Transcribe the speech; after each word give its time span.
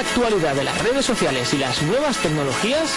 actualidad 0.00 0.54
de 0.54 0.64
las 0.64 0.82
redes 0.82 1.04
sociales 1.04 1.52
y 1.52 1.58
las 1.58 1.82
nuevas 1.82 2.16
tecnologías? 2.16 2.90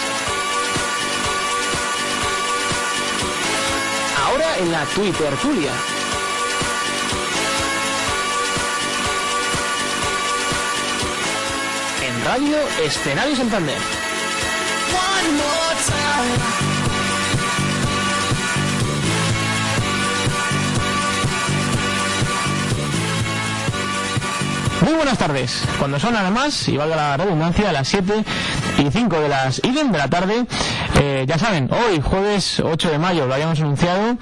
Ahora 4.26 4.58
en 4.58 4.72
la 4.72 4.84
Twitter 4.86 5.34
Tulia. 5.42 5.72
En 12.02 12.24
Radio 12.24 12.56
Escenario 12.82 13.36
Santander. 13.36 13.78
Muy 24.94 25.02
buenas 25.02 25.18
tardes. 25.18 25.64
Cuando 25.80 25.98
son 25.98 26.14
además, 26.14 26.68
y 26.68 26.76
valga 26.76 26.94
la 26.94 27.16
redundancia, 27.16 27.70
a 27.70 27.72
las 27.72 27.88
7 27.88 28.24
y 28.78 28.90
5 28.92 29.20
de 29.20 29.28
las 29.28 29.60
de 29.60 29.98
la 29.98 30.06
tarde, 30.06 30.46
eh, 31.00 31.24
ya 31.26 31.36
saben, 31.36 31.68
hoy, 31.72 32.00
jueves 32.00 32.60
8 32.60 32.90
de 32.92 32.98
mayo, 33.00 33.26
lo 33.26 33.34
habíamos 33.34 33.58
anunciado, 33.58 34.16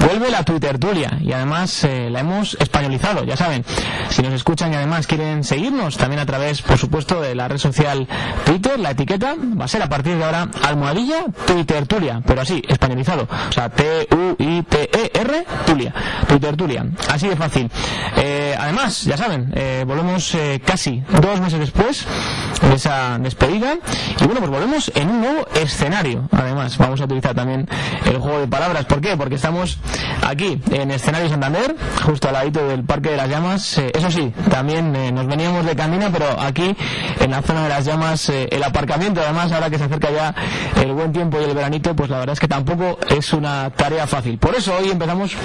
vuelve 0.00 0.30
la 0.30 0.44
Twitter 0.44 0.78
Tulia 0.78 1.16
y 1.22 1.32
además 1.32 1.82
eh, 1.84 2.10
la 2.10 2.20
hemos 2.20 2.58
españolizado, 2.60 3.24
ya 3.24 3.38
saben. 3.38 3.64
Si 4.18 4.22
nos 4.24 4.32
escuchan 4.32 4.72
y 4.72 4.74
además 4.74 5.06
quieren 5.06 5.44
seguirnos, 5.44 5.96
también 5.96 6.18
a 6.18 6.26
través, 6.26 6.60
por 6.60 6.76
supuesto, 6.76 7.20
de 7.20 7.36
la 7.36 7.46
red 7.46 7.58
social 7.58 8.08
Twitter, 8.44 8.76
la 8.76 8.90
etiqueta 8.90 9.36
va 9.38 9.66
a 9.66 9.68
ser 9.68 9.80
a 9.80 9.88
partir 9.88 10.16
de 10.16 10.24
ahora 10.24 10.48
almohadilla 10.64 11.26
Twitter 11.46 11.86
Tulia, 11.86 12.20
pero 12.26 12.40
así, 12.40 12.60
españolizado. 12.66 13.28
O 13.48 13.52
sea, 13.52 13.68
T-U-I-T-E-R 13.68 15.46
Tulia, 15.64 15.94
Twitter 16.26 16.56
Tulia. 16.56 16.84
Así 17.08 17.28
de 17.28 17.36
fácil. 17.36 17.70
Eh, 18.16 18.56
además, 18.58 19.04
ya 19.04 19.16
saben, 19.16 19.52
volvemos 19.86 20.34
eh, 20.34 20.60
casi 20.64 21.00
dos 21.22 21.40
meses 21.40 21.60
después 21.60 22.04
de 22.62 22.74
esa 22.74 23.18
despedida 23.18 23.76
y 24.20 24.24
bueno 24.24 24.40
pues 24.40 24.50
volvemos 24.50 24.90
en 24.94 25.08
un 25.08 25.20
nuevo 25.20 25.46
escenario 25.54 26.28
además 26.32 26.76
vamos 26.76 27.00
a 27.00 27.04
utilizar 27.04 27.34
también 27.34 27.68
el 28.04 28.18
juego 28.18 28.40
de 28.40 28.48
palabras 28.48 28.84
¿por 28.84 29.00
qué? 29.00 29.16
porque 29.16 29.36
estamos 29.36 29.78
aquí 30.26 30.60
en 30.70 30.90
escenario 30.90 31.28
Santander 31.28 31.76
justo 32.04 32.28
al 32.28 32.34
ladito 32.34 32.66
del 32.66 32.84
Parque 32.84 33.10
de 33.10 33.16
las 33.16 33.28
Llamas 33.28 33.78
eh, 33.78 33.92
sí 34.10 34.32
también 34.50 34.94
eh, 34.96 35.12
nos 35.12 35.26
veníamos 35.26 35.64
de 35.64 35.76
camino 35.76 36.08
pero 36.12 36.40
aquí 36.40 36.76
en 37.20 37.30
la 37.30 37.42
zona 37.42 37.64
de 37.64 37.68
las 37.68 37.84
llamas 37.84 38.28
el 38.28 38.62
aparcamiento 38.62 39.20
además 39.20 39.52
ahora 39.52 39.70
que 39.70 39.78
se 39.78 39.84
acerca 39.84 40.10
ya 40.10 40.34
el 40.82 40.92
buen 40.92 41.12
tiempo 41.12 41.40
y 41.40 41.44
el 41.44 41.54
veranito 41.54 41.94
pues 41.94 42.10
la 42.10 42.18
verdad 42.18 42.32
es 42.34 42.40
que 42.40 42.48
tampoco 42.48 42.98
es 43.08 43.32
una 43.32 43.70
tarea 43.70 44.06
fácil 44.06 44.38
por 44.38 44.54
eso 44.54 44.74
hoy 44.78 44.90
empezamos 44.90 45.36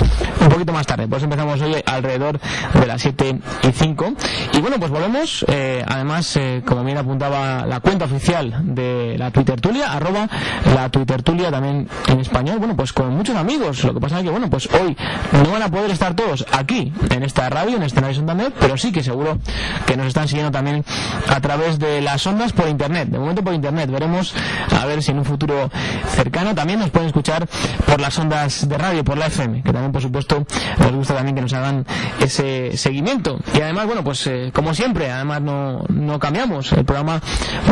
un 0.42 0.50
poquito 0.50 0.74
más 0.74 0.86
tarde 0.86 1.08
pues 1.08 1.24
empezamos 1.24 1.62
hoy 1.62 1.76
alrededor 1.86 2.40
de 2.74 2.86
las 2.86 3.02
7 3.02 3.40
y 3.64 3.72
5 3.72 4.14
y 4.54 4.62
bueno, 4.62 4.78
pues 4.80 4.92
volvemos. 4.92 5.46
Eh, 5.48 5.84
además, 5.88 6.36
eh, 6.38 6.62
como 6.66 6.84
bien 6.84 6.98
apuntaba 6.98 7.66
la 7.66 7.80
cuenta 7.80 8.06
oficial 8.06 8.76
de 8.76 9.16
la 9.18 9.32
Twitter 9.32 9.60
Tulia, 9.60 9.92
arroba 9.92 10.30
la 10.76 10.90
Twitter 10.90 11.24
Tulia 11.24 11.52
también 11.52 11.88
en 12.08 12.20
español. 12.20 12.60
Bueno, 12.60 12.76
pues 12.76 12.94
con 12.94 13.16
muchos 13.16 13.36
amigos. 13.36 13.84
Lo 13.84 13.94
que 13.94 14.00
pasa 14.00 14.20
es 14.20 14.24
que, 14.24 14.30
bueno, 14.30 14.50
pues 14.50 14.70
hoy 14.74 14.96
no 15.32 15.52
van 15.52 15.64
a 15.64 15.70
poder 15.70 15.92
estar 15.92 16.16
todos 16.16 16.46
aquí 16.52 16.94
en 17.10 17.24
esta 17.24 17.50
radio, 17.50 17.78
en 17.78 17.84
Escenario 17.84 18.16
Santander, 18.16 18.53
pero 18.60 18.78
sí 18.78 18.92
que 18.92 19.04
seguro 19.04 19.38
que 19.86 19.98
nos 19.98 20.08
están 20.08 20.28
siguiendo 20.28 20.52
también 20.52 20.84
a 21.28 21.40
través 21.42 21.80
de 21.80 22.02
las 22.02 22.26
ondas 22.28 22.54
por 22.54 22.68
internet. 22.68 23.10
De 23.10 23.20
momento 23.20 23.44
por 23.44 23.54
internet. 23.54 23.90
Veremos 23.90 24.34
a 24.80 24.86
ver 24.86 25.02
si 25.04 25.12
en 25.12 25.20
un 25.20 25.26
futuro 25.26 25.70
cercano 26.16 26.56
también 26.56 26.80
nos 26.80 26.90
pueden 26.90 27.08
escuchar 27.08 27.48
por 27.86 28.00
las 28.00 28.18
ondas 28.18 28.68
de 28.68 28.78
radio, 28.78 29.04
por 29.04 29.18
la 29.18 29.28
FM, 29.28 29.64
que 29.64 29.72
también, 29.72 29.92
por 29.92 30.02
supuesto, 30.02 30.46
nos 30.80 30.92
gusta 30.92 31.16
también 31.16 31.36
que 31.36 31.42
nos 31.42 31.54
hagan 31.54 31.86
ese 32.20 32.76
seguimiento. 32.78 33.40
Y 33.54 33.62
además, 33.62 33.86
bueno, 33.86 34.04
pues 34.04 34.26
eh, 34.28 34.52
como 34.54 34.74
siempre, 34.74 35.12
además 35.12 35.42
no, 35.42 35.84
no 35.90 36.20
cambiamos. 36.20 36.72
El 36.74 36.86
programa 36.86 37.22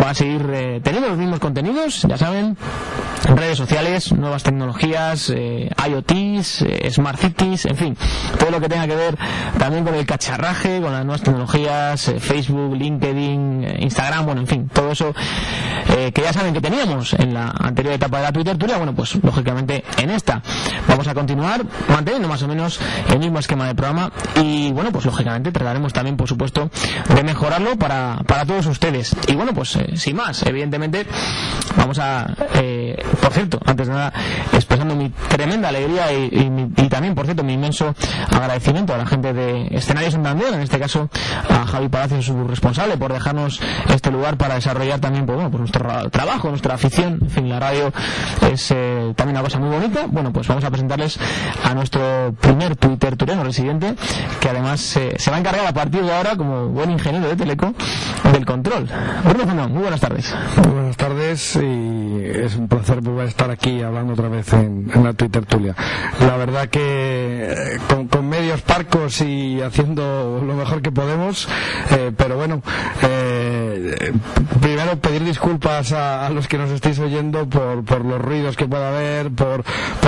va 0.02 0.12
a 0.12 0.14
seguir 0.14 0.46
eh, 0.54 0.82
teniendo 0.84 1.10
los 1.10 1.18
mismos 1.18 1.40
contenidos, 1.40 2.02
ya 2.04 2.18
saben, 2.18 2.58
redes 3.36 3.58
sociales, 3.58 4.12
nuevas 4.12 4.44
tecnologías, 4.44 5.32
eh, 5.34 5.70
IoTs, 5.88 6.64
eh, 6.64 6.92
Smart 6.92 7.20
Cities, 7.20 7.66
en 7.66 7.78
fin, 7.78 7.98
todo 8.40 8.52
lo 8.52 8.60
que 8.60 8.70
tenga 8.70 8.88
que 8.88 8.96
ver 8.96 9.18
también 9.58 9.84
con 9.84 9.96
el 9.96 10.06
cacharraje, 10.06 10.71
con 10.80 10.92
las 10.92 11.04
nuevas 11.04 11.22
tecnologías, 11.22 12.14
Facebook, 12.20 12.76
LinkedIn, 12.76 13.82
Instagram, 13.82 14.26
bueno, 14.26 14.42
en 14.42 14.48
fin, 14.48 14.70
todo 14.72 14.92
eso 14.92 15.14
que 16.14 16.22
ya 16.22 16.32
saben 16.32 16.54
que 16.54 16.62
teníamos 16.62 17.14
en 17.14 17.34
la 17.34 17.54
anterior 17.60 17.94
etapa 17.94 18.18
de 18.18 18.24
la 18.24 18.32
Twitter 18.32 18.58
Turia, 18.58 18.78
bueno, 18.78 18.94
pues 18.96 19.16
lógicamente 19.22 19.84
en 19.98 20.10
esta 20.10 20.42
vamos 20.88 21.08
a 21.08 21.14
continuar 21.14 21.64
manteniendo 21.90 22.28
más 22.28 22.42
o 22.44 22.48
menos 22.48 22.80
el 23.10 23.20
mismo 23.20 23.40
esquema 23.40 23.68
de 23.68 23.76
programa 23.76 24.12
y 24.42 24.72
bueno, 24.72 24.92
pues 24.92 25.06
lógicamente 25.06 25.52
trataremos 25.52 25.94
también, 25.94 26.18
por 26.18 26.28
supuesto, 26.28 26.70
de 27.14 27.24
mejorarlo 27.24 27.78
para, 27.78 28.20
para 28.26 28.46
todos 28.46 28.66
ustedes. 28.66 29.16
Y 29.28 29.36
bueno, 29.36 29.54
pues 29.54 29.76
eh, 29.76 29.96
sin 29.96 30.16
más, 30.16 30.44
evidentemente, 30.44 31.06
vamos 31.78 32.00
a, 32.00 32.28
eh, 32.56 33.02
por 33.22 33.34
cierto, 33.34 33.60
antes 33.66 33.88
de 33.88 33.94
nada, 33.94 34.14
expresando 34.54 34.96
mi 34.96 35.10
tremenda 35.30 35.70
alegría 35.70 36.12
y, 36.14 36.72
y, 36.78 36.90
también, 36.90 37.16
por 37.16 37.26
cierto, 37.26 37.44
mi 37.44 37.54
inmenso 37.54 37.94
agradecimiento 38.30 38.94
a 38.94 38.98
la 38.98 39.06
gente 39.06 39.34
de 39.34 39.68
Escenario 39.72 40.12
Santander, 40.12 40.51
en 40.54 40.62
este 40.62 40.80
caso 40.80 41.10
a 41.50 41.66
Javi 41.66 41.90
Palacios, 41.90 42.26
su 42.26 42.48
responsable, 42.48 42.98
por 42.98 43.14
dejarnos 43.14 43.60
este 43.94 44.12
lugar 44.12 44.38
para 44.38 44.56
desarrollar 44.56 45.00
también 45.00 45.26
pues, 45.26 45.36
bueno, 45.36 45.52
pues 45.52 45.60
nuestro 45.60 46.10
trabajo, 46.10 46.50
nuestra 46.50 46.76
afición. 46.76 47.20
En 47.22 47.30
fin, 47.30 47.50
la 47.50 47.60
radio 47.60 47.92
es 48.52 48.72
eh, 48.72 49.14
también 49.16 49.38
una 49.38 49.44
cosa 49.44 49.60
muy 49.60 49.70
bonita. 49.70 50.06
Bueno, 50.08 50.32
pues 50.34 50.48
vamos 50.48 50.64
a 50.64 50.70
presentarles 50.70 51.20
a 51.64 51.74
nuestro 51.74 52.34
primer 52.40 52.76
Twitter 52.76 53.16
tureno 53.16 53.44
residente, 53.44 53.96
que 54.40 54.50
además 54.50 54.80
se 54.80 55.32
va 55.32 55.38
a 55.38 55.40
encargar 55.40 55.66
a 55.66 55.74
partir 55.74 56.04
de 56.04 56.12
ahora 56.12 56.36
como 56.36 56.70
buen 56.70 56.92
ingeniero 56.92 57.28
de 57.28 57.36
Teleco 57.36 57.74
del 58.32 58.46
control. 58.46 58.88
Bruno 59.24 59.52
muy 59.68 59.82
buenas 59.82 60.00
tardes. 60.00 60.34
Muy 60.58 60.74
buenas 60.74 60.98
tardes 60.98 61.56
y 61.56 62.22
es 62.24 62.56
un 62.56 62.68
placer 62.68 63.02
volver 63.02 63.26
a 63.26 63.30
estar 63.30 63.52
aquí 63.52 63.82
hablando 63.82 64.14
otra 64.14 64.30
vez 64.30 64.52
en, 64.54 64.90
la 65.04 65.14
Twitter 65.14 65.46
Tulia. 65.46 65.76
La 66.20 66.38
verdad 66.38 66.70
que 66.70 67.48
eh, 67.52 67.80
con, 68.10 68.28
medios 68.28 68.62
parcos 68.62 69.22
y 69.22 69.62
haciendo 69.62 70.41
lo 70.44 70.56
mejor 70.56 70.82
que 70.82 70.92
podemos, 70.92 71.48
eh, 71.92 72.12
pero 72.16 72.36
bueno, 72.38 72.62
eh, 73.02 74.12
primero 74.62 74.98
pedir 75.00 75.24
disculpas 75.24 75.92
a, 75.92 76.30
los 76.30 76.48
que 76.48 76.58
nos 76.58 76.70
estéis 76.72 77.00
oyendo 77.00 77.48
por, 77.48 78.06
los 78.06 78.22
ruidos 78.22 78.56
que 78.56 78.68
pueda 78.68 78.90
haber, 78.90 79.32
por, 79.32 79.64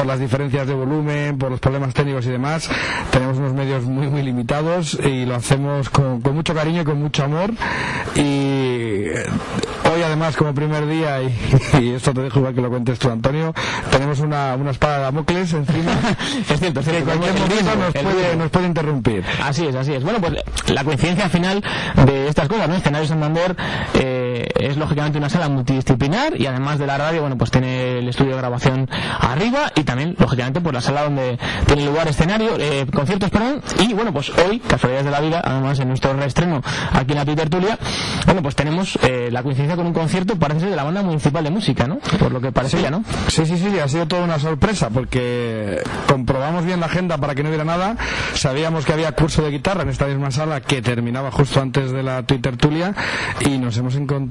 las 0.06 0.20
diferencias 0.20 0.68
de 0.68 0.74
volumen, 0.74 1.38
por 1.38 1.52
los 1.52 1.60
problemas 1.60 1.94
técnicos 1.94 2.26
y 2.26 2.30
demás. 2.30 2.70
Tenemos 3.12 3.38
unos 3.38 3.54
medios 3.54 3.84
muy, 3.86 4.08
muy 4.08 4.22
limitados 4.22 4.98
y 5.04 5.26
lo 5.26 5.36
hacemos 5.36 5.90
con, 5.90 6.22
con 6.22 6.36
mucho 6.36 6.54
cariño 6.54 6.82
y 6.82 6.86
con 6.86 7.00
mucho 7.00 7.24
amor 7.24 7.52
y 8.16 9.08
hoy 9.92 10.02
además 10.02 10.36
como 10.36 10.54
primer 10.54 10.88
día 10.88 11.22
y, 11.80 11.90
esto 11.90 12.14
te 12.14 12.22
dejo 12.22 12.40
igual 12.40 12.56
que 12.56 12.62
lo 12.62 12.70
cuentes 12.70 13.00
tú 13.00 13.10
Antonio 13.10 13.54
tenemos 13.92 14.20
una, 14.20 14.56
una 14.56 14.72
espada 14.72 14.98
de 14.98 15.04
Damocles 15.04 15.54
encima. 15.54 15.92
Es 16.50 16.60
cierto, 16.60 16.80
es 16.82 16.86
cierto 16.86 17.06
cualquier 17.06 17.34
momento 17.34 17.76
nos 17.76 17.94
puede, 17.94 18.36
nos 18.36 18.50
puede 18.50 18.68
interrumpir. 18.68 19.24
Así 19.42 19.66
es, 19.66 19.76
así 19.76 19.94
es. 19.94 20.04
Bueno 20.04 20.20
pues 20.20 20.34
la 20.68 20.84
coincidencia 20.84 21.30
final 21.30 21.64
de 22.06 22.28
estas 22.28 22.48
cosas 22.48 22.70
¿no? 22.70 22.76
escenario 22.76 23.08
Santander 23.08 23.56
eh, 23.96 24.23
es 24.60 24.78
lógicamente 24.78 25.18
una 25.18 25.30
sala 25.30 25.50
multidisciplinar 25.50 26.40
y 26.40 26.46
además 26.48 26.80
de 26.80 26.88
la 26.88 26.98
radio 26.98 27.22
bueno 27.22 27.38
pues 27.38 27.52
tiene 27.52 28.00
el 28.00 28.08
estudio 28.08 28.32
de 28.32 28.38
grabación 28.38 28.90
arriba 29.20 29.72
y 29.76 29.84
también 29.84 30.16
lógicamente 30.18 30.62
pues 30.62 30.74
la 30.74 30.82
sala 30.82 31.04
donde 31.04 31.38
tiene 31.66 31.86
lugar 31.86 32.08
escenario 32.08 32.56
eh, 32.58 32.86
conciertos 32.94 33.30
perdón 33.30 33.62
y 33.80 33.94
bueno 33.94 34.14
pues 34.14 34.30
hoy 34.30 34.60
casualidades 34.60 35.06
de 35.06 35.12
la 35.12 35.20
vida 35.20 35.42
además 35.44 35.80
en 35.80 35.90
nuestro 35.90 36.14
reestreno 36.14 36.62
aquí 36.94 37.12
en 37.12 37.18
la 37.18 37.26
Tertulia, 37.36 37.78
bueno, 38.26 38.42
pues 38.42 38.56
tenemos 38.56 38.98
eh, 39.04 39.30
la 39.32 39.44
coincidencia 39.44 39.76
con 39.76 39.88
un 39.88 39.94
concierto, 39.94 40.38
parece 40.38 40.62
ser 40.62 40.70
de 40.70 40.76
la 40.76 40.84
banda 40.84 41.02
municipal 41.02 41.44
de 41.44 41.50
música, 41.50 41.88
¿no? 41.88 42.00
Por 42.20 42.32
lo 42.32 42.42
que 42.42 42.52
parece 42.52 42.82
ya, 42.82 42.90
¿no? 42.90 43.04
Sí, 43.28 43.46
sí, 43.46 43.58
sí, 43.58 43.80
ha 43.80 43.88
sido 43.88 44.08
toda 44.08 44.24
una 44.24 44.40
sorpresa 44.40 44.90
porque 44.90 45.82
comprobamos 46.08 46.66
bien 46.66 46.80
la 46.80 46.86
agenda 46.88 47.18
para 47.18 47.36
que 47.36 47.44
no 47.44 47.50
hubiera 47.50 47.66
nada. 47.66 47.98
Sabíamos 48.36 48.86
que 48.86 48.94
había 48.94 49.12
curso 49.14 49.42
de 49.42 49.52
guitarra 49.52 49.84
en 49.84 49.90
esta 49.90 50.06
misma 50.06 50.32
sala 50.32 50.62
que 50.62 50.82
terminaba 50.82 51.32
justo 51.32 51.62
antes 51.62 51.92
de 51.92 52.04
la 52.04 52.24
Twitter 52.24 52.58
Tulia 52.58 52.94
y 53.42 53.58
nos 53.58 53.78
hemos 53.78 53.96
encontrado 53.96 54.23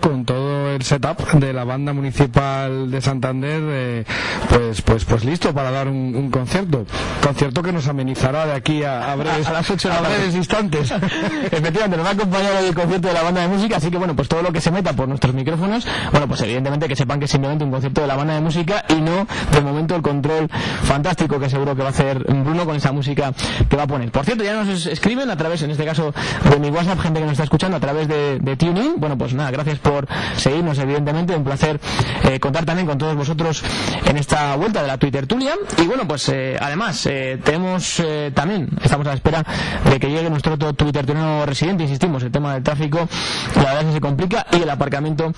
con 0.00 0.24
todo 0.24 0.70
el 0.70 0.82
setup 0.82 1.32
de 1.32 1.52
la 1.52 1.64
banda 1.64 1.92
municipal 1.92 2.90
de 2.90 3.00
Santander, 3.00 3.60
eh, 3.62 4.04
pues, 4.48 4.80
pues, 4.82 5.04
pues 5.04 5.24
listo 5.24 5.52
para 5.52 5.70
dar 5.70 5.88
un, 5.88 6.30
concierto. 6.30 6.86
Concierto 7.22 7.62
que 7.62 7.72
nos 7.72 7.88
amenizará 7.88 8.46
de 8.46 8.52
aquí 8.52 8.82
a, 8.84 9.14
breves, 9.16 9.46
a, 9.46 9.52
las 9.52 9.70
ocho 9.70 9.92
a 9.92 10.00
breves 10.00 10.34
instantes. 10.34 10.90
Efectivamente, 11.50 11.96
nos 11.96 12.06
va 12.06 12.10
a 12.10 12.12
acompañar 12.12 12.64
el 12.64 12.74
concierto 12.74 13.08
de 13.08 13.14
la 13.14 13.22
banda 13.22 13.42
de 13.42 13.48
música, 13.48 13.76
así 13.76 13.90
que 13.90 13.98
bueno, 13.98 14.14
pues 14.14 14.28
todo 14.28 14.42
lo 14.42 14.52
que 14.52 14.60
se 14.60 14.70
meta 14.70 14.92
por 14.92 15.08
nuestros 15.08 15.34
micrófonos, 15.34 15.86
bueno, 16.10 16.28
pues 16.28 16.40
evidentemente 16.42 16.88
que 16.88 16.96
sepan 16.96 17.18
que 17.18 17.24
es 17.24 17.30
simplemente 17.30 17.64
un 17.64 17.70
concierto 17.70 18.00
de 18.00 18.06
la 18.06 18.16
banda 18.16 18.34
de 18.34 18.40
música 18.40 18.84
y 18.88 18.94
no, 18.94 19.26
de 19.52 19.60
momento, 19.60 19.96
el 19.96 20.02
control 20.02 20.48
fantástico 20.84 21.38
que 21.38 21.50
seguro 21.50 21.74
que 21.74 21.82
va 21.82 21.88
a 21.88 21.92
hacer 21.92 22.24
Bruno 22.24 22.64
con 22.64 22.76
esa 22.76 22.92
música 22.92 23.32
que 23.68 23.76
va 23.76 23.82
a 23.82 23.86
poner. 23.86 24.10
Por 24.10 24.24
cierto, 24.24 24.44
ya 24.44 24.54
nos 24.54 24.86
escriben 24.86 25.30
a 25.30 25.36
través, 25.36 25.62
en 25.62 25.70
este 25.70 25.84
caso, 25.84 26.14
de 26.48 26.58
mi 26.58 26.70
WhatsApp, 26.70 27.00
gente 27.00 27.20
que 27.20 27.26
nos 27.26 27.32
está 27.32 27.44
escuchando 27.44 27.76
a 27.76 27.80
través 27.80 28.08
de, 28.08 28.38
de 28.38 28.56
TuneIn. 28.56 28.94
Bueno, 28.98 29.18
pues 29.18 29.34
gracias 29.50 29.78
por 29.78 30.06
seguirnos, 30.36 30.78
evidentemente, 30.78 31.34
un 31.34 31.44
placer 31.44 31.80
eh, 32.24 32.38
contar 32.40 32.64
también 32.64 32.86
con 32.86 32.98
todos 32.98 33.14
vosotros 33.14 33.62
en 34.04 34.16
esta 34.16 34.56
vuelta 34.56 34.82
de 34.82 34.88
la 34.88 34.98
Twitter 34.98 35.26
Tulia. 35.26 35.54
Y 35.78 35.86
bueno, 35.86 36.06
pues 36.06 36.28
eh, 36.28 36.56
además, 36.60 37.06
eh, 37.06 37.38
tenemos 37.42 38.02
también, 38.34 38.68
estamos 38.82 39.06
a 39.06 39.10
la 39.10 39.16
espera 39.16 39.44
de 39.88 39.98
que 39.98 40.10
llegue 40.10 40.28
nuestro 40.28 40.54
otro 40.54 40.72
Twitter 40.74 41.06
residente, 41.46 41.84
insistimos, 41.84 42.22
el 42.22 42.30
tema 42.30 42.54
del 42.54 42.62
tráfico, 42.62 43.08
la 43.56 43.62
verdad 43.62 43.80
es 43.80 43.86
que 43.86 43.92
se 43.94 44.00
complica 44.00 44.46
y 44.52 44.62
el 44.62 44.70
aparcamiento 44.70 45.32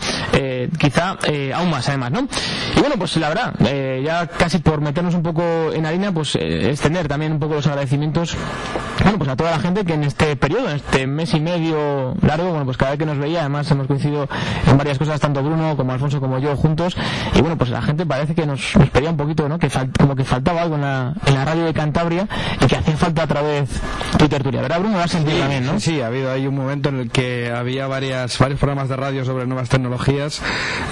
quizá 0.79 1.17
aún 1.55 1.71
más, 1.71 1.89
además, 1.89 2.11
¿no? 2.13 2.29
Y 2.77 2.81
bueno, 2.81 2.97
pues 2.97 3.17
la 3.17 3.29
verdad, 3.29 3.55
ya 4.03 4.27
casi 4.27 4.59
por 4.59 4.81
meternos 4.81 5.15
un 5.15 5.23
poco 5.23 5.73
en 5.73 5.87
harina, 5.87 6.13
pues 6.13 6.37
extender 6.37 7.09
también 7.09 7.33
un 7.33 7.39
poco 7.39 7.55
los 7.55 7.67
agradecimientos, 7.67 8.37
bueno, 9.13 9.19
pues 9.19 9.31
a 9.31 9.37
toda 9.37 9.51
la 9.51 9.59
gente 9.59 9.85
que 9.85 9.93
en 9.93 10.05
este 10.05 10.37
periodo, 10.37 10.71
en 10.71 10.77
este 10.77 11.07
mes 11.07 11.35
y 11.35 11.41
medio 11.41 12.15
largo, 12.23 12.49
bueno, 12.49 12.65
pues 12.65 12.79
cada 12.79 12.93
vez 12.93 12.99
que 12.99 13.05
nos 13.05 13.19
veía, 13.19 13.41
además 13.41 13.71
hemos 13.71 13.87
coincidido 13.87 14.27
en 14.67 14.79
varias 14.79 14.99
cosas, 14.99 15.21
tanto 15.21 15.43
Bruno 15.43 15.77
como 15.77 15.93
Alfonso 15.93 16.19
como 16.19 16.39
yo 16.39 16.57
juntos, 16.57 16.97
y 17.35 17.41
bueno, 17.41 17.59
pues 17.59 17.69
la 17.69 17.83
gente 17.83 18.07
parece 18.07 18.35
que 18.35 18.47
nos, 18.47 18.73
pedía 18.91 19.11
un 19.11 19.19
poquito, 19.19 19.49
¿no? 19.51 19.59
Que 19.59 19.69
como 19.99 20.17
que 20.17 20.25
faltaba 20.25 20.63
algo 20.63 20.77
en 20.77 20.81
la, 20.81 21.15
en 21.27 21.35
la 21.35 21.45
radio 21.45 21.65
de 21.65 21.75
Cantabria 21.75 22.27
y 22.59 22.67
que 22.67 22.77
hacía 22.77 22.97
falta 22.97 23.25
otra 23.25 23.43
vez 23.43 23.69
tu 24.19 24.29
tertulia, 24.29 24.63
¿verdad 24.63 24.81
Bruno? 24.81 24.97
Lo 24.97 25.05
has 25.05 25.11
sentido 25.11 25.39
también, 25.41 25.67
¿no? 25.67 25.79
Sí, 25.79 26.01
ha 26.01 26.07
habido 26.07 26.31
ahí 26.31 26.47
un 26.47 26.55
momento 26.55 26.89
en 26.89 27.01
el 27.01 27.11
que 27.11 27.53
había 27.55 27.87
varias, 27.87 28.39
varios 28.39 28.59
programas 28.59 28.89
de 28.89 28.97
radio 28.97 29.27
sobre 29.27 29.47
nuevas 29.47 29.69
tecnologías, 29.69 30.41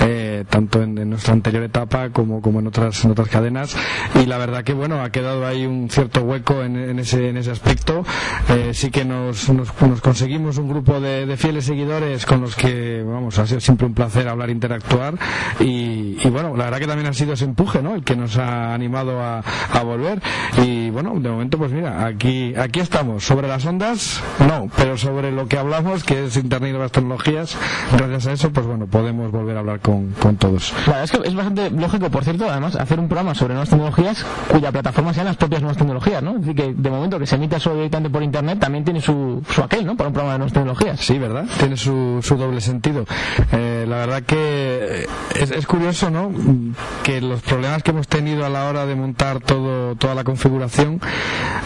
eh, 0.02 0.44
tanto 0.50 0.82
en, 0.82 1.08
nuestra 1.08 1.32
anterior 1.32 1.62
etapa 1.62 2.10
como, 2.10 2.42
como 2.42 2.60
en 2.60 2.66
otras, 2.66 3.02
en 3.04 3.12
otras 3.12 3.28
cadenas, 3.28 3.74
y 4.14 4.26
la 4.26 4.36
verdad 4.36 4.62
que 4.62 4.74
bueno, 4.74 5.02
ha 5.02 5.10
quedado 5.10 5.46
ahí 5.46 5.64
un 5.64 5.88
cierto 5.88 6.20
hueco 6.20 6.62
en, 6.62 6.98
ese, 6.98 7.30
en 7.30 7.38
ese 7.38 7.50
aspecto. 7.50 8.04
Eh, 8.48 8.72
sí 8.74 8.90
que 8.90 9.04
nos, 9.04 9.48
nos, 9.48 9.70
conseguimos 10.00 10.58
un 10.58 10.68
grupo 10.68 11.00
de, 11.00 11.26
de 11.26 11.36
fieles 11.36 11.64
seguidores 11.64 12.26
con 12.26 12.40
los 12.40 12.56
que, 12.56 13.02
vamos, 13.02 13.38
ha 13.38 13.46
sido 13.46 13.60
siempre 13.60 13.86
un 13.86 13.94
placer 13.94 14.28
hablar, 14.28 14.50
interactuar 14.50 15.14
y, 15.58 16.16
bueno, 16.28 16.56
la 16.56 16.64
verdad 16.64 16.78
que 16.78 16.86
también 16.86 17.08
ha 17.08 17.12
sido 17.12 17.34
ese 17.34 17.44
empuje, 17.44 17.82
¿no? 17.82 17.94
El 17.94 18.04
que 18.04 18.16
nos 18.16 18.36
ha 18.38 18.74
animado 18.74 19.20
a, 19.20 19.42
volver 19.82 20.20
y 20.62 20.90
bueno, 20.90 21.14
de 21.18 21.30
momento 21.30 21.56
pues 21.56 21.72
mira, 21.72 22.04
aquí, 22.06 22.54
aquí 22.54 22.80
estamos. 22.80 23.24
Sobre 23.24 23.48
las 23.48 23.64
ondas, 23.64 24.22
no, 24.46 24.68
pero 24.76 24.96
sobre 24.96 25.32
lo 25.32 25.48
que 25.48 25.58
hablamos, 25.58 26.04
que 26.04 26.26
es 26.26 26.36
Internet 26.36 26.70
y 26.70 26.72
nuevas 26.72 26.92
tecnologías, 26.92 27.56
gracias 27.96 28.26
a 28.26 28.32
eso, 28.32 28.50
pues 28.52 28.66
bueno, 28.66 28.86
podemos 28.86 29.32
volver 29.32 29.56
a 29.56 29.60
hablar 29.60 29.80
con, 29.80 30.10
con 30.12 30.36
todos. 30.36 30.74
La 30.86 31.02
es 31.02 31.10
que 31.10 31.20
es 31.26 31.34
bastante 31.34 31.70
lógico, 31.70 32.10
por 32.10 32.24
cierto, 32.24 32.48
además, 32.48 32.76
hacer 32.76 33.00
un 33.00 33.08
programa 33.08 33.34
sobre 33.34 33.54
nuevas 33.54 33.70
tecnologías 33.70 34.24
cuya 34.48 34.70
plataforma 34.70 35.14
sean 35.14 35.26
las 35.26 35.36
propias 35.36 35.62
nuevas 35.62 35.78
tecnologías, 35.78 36.22
¿no? 36.22 36.34
Decir, 36.34 36.54
que 36.54 36.74
de 36.74 36.90
momento 36.90 37.18
que 37.18 37.26
se 37.26 37.36
emita 37.36 37.58
solo 37.58 37.76
directamente 37.76 37.99
por 38.08 38.22
Internet 38.22 38.58
también 38.58 38.84
tiene 38.84 39.00
su, 39.00 39.42
su 39.48 39.62
aquel, 39.62 39.84
¿no? 39.84 39.96
Para 39.96 40.08
un 40.08 40.14
programa 40.14 40.34
de 40.34 40.38
nuevas 40.38 40.52
tecnologías. 40.52 41.00
Sí, 41.00 41.18
¿verdad? 41.18 41.44
Tiene 41.58 41.76
su, 41.76 42.20
su 42.22 42.36
doble 42.36 42.60
sentido. 42.60 43.04
Eh, 43.52 43.84
la 43.88 43.96
verdad 43.96 44.22
que 44.22 45.06
es, 45.34 45.50
es, 45.50 45.66
curioso, 45.66 46.10
¿no? 46.10 46.32
Que 47.02 47.20
los 47.20 47.42
problemas 47.42 47.82
que 47.82 47.90
hemos 47.90 48.08
tenido 48.08 48.46
a 48.46 48.48
la 48.48 48.68
hora 48.68 48.86
de 48.86 48.94
montar 48.94 49.40
todo, 49.40 49.96
toda 49.96 50.14
la 50.14 50.24
configuración 50.24 51.00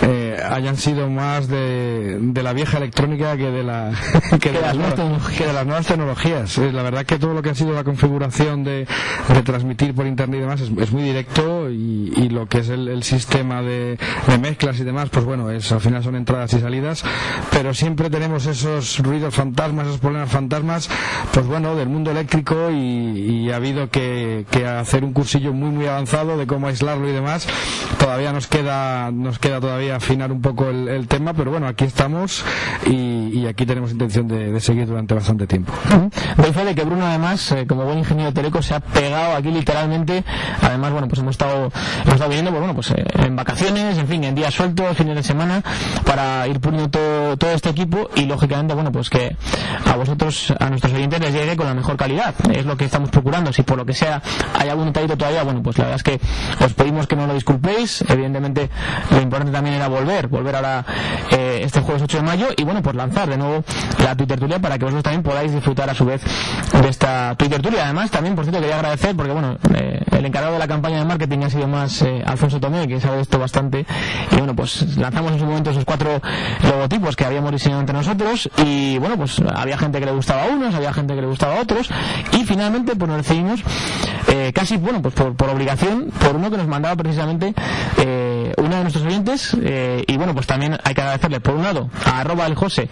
eh, 0.02 0.40
hayan 0.50 0.76
sido 0.76 1.08
más 1.08 1.48
de, 1.48 2.18
de, 2.20 2.42
la 2.42 2.52
vieja 2.52 2.78
electrónica 2.78 3.36
que 3.36 3.50
de, 3.50 3.62
la, 3.62 3.92
que, 4.40 4.52
de, 4.52 4.60
las, 4.60 4.74
nuevas, 4.74 5.86
tecnologías. 5.86 6.58
Eh, 6.58 6.72
la 6.72 6.82
verdad 6.82 7.04
que 7.04 7.18
todo 7.18 7.34
lo 7.34 7.42
que 7.42 7.50
ha 7.50 7.54
sido 7.54 7.72
la 7.72 7.84
configuración 7.84 8.64
de, 8.64 8.86
de 9.32 9.42
transmitir 9.42 9.94
por 9.94 10.06
internet 10.06 10.38
y 10.38 10.40
demás 10.42 10.60
es, 10.60 10.70
es 10.78 10.92
muy 10.92 11.02
directo 11.02 11.70
y, 11.70 12.12
y, 12.16 12.28
lo 12.28 12.46
que 12.46 12.58
es 12.58 12.68
el, 12.68 12.88
el 12.88 13.02
sistema 13.02 13.62
de, 13.62 13.98
de, 14.26 14.38
mezclas 14.38 14.78
y 14.80 14.84
demás, 14.84 15.08
pues 15.10 15.24
bueno, 15.24 15.50
es, 15.50 15.70
al 15.72 15.80
final 15.80 16.02
son 16.02 16.13
entradas 16.16 16.52
y 16.54 16.60
salidas, 16.60 17.04
pero 17.50 17.74
siempre 17.74 18.10
tenemos 18.10 18.46
esos 18.46 18.98
ruidos 18.98 19.34
fantasmas, 19.34 19.86
esos 19.86 20.00
problemas 20.00 20.30
fantasmas, 20.30 20.88
pues 21.32 21.46
bueno, 21.46 21.74
del 21.76 21.88
mundo 21.88 22.10
eléctrico 22.10 22.70
y, 22.70 23.50
ha 23.50 23.56
habido 23.56 23.90
que, 23.90 24.44
hacer 24.78 25.04
un 25.04 25.12
cursillo 25.12 25.52
muy 25.52 25.70
muy 25.70 25.86
avanzado 25.86 26.36
de 26.36 26.46
cómo 26.46 26.68
aislarlo 26.68 27.08
y 27.08 27.12
demás. 27.12 27.46
Todavía 27.98 28.32
nos 28.32 28.46
queda 28.46 29.10
nos 29.12 29.38
queda 29.38 29.60
todavía 29.60 29.96
afinar 29.96 30.32
un 30.32 30.40
poco 30.40 30.68
el, 30.68 31.06
tema, 31.08 31.34
pero 31.34 31.50
bueno, 31.50 31.66
aquí 31.66 31.84
estamos 31.84 32.44
y, 32.86 33.46
aquí 33.46 33.66
tenemos 33.66 33.92
intención 33.92 34.26
de, 34.26 34.58
seguir 34.60 34.86
durante 34.86 35.14
bastante 35.14 35.46
tiempo. 35.46 35.72
Doy 36.36 36.64
de 36.64 36.74
que 36.74 36.84
Bruno 36.84 37.06
además, 37.06 37.52
eh, 37.52 37.66
como 37.66 37.84
buen 37.84 37.98
ingeniero 37.98 38.32
teleco, 38.32 38.62
se 38.62 38.74
ha 38.74 38.80
pegado 38.80 39.36
aquí 39.36 39.50
literalmente. 39.50 40.24
Además, 40.62 40.92
bueno, 40.92 41.08
pues 41.08 41.20
hemos 41.20 41.32
estado, 41.32 41.70
hemos 42.02 42.14
estado 42.14 42.28
viniendo, 42.28 42.50
pues 42.50 42.60
bueno, 42.60 42.74
pues 42.74 42.90
eh, 42.92 43.04
en 43.24 43.36
vacaciones, 43.36 43.98
en 43.98 44.06
fin, 44.06 44.24
en 44.24 44.34
días 44.34 44.54
sueltos, 44.54 44.96
fines 44.96 45.16
de 45.16 45.22
semana, 45.22 45.62
para 46.04 46.46
ir 46.46 46.60
poniendo 46.60 46.90
todo, 46.90 47.36
todo 47.36 47.50
este 47.50 47.70
equipo 47.70 48.08
y 48.14 48.26
lógicamente, 48.26 48.74
bueno, 48.74 48.92
pues 48.92 49.10
que 49.10 49.36
a 49.84 49.96
vosotros, 49.96 50.52
a 50.58 50.68
nuestros 50.70 50.92
oyentes 50.92 51.20
les 51.20 51.32
llegue 51.32 51.56
con 51.56 51.66
la 51.66 51.74
mejor 51.74 51.96
calidad. 51.96 52.34
Es 52.52 52.66
lo 52.66 52.76
que 52.76 52.84
estamos 52.84 53.10
procurando. 53.10 53.52
Si 53.52 53.62
por 53.62 53.76
lo 53.76 53.84
que 53.86 53.94
sea 53.94 54.22
hay 54.58 54.68
algún 54.68 54.86
detallito 54.86 55.16
todavía, 55.16 55.42
bueno, 55.42 55.62
pues 55.62 55.78
la 55.78 55.84
verdad 55.84 55.96
es 55.96 56.02
que 56.02 56.64
os 56.64 56.72
pedimos 56.74 57.06
que 57.06 57.16
no 57.16 57.26
lo 57.26 57.34
disculpéis. 57.34 58.04
Evidentemente, 58.08 58.70
lo 59.10 59.20
importante 59.20 59.52
también 59.52 59.76
era 59.76 59.88
volver, 59.88 60.28
volver 60.28 60.56
ahora 60.56 60.84
eh, 61.30 61.53
este 61.64 61.80
jueves 61.80 62.02
8 62.02 62.18
de 62.18 62.22
mayo 62.22 62.48
y 62.56 62.64
bueno, 62.64 62.82
pues 62.82 62.94
lanzar 62.94 63.28
de 63.28 63.36
nuevo 63.36 63.64
la 64.02 64.16
Twitter 64.16 64.38
Tulia 64.38 64.58
para 64.58 64.78
que 64.78 64.84
vosotros 64.84 65.02
también 65.02 65.22
podáis 65.22 65.52
disfrutar 65.52 65.88
a 65.90 65.94
su 65.94 66.04
vez 66.04 66.22
de 66.80 66.88
esta 66.88 67.34
Twitter 67.36 67.60
Tulia. 67.60 67.84
Además, 67.84 68.10
también, 68.10 68.34
por 68.34 68.44
cierto, 68.44 68.60
quería 68.60 68.76
agradecer 68.76 69.16
porque 69.16 69.32
bueno, 69.32 69.56
eh, 69.74 70.02
el 70.12 70.26
encargado 70.26 70.54
de 70.54 70.58
la 70.58 70.68
campaña 70.68 70.98
de 70.98 71.04
marketing 71.04 71.40
ha 71.44 71.50
sido 71.50 71.66
más 71.66 72.02
eh, 72.02 72.22
Alfonso 72.24 72.60
Tomé, 72.60 72.86
que 72.86 73.00
sabe 73.00 73.20
esto 73.20 73.38
bastante. 73.38 73.86
Y 74.30 74.36
bueno, 74.36 74.54
pues 74.54 74.96
lanzamos 74.96 75.32
en 75.32 75.38
su 75.38 75.44
momento 75.46 75.70
esos 75.70 75.84
cuatro 75.84 76.20
logotipos 76.62 77.16
que 77.16 77.24
habíamos 77.24 77.52
diseñado 77.52 77.80
entre 77.80 77.94
nosotros 77.94 78.48
y 78.64 78.98
bueno, 78.98 79.16
pues 79.16 79.40
había 79.54 79.78
gente 79.78 80.00
que 80.00 80.06
le 80.06 80.12
gustaba 80.12 80.44
a 80.44 80.48
unos, 80.48 80.74
había 80.74 80.92
gente 80.92 81.14
que 81.14 81.20
le 81.20 81.26
gustaba 81.26 81.56
a 81.56 81.60
otros 81.60 81.90
y 82.32 82.44
finalmente 82.44 82.96
pues 82.96 83.08
nos 83.08 83.18
decidimos 83.18 83.62
eh, 84.28 84.52
casi, 84.54 84.76
bueno, 84.76 85.02
pues 85.02 85.14
por, 85.14 85.34
por, 85.36 85.48
obligación, 85.50 86.10
por 86.20 86.36
uno 86.36 86.50
que 86.50 86.56
nos 86.56 86.66
mandaba 86.66 86.96
precisamente 86.96 87.54
eh, 87.98 88.23
uno 88.64 88.76
de 88.76 88.82
nuestros 88.82 89.04
oyentes 89.04 89.56
eh, 89.62 90.04
y 90.06 90.16
bueno, 90.16 90.34
pues 90.34 90.46
también 90.46 90.78
hay 90.82 90.94
que 90.94 91.00
agradecerle 91.00 91.40
por 91.40 91.54
un 91.54 91.62
lado 91.62 91.88
a 92.04 92.20
arroba 92.20 92.46
el 92.46 92.54
José 92.54 92.88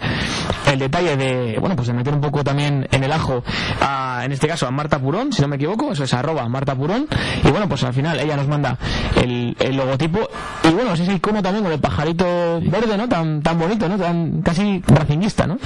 el 0.71 0.79
detalle 0.79 1.17
de, 1.17 1.57
bueno, 1.59 1.75
pues 1.75 1.87
de 1.87 1.93
meter 1.93 2.13
un 2.13 2.21
poco 2.21 2.43
también 2.43 2.87
en 2.91 3.03
el 3.03 3.11
ajo 3.11 3.43
a, 3.81 4.21
en 4.23 4.31
este 4.31 4.47
caso 4.47 4.67
a 4.67 4.71
Marta 4.71 4.99
Purón, 4.99 5.33
si 5.33 5.41
no 5.41 5.47
me 5.47 5.55
equivoco, 5.55 5.91
eso 5.91 6.03
es 6.03 6.13
arroba 6.13 6.47
Marta 6.47 6.75
Purón 6.75 7.07
y 7.43 7.49
bueno, 7.49 7.67
pues 7.67 7.83
al 7.83 7.93
final 7.93 8.19
ella 8.19 8.35
nos 8.35 8.47
manda 8.47 8.77
el, 9.21 9.55
el 9.59 9.75
logotipo 9.75 10.27
y 10.63 10.69
bueno, 10.69 10.91
así 10.91 11.19
como 11.19 11.41
también 11.41 11.63
con 11.63 11.73
el 11.73 11.79
pajarito 11.79 12.61
verde, 12.61 12.97
¿no? 12.97 13.07
Tan, 13.09 13.41
tan 13.41 13.59
bonito, 13.59 13.87
¿no? 13.89 13.97
Tan 13.97 14.41
casi 14.41 14.81
racinguista, 14.87 15.47
¿no? 15.47 15.57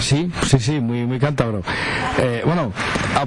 Sí, 0.00 0.30
sí, 0.46 0.58
sí, 0.58 0.80
muy, 0.80 1.06
muy 1.06 1.18
cántabro. 1.18 1.62
Eh, 2.18 2.42
bueno, 2.44 2.72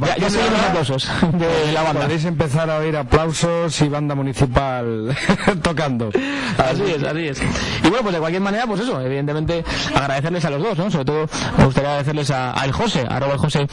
ya, 0.08 0.18
ya 0.18 0.30
se 0.30 0.38
los 0.38 0.62
aplausos 0.62 1.10
de 1.34 1.72
la 1.74 1.84
banda. 1.84 2.02
Podéis 2.02 2.26
empezar 2.26 2.70
a 2.70 2.78
oír 2.78 2.96
aplausos 2.96 3.81
y 3.81 3.90
banda 3.90 4.16
municipal 4.16 5.16
tocando. 5.62 6.10
Así 6.57 6.83
es, 6.83 7.04
así 7.04 7.28
es. 7.28 7.42
Y 7.83 7.90
bueno, 7.90 8.04
pues 8.04 8.14
de 8.14 8.19
cualquier 8.19 8.42
manera, 8.42 8.66
pues 8.66 8.81
eso, 8.81 9.00
evidentemente 9.02 9.64
agradecerles 9.95 10.45
a 10.45 10.50
los 10.50 10.62
dos, 10.62 10.78
¿no? 10.78 10.92
Sobre 10.92 11.06
todo 11.06 11.26
me 11.57 11.66
gustaría 11.66 11.90
agradecerles 11.90 12.31
a, 12.31 12.59
a 12.59 12.66
el 12.66 12.71
José, 12.71 13.06
a 13.09 13.18
arroba 13.18 13.33
el 13.33 13.40
José 13.40 13.68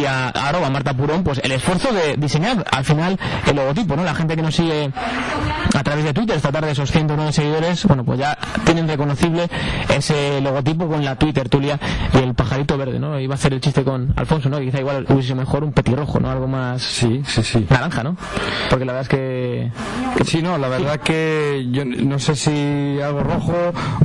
y 0.00 0.04
a, 0.04 0.28
a, 0.28 0.48
arroba 0.48 0.70
Marta 0.70 0.94
Purón, 0.94 1.24
pues 1.24 1.40
el 1.42 1.52
esfuerzo 1.52 1.92
de 1.92 2.16
diseñar 2.16 2.64
al 2.70 2.84
final 2.84 3.18
el 3.46 3.56
logotipo, 3.56 3.96
¿no? 3.96 4.04
La 4.04 4.14
gente 4.14 4.36
que 4.36 4.42
nos 4.42 4.54
sigue 4.54 4.90
a 5.74 5.82
través 5.82 6.04
de 6.04 6.12
Twitter 6.14 6.36
esta 6.36 6.52
tarde, 6.52 6.70
esos 6.70 6.90
109 6.90 7.32
seguidores, 7.32 7.84
bueno, 7.84 8.04
pues 8.04 8.18
ya 8.18 8.36
tienen 8.64 8.88
reconocible 8.88 9.48
ese 9.94 10.40
logotipo 10.40 10.88
con 10.88 11.04
la 11.04 11.16
Twitter 11.16 11.48
Tulia 11.48 11.78
y 12.12 12.18
el 12.18 12.34
pajarito 12.34 12.76
verde, 12.76 12.98
¿no? 12.98 13.18
Iba 13.18 13.34
a 13.34 13.36
hacer 13.36 13.52
el 13.52 13.60
chiste 13.60 13.84
con 13.84 14.12
Alfonso, 14.16 14.48
¿no? 14.48 14.60
quizá 14.60 14.80
igual 14.80 15.06
hubiese 15.08 15.34
mejor 15.34 15.64
un 15.64 15.72
petirrojo, 15.72 16.18
¿no? 16.20 16.30
Algo 16.30 16.46
más... 16.48 16.82
Sí, 16.82 17.22
sí, 17.26 17.42
sí. 17.42 17.66
Naranja, 17.70 18.02
¿no? 18.02 18.16
Porque 18.68 18.84
la 18.84 18.92
verdad 18.92 19.02
es 19.02 19.08
que... 19.08 19.70
Sí, 20.24 20.42
no, 20.42 20.58
la 20.58 20.68
verdad 20.68 21.00
que 21.00 21.66
yo 21.70 21.84
no 22.04 22.18
sé 22.18 22.36
si 22.36 23.00
algo 23.00 23.22
rojo 23.22 23.54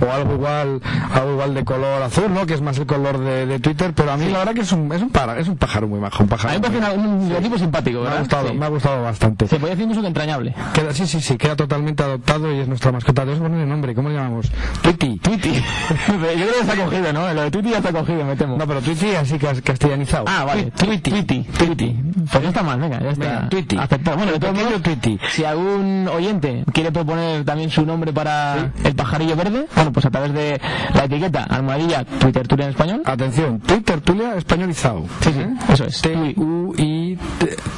o 0.05 0.11
algo 0.11 0.33
igual 0.33 0.81
algo 1.13 1.31
igual 1.33 1.53
de 1.53 1.63
color 1.63 2.01
azul, 2.01 2.33
¿no? 2.33 2.45
Que 2.45 2.53
es 2.53 2.61
más 2.61 2.77
el 2.77 2.85
color 2.85 3.19
de, 3.19 3.59
Twitter, 3.59 3.93
pero 3.93 4.11
a 4.11 4.17
mí 4.17 4.29
la 4.29 4.39
verdad 4.39 4.53
que 4.53 4.61
es 4.61 4.71
un, 4.71 4.91
es 4.91 5.01
un, 5.01 5.11
es 5.37 5.47
un 5.47 5.57
pájaro 5.57 5.87
muy 5.87 5.99
majo, 5.99 6.23
un 6.23 6.29
pájaro. 6.29 6.49
A 6.49 6.53
mí 6.53 6.61
me 6.61 6.79
parece 6.79 6.97
un 6.97 7.29
logotipo 7.29 7.57
simpático, 7.57 8.01
¿verdad? 8.01 8.11
Me 8.11 8.17
ha 8.17 8.21
gustado, 8.21 8.53
me 8.53 8.65
ha 8.65 8.69
gustado 8.69 9.03
bastante. 9.03 9.47
Se 9.47 9.59
puede 9.59 9.71
decir 9.71 9.83
incluso 9.83 10.01
que 10.01 10.07
entrañable. 10.07 10.55
Queda, 10.73 10.93
sí, 10.93 11.05
sí, 11.05 11.21
sí, 11.21 11.37
queda 11.37 11.55
totalmente 11.55 12.03
adoptado 12.03 12.51
y 12.53 12.59
es 12.59 12.67
nuestra 12.67 12.91
mascota. 12.91 13.25
Debemos 13.25 13.47
poner 13.47 13.61
el 13.61 13.69
nombre, 13.69 13.93
¿cómo 13.93 14.09
le 14.09 14.15
llamamos? 14.15 14.51
Twitty. 14.81 15.19
Twitty. 15.19 15.53
yo 16.07 16.19
creo 16.19 16.53
que 16.53 16.59
está 16.61 16.75
cogido, 16.75 17.13
¿no? 17.13 17.33
Lo 17.33 17.41
de 17.43 17.51
Twitty 17.51 17.69
ya 17.69 17.77
está 17.77 17.91
cogido, 17.91 18.23
me 18.23 18.35
temo. 18.35 18.57
No, 18.57 18.67
pero 18.67 18.81
Twitty 18.81 19.15
así 19.15 19.37
castellanizado. 19.37 20.25
Ah, 20.27 20.43
vale. 20.45 20.71
Twitty. 20.71 21.11
Twitty. 21.11 21.43
Twitty. 21.43 21.95
Pues 22.31 22.43
no 22.43 22.49
está 22.49 22.63
mal, 22.63 22.79
venga, 22.79 22.99
ya 22.99 23.09
está. 23.09 23.49
Twitty. 23.49 23.77
Aceptado. 23.77 24.17
Bueno, 24.17 24.31
de 24.33 24.39
todos 24.39 24.55
modos, 24.55 24.81
Twitty. 24.81 25.19
Si 25.29 25.43
algún 25.43 26.07
oyente 26.07 26.63
quiere 26.73 26.91
proponer 26.91 27.43
también 27.45 27.69
su 27.69 27.80
nombre 27.85 28.13
para 28.13 28.71
el 28.83 28.95
pajarillo 28.95 29.35
verde, 29.35 29.67
bueno, 29.75 29.91
pues 29.91 30.05
a 30.05 30.09
través 30.09 30.33
de 30.33 30.59
la 30.93 31.05
etiqueta 31.05 31.43
almohadilla 31.43 32.03
Twitter 32.03 32.47
Tulia 32.47 32.65
en 32.65 32.71
español. 32.71 33.01
Atención, 33.05 33.59
Twitter 33.59 34.01
Tulia 34.01 34.35
españolizado. 34.35 35.05
Sí, 35.21 35.31
sí, 35.33 35.73
eso 35.73 35.85
es. 35.85 36.01
T-U-I 36.01 37.00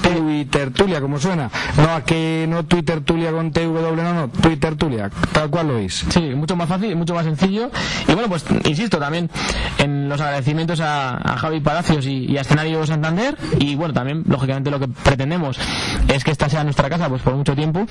Twittertulia, 0.01 1.01
como 1.01 1.19
suena. 1.19 1.49
No, 1.77 1.95
a 1.95 2.03
que 2.03 2.45
no 2.47 2.65
Twittertulia 2.65 3.31
con 3.31 3.51
TW, 3.51 3.95
no, 3.95 4.13
no, 4.13 4.29
Twittertulia, 4.29 5.09
tal 5.31 5.49
cual 5.49 5.67
lo 5.67 5.75
oís. 5.77 6.05
Sí, 6.09 6.21
mucho 6.35 6.55
más 6.55 6.69
fácil, 6.69 6.95
mucho 6.95 7.13
más 7.13 7.25
sencillo. 7.25 7.71
Y 8.07 8.13
bueno, 8.13 8.29
pues 8.29 8.45
insisto 8.65 8.99
también 8.99 9.29
en 9.77 10.09
los 10.09 10.19
agradecimientos 10.19 10.79
a, 10.81 11.37
Javi 11.37 11.59
Palacios 11.59 12.05
y, 12.05 12.37
a 12.37 12.41
Escenario 12.41 12.85
Santander. 12.85 13.37
Y 13.59 13.75
bueno, 13.75 13.93
también, 13.93 14.23
lógicamente, 14.27 14.71
lo 14.71 14.79
que 14.79 14.87
pretendemos 14.87 15.57
es 16.07 16.23
que 16.23 16.31
esta 16.31 16.49
sea 16.49 16.63
nuestra 16.63 16.89
casa 16.89 17.09
pues 17.09 17.21
por 17.21 17.35
mucho 17.35 17.55
tiempo. 17.55 17.85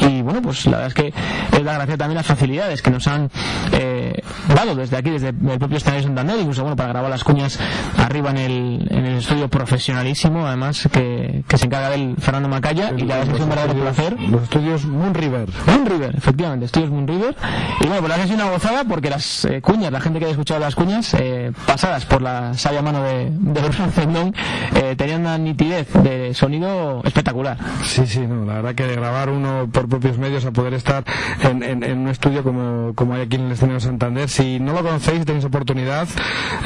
Y 0.00 0.22
bueno, 0.22 0.42
pues 0.42 0.66
la 0.66 0.78
verdad 0.78 0.88
es 0.88 0.94
que 0.94 1.12
es 1.56 1.62
la 1.62 1.74
gracia 1.74 1.96
también 1.96 2.16
las 2.16 2.26
facilidades 2.26 2.82
que 2.82 2.90
nos 2.90 3.06
han 3.06 3.30
eh, 3.72 4.22
dado 4.54 4.74
desde 4.74 4.96
aquí, 4.96 5.10
desde 5.10 5.28
el 5.28 5.58
propio 5.58 5.76
Escenario 5.76 6.04
Santander, 6.04 6.38
incluso 6.38 6.62
bueno, 6.62 6.76
para 6.76 6.90
grabar 6.90 7.10
las 7.10 7.24
cuñas 7.24 7.58
arriba 7.98 8.30
en 8.30 8.38
el, 8.38 8.88
en 8.90 9.04
el 9.06 9.18
estudio 9.18 9.48
profesionalísimo, 9.48 10.46
además, 10.46 10.88
que, 10.92 11.13
que 11.46 11.58
se 11.58 11.66
encarga 11.66 11.90
del 11.90 12.16
Fernando 12.18 12.48
Macaya. 12.48 12.92
y 12.96 13.02
la 13.02 13.18
verdad 13.18 13.36
es 13.36 13.42
un 13.42 13.48
verdadero 13.48 13.80
placer. 13.80 14.20
Los 14.20 14.42
estudios 14.44 14.84
Moon 14.84 15.14
River. 15.14 15.48
Moon 15.66 15.86
River, 15.86 16.14
efectivamente, 16.16 16.66
estudios 16.66 16.90
Moon 16.90 17.06
River. 17.06 17.34
Y 17.80 17.86
bueno, 17.86 18.00
pues 18.00 18.08
la 18.08 18.22
ha 18.22 18.26
sido 18.26 18.36
una 18.36 18.50
gozada 18.50 18.84
porque 18.84 19.10
las 19.10 19.44
eh, 19.44 19.60
cuñas, 19.60 19.92
la 19.92 20.00
gente 20.00 20.18
que 20.18 20.26
ha 20.26 20.30
escuchado 20.30 20.60
las 20.60 20.74
cuñas, 20.74 21.14
eh, 21.14 21.52
pasadas 21.66 22.04
por 22.06 22.22
la 22.22 22.54
sabia 22.54 22.82
mano 22.82 23.02
de, 23.02 23.30
de 23.30 23.60
Bruno 23.60 23.90
Zendón, 23.90 24.34
eh, 24.74 24.94
tenían 24.96 25.22
una 25.22 25.38
nitidez 25.38 25.92
de 26.02 26.34
sonido 26.34 27.02
espectacular. 27.04 27.58
Sí, 27.82 28.06
sí, 28.06 28.20
no, 28.20 28.44
la 28.44 28.54
verdad 28.54 28.74
que 28.74 28.86
de 28.86 28.96
grabar 28.96 29.30
uno 29.30 29.68
por 29.72 29.88
propios 29.88 30.18
medios 30.18 30.44
a 30.44 30.52
poder 30.52 30.74
estar 30.74 31.04
en, 31.42 31.62
en, 31.62 31.98
un 31.98 32.08
estudio 32.08 32.42
como, 32.42 32.92
como 32.94 33.14
hay 33.14 33.22
aquí 33.22 33.36
en 33.36 33.42
el 33.42 33.52
escenario 33.52 33.80
Santander, 33.80 34.28
si 34.28 34.60
no 34.60 34.72
lo 34.72 34.82
conocéis, 34.82 35.24
tenéis 35.24 35.44
oportunidad, 35.44 36.08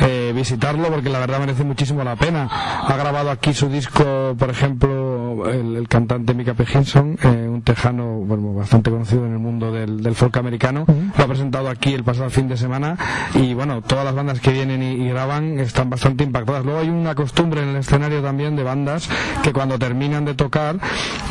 eh, 0.01 0.33
visitarlo 0.35 0.89
porque 0.89 1.09
la 1.11 1.19
verdad 1.19 1.41
merece 1.41 1.65
muchísimo 1.65 2.05
la 2.05 2.17
pena. 2.17 2.49
Ha 2.51 2.97
grabado 2.97 3.31
aquí 3.31 3.53
su 3.53 3.69
disco, 3.69 4.35
por 4.39 4.51
ejemplo, 4.51 4.98
el, 5.49 5.89
cantante 5.89 6.35
Mika 6.35 6.55
P. 6.55 6.65
eh, 6.65 7.49
un 7.49 7.63
tejano 7.63 8.19
bueno, 8.19 8.55
bastante 8.55 8.91
conocido 8.91 9.27
en 9.27 9.33
el 9.33 9.39
mundo 9.39 9.73
del, 9.73 10.03
del 10.03 10.15
folk 10.15 10.37
americano. 10.37 10.85
Lo 11.17 11.25
ha 11.25 11.27
presentado 11.27 11.69
aquí 11.69 11.95
el 11.95 12.05
pasado 12.05 12.31
fin 12.31 12.49
de 12.49 12.57
semana 12.57 12.97
y 13.35 13.55
bueno, 13.55 13.83
todas 13.83 14.05
las 14.05 14.15
bandas 14.15 14.41
que 14.41 14.53
vienen 14.53 14.83
y, 14.83 15.09
graban 15.09 15.59
están 15.59 15.91
bastante 15.91 16.25
impactadas. 16.25 16.65
Luego 16.65 16.81
hay 16.81 16.89
una 16.89 17.15
costumbre 17.15 17.63
en 17.63 17.71
el 17.71 17.77
escenario 17.77 18.23
también 18.23 18.57
de 18.57 18.63
bandas 18.63 19.09
que 19.43 19.53
cuando 19.53 19.79
terminan 19.79 20.25
de 20.25 20.35
tocar 20.35 20.79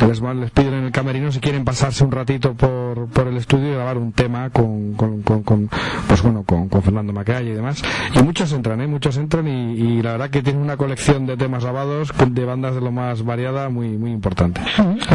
les, 0.06 0.20
les 0.20 0.50
piden 0.50 0.74
en 0.74 0.84
el 0.84 0.92
camerino 0.92 1.30
si 1.32 1.40
quieren 1.40 1.64
pasarse 1.64 2.04
un 2.04 2.10
ratito 2.10 2.54
por, 2.54 3.08
por 3.08 3.28
el 3.28 3.36
estudio 3.36 3.68
y 3.68 3.74
grabar 3.74 3.98
un 3.98 4.12
tema 4.12 4.50
con, 4.50 4.94
con, 4.94 5.22
con, 5.22 5.68
pues 6.06 6.22
bueno, 6.22 6.42
con, 6.44 6.68
con 6.68 6.82
Fernando 6.82 7.12
Macaya 7.12 7.48
y 7.48 7.54
demás. 7.54 7.82
Y 8.14 8.22
muchos 8.22 8.52
entran, 8.52 8.80
¿eh? 8.80 8.86
muchos 8.86 9.16
entran 9.16 9.48
y, 9.48 10.02
la 10.02 10.12
verdad 10.12 10.30
que 10.30 10.42
tienen 10.42 10.62
una 10.62 10.76
colección 10.76 11.26
de 11.26 11.36
temas 11.36 11.64
grabados 11.64 12.12
de 12.28 12.44
bandas 12.44 12.74
de 12.74 12.80
lo 12.80 12.92
más 12.92 13.24
variada 13.24 13.68
muy 13.68 13.87
muy 13.96 14.10
importante. 14.12 14.60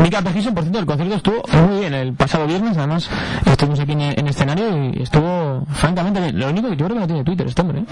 Mica 0.01 0.22
Pejison, 0.22 0.53
por 0.53 0.63
cierto, 0.63 0.80
el 0.80 0.86
concierto 0.86 1.15
estuvo 1.15 1.68
muy 1.68 1.80
bien 1.82 1.94
el 1.94 2.13
pasado 2.13 2.48
viernes, 2.48 2.77
además 2.77 3.10
estuvimos 3.46 3.80
aquí 3.80 3.92
en, 3.94 4.01
en 4.01 4.27
escenario 4.27 4.92
y 4.94 5.03
estuvo 5.03 5.65
francamente 5.74 6.20
bien. 6.20 6.39
Lo 6.39 6.50
único 6.50 6.70
que 6.70 6.75
yo 6.77 6.86
creo 6.86 6.96
que 6.96 7.01
no 7.01 7.08
tiene 7.08 7.24
Twitter 7.24 7.48
este 7.48 7.62
hombre. 7.62 7.80
¿eh? 7.80 7.86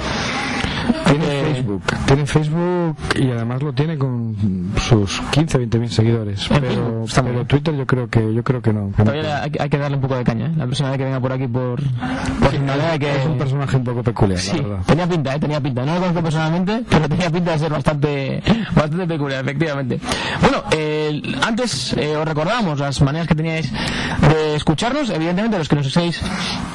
Tiene 1.06 1.26
Facebook, 1.26 1.84
tiene 2.06 2.26
Facebook 2.26 2.98
y 3.16 3.32
además 3.32 3.62
lo 3.62 3.74
tiene 3.74 3.98
con 3.98 4.72
sus 4.78 5.20
15, 5.32 5.58
20 5.58 5.80
mil 5.80 5.90
seguidores. 5.90 6.48
Pero, 6.50 7.06
pero, 7.24 7.46
Twitter 7.46 7.76
yo 7.76 7.86
creo 7.86 8.10
que 8.10 8.34
yo 8.34 8.44
creo 8.44 8.62
que 8.62 8.74
no. 8.74 8.92
Todavía 8.96 9.44
hay, 9.44 9.70
que 9.70 9.78
darle 9.78 9.96
un 9.98 10.02
poco 10.02 10.16
de 10.16 10.24
caña. 10.24 10.48
¿eh? 10.48 10.54
La 10.58 10.66
vez 10.66 10.78
que 10.78 11.04
venga 11.04 11.20
por 11.20 11.32
aquí 11.32 11.48
por, 11.48 11.82
por 11.82 12.52
que 13.00 13.16
es 13.16 13.26
un 13.26 13.38
personaje 13.38 13.78
un 13.78 13.84
poco 13.84 14.04
peculiar. 14.04 14.40
Sí, 14.40 14.58
la 14.58 14.64
verdad. 14.64 14.84
tenía 14.86 15.08
pinta, 15.08 15.36
¿eh? 15.36 15.40
tenía 15.40 15.62
pinta. 15.62 15.86
No 15.86 15.96
lo 15.96 16.00
conozco 16.00 16.22
personalmente, 16.24 16.84
pero 16.90 17.10
tenía 17.10 17.30
pinta 17.30 17.52
de 17.52 17.60
ser 17.60 17.72
bastante, 17.72 18.44
bastante 18.74 19.08
peculiar, 19.08 19.44
efectivamente. 19.44 20.00
Bueno, 20.42 20.64
eh, 20.72 21.22
antes 21.42 21.94
eh, 21.94 22.16
os 22.16 22.28
recordamos 22.28 22.80
las 22.80 23.02
maneras 23.02 23.28
que 23.28 23.36
teníais 23.36 23.72
de 23.72 24.56
escucharnos. 24.56 25.10
Evidentemente, 25.10 25.58
los 25.58 25.70
que 25.70 25.76
nos 25.76 25.88
estáis 25.88 26.22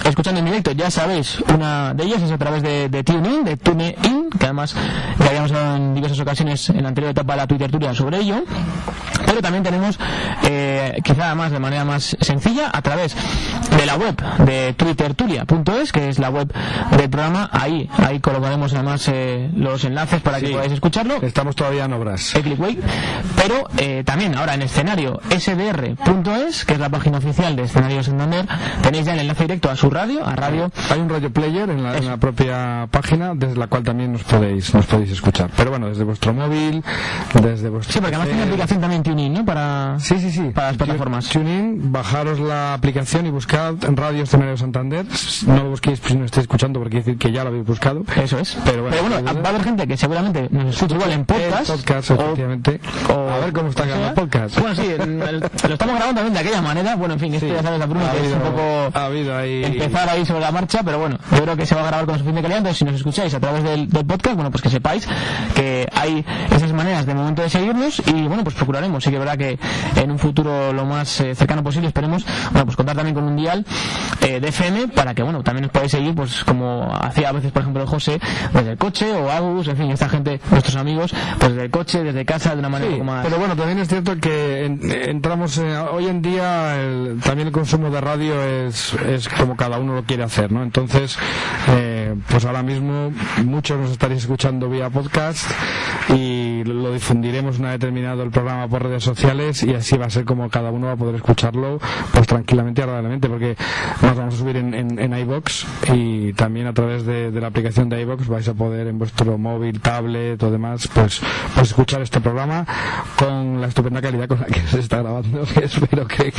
escuchando 0.04 0.40
en 0.40 0.46
directo 0.46 0.72
ya 0.72 0.90
sabéis, 0.90 1.40
una 1.54 1.94
de 1.94 2.04
ellas 2.04 2.22
es 2.22 2.30
a 2.30 2.38
través 2.38 2.62
de, 2.62 2.88
de 2.88 3.04
TuneIn, 3.04 3.44
de 3.44 3.56
TuneIn 3.56 3.94
que 4.38 4.44
además 4.44 4.74
ya 5.18 5.26
habíamos 5.26 5.50
hablado 5.52 5.76
en 5.76 5.94
diversas 5.94 6.20
ocasiones 6.20 6.68
en 6.70 6.82
la 6.82 6.88
anterior 6.88 7.10
etapa 7.10 7.34
de 7.34 7.36
la 7.38 7.46
Twitter 7.46 7.94
sobre 7.94 8.18
ello. 8.18 8.42
Pero 9.24 9.42
también 9.42 9.64
tenemos, 9.64 9.98
eh, 10.48 10.98
quizá 11.02 11.34
más 11.34 11.50
de 11.50 11.58
manera 11.58 11.84
más 11.84 12.16
sencilla, 12.20 12.70
a 12.72 12.80
través 12.82 13.16
de 13.76 13.86
la 13.86 13.96
web 13.96 14.16
de 14.44 14.72
twittertulia.es, 14.74 15.92
que 15.92 16.08
es 16.08 16.18
la 16.18 16.30
web 16.30 16.52
del 16.96 17.10
programa. 17.10 17.50
Ahí, 17.52 17.88
ahí 17.98 18.20
colocaremos 18.20 18.72
además 18.72 19.08
eh, 19.08 19.50
los 19.56 19.84
enlaces 19.84 20.20
para 20.20 20.40
que 20.40 20.50
podáis 20.50 20.72
escucharlo. 20.72 21.16
Estamos 21.22 21.56
todavía 21.56 21.84
en 21.84 21.92
obras. 21.92 22.34
Pero 23.36 23.68
eh, 23.78 24.02
también 24.04 24.36
ahora 24.36 24.54
en 24.54 24.62
escenario 24.62 25.20
sdr.es, 25.28 26.64
que 26.64 26.74
es 26.74 26.78
la 26.80 26.88
página 26.88 27.18
oficial 27.18 27.56
de 27.56 27.64
Escenario 27.64 28.02
Santander, 28.02 28.46
tenéis 28.82 29.06
ya 29.06 29.14
el 29.14 29.20
enlace 29.20 29.44
directo 29.44 29.70
a 29.70 29.76
su 29.76 29.90
radio, 29.90 30.24
a 30.24 30.36
radio. 30.36 30.70
Hay 30.90 31.00
un 31.00 31.08
radio 31.08 31.30
player 31.32 31.68
en 31.70 31.82
la, 31.82 31.96
en 31.96 32.06
la 32.06 32.16
propia 32.16 32.88
página, 32.90 33.32
desde 33.34 33.56
la 33.56 33.66
cual 33.66 33.82
también 33.86 34.12
nos 34.12 34.24
podéis, 34.24 34.74
nos 34.74 34.84
podéis 34.84 35.12
escuchar. 35.12 35.50
Pero 35.56 35.70
bueno, 35.70 35.88
desde 35.88 36.04
vuestro 36.04 36.34
móvil, 36.34 36.84
desde 37.40 37.70
vuestro. 37.70 37.92
Sí, 37.92 38.00
porque 38.00 38.16
además 38.16 38.28
tiene 38.28 38.42
aplicación 38.42 38.80
también 38.80 39.02
TuneIn, 39.02 39.32
¿no? 39.32 39.44
Para, 39.46 39.96
sí, 40.00 40.18
sí, 40.18 40.30
sí. 40.30 40.50
para 40.54 40.68
las 40.68 40.76
plataformas. 40.76 41.28
TuneIn, 41.28 41.92
bajaros 41.92 42.38
la 42.38 42.74
aplicación 42.74 43.26
y 43.26 43.30
buscad 43.30 43.74
Radio 43.94 44.24
Escenario 44.24 44.56
Santander. 44.56 45.06
No 45.46 45.56
lo 45.56 45.70
busquéis 45.70 46.00
si 46.04 46.16
no 46.16 46.24
estáis 46.26 46.42
escuchando, 46.42 46.80
porque 46.80 46.98
decir 46.98 47.16
que 47.16 47.32
ya 47.32 47.42
lo 47.42 47.48
habéis 47.48 47.64
buscado. 47.64 48.04
Eso 48.16 48.38
es. 48.38 48.58
Pero 48.64 48.82
bueno, 48.82 49.22
va 49.24 49.48
a 49.48 49.48
haber 49.48 49.64
gente 49.64 49.86
que 49.86 49.96
seguramente 49.96 50.48
nos 50.50 50.74
escucha 50.74 50.94
igual 50.96 51.12
en 51.12 51.24
podcast. 51.24 51.70
podcast, 51.70 52.10
efectivamente. 52.10 52.80
O, 53.08 53.30
a 53.30 53.38
ver 53.38 53.52
cómo 53.52 53.70
están 53.70 53.88
los 53.88 54.12
podcasts. 54.12 54.60
Bueno, 54.60 54.74
sí, 54.74 54.88
lo 54.98 55.74
estamos 55.74 55.94
grabando 55.96 56.20
también 56.20 56.34
de 56.34 56.40
aquella 56.40 56.60
manera. 56.60 56.96
Bueno, 56.96 57.14
en 57.14 57.20
fin, 57.20 57.34
esto 57.34 57.46
ya 57.46 57.62
sabes, 57.62 57.78
la 57.78 57.86
Bruno, 57.86 58.04
que 58.10 58.26
es 58.26 58.32
un 58.32 58.40
poco 58.40 58.90
ha 58.92 59.04
habido 59.06 59.36
ahí... 59.36 59.64
empezar 59.64 60.08
ahí 60.08 60.26
sobre 60.26 60.40
la 60.40 60.50
marcha, 60.50 60.82
pero 60.82 60.98
bueno, 60.98 61.18
yo 61.32 61.42
creo 61.42 61.56
que 61.56 61.66
se 61.66 61.74
va 61.74 61.82
a 61.82 61.86
grabar 61.86 62.06
con 62.06 62.14
suficiente 62.16 62.42
calidad. 62.42 62.58
Entonces, 62.58 62.78
si 62.78 62.84
nos 62.84 62.94
escucháis 62.94 63.34
a 63.34 63.40
través 63.40 63.62
del, 63.76 63.88
del 63.88 64.06
podcast, 64.06 64.35
bueno, 64.35 64.50
pues 64.50 64.62
que 64.62 64.71
sepáis 64.71 65.06
que 65.54 65.87
hay 65.92 66.25
esas 66.50 66.73
maneras 66.73 67.06
de 67.06 67.14
momento 67.14 67.42
de 67.42 67.50
seguirnos 67.50 68.02
y 68.06 68.26
bueno, 68.26 68.42
pues 68.45 68.54
procuraremos. 68.54 69.02
Sí 69.04 69.11
que 69.11 69.16
es 69.16 69.21
verdad 69.21 69.37
que 69.37 69.59
en 70.00 70.11
un 70.11 70.18
futuro 70.18 70.73
lo 70.73 70.85
más 70.85 71.21
eh, 71.21 71.35
cercano 71.35 71.62
posible 71.62 71.88
esperemos, 71.88 72.25
bueno, 72.50 72.66
pues 72.66 72.76
contar 72.76 72.97
también 72.97 73.14
con 73.14 73.25
un 73.25 73.37
dial 73.37 73.64
eh, 74.21 74.40
de 74.40 74.49
FM 74.49 74.88
para 74.88 75.14
que, 75.14 75.23
bueno, 75.23 75.42
también 75.42 75.62
nos 75.62 75.73
podáis 75.73 75.92
seguir, 75.92 76.14
pues 76.14 76.45
como 76.45 76.92
hacía 76.95 77.28
a 77.28 77.33
veces, 77.33 77.52
por 77.52 77.62
ejemplo, 77.62 77.87
José, 77.87 78.21
desde 78.52 78.73
el 78.73 78.78
coche 78.78 79.12
o 79.12 79.30
Agus, 79.30 79.68
en 79.68 79.76
fin, 79.76 79.90
esta 79.90 80.09
gente, 80.09 80.40
nuestros 80.50 80.76
amigos, 80.76 81.14
pues 81.38 81.52
desde 81.52 81.64
el 81.64 81.71
coche, 81.71 82.02
desde 82.02 82.25
casa, 82.25 82.52
de 82.54 82.61
una 82.61 82.68
manera 82.68 82.92
poco 82.92 83.04
más. 83.04 83.25
Pero 83.25 83.38
bueno, 83.38 83.56
también 83.56 83.78
es 83.78 83.88
cierto 83.88 84.16
que 84.18 84.64
entramos, 84.64 85.59
hoy 85.59 86.06
en 86.06 86.23
día 86.23 86.76
también 87.23 87.49
el 87.49 87.52
consumo 87.52 87.90
de 87.90 88.00
radio 88.00 88.42
es, 88.42 88.95
es 88.95 89.28
como 89.28 89.56
cada 89.56 89.78
uno 89.78 89.95
lo 89.95 90.04
quiere 90.04 90.23
hacer, 90.23 90.50
¿no? 90.52 90.62
Entonces, 90.62 91.18
eh, 91.68 92.14
pues 92.28 92.45
ahora 92.45 92.62
mismo 92.62 93.12
muchos 93.66 93.80
nos 93.80 93.90
estaréis 93.90 94.20
escuchando 94.20 94.70
vía 94.70 94.88
podcast. 94.90 95.50
Y 96.11 96.45
lo 96.64 96.92
difundiremos 96.92 97.58
una 97.58 97.70
vez 97.70 97.80
terminado 97.80 98.22
el 98.22 98.30
programa 98.30 98.68
por 98.68 98.82
redes 98.82 99.02
sociales 99.02 99.62
y 99.62 99.75
así 99.75 99.96
va 99.96 100.06
a 100.06 100.10
ser 100.10 100.25
como 100.25 100.48
cada 100.50 100.70
uno 100.70 100.88
va 100.88 100.92
a 100.92 100.96
poder 100.96 101.14
escucharlo 101.16 101.78
pues 102.12 102.26
tranquilamente 102.26 102.80
y 102.80 102.82
agradablemente 102.82 103.28
porque 103.28 103.56
nos 104.02 104.16
vamos 104.16 104.34
a 104.34 104.36
subir 104.38 104.56
en, 104.56 104.75
en, 104.75 105.18
iBox 105.18 105.66
y 105.92 106.32
también 106.34 106.66
a 106.66 106.72
través 106.72 107.06
de, 107.06 107.30
la 107.30 107.48
aplicación 107.48 107.88
de 107.88 108.00
iBox 108.02 108.28
vais 108.28 108.48
a 108.48 108.54
poder 108.54 108.86
en 108.86 108.98
vuestro 108.98 109.38
móvil, 109.38 109.80
tablet 109.80 110.42
o 110.42 110.50
demás 110.50 110.88
pues, 110.92 111.20
pues 111.54 111.68
escuchar 111.68 112.02
este 112.02 112.20
programa 112.20 112.66
con 113.18 113.60
la 113.60 113.68
estupenda 113.68 114.00
calidad 114.00 114.28
con 114.28 114.40
la 114.40 114.46
que 114.46 114.60
se 114.60 114.80
está 114.80 115.02
grabando 115.02 115.42
espero 115.62 116.06
que, 116.06 116.32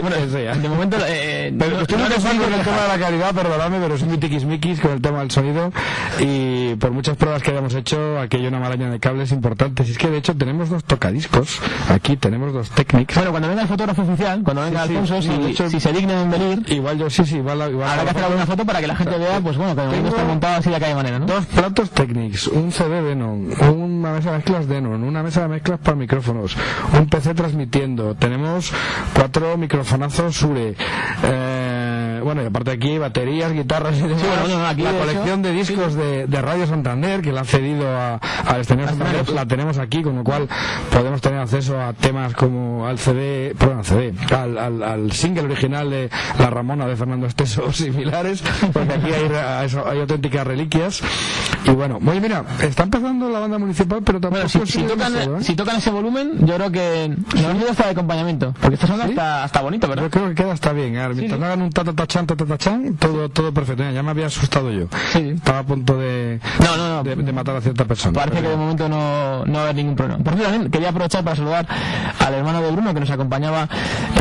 bueno, 0.00 0.16
sea. 0.30 0.54
de 0.54 0.68
momento 0.68 0.96
eh, 1.06 1.54
pero 1.58 1.80
estoy 1.80 1.98
muy 1.98 2.08
con 2.08 2.52
el 2.52 2.62
tema 2.62 2.82
de 2.82 2.88
la 2.88 2.98
calidad 2.98 3.34
perdóname 3.34 3.78
pero 3.80 3.98
soy 3.98 4.08
muy 4.08 4.18
tiquismiquis 4.18 4.80
con 4.80 4.92
el 4.92 5.00
tema 5.00 5.20
del 5.20 5.30
sonido 5.30 5.72
y 6.20 6.74
por 6.76 6.90
muchas 6.90 7.16
pruebas 7.16 7.42
que 7.42 7.50
hayamos 7.50 7.74
hecho, 7.74 8.18
aquí 8.18 8.36
hay 8.36 8.46
una 8.46 8.58
maraña 8.58 8.90
de 8.90 8.98
cables 8.98 9.32
importantes. 9.56 9.88
Y 9.88 9.92
es 9.92 9.98
que 9.98 10.10
de 10.10 10.18
hecho 10.18 10.36
tenemos 10.36 10.68
dos 10.68 10.84
tocadiscos, 10.84 11.60
aquí 11.88 12.16
tenemos 12.16 12.52
dos 12.52 12.70
técnicos. 12.70 13.16
Bueno, 13.16 13.30
cuando 13.30 13.48
venga 13.48 13.62
el 13.62 13.68
fotógrafo 13.68 14.02
oficial, 14.02 14.42
cuando 14.42 14.62
venga 14.62 14.82
Alfonso, 14.82 15.22
si, 15.22 15.80
se 15.80 15.92
digna 15.92 16.22
en 16.22 16.30
venir, 16.30 16.62
igual 16.68 16.98
yo 16.98 17.08
sí, 17.08 17.24
sí, 17.24 17.36
igual, 17.36 17.70
igual 17.70 17.88
habrá 17.88 18.04
que 18.04 18.10
hacer 18.10 18.24
alguna 18.24 18.46
foto 18.46 18.66
para 18.66 18.80
que 18.80 18.86
la 18.86 18.96
gente 18.96 19.16
vea, 19.18 19.40
pues 19.40 19.56
bueno, 19.56 19.74
que 19.74 19.82
no 20.02 20.08
está 20.08 20.24
montado 20.24 20.56
así 20.56 20.68
de 20.68 20.76
aquella 20.76 20.94
manera, 20.94 21.18
¿no? 21.18 21.26
Dos 21.26 21.46
platos 21.46 21.90
técnicos, 21.90 22.48
un 22.48 22.70
CD 22.70 23.02
Denon, 23.02 23.50
una 23.72 24.12
mesa 24.12 24.32
de 24.32 24.36
mezclas 24.36 24.68
Denon, 24.68 25.02
una 25.02 25.22
mesa 25.22 25.42
de 25.42 25.48
mezclas 25.48 25.78
para 25.80 25.96
micrófonos, 25.96 26.56
un 26.92 27.06
PC 27.08 27.34
transmitiendo, 27.34 28.14
tenemos 28.14 28.72
cuatro 29.14 29.56
microfonazos 29.56 30.36
Sure, 30.36 30.74
eh, 31.22 31.55
bueno, 32.26 32.42
y 32.42 32.46
aparte 32.46 32.72
aquí 32.72 32.98
baterías, 32.98 33.52
guitarras 33.52 33.96
y 33.98 34.02
demás. 34.02 34.76
la 34.76 34.98
colección 34.98 35.42
de 35.42 35.52
discos 35.52 35.94
de, 35.94 36.26
de 36.26 36.42
Radio 36.42 36.66
Santander 36.66 37.22
que 37.22 37.30
la 37.30 37.40
han 37.40 37.46
cedido 37.46 37.88
a, 37.88 38.14
al 38.16 38.62
escenario 38.62 38.90
Santander, 38.90 39.28
la 39.30 39.46
tenemos 39.46 39.78
aquí, 39.78 40.02
con 40.02 40.16
lo 40.16 40.24
cual 40.24 40.48
podemos 40.90 41.20
tener 41.20 41.38
acceso 41.38 41.80
a 41.80 41.92
temas 41.92 42.34
como 42.34 42.84
al 42.84 42.98
CD, 42.98 43.54
perdón, 43.56 43.78
al 43.78 43.84
CD, 43.84 44.14
al, 44.34 44.82
al, 44.82 45.12
single 45.12 45.44
original 45.44 45.88
de 45.88 46.10
La 46.40 46.50
Ramona 46.50 46.88
de 46.88 46.96
Fernando 46.96 47.28
Esteso 47.28 47.64
o 47.64 47.72
similares, 47.72 48.42
porque 48.72 48.94
aquí 48.94 49.12
hay, 49.12 49.30
hay, 49.86 50.00
auténticas 50.00 50.44
reliquias. 50.44 51.02
Y 51.64 51.70
bueno, 51.70 52.00
oye, 52.04 52.20
mira, 52.20 52.44
está 52.60 52.82
empezando 52.82 53.28
la 53.28 53.38
banda 53.38 53.58
municipal, 53.58 54.02
pero 54.04 54.20
tampoco 54.20 54.48
Bueno, 54.52 54.66
si, 54.66 54.72
si 54.72 54.82
tocan, 54.82 55.12
demasiado, 55.12 55.38
¿eh? 55.38 55.44
si 55.44 55.54
tocan 55.54 55.76
ese 55.76 55.90
volumen, 55.90 56.44
yo 56.44 56.56
creo 56.56 56.72
que 56.72 57.08
nos 57.34 57.44
hemos 57.44 57.62
ido 57.62 57.70
hasta 57.70 57.84
de 57.84 57.90
acompañamiento. 57.90 58.52
Porque 58.60 58.74
esta 58.74 58.88
sonda 58.88 59.04
¿Sí? 59.04 59.10
está, 59.10 59.44
está 59.44 59.62
bonito, 59.62 59.86
¿verdad? 59.86 60.02
Yo 60.02 60.10
creo 60.10 60.28
que 60.28 60.34
queda 60.34 60.52
hasta 60.52 60.72
bien. 60.72 60.96
Ahora, 60.96 61.14
mientras 61.14 61.36
sí. 61.36 61.40
no 61.40 61.46
hagan 61.46 61.62
un 61.62 61.70
tatatachan, 62.24 62.94
tatatachan, 62.94 62.96
todo, 62.96 63.28
todo 63.28 63.52
perfecto. 63.52 63.82
Ya 63.90 64.02
me 64.02 64.10
había 64.10 64.26
asustado 64.26 64.70
yo. 64.70 64.86
Sí. 65.12 65.30
Estaba 65.34 65.58
a 65.58 65.62
punto 65.64 65.98
de, 65.98 66.40
No, 66.60 66.76
no, 66.76 66.88
no. 66.88 67.02
de, 67.02 67.16
de 67.16 67.32
matar 67.32 67.56
a 67.56 67.60
cierta 67.60 67.84
persona. 67.84 68.14
Parece 68.18 68.40
que 68.40 68.48
de 68.48 68.56
momento 68.56 68.88
no, 68.88 69.44
no 69.44 69.52
va 69.54 69.58
a 69.60 69.62
haber 69.64 69.76
ningún 69.76 69.96
problema. 69.96 70.22
Por 70.24 70.34
cierto, 70.36 70.70
quería 70.70 70.88
aprovechar 70.90 71.24
para 71.24 71.36
saludar 71.36 71.66
al 72.18 72.34
hermano 72.34 72.62
de 72.62 72.70
Bruno 72.70 72.94
que 72.94 73.00
nos 73.00 73.10
acompañaba 73.10 73.68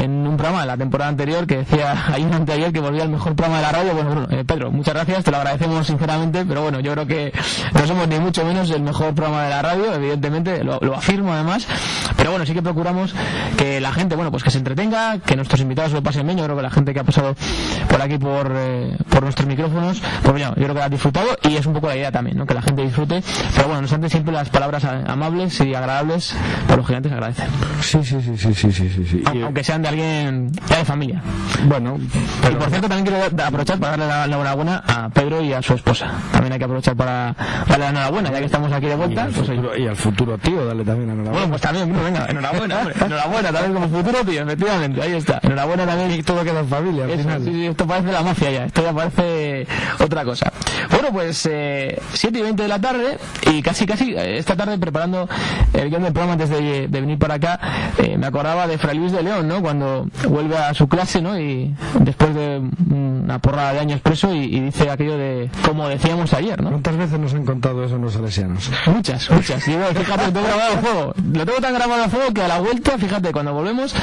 en 0.02 0.28
un 0.28 0.36
programa 0.38 0.62
de 0.62 0.68
la 0.68 0.78
temporada 0.78 1.10
anterior 1.10 1.48
que 1.48 1.58
decía 1.58 2.06
ayer 2.14 2.30
o 2.32 2.36
anteayer 2.36 2.74
que 2.74 2.80
volvía 2.80 3.04
el 3.04 3.10
mejor 3.10 3.36
programa 3.36 3.58
de 3.58 3.64
la 3.64 3.72
radio. 3.72 3.94
Bueno, 3.94 4.10
Bruno, 4.12 4.28
eh, 4.32 4.44
Pedro, 4.46 4.72
muchas 4.72 4.94
gracias, 4.94 5.24
te 5.24 5.32
lo 5.32 5.38
agradecemos 5.38 5.88
sinceramente, 5.88 6.46
pero 6.46 6.62
bueno, 6.64 6.80
yo 6.80 6.92
creo 6.94 7.06
que 7.08 7.32
no 7.74 7.88
somos 7.88 8.08
ni 8.08 8.20
mucho 8.20 8.44
menos 8.44 8.70
el 8.72 8.82
mejor 8.82 9.14
programa 9.14 9.44
de 9.44 9.50
la 9.50 9.62
radio, 9.62 9.94
evidentemente, 9.94 10.64
lo, 10.64 10.80
lo 10.82 10.96
afirmo 10.96 11.32
además, 11.34 11.68
pero 12.18 12.32
bueno, 12.32 12.46
sí 12.46 12.54
que 12.54 12.62
procuramos 12.62 13.14
que 13.58 13.80
la 13.80 13.92
gente, 13.94 14.16
bueno, 14.16 14.32
pues 14.32 14.44
que 14.44 14.52
se 14.52 14.58
entretenga, 14.58 15.20
que 15.20 15.36
nuestros 15.36 15.62
invitados 15.62 15.92
lo 15.94 16.02
pasen 16.04 16.26
bien, 16.26 16.38
yo 16.40 16.44
creo 16.46 16.56
que 16.58 16.64
la 16.64 16.70
gente 16.72 16.94
que 16.94 17.00
ha 17.00 17.04
pasado 17.04 17.36
por 17.90 18.02
aquí 18.02 18.18
por, 18.18 18.52
eh, 18.56 18.98
por 19.10 19.24
nuestros 19.24 19.48
micrófonos, 19.48 20.02
pues 20.22 20.32
bueno, 20.32 20.50
yo 20.50 20.64
creo 20.64 20.74
que 20.74 20.80
la 20.80 20.86
ha 20.86 20.90
disfrutado 20.90 21.28
y 21.44 21.56
es 21.56 21.66
un 21.66 21.74
poco 21.74 21.88
la 21.88 21.96
idea 21.96 22.12
también, 22.12 22.38
¿no? 22.38 22.46
Que 22.46 22.54
la 22.54 22.62
gente 22.62 22.82
disfrute, 22.84 23.22
pero 23.56 23.68
bueno, 23.68 23.82
no 23.82 23.86
obstante 23.86 24.10
siempre 24.10 24.34
las 24.34 24.50
palabras 24.50 24.84
amables 24.86 25.60
y 25.62 25.74
agradables 25.76 26.36
por 26.68 26.78
los 26.78 26.88
gigantes 26.88 27.10
se 27.12 27.14
agradecen, 27.16 27.48
Sí, 27.82 28.04
sí, 28.04 28.22
sí, 28.22 28.38
sí, 28.38 28.54
sí, 28.54 28.72
sí, 28.72 28.90
sí. 28.90 29.06
sí. 29.06 29.24
Y, 29.34 29.42
aunque 29.42 29.64
sean 29.64 29.82
de 29.82 29.88
alguien 29.90 30.52
ya 30.70 30.78
de 30.78 30.86
familia. 30.86 31.22
bueno, 31.68 31.98
Y 31.98 32.10
pero 32.42 32.60
por 32.60 32.70
cierto, 32.70 32.88
también 32.90 33.06
quiero 33.06 33.44
aprovechar 33.46 33.80
para 33.80 33.92
darle 33.92 34.08
la, 34.08 34.28
la 34.28 34.36
enhorabuena 34.36 34.84
a 34.86 35.10
Pedro 35.10 35.42
y 35.42 35.54
a 35.54 35.62
su 35.62 35.74
esposa. 35.74 36.12
También 36.32 36.54
hay 36.54 36.60
que 36.60 36.66
aprovechar 36.66 36.96
para 36.96 37.36
darle 37.68 37.86
la 37.86 37.90
enhorabuena, 37.90 38.32
ya 38.32 38.40
que 38.40 38.46
estamos 38.46 38.72
aquí 38.72 38.88
de 38.88 38.94
y 38.94 38.98
vuelta. 38.98 39.24
al, 39.24 39.32
Pues, 39.32 39.50
oye. 39.50 39.58
futuro, 39.58 39.78
y 39.78 39.88
al 39.88 39.96
futuro 39.96 40.38
tío, 40.38 40.66
dale 40.66 40.84
también 40.84 41.08
la 41.08 41.14
bueno, 41.16 41.22
enhorabuena. 41.30 41.50
pues 41.50 41.62
también, 41.62 41.94
venga, 42.04 42.26
enhorabuena, 42.30 42.80
hombre. 42.80 42.96
Enhorabuena 43.06 43.52
también 43.52 43.74
como 43.74 43.90
futuro, 43.90 44.26
tío, 44.26 44.42
efectivamente, 44.44 45.02
ahí 45.02 45.14
está. 45.14 45.40
Enhorabuena 45.44 45.86
también. 45.86 46.12
Y 46.20 46.24
todo 46.24 46.44
queda 46.44 46.60
en 46.60 46.68
familia 46.68 47.04
al 47.06 47.10
Eso, 47.12 47.22
final. 47.24 47.44
sí, 47.44 47.52
sí, 47.52 47.65
esto 47.72 47.86
parece 47.88 48.12
la 48.12 48.22
mafia 48.22 48.52
ya, 48.52 48.66
esto 48.66 48.82
ya 48.84 48.94
parece 48.94 49.68
otra 50.00 50.24
cosa. 50.24 50.52
Bueno, 50.92 51.10
pues 51.12 51.48
eh, 51.52 52.00
7 52.14 52.40
y 52.40 52.42
20 52.42 52.64
de 52.64 52.70
la 52.70 52.80
tarde 52.80 53.18
y 53.52 53.62
casi, 53.62 53.86
casi 53.86 54.14
eh, 54.14 54.38
esta 54.38 54.56
tarde 54.56 54.78
preparando 54.78 55.28
el 55.74 55.90
guion 55.90 56.04
del 56.04 56.14
programa 56.14 56.34
antes 56.34 56.50
de, 56.50 56.88
de 56.88 57.02
venir 57.02 57.18
para 57.18 57.36
acá, 57.36 57.60
eh, 57.98 58.18
me 58.18 58.28
acordaba 58.28 58.68
de 58.68 58.78
Fray 58.78 58.98
Luis 58.98 59.12
de 59.12 59.24
León, 59.24 59.48
¿no? 59.48 59.62
Cuando 59.62 60.08
vuelve 60.30 60.58
a 60.58 60.74
su 60.74 60.88
clase, 60.88 61.22
¿no? 61.22 61.40
Y 61.40 61.74
después 62.00 62.34
de 62.36 62.62
una 62.90 63.40
porrada 63.40 63.74
de 63.74 63.80
años 63.80 64.02
preso 64.02 64.34
y, 64.34 64.44
y 64.56 64.60
dice 64.60 64.90
aquello 64.90 65.18
de, 65.18 65.50
como 65.66 65.88
decíamos 65.88 66.34
ayer, 66.34 66.62
¿no? 66.62 66.70
¿Cuántas 66.70 66.98
veces 66.98 67.20
nos 67.20 67.34
han 67.34 67.46
contado 67.46 67.84
eso 67.84 67.98
los 67.98 68.14
salesianos? 68.14 68.70
Muchas, 68.88 69.30
muchas. 69.32 69.68
Y 69.68 69.72
bueno, 69.72 69.88
fíjate, 70.00 70.26
lo 70.28 70.34
tengo 70.34 70.48
grabado 70.48 70.74
a 70.74 70.78
fuego. 70.78 71.14
Lo 71.34 71.46
tengo 71.46 71.60
tan 71.62 71.74
grabado 71.74 72.04
a 72.04 72.10
fuego 72.10 72.34
que 72.34 72.42
a 72.42 72.48
la 72.48 72.60
vuelta, 72.60 72.98
fíjate, 72.98 73.32
cuando 73.32 73.54
volvemos, 73.54 73.96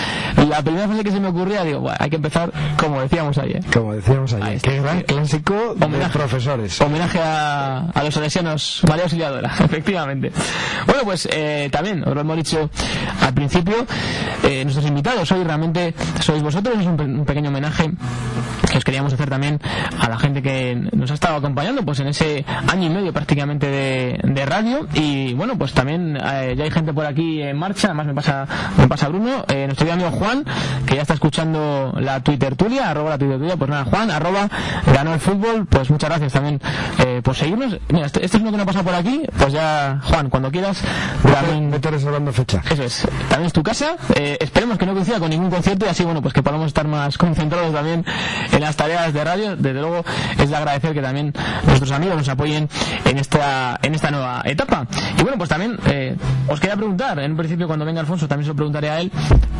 la 0.48 0.62
primera 0.62 0.86
frase 0.88 1.04
que 1.04 1.10
se 1.10 1.20
me 1.20 1.28
ocurría, 1.28 1.62
digo, 1.64 1.80
"Buah, 1.80 1.96
hay 1.98 2.10
que 2.10 2.16
empezar 2.16 2.52
como 2.76 3.00
decíamos 3.00 3.38
ayer. 3.38 3.51
Como 3.72 3.94
decíamos 3.94 4.32
ayer, 4.34 4.60
qué 4.60 4.80
gran 4.80 5.00
clásico 5.02 5.74
de 5.76 5.84
Homenaje. 5.86 6.12
profesores. 6.18 6.80
Homenaje 6.80 7.18
a, 7.20 7.90
a 7.92 8.02
los 8.04 8.14
salesianos 8.14 8.82
María 8.88 9.04
Auxiliadora, 9.04 9.52
efectivamente. 9.64 10.32
Bueno, 10.86 11.02
pues 11.04 11.28
eh, 11.32 11.68
también, 11.72 12.02
os 12.06 12.14
lo 12.14 12.20
hemos 12.20 12.36
dicho 12.36 12.70
al 13.20 13.34
principio, 13.34 13.86
eh, 14.44 14.64
nuestros 14.64 14.86
invitados 14.86 15.30
hoy 15.32 15.44
realmente 15.44 15.94
sois 16.20 16.42
vosotros, 16.42 16.78
es 16.80 16.86
un, 16.86 16.96
pe- 16.96 17.04
un 17.04 17.24
pequeño 17.24 17.48
homenaje 17.50 17.90
que 18.70 18.78
os 18.78 18.84
queríamos 18.84 19.12
hacer 19.12 19.28
también 19.28 19.60
a 20.00 20.08
la 20.08 20.18
gente 20.18 20.40
que 20.40 20.74
nos 20.92 21.10
ha 21.10 21.14
estado 21.14 21.36
acompañando 21.36 21.84
pues 21.84 22.00
en 22.00 22.06
ese 22.06 22.42
año 22.68 22.86
y 22.86 22.90
medio 22.90 23.12
prácticamente 23.12 23.66
de, 23.66 24.18
de 24.22 24.46
radio 24.46 24.86
y 24.94 25.34
bueno 25.34 25.58
pues 25.58 25.74
también 25.74 26.16
eh, 26.16 26.54
ya 26.56 26.64
hay 26.64 26.70
gente 26.70 26.94
por 26.94 27.04
aquí 27.04 27.42
en 27.42 27.58
marcha 27.58 27.88
además 27.88 28.06
me 28.06 28.14
pasa 28.14 28.46
me 28.78 28.88
pasa 28.88 29.08
Bruno 29.08 29.44
eh, 29.48 29.66
nuestro 29.66 29.92
amigo 29.92 30.10
Juan 30.12 30.44
que 30.86 30.94
ya 30.94 31.02
está 31.02 31.12
escuchando 31.12 31.92
la 32.00 32.20
Twitter 32.22 32.56
Tulia 32.56 32.88
arroba 32.88 33.10
la 33.10 33.18
Twitter 33.18 33.38
Tulia 33.42 33.56
pues 33.56 33.68
nada 33.68 33.84
Juan 33.84 34.08
arroba 34.10 34.48
ganó 34.86 35.14
el 35.14 35.20
fútbol 35.20 35.66
pues 35.66 35.90
muchas 35.90 36.10
gracias 36.10 36.32
también 36.32 36.60
eh, 37.04 37.20
por 37.24 37.34
seguirnos 37.34 37.76
mira 37.88 38.06
este, 38.06 38.24
este 38.24 38.36
es 38.36 38.40
uno 38.40 38.52
que 38.52 38.58
no 38.58 38.66
pasa 38.66 38.84
por 38.84 38.94
aquí 38.94 39.22
pues 39.36 39.52
ya 39.52 40.00
Juan 40.04 40.30
cuando 40.30 40.52
quieras 40.52 40.80
también 41.22 41.72
reservando 41.92 42.32
fecha. 42.32 42.62
eso 42.70 42.82
es, 42.82 43.06
también 43.28 43.46
es 43.46 43.52
tu 43.52 43.62
casa. 43.62 43.96
Eh, 44.14 44.36
esperemos 44.40 44.78
que 44.78 44.86
no 44.86 44.92
coincida 44.92 45.18
con 45.18 45.30
ningún 45.30 45.50
concierto 45.50 45.86
y 45.86 45.88
así, 45.88 46.04
bueno, 46.04 46.22
pues 46.22 46.34
que 46.34 46.42
podamos 46.42 46.66
estar 46.66 46.86
más 46.86 47.18
concentrados 47.18 47.72
también 47.72 48.04
en 48.52 48.60
las 48.60 48.76
tareas 48.76 49.12
de 49.12 49.24
radio. 49.24 49.56
Desde 49.56 49.80
luego, 49.80 50.04
es 50.38 50.48
de 50.48 50.56
agradecer 50.56 50.92
que 50.94 51.02
también 51.02 51.32
nuestros 51.66 51.90
amigos 51.90 52.16
nos 52.16 52.28
apoyen 52.28 52.68
en 53.04 53.18
esta, 53.18 53.78
en 53.82 53.94
esta 53.94 54.10
nueva 54.10 54.42
etapa. 54.44 54.86
Y 55.18 55.22
bueno, 55.22 55.38
pues 55.38 55.48
también 55.48 55.78
eh, 55.86 56.16
os 56.48 56.60
quería 56.60 56.76
preguntar, 56.76 57.18
en 57.18 57.32
un 57.32 57.36
principio 57.36 57.66
cuando 57.66 57.84
venga 57.84 58.00
Alfonso 58.00 58.28
también 58.28 58.44
se 58.44 58.50
lo 58.50 58.56
preguntaré 58.56 58.90
a 58.90 59.00
él. 59.00 59.10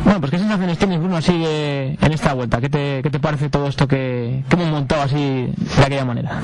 Bueno, 0.03 0.19
pues 0.19 0.31
qué 0.31 0.39
sensaciones 0.39 0.77
tienes, 0.77 0.99
Bruno, 0.99 1.17
así 1.17 1.43
en 1.45 2.11
esta 2.11 2.33
vuelta. 2.33 2.59
¿Qué 2.59 2.69
te, 2.69 3.01
qué 3.01 3.09
te 3.09 3.19
parece 3.19 3.49
todo 3.49 3.67
esto 3.73 3.87
que, 3.87 4.43
que 4.47 4.55
hemos 4.55 4.67
montado 4.69 5.01
así 5.01 5.51
de 5.57 5.83
aquella 5.83 6.05
manera? 6.05 6.39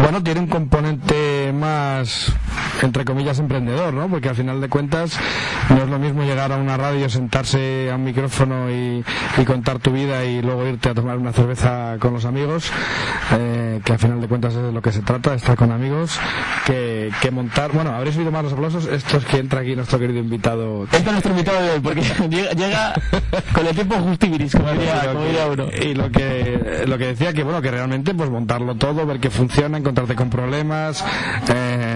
Bueno, 0.00 0.22
tiene 0.22 0.38
un 0.40 0.46
componente 0.46 1.52
más, 1.52 2.32
entre 2.82 3.04
comillas, 3.04 3.40
emprendedor, 3.40 3.92
¿no? 3.92 4.08
Porque 4.08 4.28
al 4.28 4.36
final 4.36 4.60
de 4.60 4.68
cuentas 4.68 5.18
no 5.70 5.82
es 5.82 5.88
lo 5.88 5.98
mismo 5.98 6.22
llegar 6.22 6.52
a 6.52 6.56
una 6.56 6.76
radio, 6.76 7.08
sentarse 7.08 7.90
a 7.90 7.96
un 7.96 8.04
micrófono 8.04 8.70
y, 8.70 9.04
y 9.38 9.44
contar 9.44 9.80
tu 9.80 9.90
vida 9.90 10.24
y 10.24 10.40
luego 10.40 10.64
irte 10.68 10.88
a 10.90 10.94
tomar 10.94 11.18
una 11.18 11.32
cerveza 11.32 11.96
con 11.98 12.12
los 12.12 12.24
amigos, 12.24 12.70
eh, 13.32 13.80
que 13.84 13.92
al 13.92 13.98
final 13.98 14.20
de 14.20 14.28
cuentas 14.28 14.54
es 14.54 14.62
de 14.62 14.70
lo 14.70 14.80
que 14.80 14.92
se 14.92 15.02
trata, 15.02 15.34
estar 15.34 15.56
con 15.56 15.72
amigos, 15.72 16.20
que, 16.64 17.10
que 17.20 17.32
montar... 17.32 17.72
Bueno, 17.72 17.90
habréis 17.90 18.16
oído 18.18 18.30
más 18.30 18.44
los 18.44 18.52
aplausos. 18.52 18.86
Esto 18.86 19.16
es 19.16 19.24
que 19.24 19.38
entra 19.38 19.60
aquí 19.60 19.74
nuestro 19.74 19.98
querido 19.98 20.20
invitado. 20.20 20.84
Este 20.84 20.98
es 20.98 21.04
nuestro 21.04 21.32
invitado 21.32 21.60
de 21.60 21.70
hoy, 21.72 21.80
porque 21.80 22.02
llega, 22.30 22.52
llega 22.52 22.94
con 23.52 23.66
el 23.66 23.74
tiempo 23.74 23.96
justibiris, 23.96 24.52
como 24.52 24.70
diría, 24.72 25.48
uno. 25.50 25.66
y 25.72 25.94
lo 25.94 26.08
que 26.12 26.67
lo 26.86 26.98
que 26.98 27.06
decía 27.06 27.32
que 27.32 27.42
bueno 27.42 27.62
que 27.62 27.70
realmente 27.70 28.14
pues 28.14 28.30
montarlo 28.30 28.74
todo 28.74 29.06
ver 29.06 29.20
que 29.20 29.30
funciona 29.30 29.78
encontrarte 29.78 30.14
con 30.14 30.30
problemas 30.30 31.04
eh, 31.48 31.87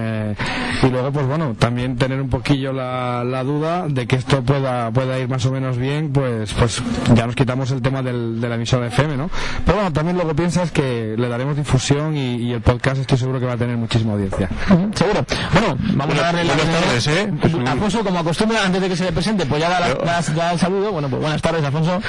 y 0.82 0.86
luego 0.88 1.12
pues 1.12 1.26
bueno 1.26 1.54
también 1.58 1.96
tener 1.96 2.20
un 2.20 2.28
poquillo 2.28 2.72
la, 2.72 3.24
la 3.24 3.42
duda 3.44 3.86
de 3.88 4.06
que 4.06 4.16
esto 4.16 4.42
pueda 4.42 4.90
pueda 4.90 5.18
ir 5.18 5.28
más 5.28 5.44
o 5.46 5.52
menos 5.52 5.76
bien 5.76 6.12
pues 6.12 6.52
pues 6.54 6.82
ya 7.14 7.26
nos 7.26 7.34
quitamos 7.36 7.70
el 7.70 7.82
tema 7.82 8.02
del, 8.02 8.40
de 8.40 8.48
la 8.48 8.54
emisora 8.56 8.86
FM 8.86 9.16
no 9.16 9.30
pero 9.64 9.78
bueno 9.78 9.92
también 9.92 10.16
luego 10.16 10.34
piensas 10.34 10.70
que 10.72 11.14
le 11.16 11.28
daremos 11.28 11.56
difusión 11.56 12.16
y, 12.16 12.36
y 12.36 12.52
el 12.52 12.60
podcast 12.60 13.00
estoy 13.00 13.18
seguro 13.18 13.40
que 13.40 13.46
va 13.46 13.52
a 13.54 13.56
tener 13.58 13.76
muchísima 13.76 14.12
audiencia 14.14 14.48
Seguro. 14.94 15.24
Bueno, 15.52 15.76
vamos 15.94 16.18
a 16.18 16.22
darle 16.22 16.44
la 16.44 16.54
buenas 16.54 16.80
tardes, 16.80 17.06
¿eh? 17.08 17.32
Pues 17.40 17.54
Alfonso, 17.66 18.04
como 18.04 18.18
acostumbra, 18.20 18.64
antes 18.64 18.80
de 18.82 18.88
que 18.88 18.96
se 18.96 19.04
le 19.04 19.12
presente, 19.12 19.46
pues 19.46 19.60
ya 19.60 19.68
da, 19.68 19.80
la- 19.80 19.88
Yo- 19.88 19.94
da- 20.04 20.20
da 20.34 20.52
el 20.52 20.58
saludo. 20.58 20.92
Bueno, 20.92 21.08
pues 21.08 21.20
buenas 21.22 21.40
tardes, 21.42 21.64
Alfonso. 21.64 22.00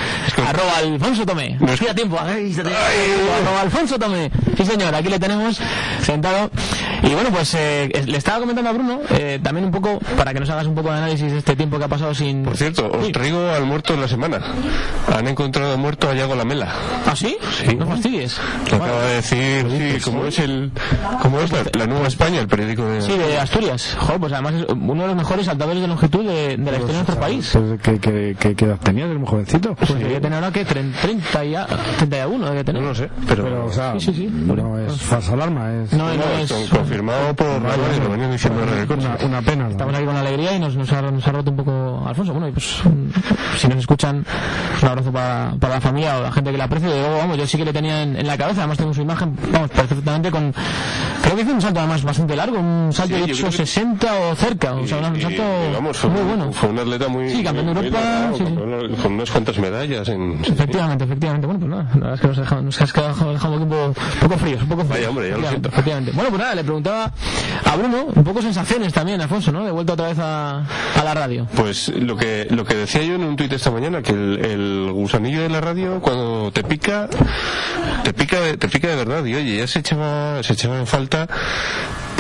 Arroba 0.48 0.78
Alfonso 0.78 1.26
Tomé. 1.26 1.58
No 1.60 1.72
es- 1.72 1.80
Tira 1.80 1.94
tiempo. 1.96 2.18
Ay, 2.22 2.54
se 2.54 2.64
te- 2.64 2.70
Arroba 2.70 3.62
Alfonso 3.62 3.98
Tomé. 4.00 4.32
Sí, 4.58 4.66
señor, 4.66 4.94
aquí 4.96 5.10
le 5.10 5.20
tenemos 5.20 5.60
sentado. 6.02 6.50
Y 7.04 7.14
bueno, 7.14 7.30
pues 7.32 7.54
eh, 7.56 7.90
le 8.14 8.18
estaba 8.20 8.40
comentando 8.40 8.70
a 8.70 8.74
Bruno, 8.74 9.00
eh, 9.10 9.40
también 9.44 9.66
un 9.66 9.72
poco, 9.72 10.00
para 10.16 10.34
que 10.34 10.40
nos 10.40 10.50
hagas 10.50 10.68
un 10.68 10.76
poco 10.76 10.92
de 10.92 10.98
análisis 11.00 11.32
de 11.32 11.40
este 11.40 11.56
tiempo 11.56 11.78
que 11.78 11.86
ha 11.86 11.88
pasado 11.88 12.14
sin... 12.14 12.44
Por 12.44 12.56
cierto, 12.56 12.90
os 12.92 13.12
traigo 13.12 13.50
al 13.50 13.66
muerto 13.66 13.94
de 13.94 14.02
la 14.02 14.08
semana. 14.08 14.40
Han 15.14 15.28
encontrado 15.28 15.78
muerto 15.78 16.10
a 16.10 16.14
Yago 16.14 16.36
Lamela. 16.36 16.72
¿Ah, 17.06 17.16
sí? 17.16 17.36
Sí. 17.66 17.76
No 17.76 17.88
fastidies. 17.88 18.40
Lo 18.70 18.78
acaba 18.78 19.02
de 19.04 19.16
decir, 19.16 19.66
sí, 19.96 20.02
como 20.04 20.26
es 20.26 20.40
el, 20.40 20.72
como 21.22 21.40
es 21.42 21.52
la, 21.52 21.64
la 21.74 21.88
Nueva 21.88 22.08
España, 22.08 22.40
el 22.40 22.48
periódico 22.48 22.86
de. 22.86 23.02
Sí, 23.02 23.18
de 23.18 23.38
Asturias. 23.40 23.96
Joder, 24.00 24.20
pues 24.20 24.34
además 24.34 24.54
es 24.54 24.66
uno 24.70 25.02
de 25.02 25.08
los 25.08 25.16
mejores 25.18 25.46
saltadores 25.48 25.82
de 25.82 25.88
longitud 25.88 26.24
de, 26.26 26.58
de 26.58 26.72
la 26.72 26.78
historia 26.78 26.88
de 26.88 26.94
nuestro 26.94 27.20
país. 27.20 27.50
Pues, 27.54 27.82
¿qué, 27.82 28.00
qué, 28.00 28.36
qué- 28.40 28.56
qué 28.56 28.66
edad 28.66 28.78
tenías? 28.82 29.08
¿Eres 29.08 29.20
muy 29.20 29.28
jovencito? 29.28 29.74
Pues 29.76 29.94
debería 29.96 30.22
tener 30.22 30.36
ahora 30.36 30.52
que 30.52 30.64
30 30.66 31.46
y 31.46 31.56
a, 31.56 31.66
31 31.66 32.50
debe 32.50 32.64
tener. 32.64 32.82
No 32.82 32.90
lo 32.90 32.96
sé, 32.96 33.10
pero. 33.28 33.44
Pero, 33.44 33.66
o 33.66 33.72
sea, 33.72 33.94
Sí, 34.00 34.06
sí, 34.08 34.14
sí. 34.14 34.30
no 34.32 34.78
es 34.80 34.94
falsa 35.02 35.34
alarma, 35.34 35.72
es 35.84 35.94
No, 35.94 36.08
no, 36.10 36.14
no, 36.16 36.24
es- 36.40 36.52
con- 36.52 36.68
confirmado 36.68 37.34
por 37.36 37.48
la 38.10 38.16
en 38.16 38.22
el 38.24 38.92
una, 38.92 39.18
una 39.26 39.42
pena. 39.42 39.64
¿no? 39.66 39.70
Estamos 39.72 39.96
aquí 39.96 40.06
con 40.06 40.16
alegría 40.16 40.56
y 40.56 40.60
nos, 40.60 40.76
nos, 40.76 40.92
ha, 40.92 41.02
nos 41.02 41.28
ha 41.28 41.32
roto 41.32 41.52
un 41.52 41.58
poco 41.58 42.04
Alfonso. 42.08 42.32
Bueno, 42.34 42.48
y 42.48 42.52
pues 42.52 42.82
mm, 42.84 43.58
si 43.58 43.68
nos 43.68 43.78
escuchan, 43.78 44.26
un 44.82 44.88
abrazo 44.88 45.12
para, 45.12 45.56
para 45.60 45.76
la 45.76 45.82
familia 45.82 46.18
o 46.18 46.22
la 46.24 46.32
gente 46.32 46.52
que 46.52 46.58
la 46.58 46.66
aprecia. 46.66 46.90
De 46.90 47.00
luego, 47.02 47.18
vamos, 47.18 47.38
yo 47.38 47.48
sí 47.48 47.58
que 47.58 47.66
le 47.66 47.74
tenía 47.74 48.04
en, 48.04 48.16
en 48.16 48.28
la 48.28 48.38
cabeza, 48.38 48.62
además 48.62 48.78
tengo 48.78 48.94
su 48.94 49.02
imagen, 49.02 49.38
vamos, 49.52 49.70
perfectamente 49.72 50.32
con. 50.32 50.54
Creo 51.24 51.36
que 51.36 51.42
hizo 51.44 51.54
un 51.54 51.62
salto 51.62 51.80
además 51.80 52.04
bastante 52.04 52.36
largo, 52.36 52.60
un 52.60 52.92
salto 52.92 53.16
Sí, 53.16 53.22
de 53.22 53.28
yo 53.28 53.34
hecho 53.34 53.48
creo 53.48 53.52
que- 53.52 53.58
60 53.66 54.14
o 54.32 54.36
cerca, 54.36 54.74
o 54.74 54.86
sea, 54.88 54.98
un 54.98 55.16
Y- 55.16 55.22
salto 55.22 55.42
y, 55.70 55.74
vamos, 55.74 55.98
fue, 55.98 56.10
muy 56.10 56.22
bueno. 56.22 56.52
fue 56.52 56.70
un 56.70 56.80
atleta 56.80 57.08
muy. 57.08 57.30
Sí, 57.30 57.44
campeón 57.44 57.66
de 57.68 57.72
Europa, 57.72 57.98
logrado, 57.98 58.38
sí, 58.38 58.44
sí. 58.46 59.02
con, 59.02 59.14
unas 59.14 59.32
cuantas 59.32 59.58
medallas 59.60 60.08
en. 60.10 60.40
Efectivamente, 60.44 61.04
efectivamente. 61.06 61.48
Bueno, 61.48 61.60
pues 61.62 61.70
nada, 61.72 61.84
la 61.94 62.00
verdad 62.00 62.14
es 62.16 62.22
que 62.22 62.28
nos, 62.28 62.38
dejamos, 62.38 62.64
nos 62.66 62.82
has 62.82 62.94
dejado, 62.94 63.34
dejado 63.34 63.54
un 63.56 63.70
poco, 63.70 63.94
poco 64.20 64.38
fríos, 64.38 64.62
un 64.64 64.68
poco 64.70 64.82
fríos. 64.82 64.98
Vaya, 64.98 65.10
hombre, 65.10 65.30
ya 65.30 65.38
lo 65.38 65.48
siento. 65.48 65.70
efectivamente. 65.70 66.12
Bueno, 66.14 66.30
pues 66.30 66.42
nada, 66.42 66.56
le 66.56 66.64
preguntaba 66.64 67.12
a 67.66 67.76
Un 67.88 68.24
poco 68.24 68.42
sensaciones 68.42 68.94
también, 68.94 69.20
Alfonso, 69.20 69.52
¿no? 69.52 69.66
De 69.66 69.72
vuelta 69.72 69.94
otra 69.94 70.08
vez 70.08 70.18
a, 70.20 70.60
a 70.60 71.04
la 71.04 71.14
radio. 71.14 71.46
Pues 71.56 71.90
lo 71.90 72.16
que 72.16 72.48
lo 72.50 72.64
que 72.64 72.76
decía 72.76 73.04
yo 73.04 73.16
en 73.16 73.24
un 73.24 73.36
tuit 73.36 73.52
esta 73.52 73.72
mañana 73.72 74.02
que 74.02 74.14
el, 74.14 74.40
el 74.46 74.92
gusanillo 74.94 75.42
de 75.42 75.50
la 75.50 75.60
radio 75.60 76.00
cuando 76.00 76.52
te 76.52 76.64
pica 76.64 77.10
te 78.04 78.14
pica 78.14 78.40
de, 78.40 78.58
te 78.58 78.70
pica 78.70 78.88
de 78.88 78.96
verdad 78.96 79.26
y 79.26 79.36
oye 79.36 79.58
ya 79.58 79.68
se 79.68 79.80
echaba 79.80 80.42
se 80.44 80.54
echaba 80.54 80.78
en 80.80 80.88
falta 80.88 81.28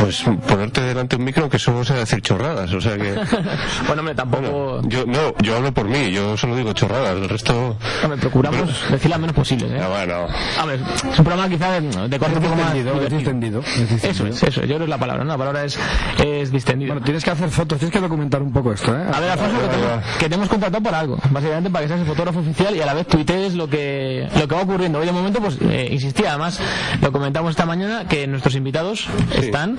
pues 0.03 0.21
ponerte 0.49 0.81
delante 0.81 1.15
de 1.15 1.21
un 1.21 1.25
micro 1.25 1.49
que 1.49 1.57
solo 1.57 1.85
sea 1.85 1.95
decir 1.95 2.21
chorradas, 2.21 2.73
o 2.73 2.81
sea 2.81 2.97
que... 2.97 3.13
bueno, 3.87 4.01
hombre, 4.01 4.13
tampoco... 4.13 4.81
yo, 4.83 5.05
no, 5.05 5.33
yo 5.41 5.55
hablo 5.55 5.73
por 5.73 5.87
mí, 5.87 6.11
yo 6.11 6.35
solo 6.35 6.57
digo 6.57 6.73
chorradas, 6.73 7.15
el 7.15 7.29
resto... 7.29 7.77
Hombre, 8.03 8.19
procuramos 8.19 8.91
decir 8.91 9.09
las 9.09 9.19
menos 9.21 9.33
posibles, 9.33 9.71
¿eh? 9.71 9.79
Ah, 9.81 9.87
bueno. 9.87 10.27
Hombre, 10.61 10.79
es 11.09 11.19
un 11.19 11.23
programa 11.23 11.47
quizá 11.47 11.79
de, 11.79 12.09
de 12.09 12.19
corte 12.19 12.37
un 12.37 12.43
poco 12.43 12.55
más... 12.57 12.73
Distendido, 12.73 13.01
es 13.01 13.11
distendido, 13.11 13.59
es 13.61 13.89
distendido. 13.89 14.09
Eso 14.09 14.27
es, 14.27 14.43
eso 14.43 14.61
es, 14.61 14.67
yo 14.67 14.75
creo 14.75 14.77
que 14.79 14.83
es 14.83 14.89
la 14.89 14.97
palabra, 14.97 15.23
¿no? 15.23 15.31
La 15.31 15.37
palabra 15.37 15.63
es, 15.63 15.79
es 16.21 16.51
distendido. 16.51 16.93
Bueno, 16.95 17.05
tienes 17.05 17.23
que 17.23 17.31
hacer 17.31 17.49
fotos, 17.49 17.79
tienes 17.79 17.93
que 17.93 18.01
documentar 18.01 18.41
un 18.41 18.51
poco 18.51 18.73
esto, 18.73 18.93
¿eh? 18.93 19.05
A 19.09 19.21
ver, 19.21 19.29
Alfonso, 19.29 19.57
que, 19.61 19.67
te, 19.67 20.19
que 20.19 20.29
te 20.29 20.35
hemos 20.35 20.49
contratado 20.49 20.83
por 20.83 20.93
algo, 20.93 21.17
básicamente 21.29 21.69
para 21.69 21.83
que 21.83 21.87
seas 21.87 22.01
el 22.01 22.07
fotógrafo 22.07 22.39
oficial 22.39 22.75
y 22.75 22.81
a 22.81 22.85
la 22.85 22.93
vez 22.93 23.07
tuitees 23.07 23.53
lo 23.53 23.69
que, 23.69 24.27
lo 24.37 24.49
que 24.49 24.55
va 24.55 24.63
ocurriendo. 24.63 24.99
Hoy 24.99 25.05
de 25.05 25.13
momento, 25.13 25.39
pues, 25.39 25.57
eh, 25.61 25.87
insistía, 25.91 26.31
además, 26.31 26.59
lo 27.01 27.09
comentamos 27.13 27.51
esta 27.51 27.65
mañana, 27.65 28.05
que 28.05 28.27
nuestros 28.27 28.55
invitados 28.55 29.07
están, 29.33 29.77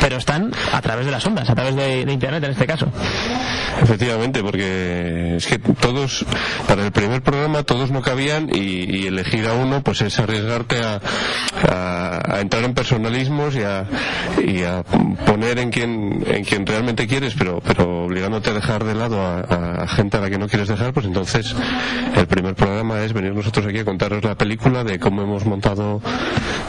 pero 0.00 0.16
están 0.16 0.52
a 0.72 0.80
través 0.80 1.06
de 1.06 1.12
las 1.12 1.24
ondas, 1.26 1.48
a 1.48 1.54
través 1.54 1.74
de, 1.76 2.00
internet 2.00 2.44
en 2.44 2.50
este 2.50 2.66
caso. 2.66 2.86
Efectivamente, 3.82 4.42
porque 4.42 5.36
es 5.36 5.46
que 5.46 5.58
todos, 5.58 6.24
para 6.68 6.84
el 6.84 6.92
primer 6.92 7.22
programa, 7.22 7.62
todos 7.62 7.90
no 7.90 8.02
cabían 8.02 8.48
y, 8.52 9.06
elegir 9.06 9.46
a 9.46 9.52
uno, 9.52 9.82
pues 9.82 10.00
es 10.02 10.18
arriesgarte 10.18 10.76
a, 10.82 11.00
entrar 12.40 12.64
en 12.64 12.74
personalismos 12.74 13.54
y 13.54 13.62
a, 13.62 13.86
y 14.44 14.62
a 14.62 14.82
poner 15.26 15.58
en 15.58 15.70
quien, 15.70 16.24
en 16.26 16.44
quien 16.44 16.66
realmente 16.66 17.06
quieres, 17.06 17.34
pero, 17.36 17.60
pero 17.64 18.04
obligándote 18.04 18.50
a 18.50 18.54
dejar 18.54 18.84
de 18.84 18.94
lado 18.94 19.20
a, 19.20 19.40
a 19.82 19.88
gente 19.88 20.16
a 20.16 20.20
la 20.20 20.30
que 20.30 20.38
no 20.38 20.48
quieres 20.48 20.68
dejar, 20.68 20.92
pues 20.92 21.06
entonces 21.06 21.54
el 22.16 22.26
primer 22.26 22.54
programa 22.54 23.02
es 23.02 23.12
venir 23.12 23.34
nosotros 23.34 23.66
aquí 23.66 23.78
a 23.78 23.84
contaros 23.84 24.24
la 24.24 24.34
película 24.34 24.84
de 24.84 24.98
cómo 24.98 25.22
hemos 25.22 25.44
montado, 25.44 26.00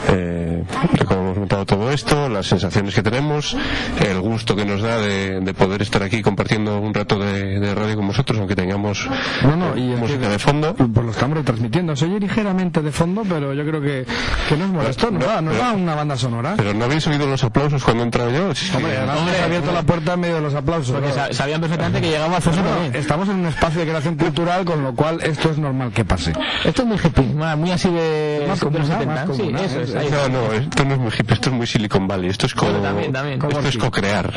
eh, 0.08 0.62
de 0.92 1.04
cómo 1.04 1.20
hemos 1.20 1.38
montado 1.38 1.66
todo 1.66 1.90
esto, 1.90 2.28
las 2.28 2.46
sensaciones 2.46 2.85
que 2.94 3.02
tenemos, 3.02 3.56
el 4.00 4.20
gusto 4.20 4.54
que 4.56 4.64
nos 4.64 4.82
da 4.82 4.98
de, 4.98 5.40
de 5.40 5.54
poder 5.54 5.82
estar 5.82 6.02
aquí 6.02 6.22
compartiendo 6.22 6.78
un 6.78 6.94
rato 6.94 7.18
de, 7.18 7.58
de 7.60 7.74
radio 7.74 7.96
con 7.96 8.06
vosotros, 8.08 8.38
aunque 8.38 8.54
tengamos 8.56 9.08
No, 9.42 9.56
no, 9.56 9.76
y 9.76 9.92
eh, 9.92 9.96
música 9.96 10.20
que- 10.20 10.28
de 10.28 10.38
fondo. 10.38 10.74
Pues 10.74 10.90
lo 11.06 11.10
estamos 11.10 11.38
retransmitiendo. 11.38 11.94
Se 11.96 12.04
oye 12.06 12.20
ligeramente 12.20 12.82
de 12.82 12.92
fondo, 12.92 13.22
pero 13.28 13.52
yo 13.54 13.64
creo 13.66 13.80
que, 13.80 14.06
que 14.48 14.56
no 14.56 14.64
es 14.64 14.70
molesto. 14.70 15.10
Nos 15.10 15.24
da, 15.24 15.40
nos 15.40 15.56
da 15.56 15.72
una 15.72 15.94
banda 15.94 16.16
sonora. 16.16 16.54
Pero 16.56 16.74
no 16.74 16.84
habéis 16.84 17.06
oído 17.06 17.26
los 17.26 17.42
aplausos 17.44 17.82
cuando 17.84 18.02
he 18.02 18.06
entrado 18.06 18.30
yo. 18.30 18.52
Que- 18.52 18.76
Hombre, 18.76 18.98
Hombre, 18.98 19.18
hemos 19.32 19.40
abierto 19.42 19.72
la 19.72 19.82
puerta 19.82 20.14
en 20.14 20.20
medio 20.20 20.34
de 20.36 20.40
los 20.42 20.54
aplausos. 20.54 20.92
Porque 20.94 21.10
Claro. 21.10 21.32
sabían 21.34 21.60
perfectamente 21.60 22.00
que 22.00 22.08
llegaba 22.10 22.38
No, 22.38 22.50
no, 22.52 22.62
también. 22.62 22.94
estamos 22.96 23.28
en 23.28 23.36
un 23.36 23.46
espacio 23.46 23.80
de 23.80 23.86
creación 23.86 24.16
cultural, 24.16 24.64
con 24.64 24.82
lo 24.82 24.94
cual 24.94 25.20
esto 25.22 25.50
es 25.50 25.58
normal 25.58 25.92
que 25.92 26.04
pase. 26.04 26.32
Esto 26.64 26.82
es 26.82 26.88
muy 26.88 26.96
hippie, 26.98 27.24
muy 27.56 27.70
así 27.70 27.88
de, 27.90 28.44
Más 28.48 28.60
de 28.60 28.66
los 28.66 28.72
comuna, 28.74 28.84
70. 28.86 29.26
más 29.26 29.36
sí, 29.36 29.52
eso 29.64 29.80
es. 29.80 30.10
No, 30.10 30.28
no, 30.28 30.52
esto 30.52 30.84
no 30.84 30.94
es 30.94 31.00
muy 31.00 31.10
hippie, 31.12 31.34
esto 31.34 31.50
es 31.50 31.56
muy 31.56 31.66
Silicon 31.66 32.06
Valley. 32.06 32.30
Esto 32.30 32.46
es 32.46 32.54
Bueno, 32.66 32.80
también, 32.80 33.12
también. 33.12 33.38
esto 33.58 33.68
es 33.68 33.76
co-crear. 33.78 34.32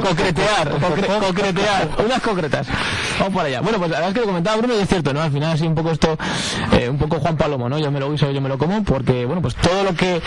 Concretear, 0.00 0.78
concre- 0.78 1.18
concretear, 1.26 1.88
unas 2.04 2.20
concretas. 2.22 2.66
Vamos 3.18 3.34
para 3.34 3.48
allá. 3.48 3.60
Bueno, 3.60 3.78
pues 3.78 3.90
la 3.90 3.96
verdad 3.98 4.08
es 4.10 4.14
que 4.14 4.20
lo 4.20 4.26
comentaba 4.26 4.56
Bruno 4.58 4.74
y 4.74 4.78
es 4.82 4.88
cierto, 4.88 5.12
¿no? 5.12 5.22
Al 5.22 5.30
final 5.32 5.52
así 5.52 5.66
un 5.66 5.74
poco 5.74 5.90
esto, 5.90 6.16
eh, 6.78 6.88
un 6.88 6.98
poco 6.98 7.18
Juan 7.20 7.36
Palomo, 7.36 7.68
¿no? 7.68 7.78
Yo 7.78 7.90
me 7.90 8.00
lo 8.00 8.10
guiso, 8.10 8.30
yo 8.30 8.40
me 8.40 8.48
lo 8.48 8.58
como, 8.58 8.82
porque, 8.84 9.24
bueno, 9.24 9.42
pues 9.42 9.54
todo 9.56 9.82
lo 9.84 9.94
que 9.94 10.20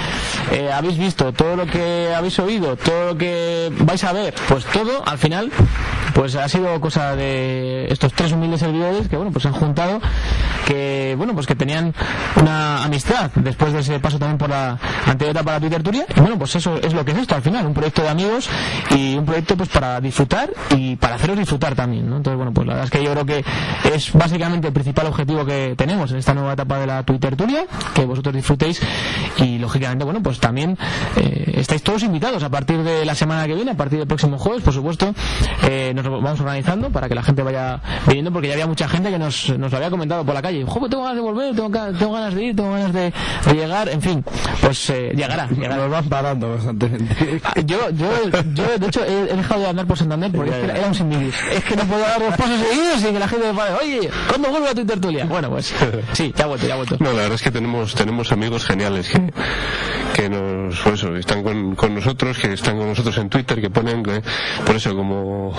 eh, 0.51 0.71
habéis 0.71 0.97
visto, 0.97 1.31
todo 1.33 1.55
lo 1.55 1.65
que 1.65 2.13
habéis 2.15 2.37
oído, 2.39 2.75
todo 2.75 3.07
lo 3.13 3.17
que 3.17 3.71
vais 3.79 4.03
a 4.03 4.13
ver, 4.13 4.33
pues 4.47 4.65
todo, 4.65 5.03
al 5.05 5.17
final, 5.17 5.51
pues 6.13 6.35
ha 6.35 6.47
sido 6.49 6.79
cosa 6.81 7.15
de 7.15 7.87
estos 7.89 8.13
tres 8.13 8.31
humildes 8.31 8.59
servidores 8.59 9.07
que, 9.07 9.15
bueno, 9.17 9.31
pues 9.31 9.43
se 9.43 9.49
han 9.49 9.53
juntado, 9.55 9.99
que, 10.65 11.15
bueno, 11.17 11.33
pues 11.33 11.45
que 11.47 11.55
tenían 11.55 11.93
una 12.35 12.83
amistad 12.83 13.31
después 13.35 13.73
de 13.73 13.79
ese 13.79 13.99
paso 13.99 14.17
también 14.19 14.37
por 14.37 14.49
la 14.49 14.77
anterior 15.05 15.35
etapa 15.35 15.51
de 15.51 15.57
la 15.57 15.61
Twitter 15.61 15.82
Y 16.15 16.19
bueno, 16.19 16.37
pues 16.37 16.55
eso 16.55 16.77
es 16.77 16.93
lo 16.93 17.03
que 17.03 17.11
es 17.11 17.17
esto 17.17 17.35
al 17.35 17.41
final, 17.41 17.65
un 17.65 17.73
proyecto 17.73 18.01
de 18.01 18.09
amigos 18.09 18.49
y 18.95 19.15
un 19.15 19.25
proyecto 19.25 19.57
pues 19.57 19.69
para 19.69 19.99
disfrutar 19.99 20.49
y 20.75 20.95
para 20.95 21.15
haceros 21.15 21.37
disfrutar 21.37 21.75
también, 21.75 22.09
¿no? 22.09 22.17
Entonces, 22.17 22.37
bueno, 22.37 22.53
pues 22.53 22.67
la 22.67 22.73
verdad 22.73 22.85
es 22.85 22.91
que 22.91 23.03
yo 23.03 23.11
creo 23.11 23.25
que 23.25 23.45
es 23.93 24.13
básicamente 24.13 24.67
el 24.67 24.73
principal 24.73 25.07
objetivo 25.07 25.45
que 25.45 25.75
tenemos 25.77 26.11
en 26.11 26.17
esta 26.17 26.33
nueva 26.33 26.53
etapa 26.53 26.79
de 26.79 26.87
la 26.87 27.03
Twitter 27.03 27.35
Turia, 27.35 27.65
que 27.93 28.05
vosotros 28.05 28.33
disfrutéis 28.33 28.81
y 29.37 29.57
lógicamente, 29.57 30.05
bueno, 30.05 30.21
pues 30.21 30.39
también 30.39 30.77
eh, 31.17 31.53
estáis 31.57 31.83
todos 31.83 32.03
invitados 32.03 32.43
a 32.43 32.49
partir 32.49 32.83
de 32.83 33.05
la 33.05 33.15
semana 33.15 33.45
que 33.47 33.55
viene, 33.55 33.71
a 33.71 33.77
partir 33.77 33.99
del 33.99 34.07
próximo 34.07 34.37
jueves, 34.37 34.63
por 34.63 34.73
supuesto, 34.73 35.13
eh, 35.69 35.91
nos 35.95 36.05
vamos 36.05 36.39
organizando 36.39 36.89
para 36.89 37.07
que 37.09 37.15
la 37.15 37.23
gente 37.23 37.43
vaya 37.43 37.81
viniendo, 38.07 38.31
porque 38.31 38.47
ya 38.47 38.53
había 38.53 38.67
mucha 38.67 38.87
gente 38.87 39.09
que 39.09 39.19
nos, 39.19 39.49
nos 39.57 39.71
lo 39.71 39.77
había 39.77 39.89
comentado 39.89 40.25
por 40.25 40.33
la 40.33 40.41
calle, 40.41 40.63
joder, 40.65 40.89
tengo 40.89 41.03
ganas 41.03 41.15
de 41.17 41.21
volver, 41.21 41.55
tengo, 41.55 41.69
tengo 41.97 42.13
ganas 42.13 42.33
de 42.35 42.43
ir, 42.43 42.55
tengo 42.55 42.71
ganas 42.71 42.93
de, 42.93 43.13
de 43.45 43.53
llegar, 43.53 43.89
en 43.89 44.01
fin, 44.01 44.23
pues 44.61 44.89
eh, 44.89 45.11
llegará, 45.15 45.47
llegará. 45.47 45.72
Nos 45.75 45.89
van 45.89 46.09
parando 46.09 46.51
constantemente. 46.51 47.41
Yo, 47.65 47.89
yo, 47.91 48.09
yo, 48.53 48.77
de 48.77 48.87
hecho, 48.87 49.03
he, 49.03 49.31
he 49.31 49.35
dejado 49.35 49.61
de 49.61 49.67
andar 49.67 49.85
por 49.85 49.97
Santander 49.97 50.31
porque 50.31 50.51
es 50.51 50.57
que 50.57 50.79
era, 50.79 50.87
un 50.87 50.95
sin 50.95 51.09
vivir. 51.09 51.33
Es 51.51 51.63
que 51.63 51.75
no 51.75 51.83
puedo 51.83 52.01
dar 52.01 52.19
dos 52.19 52.35
pasos 52.35 52.59
seguidos 52.59 52.99
sin 52.99 53.13
que 53.13 53.19
la 53.19 53.27
gente 53.27 53.47
me 53.47 53.53
pare. 53.53 53.73
Oye, 53.75 54.09
¿cuándo 54.27 54.49
vuelve 54.49 54.69
a 54.69 54.75
tu 54.75 54.85
tertulia? 54.85 55.25
Bueno, 55.25 55.49
pues 55.49 55.73
sí, 56.13 56.33
ya 56.35 56.45
vuelto, 56.45 56.67
ya 56.67 56.75
vuelto. 56.75 56.97
No, 56.99 57.11
la 57.11 57.21
verdad 57.21 57.33
es 57.33 57.41
que 57.41 57.51
tenemos 57.51 57.95
tenemos 57.95 58.31
amigos 58.31 58.65
geniales 58.65 59.09
que, 59.09 59.33
que 60.13 60.29
nos 60.29 60.79
pues 60.81 60.95
eso, 60.95 61.15
están 61.15 61.43
con, 61.43 61.75
con 61.75 61.95
nosotros, 61.95 62.37
que 62.37 62.53
están 62.53 62.77
con 62.77 62.87
nosotros 62.87 63.17
en 63.17 63.29
Twitter, 63.29 63.61
que 63.61 63.69
ponen 63.69 64.03
que, 64.03 64.21
por 64.65 64.75
eso 64.75 64.95
como 64.95 65.53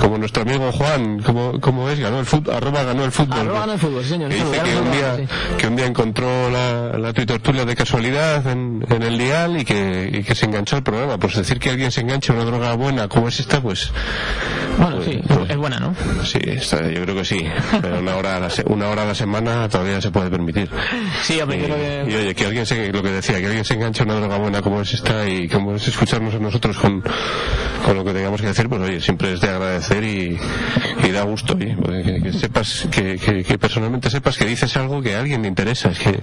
como 0.00 0.18
nuestro 0.18 0.42
amigo 0.42 0.70
Juan, 0.72 1.22
como, 1.22 1.60
como 1.60 1.88
es, 1.88 1.98
ganó 1.98 2.20
el 2.20 2.26
fútbol, 2.26 2.54
arroba 2.54 2.82
ganó 2.82 3.04
el 3.04 3.12
fútbol. 3.12 3.48
Ganó 3.48 3.72
el 3.72 3.78
fútbol, 3.78 4.04
señor, 4.04 4.30
Que 4.30 4.36
dice 4.36 4.62
ya 4.64 4.80
un 4.80 4.92
día, 4.92 5.16
que 5.58 5.66
un 5.66 5.76
día 5.76 5.86
encontró 5.86 6.50
la, 6.50 6.98
la 6.98 7.12
Twitter 7.12 7.38
Tulia 7.40 7.64
de 7.64 7.74
casualidad 7.76 8.46
en, 8.46 8.84
en 8.88 9.02
el 9.02 9.18
dial 9.18 9.53
y 9.58 9.64
que, 9.64 10.10
y 10.12 10.22
que 10.22 10.34
se 10.34 10.46
enganchó 10.46 10.76
al 10.76 10.82
programa. 10.82 11.18
Pues 11.18 11.36
decir 11.36 11.58
que 11.58 11.70
alguien 11.70 11.90
se 11.90 12.00
enganche 12.02 12.32
a 12.32 12.34
una 12.36 12.44
droga 12.44 12.74
buena 12.74 13.08
como 13.08 13.28
es 13.28 13.40
esta, 13.40 13.60
pues 13.60 13.90
Bueno, 14.78 15.02
sí, 15.02 15.20
es- 15.28 15.50
es 15.50 15.56
buena, 15.56 15.78
¿no? 15.80 15.94
sí, 16.24 16.38
está- 16.44 16.88
yo 16.88 17.02
creo 17.02 17.14
que 17.16 17.24
sí. 17.24 17.44
Pero 17.82 18.00
una 18.00 18.16
hora 18.16 18.36
a 18.36 18.40
la, 18.40 18.50
se- 18.50 18.64
una 18.66 18.88
hora 18.88 19.02
a 19.02 19.06
la 19.06 19.14
semana 19.14 19.68
todavía 19.68 20.00
se 20.00 20.10
puede 20.10 20.30
permitir. 20.30 20.68
Sí, 21.22 21.40
hombre, 21.40 21.58
Y, 21.58 21.62
creo 21.64 21.76
que... 21.76 22.04
y, 22.10 22.14
oye, 22.16 22.34
que 22.34 22.46
alguien 22.46 22.66
se, 22.66 22.92
lo 22.92 23.02
que 23.02 23.10
decía, 23.10 23.38
que 23.40 23.46
alguien 23.46 23.64
se 23.64 23.74
enganche 23.74 24.02
a 24.02 24.06
una 24.06 24.14
droga 24.14 24.38
buena 24.38 24.62
como 24.62 24.80
es 24.80 24.92
esta 24.94 25.28
y 25.28 25.48
como 25.48 25.74
es 25.76 25.86
escucharnos 25.88 26.34
a 26.34 26.38
nosotros 26.38 26.76
con, 26.78 27.02
con 27.84 27.96
lo 27.96 28.04
que 28.04 28.12
tengamos 28.12 28.40
que 28.40 28.46
decir, 28.48 28.68
pues 28.68 28.80
oye, 28.80 29.00
siempre 29.00 29.32
es 29.34 29.40
de 29.40 29.48
agradecer 29.50 30.02
y, 30.04 30.38
y 31.04 31.10
da 31.10 31.22
gusto, 31.22 31.56
porque 31.80 32.02
que, 32.02 32.22
que 32.22 32.32
sepas, 32.32 32.88
que, 32.90 33.18
que, 33.18 33.44
que 33.44 33.58
personalmente 33.58 34.08
sepas 34.10 34.36
que 34.36 34.46
dices 34.46 34.76
algo 34.76 35.02
que 35.02 35.14
a 35.14 35.20
alguien 35.20 35.42
le 35.42 35.48
interesa, 35.48 35.90
es 35.90 35.98
que 35.98 36.20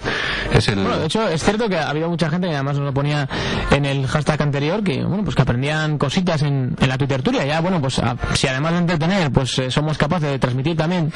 es 0.53 0.67
el... 0.69 0.75
Bueno, 0.79 0.97
de 0.99 1.05
hecho, 1.05 1.27
es 1.27 1.43
cierto 1.43 1.69
que 1.69 1.77
ha 1.77 1.89
habido 1.89 2.09
mucha 2.09 2.29
gente 2.29 2.47
que 2.47 2.53
además 2.55 2.77
nos 2.77 2.85
lo 2.85 2.93
ponía 2.93 3.27
en 3.71 3.85
el 3.85 4.07
hashtag 4.07 4.41
anterior, 4.41 4.83
que 4.83 5.03
bueno, 5.03 5.23
pues 5.23 5.35
que 5.35 5.41
aprendían 5.43 5.97
cositas 5.97 6.41
en, 6.41 6.75
en 6.79 6.89
la 6.89 6.97
Twitter 6.97 7.21
Turia. 7.21 7.45
Ya, 7.45 7.61
bueno, 7.61 7.79
pues 7.81 7.99
a- 7.99 8.15
si 8.33 8.47
además 8.47 8.73
de 8.73 8.77
entretener, 8.79 9.31
pues 9.31 9.57
eh, 9.59 9.69
somos 9.71 9.97
capaces 9.97 10.29
de 10.31 10.39
transmitir 10.39 10.75
también 10.75 11.11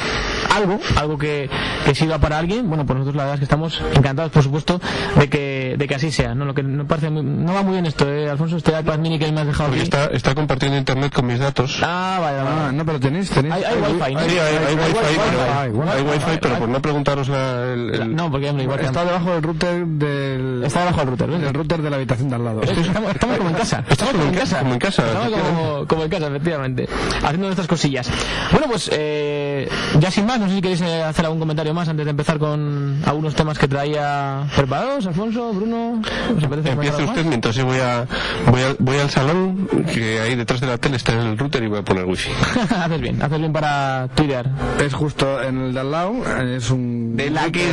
algo, 0.53 0.79
algo 0.95 1.17
que, 1.17 1.49
que 1.85 1.95
sirva 1.95 2.19
para 2.19 2.37
alguien, 2.37 2.67
bueno, 2.67 2.85
pues 2.85 2.99
nosotros 2.99 3.15
la 3.15 3.23
verdad 3.23 3.33
es 3.35 3.39
que 3.39 3.45
estamos 3.45 3.81
encantados, 3.95 4.31
por 4.31 4.43
supuesto, 4.43 4.79
de 5.19 5.29
que, 5.29 5.75
de 5.77 5.87
que 5.87 5.95
así 5.95 6.11
sea, 6.11 6.35
¿no? 6.35 6.45
Lo 6.45 6.53
que 6.53 6.61
no 6.63 6.85
parece 6.87 7.09
muy- 7.09 7.23
no 7.23 7.53
va 7.53 7.63
muy 7.63 7.73
bien 7.73 7.85
esto, 7.87 8.07
¿eh, 8.11 8.29
Alfonso? 8.29 8.57
Este 8.57 8.77
iPad 8.79 8.99
mini 8.99 9.17
que 9.17 9.31
me 9.31 9.41
has 9.41 9.47
dejado 9.47 9.71
aquí. 9.71 9.81
está, 9.81 10.05
está 10.07 10.34
compartiendo 10.35 10.77
internet 10.77 11.13
con 11.13 11.25
mis 11.25 11.39
datos. 11.39 11.79
Ah, 11.81 12.19
vale, 12.21 12.37
vale. 12.37 12.49
Ah, 12.49 12.71
no, 12.71 12.85
pero 12.85 12.99
tenéis, 12.99 13.29
tenéis. 13.29 13.53
Hay- 13.55 13.63
hay 13.63 13.75
wifi, 13.77 14.13
¿no? 14.13 14.19
Sí, 14.21 14.37
hay, 14.37 14.55
hay 14.67 14.75
wifi, 14.75 14.93
pero, 14.93 15.59
hay 15.59 15.69
wifi. 15.69 15.89
hay 15.91 16.01
wifi, 16.03 16.39
pero 16.41 16.55
por 16.59 16.69
no 16.69 16.81
preguntaros 16.81 17.27
la, 17.29 17.63
el, 17.73 17.95
el- 17.95 18.15
No, 18.15 18.29
porque 18.29 18.49
hombre, 18.49 18.63
igual 18.65 18.79
Está 18.81 19.03
debajo 19.05 19.31
del 19.31 19.41
router 19.43 19.85
del. 19.85 20.63
Está 20.63 20.79
debajo 20.81 20.99
del 20.99 21.07
router, 21.07 21.29
¿ves? 21.29 21.41
del 21.41 21.53
router 21.53 21.81
de 21.81 21.89
la 21.89 21.95
habitación 21.95 22.29
de 22.29 22.35
al 22.35 22.43
lado. 22.43 22.61
Estamos, 22.61 23.11
estamos 23.11 23.37
como 23.37 23.49
en 23.49 23.55
casa. 23.55 23.83
Estamos 23.89 24.13
como 24.13 24.25
en 24.27 24.35
casa. 24.35 24.59
como 24.59 24.73
en 24.73 24.79
casa, 24.79 25.05
Estamos 25.07 25.31
como, 25.31 25.87
como 25.87 26.03
en 26.03 26.09
casa, 26.09 26.27
efectivamente. 26.27 26.87
Haciendo 27.23 27.47
nuestras 27.47 27.67
cosillas. 27.67 28.09
Bueno, 28.51 28.67
pues 28.69 28.89
eh, 28.93 29.69
ya 29.99 30.11
sin 30.11 30.25
más, 30.25 30.39
no 30.39 30.47
sé 30.47 30.55
si 30.55 30.61
queréis 30.61 30.81
eh, 30.81 31.03
hacer 31.03 31.25
algún 31.25 31.39
comentario 31.39 31.73
más 31.73 31.87
antes 31.87 32.05
de 32.05 32.11
empezar 32.11 32.37
con 32.39 33.01
algunos 33.05 33.33
temas 33.35 33.57
que 33.57 33.67
traía 33.67 34.43
preparados. 34.55 35.05
Alfonso, 35.05 35.53
Bruno, 35.53 36.01
¿os 36.37 36.43
algo 36.43 36.55
usted 36.55 36.75
más? 37.15 37.25
mientras 37.25 37.55
yo 37.55 37.65
voy 37.65 37.79
a 37.79 38.05
voy, 38.51 38.61
al- 38.61 38.75
voy 38.79 38.97
al 38.97 39.09
salón 39.09 39.67
que 39.93 40.19
ahí 40.25 40.35
detrás 40.35 40.61
de 40.61 40.67
la 40.67 40.77
tele 40.77 40.97
está 40.97 41.13
el 41.13 41.37
router 41.37 41.63
y 41.63 41.67
voy 41.67 41.79
a 41.79 41.83
poner 41.83 42.05
wifi. 42.05 42.29
haces 42.69 43.01
bien, 43.01 43.21
haces 43.21 43.39
bien 43.39 43.53
para 43.53 44.07
tuitear. 44.15 44.49
Es 44.83 44.93
justo 44.93 45.41
en 45.41 45.57
el 45.59 45.73
de 45.73 45.79
al 45.79 45.91
lado, 45.91 46.13
es 46.41 46.69
un. 46.69 47.17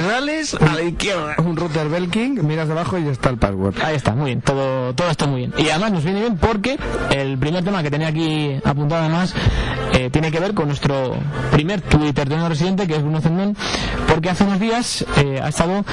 sales 0.09 0.55
a 0.55 0.75
la 0.75 0.83
izquierda. 0.83 1.37
un 1.39 1.57
router 1.57 1.89
Belking, 1.89 2.47
miras 2.47 2.69
debajo 2.69 2.99
y 2.99 3.09
está 3.09 3.31
el 3.31 3.39
password. 3.39 3.77
Ahí 3.83 3.97
está, 3.97 4.15
muy 4.15 4.27
bien, 4.27 4.41
todo, 4.41 4.95
todo 4.95 5.11
está 5.11 5.27
muy 5.27 5.41
bien. 5.41 5.55
Y 5.59 5.69
además 5.71 5.93
nos 5.93 6.05
viene 6.05 6.21
bien 6.21 6.37
porque 6.37 6.79
el 7.11 7.39
primer 7.39 7.65
tema 7.65 7.83
que 7.83 7.91
tenía 7.91 8.09
aquí 8.09 8.57
apuntado 8.65 9.03
además 9.03 9.35
eh, 9.95 10.11
tiene 10.11 10.31
que 10.31 10.41
ver 10.41 10.55
con 10.55 10.67
nuestro 10.67 11.15
primer 11.53 11.81
Twitter 11.81 12.29
de 12.29 12.49
residente, 12.49 12.87
que 12.87 12.97
es 12.97 13.03
Bruno 13.03 13.21
Zendón, 13.21 13.57
porque 14.09 14.31
hace 14.31 14.45
unos 14.45 14.61
días 14.61 15.05
eh, 15.19 15.41
ha 15.43 15.49
estado 15.49 15.85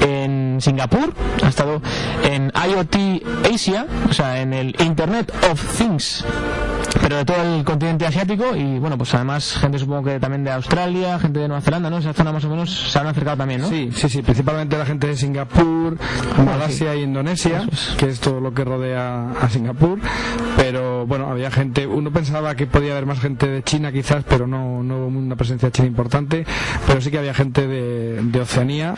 en 0.00 0.41
Singapur, 0.62 1.12
ha 1.42 1.48
estado 1.48 1.82
en 2.24 2.52
IoT 2.54 3.52
Asia, 3.52 3.86
o 4.08 4.12
sea, 4.12 4.40
en 4.40 4.52
el 4.52 4.74
Internet 4.80 5.32
of 5.50 5.78
Things 5.78 6.24
pero 7.00 7.16
de 7.16 7.24
todo 7.24 7.42
el 7.42 7.64
continente 7.64 8.06
asiático 8.06 8.54
y 8.54 8.78
bueno, 8.78 8.98
pues 8.98 9.14
además 9.14 9.56
gente 9.56 9.78
supongo 9.78 10.04
que 10.04 10.20
también 10.20 10.44
de 10.44 10.50
Australia, 10.50 11.18
gente 11.18 11.40
de 11.40 11.48
Nueva 11.48 11.60
Zelanda, 11.60 11.90
¿no? 11.90 11.98
Esa 11.98 12.12
zona 12.12 12.32
más 12.32 12.44
o 12.44 12.48
menos 12.48 12.70
se 12.70 12.98
han 12.98 13.06
acercado 13.06 13.36
también, 13.38 13.60
¿no? 13.60 13.68
Sí, 13.68 13.90
sí, 13.94 14.08
sí, 14.08 14.22
principalmente 14.22 14.76
la 14.76 14.86
gente 14.86 15.06
de 15.06 15.16
Singapur, 15.16 15.96
Malasia 16.44 16.94
y 16.94 17.02
Indonesia, 17.02 17.66
que 17.98 18.08
es 18.08 18.20
todo 18.20 18.40
lo 18.40 18.52
que 18.52 18.64
rodea 18.64 19.32
a 19.32 19.48
Singapur, 19.48 19.98
pero 20.56 21.06
bueno, 21.06 21.30
había 21.30 21.50
gente, 21.50 21.86
uno 21.86 22.12
pensaba 22.12 22.54
que 22.54 22.66
podía 22.66 22.92
haber 22.92 23.06
más 23.06 23.20
gente 23.20 23.48
de 23.48 23.62
China 23.62 23.92
quizás, 23.92 24.24
pero 24.28 24.46
no, 24.46 24.82
no 24.82 25.06
hubo 25.06 25.18
una 25.18 25.36
presencia 25.36 25.70
china 25.70 25.88
importante, 25.88 26.44
pero 26.86 27.00
sí 27.00 27.10
que 27.10 27.18
había 27.18 27.34
gente 27.34 27.66
de, 27.66 28.22
de 28.22 28.40
Oceanía 28.40 28.94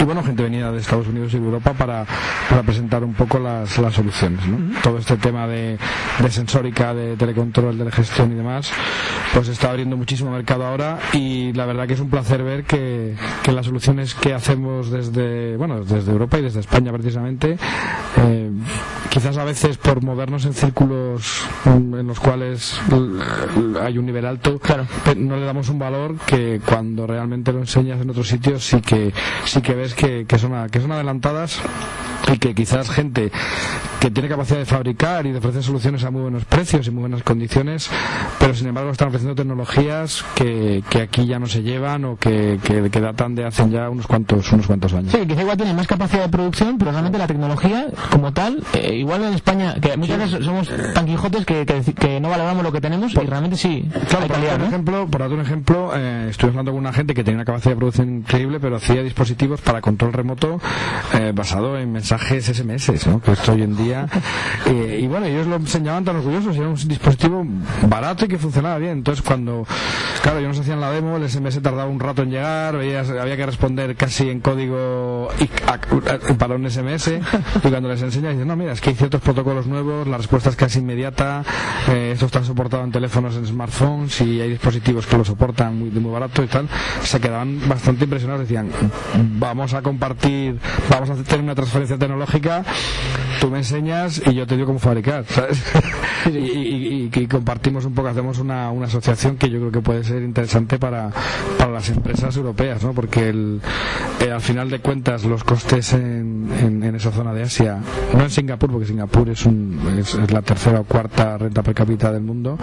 y 0.00 0.04
bueno, 0.04 0.22
gente 0.22 0.42
venida 0.42 0.72
de 0.72 0.78
Estados 0.78 1.06
Unidos 1.08 1.32
y 1.34 1.36
Europa 1.36 1.74
para, 1.74 2.06
para 2.48 2.62
presentar 2.62 3.04
un 3.04 3.12
poco 3.14 3.38
las, 3.38 3.76
las 3.78 3.94
soluciones. 3.94 4.46
¿no? 4.46 4.80
Todo 4.80 4.98
este 4.98 5.16
tema 5.16 5.46
de, 5.46 5.78
de 6.22 6.30
sensórica, 6.30 6.94
de 6.94 7.16
telecontrol, 7.16 7.76
de 7.78 7.90
gestión 7.92 8.32
y 8.32 8.34
demás, 8.34 8.72
pues 9.34 9.48
está 9.48 9.70
abriendo 9.70 9.96
muchísimo 9.96 10.30
mercado 10.30 10.66
ahora 10.66 10.98
y 11.12 11.52
la 11.52 11.66
verdad 11.66 11.86
que 11.86 11.94
es 11.94 12.00
un 12.00 12.08
placer 12.10 12.42
ver 12.42 12.64
que, 12.64 13.14
que 13.42 13.52
las 13.52 13.66
soluciones 13.66 14.14
que 14.14 14.32
hacemos 14.32 14.90
desde, 14.90 15.56
bueno, 15.56 15.84
desde 15.84 16.10
Europa 16.12 16.38
y 16.38 16.42
desde 16.42 16.60
España 16.60 16.92
precisamente, 16.92 17.58
eh, 18.16 18.50
quizás 19.10 19.36
a 19.38 19.44
veces 19.44 19.76
por 19.76 20.02
movernos 20.02 20.44
en 20.44 20.54
círculos 20.54 21.44
en 21.66 22.06
los 22.06 22.20
cuales 22.20 22.80
hay 23.82 23.98
un 23.98 24.06
nivel 24.06 24.24
alto, 24.24 24.58
Claro. 24.58 24.86
no 25.16 25.36
le 25.36 25.44
damos 25.44 25.68
un 25.68 25.78
valor 25.78 26.14
que 26.26 26.60
cuando 26.64 27.06
realmente 27.06 27.52
lo 27.52 27.58
enseñas 27.58 28.00
en 28.00 28.10
otros 28.10 28.28
sitios 28.28 28.64
sí 28.64 28.80
que 28.80 29.12
sí 29.44 29.60
que 29.62 29.74
ves 29.74 29.94
que, 29.94 30.24
que 30.26 30.38
son, 30.38 30.68
que 30.70 30.80
son 30.80 30.92
adelantadas 30.92 31.60
y 32.32 32.38
que 32.38 32.54
quizás 32.54 32.88
gente 32.90 33.32
que 34.00 34.10
tiene 34.10 34.28
capacidad 34.30 34.58
de 34.58 34.64
fabricar 34.64 35.26
y 35.26 35.32
de 35.32 35.38
ofrecer 35.38 35.62
soluciones 35.62 36.02
a 36.04 36.10
muy 36.10 36.22
buenos 36.22 36.44
precios 36.46 36.86
y 36.86 36.90
muy 36.90 37.02
buenas 37.02 37.22
condiciones, 37.22 37.90
pero 38.38 38.54
sin 38.54 38.66
embargo 38.68 38.90
están 38.90 39.08
ofreciendo 39.08 39.34
tecnologías 39.34 40.24
que, 40.34 40.82
que 40.88 41.02
aquí 41.02 41.26
ya 41.26 41.38
no 41.38 41.46
se 41.46 41.62
llevan 41.62 42.06
o 42.06 42.16
que, 42.16 42.58
que, 42.64 42.88
que 42.90 43.00
datan 43.00 43.34
de 43.34 43.44
hace 43.44 43.68
ya 43.68 43.90
unos 43.90 44.06
cuantos 44.06 44.50
unos 44.52 44.66
cuantos 44.66 44.94
años. 44.94 45.12
Sí, 45.12 45.26
quizá 45.26 45.42
igual 45.42 45.58
tiene 45.58 45.74
más 45.74 45.86
capacidad 45.86 46.22
de 46.22 46.28
producción, 46.30 46.78
pero 46.78 46.92
realmente 46.92 47.18
la 47.18 47.26
tecnología 47.26 47.88
como 48.10 48.32
tal, 48.32 48.62
eh, 48.72 48.96
igual 48.96 49.22
en 49.24 49.34
España, 49.34 49.74
que 49.80 49.96
muchas 49.98 50.18
veces 50.18 50.44
somos 50.46 50.70
tan 50.94 51.04
quijotes 51.04 51.44
que, 51.44 51.66
que, 51.66 52.20
no 52.20 52.30
valoramos 52.30 52.62
lo 52.64 52.72
que 52.72 52.80
tenemos 52.80 53.12
y 53.14 53.18
realmente 53.26 53.56
sí, 53.58 53.86
Claro, 54.08 54.22
hay 54.22 54.28
por 54.28 54.36
calidad, 54.36 54.54
un 54.54 54.60
¿no? 54.62 54.66
ejemplo, 54.68 55.06
por 55.08 55.22
un 55.22 55.40
ejemplo 55.40 55.92
eh, 55.94 56.28
estuve 56.30 56.50
hablando 56.50 56.72
con 56.72 56.80
una 56.80 56.92
gente 56.92 57.12
que 57.12 57.22
tenía 57.22 57.36
una 57.36 57.44
capacidad 57.44 57.72
de 57.72 57.76
producción 57.76 58.08
increíble, 58.18 58.60
pero 58.60 58.76
hacía 58.76 59.02
dispositivos 59.02 59.60
para 59.60 59.82
control 59.82 60.12
remoto 60.14 60.58
eh, 61.14 61.32
basado 61.34 61.78
en 61.78 61.92
mensajes 61.92 62.46
SMS, 62.46 63.06
¿no? 63.06 63.20
que 63.20 63.32
esto 63.32 63.52
hoy 63.52 63.62
en 63.62 63.76
día. 63.76 63.89
eh, 64.66 65.00
y 65.02 65.06
bueno, 65.06 65.26
ellos 65.26 65.46
lo 65.46 65.56
enseñaban 65.56 66.04
tan 66.04 66.16
orgullosos, 66.16 66.56
era 66.56 66.68
un 66.68 66.74
dispositivo 66.74 67.44
barato 67.88 68.24
y 68.24 68.28
que 68.28 68.38
funcionaba 68.38 68.78
bien. 68.78 68.92
Entonces, 68.98 69.24
cuando, 69.24 69.66
claro, 70.22 70.38
ellos 70.38 70.50
nos 70.50 70.60
hacían 70.60 70.80
la 70.80 70.90
demo, 70.90 71.16
el 71.16 71.28
SMS 71.28 71.60
tardaba 71.62 71.88
un 71.88 72.00
rato 72.00 72.22
en 72.22 72.30
llegar, 72.30 72.74
había 72.74 73.36
que 73.36 73.46
responder 73.46 73.96
casi 73.96 74.28
en 74.30 74.40
código 74.40 75.28
para 76.38 76.54
un 76.54 76.70
SMS, 76.70 77.08
y 77.64 77.68
cuando 77.68 77.88
les 77.88 78.02
enseñas, 78.02 78.32
dices, 78.32 78.46
no, 78.46 78.56
mira, 78.56 78.72
es 78.72 78.80
que 78.80 78.90
hay 78.90 78.96
ciertos 78.96 79.20
protocolos 79.20 79.66
nuevos, 79.66 80.06
la 80.06 80.16
respuesta 80.16 80.50
es 80.50 80.56
casi 80.56 80.80
inmediata, 80.80 81.42
eh, 81.88 82.12
esto 82.12 82.26
está 82.26 82.42
soportado 82.44 82.84
en 82.84 82.92
teléfonos, 82.92 83.36
en 83.36 83.46
smartphones, 83.46 84.20
y 84.20 84.40
hay 84.40 84.50
dispositivos 84.50 85.06
que 85.06 85.16
lo 85.16 85.24
soportan 85.24 85.78
muy, 85.78 85.90
muy 85.90 86.12
barato 86.12 86.42
y 86.42 86.46
tal, 86.46 86.68
se 87.02 87.20
quedaban 87.20 87.68
bastante 87.68 88.04
impresionados, 88.04 88.42
decían, 88.42 88.70
vamos 89.38 89.74
a 89.74 89.82
compartir, 89.82 90.58
vamos 90.88 91.10
a 91.10 91.14
tener 91.16 91.44
una 91.44 91.54
transferencia 91.54 91.98
tecnológica, 91.98 92.64
tú 93.40 93.50
me 93.50 93.64
y 93.80 94.34
yo 94.34 94.46
te 94.46 94.54
digo 94.56 94.66
cómo 94.66 94.78
fabricar, 94.78 95.24
¿sabes? 95.26 95.62
y, 96.26 96.36
y- 96.38 97.10
y- 97.14 97.20
y 97.20 97.26
compartimos 97.26 97.84
un 97.84 97.94
poco, 97.94 98.08
hacemos 98.08 98.38
una, 98.38 98.70
una 98.70 98.86
asociación 98.86 99.36
que 99.36 99.48
yo 99.50 99.58
creo 99.58 99.72
que 99.72 99.80
puede 99.80 100.04
ser 100.04 100.22
interesante 100.22 100.78
para, 100.78 101.10
para 101.58 101.70
las 101.72 101.88
empresas 101.88 102.36
europeas, 102.36 102.82
¿no? 102.84 102.92
Porque 102.92 103.28
el, 103.30 103.60
eh, 104.20 104.30
al 104.30 104.40
final 104.40 104.68
de 104.70 104.80
cuentas 104.80 105.24
los 105.24 105.42
costes 105.44 105.92
en, 105.94 106.50
en- 106.60 106.82
en 106.84 106.94
esa 106.94 107.10
zona 107.10 107.32
de 107.32 107.42
Asia, 107.42 107.78
no 108.14 108.22
en 108.22 108.30
Singapur, 108.30 108.70
porque 108.70 108.86
Singapur 108.86 109.28
es, 109.30 109.46
un, 109.46 109.78
es, 109.98 110.14
es 110.14 110.30
la 110.30 110.42
tercera 110.42 110.80
o 110.80 110.84
cuarta 110.84 111.38
renta 111.38 111.62
per 111.62 111.74
cápita 111.74 112.12
del 112.12 112.22
mundo, 112.22 112.58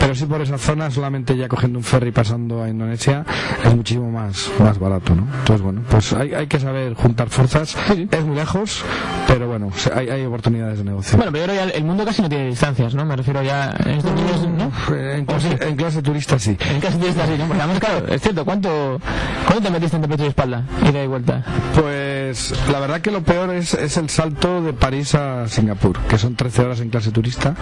pero 0.00 0.14
sí 0.14 0.26
por 0.26 0.40
esa 0.40 0.58
zona, 0.58 0.90
solamente 0.90 1.36
ya 1.36 1.48
cogiendo 1.48 1.78
un 1.78 1.84
ferry 1.84 2.10
pasando 2.10 2.62
a 2.62 2.68
Indonesia, 2.68 3.24
es 3.64 3.74
muchísimo 3.74 4.10
más, 4.10 4.50
más 4.58 4.78
barato, 4.78 5.14
¿no? 5.14 5.26
Entonces, 5.38 5.62
bueno, 5.62 5.82
pues 5.88 6.12
hay, 6.12 6.34
hay 6.34 6.46
que 6.48 6.58
saber 6.58 6.94
juntar 6.94 7.28
fuerzas, 7.30 7.76
es 8.10 8.24
muy 8.24 8.36
lejos, 8.36 8.84
pero 9.28 9.46
bueno, 9.48 9.70
hay, 9.94 10.08
hay 10.08 10.24
oportunidades 10.24 10.55
de 10.64 10.84
negocio. 10.84 11.16
Bueno, 11.16 11.32
pero 11.32 11.54
ya 11.54 11.64
el 11.64 11.84
mundo 11.84 12.04
casi 12.04 12.22
no 12.22 12.28
tiene 12.28 12.46
distancias, 12.46 12.94
¿no? 12.94 13.04
Me 13.04 13.16
refiero 13.16 13.42
ya 13.42 13.74
en 13.84 13.98
estos 13.98 14.12
niños, 14.14 14.48
¿no? 14.48 14.94
en, 14.94 15.22
¿O 15.22 15.26
clase, 15.26 15.50
sí? 15.50 15.56
en 15.60 15.76
clase 15.76 16.02
turista 16.02 16.38
sí. 16.38 16.56
En 16.60 16.80
¿no? 16.80 17.46
Porque 17.46 17.62
además, 17.62 17.78
claro, 17.80 18.06
es 18.08 18.22
cierto, 18.22 18.44
¿cuánto, 18.44 19.00
¿cuánto 19.46 19.62
te 19.62 19.70
metiste 19.70 19.96
entre 19.96 20.10
pecho 20.10 20.24
y 20.24 20.28
espalda? 20.28 20.64
Ida 20.88 21.02
y 21.02 21.06
vuelta. 21.06 21.42
Pues 21.80 22.54
la 22.70 22.80
verdad 22.80 23.00
que 23.00 23.10
lo 23.10 23.22
peor 23.22 23.50
es, 23.50 23.74
es 23.74 23.96
el 23.96 24.08
salto 24.08 24.62
de 24.62 24.72
París 24.72 25.14
a 25.14 25.48
Singapur, 25.48 25.98
que 26.08 26.18
son 26.18 26.34
13 26.34 26.62
horas 26.62 26.80
en 26.80 26.90
clase 26.90 27.10
turista, 27.10 27.54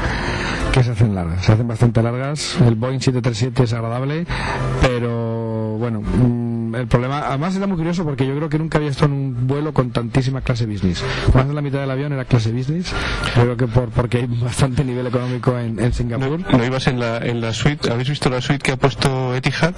que 0.72 0.82
se 0.82 0.92
hacen 0.92 1.14
largas, 1.14 1.44
se 1.44 1.52
hacen 1.52 1.68
bastante 1.68 2.02
largas. 2.02 2.56
El 2.60 2.74
Boeing 2.74 3.00
737 3.00 3.64
es 3.64 3.72
agradable, 3.72 4.26
pero 4.80 5.76
bueno, 5.78 6.00
mm, 6.00 6.43
el 6.74 6.86
problema, 6.86 7.26
además 7.28 7.56
era 7.56 7.66
muy 7.66 7.76
curioso 7.76 8.04
porque 8.04 8.26
yo 8.26 8.34
creo 8.36 8.48
que 8.48 8.58
nunca 8.58 8.78
había 8.78 8.90
estado 8.90 9.06
en 9.06 9.12
un 9.12 9.46
vuelo 9.46 9.72
con 9.72 9.90
tantísima 9.90 10.40
clase 10.40 10.66
business. 10.66 11.02
Más 11.34 11.46
de 11.48 11.54
la 11.54 11.60
mitad 11.62 11.80
del 11.80 11.90
avión 11.90 12.12
era 12.12 12.24
clase 12.24 12.52
business, 12.52 12.92
yo 13.36 13.42
creo 13.42 13.56
que 13.56 13.66
por, 13.66 13.88
porque 13.90 14.18
hay 14.18 14.26
bastante 14.26 14.84
nivel 14.84 15.06
económico 15.06 15.58
en, 15.58 15.78
en 15.78 15.88
¿No, 15.88 15.92
Singapur. 15.92 16.40
no 16.52 16.64
ibas 16.64 16.86
en 16.86 16.98
la, 17.00 17.18
en 17.18 17.40
la 17.40 17.52
suite? 17.52 17.90
¿Habéis 17.90 18.08
visto 18.10 18.28
la 18.30 18.40
suite 18.40 18.62
que 18.62 18.72
ha 18.72 18.76
puesto 18.76 19.34
Etihad? 19.34 19.74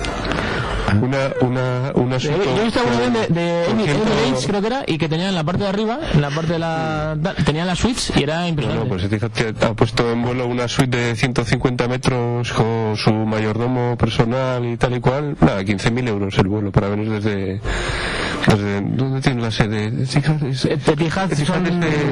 Una, 1.03 1.33
una, 1.41 1.91
una 1.95 2.17
Yo 2.19 2.31
suite. 2.31 2.45
yo 2.45 2.61
he 2.61 2.65
visto 2.65 2.81
vez 2.85 3.29
de, 3.29 3.35
de 3.41 3.71
Emirates, 3.71 4.47
creo 4.47 4.61
que 4.61 4.67
era, 4.69 4.85
y 4.87 4.99
que 4.99 5.09
tenían 5.09 5.31
en 5.31 5.35
la 5.35 5.43
parte 5.43 5.65
de 5.65 5.69
arriba, 5.69 5.99
en 6.15 6.21
la 6.21 6.31
parte 6.31 6.53
de 6.55 6.59
la... 6.61 7.17
Tenían 7.45 7.67
las 7.67 7.79
suites 7.81 8.13
y 8.17 8.23
era 8.23 8.47
impresionante. 8.47 8.89
no, 8.89 8.97
pues 8.97 9.03
Etihad 9.05 9.65
ha 9.65 9.75
puesto 9.75 10.11
en 10.13 10.23
vuelo 10.23 10.47
una 10.47 10.69
suite 10.69 10.97
de 10.97 11.17
150 11.17 11.89
metros 11.89 12.53
con 12.53 12.97
su 12.97 13.13
mayordomo 13.13 13.97
personal 13.99 14.65
y 14.65 14.77
tal 14.77 14.97
y 14.97 15.01
cual. 15.01 15.37
Nada, 15.41 15.63
15.000 15.63 16.09
euros 16.09 16.39
el 16.39 16.47
vuelo 16.47 16.71
para 16.71 16.86
venir 16.89 17.11
desde, 17.11 17.61
desde... 18.49 18.81
¿Dónde 18.81 19.21
tiene 19.21 19.43
la 19.43 19.51
sede? 19.51 20.07
Son 20.07 21.67
es 21.67 21.81
de-. 21.81 22.05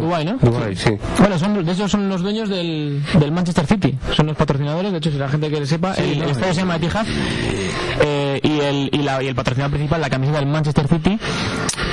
Dubái, 0.00 0.24
¿no? 0.24 0.38
Dubái, 0.38 0.76
sí. 0.76 0.90
Bueno, 1.18 1.38
son, 1.38 1.64
de 1.64 1.72
hecho 1.72 1.88
son 1.88 2.08
los 2.08 2.22
dueños 2.22 2.48
del, 2.48 3.02
del 3.18 3.32
Manchester 3.32 3.66
City, 3.66 3.96
son 4.14 4.26
los 4.26 4.36
patrocinadores, 4.36 4.92
de 4.92 4.98
hecho 4.98 5.10
si 5.10 5.18
la 5.18 5.28
gente 5.28 5.50
que 5.50 5.66
sepa, 5.66 5.94
el, 5.94 6.18
no, 6.18 6.24
el 6.24 6.30
estadio 6.30 6.54
se 6.54 6.60
llama 6.60 6.76
Etihad 6.76 7.06
eh, 8.00 8.40
y, 8.42 8.60
el, 8.60 8.90
y, 8.92 8.98
la, 8.98 9.22
y 9.22 9.28
el 9.28 9.34
patrocinador 9.34 9.72
principal, 9.72 10.00
la 10.00 10.10
camiseta 10.10 10.38
del 10.38 10.48
Manchester 10.48 10.88
City, 10.88 11.18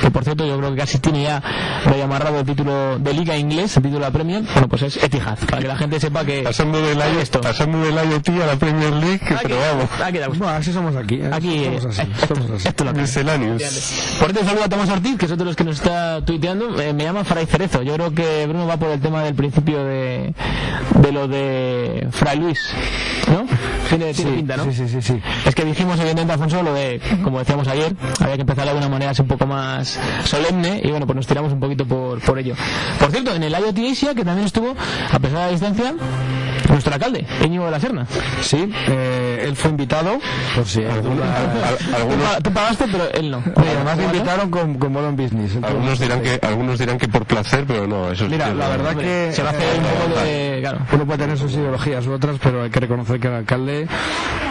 que 0.10 0.14
por 0.14 0.24
cierto 0.24 0.46
yo 0.46 0.58
creo 0.58 0.72
que 0.72 0.78
casi 0.78 0.98
tiene 1.00 1.24
ya 1.24 1.42
medio 1.90 2.04
amarrado 2.06 2.40
el 2.40 2.46
título 2.46 2.98
de 3.00 3.14
liga 3.14 3.38
inglés, 3.38 3.78
el 3.78 3.84
título 3.84 4.00
de 4.00 4.06
la 4.06 4.12
Premier, 4.12 4.44
bueno 4.54 4.68
pues 4.68 4.82
es 4.82 4.98
Etihad, 5.04 5.38
para 5.50 5.62
que 5.62 5.68
la 5.68 5.78
gente 5.78 6.00
sepa 6.00 6.26
que... 6.26 6.42
Pasando 6.42 6.82
del, 6.82 6.98
IoT, 6.98 7.22
esto. 7.22 7.42
pasando 7.42 7.80
del 7.82 7.94
IoT 7.96 8.30
a 8.42 8.46
la 8.48 8.56
Premier 8.56 8.94
League, 8.94 9.22
Aquí- 9.24 9.38
pero 9.44 9.58
vamos. 9.60 9.90
aquí. 10.04 10.18
Bueno, 10.40 10.50
así 10.50 10.74
somos 10.74 10.96
aquí. 10.96 11.16
¿eh? 11.16 11.30
Aquí, 11.32 11.64
somos 11.66 11.86
así. 11.86 12.02
eh, 12.02 12.08
esto, 12.22 12.36
somos 12.36 12.52
así. 12.52 12.68
esto 12.68 12.84
es 12.84 12.88
lo 12.90 12.94
que 12.94 13.02
es. 13.02 13.08
Misceláneos. 13.10 13.62
Por 14.20 14.32
cierto, 14.32 14.46
saludo 14.50 14.64
a 14.66 14.70
Tomás 14.70 14.90
Ortiz, 14.90 15.18
que 15.18 15.26
es 15.26 15.32
otro 15.32 15.46
de 15.46 15.50
los 15.52 15.56
que 15.56 15.64
nos 15.64 15.76
está 15.78 16.24
tuiteando. 16.26 16.80
Eh, 16.82 16.94
me 16.94 17.04
llama 17.04 17.24
Fray 17.24 17.46
Cerezo. 17.46 17.82
Yo 17.84 17.94
creo 17.96 18.14
que 18.14 18.46
Bruno 18.48 18.66
va 18.68 18.78
por 18.78 18.90
el 18.90 19.00
tema 19.00 19.24
del 19.24 19.36
principio 19.36 19.84
de, 19.84 20.34
de 21.02 21.12
lo 21.12 21.28
de 21.28 22.08
Fray 22.12 22.40
Luis. 22.40 22.60
¿No? 23.30 23.46
Tiene, 23.90 24.14
tiene 24.14 24.32
pinta, 24.32 24.58
¿no? 24.58 24.64
Sí, 24.66 24.74
sí, 24.74 24.88
sí, 24.88 25.02
sí. 25.02 25.22
Es 25.46 25.54
que 25.54 25.66
dijimos, 25.66 26.00
evidentemente, 26.00 26.34
Alfonso, 26.34 26.64
lo 26.64 26.74
de, 26.74 27.00
como 27.24 27.40
decíamos 27.40 27.68
ayer, 27.68 27.94
había 28.20 28.36
que 28.36 28.42
empezar 28.42 28.64
de 28.66 28.72
alguna 28.72 28.90
manera 28.90 29.12
así 29.12 29.22
un 29.22 29.28
poco 29.28 29.46
más 29.46 29.99
solemne 30.26 30.82
y 30.84 30.90
bueno, 30.90 31.06
pues 31.06 31.16
nos 31.16 31.28
tiramos 31.28 31.52
un 31.54 31.60
poquito 31.60 31.86
por, 31.86 32.20
por 32.22 32.40
ello. 32.40 32.56
Por 33.00 33.12
cierto, 33.12 33.34
en 33.34 33.44
el 33.44 33.54
IoT 33.54 33.80
Asia, 33.92 34.16
que 34.16 34.24
también 34.24 34.46
estuvo, 34.46 34.76
a 35.12 35.20
pesar 35.20 35.38
de 35.40 35.46
la 35.46 35.50
distancia, 35.50 35.96
nuestro 36.68 36.94
alcalde, 36.94 37.26
Íñigo 37.46 37.66
de 37.66 37.72
la 37.72 37.80
Serna. 37.80 38.06
Sí, 38.42 38.72
eh, 38.88 39.44
él 39.48 39.56
fue 39.56 39.72
invitado, 39.72 40.20
por 40.56 40.66
si 40.66 40.84
Algunos, 40.84 41.26
al- 41.26 41.78
Tú, 41.78 41.96
algunos, 41.96 42.38
tú 42.44 42.52
pagaste, 42.52 42.86
pero 42.92 43.10
él 43.14 43.32
no. 43.32 43.38
Oye, 43.38 43.70
además 43.76 43.98
le 43.98 44.04
invitaron 44.06 44.50
con, 44.52 44.74
con 44.76 44.92
Modern 44.94 45.16
Business. 45.16 45.56
Entonces, 45.56 45.76
algunos 45.76 46.00
dirán 46.00 46.22
que 46.22 46.40
algunos 46.46 46.80
dirán 46.80 46.98
que 46.98 47.08
por 47.08 47.26
placer, 47.26 47.66
pero 47.68 47.88
no, 47.88 48.12
eso 48.12 48.26
es 48.26 48.32
Mira, 48.32 48.54
la 48.54 48.70
verdad 48.70 48.92
Hombre, 48.92 49.06
que 49.06 49.32
se 49.34 49.44
va 49.44 49.50
a 49.50 49.52
hacer 49.54 49.68
un 49.78 49.84
poco 50.10 50.20
de... 50.22 50.60
Claro. 50.62 50.80
uno 50.92 51.06
puede 51.06 51.20
tener 51.20 51.38
sus 51.38 51.54
ideologías 51.54 52.06
u 52.08 52.12
otras, 52.12 52.36
pero 52.44 52.64
hay 52.64 52.70
que 52.70 52.80
reconocer 52.82 53.20
que 53.20 53.28
el 53.28 53.34
alcalde, 53.34 53.88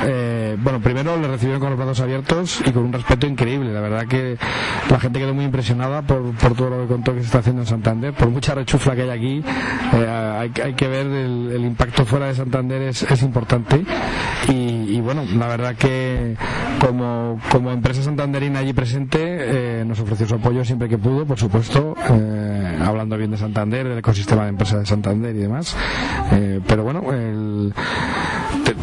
eh, 0.04 0.56
bueno, 0.58 0.80
primero 0.80 1.16
le 1.18 1.28
recibieron 1.28 1.60
con 1.60 1.70
los 1.70 1.78
brazos 1.78 2.00
abiertos 2.00 2.60
y 2.64 2.70
con 2.72 2.84
un 2.84 2.92
respeto 2.92 3.26
increíble. 3.26 3.72
La 3.72 3.80
verdad 3.80 4.06
que 4.06 4.38
la 4.90 4.98
gente 5.00 5.18
quedó 5.18 5.34
muy 5.34 5.44
impresionada 5.44 6.02
por, 6.02 6.32
por 6.36 6.54
todo 6.54 6.70
lo 6.70 6.82
que 6.82 6.86
contó 6.88 7.12
que 7.14 7.20
se 7.20 7.26
está 7.26 7.38
haciendo 7.38 7.62
en 7.62 7.66
Santander. 7.66 8.12
Por 8.14 8.28
mucha 8.30 8.54
rechufla 8.54 8.94
que 8.96 9.02
hay 9.02 9.10
aquí, 9.10 9.44
eh, 9.94 10.06
hay, 10.08 10.52
hay 10.64 10.74
que 10.74 10.88
ver 10.88 11.06
el, 11.06 11.50
el 11.54 11.64
impacto 11.64 11.97
fuera 12.04 12.26
de 12.26 12.34
Santander 12.34 12.82
es, 12.82 13.02
es 13.02 13.22
importante. 13.22 13.84
Y, 14.48 14.52
y 14.96 15.00
bueno, 15.00 15.24
la 15.36 15.46
verdad 15.48 15.74
que 15.76 16.36
como, 16.80 17.40
como 17.50 17.70
empresa 17.70 18.02
santanderina 18.02 18.60
allí 18.60 18.72
presente, 18.72 19.18
eh, 19.20 19.84
nos 19.86 20.00
ofreció 20.00 20.26
su 20.26 20.34
apoyo 20.36 20.64
siempre 20.64 20.88
que 20.88 20.96
pudo, 20.98 21.26
por 21.26 21.38
supuesto, 21.38 21.94
eh, 22.10 22.78
hablando 22.84 23.16
bien 23.16 23.30
de 23.30 23.36
Santander, 23.36 23.88
del 23.88 23.98
ecosistema 23.98 24.44
de 24.44 24.50
empresas 24.50 24.80
de 24.80 24.86
Santander 24.86 25.34
y 25.34 25.38
demás. 25.40 25.76
Eh, 26.32 26.60
pero 26.66 26.84
bueno, 26.84 27.02
el- 27.12 27.74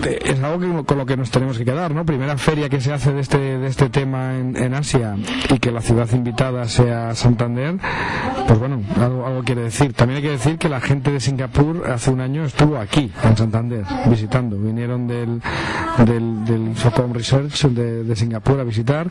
es 0.06 0.42
algo 0.42 0.86
con 0.86 0.98
lo 0.98 1.06
que 1.06 1.18
nos 1.18 1.32
tenemos 1.32 1.58
que 1.58 1.66
quedar, 1.66 1.94
¿no? 1.94 2.06
Primera 2.06 2.38
feria 2.38 2.70
que 2.70 2.82
se 2.82 2.94
hace 2.94 3.14
de 3.14 3.22
este, 3.22 3.38
de 3.38 3.68
este 3.68 3.90
tema 3.90 4.36
en, 4.38 4.56
en 4.56 4.74
Asia 4.74 5.16
y 5.54 5.60
que 5.60 5.72
la 5.72 5.82
ciudad 5.82 6.08
invitada 6.14 6.68
sea 6.68 7.16
Santander, 7.16 7.76
pues 8.48 8.60
bueno, 8.60 8.82
algo, 9.00 9.26
algo 9.26 9.44
quiere 9.44 9.64
decir. 9.64 9.94
También 9.94 10.18
hay 10.18 10.24
que 10.24 10.32
decir 10.32 10.58
que 10.58 10.70
la 10.70 10.82
gente 10.82 11.12
de 11.12 11.20
Singapur 11.20 11.90
hace 11.90 12.12
un 12.12 12.22
año 12.22 12.46
estuvo 12.46 12.78
aquí, 12.78 13.12
en 13.24 13.38
Santander, 13.38 13.84
visitando. 14.08 14.58
Vinieron 14.58 15.08
del, 15.08 15.42
del, 16.06 16.46
del 16.46 16.78
Socom 16.78 17.14
Research 17.14 17.66
de, 17.68 18.04
de, 18.04 18.16
Singapur 18.16 18.60
a 18.60 18.64
visitar 18.64 19.10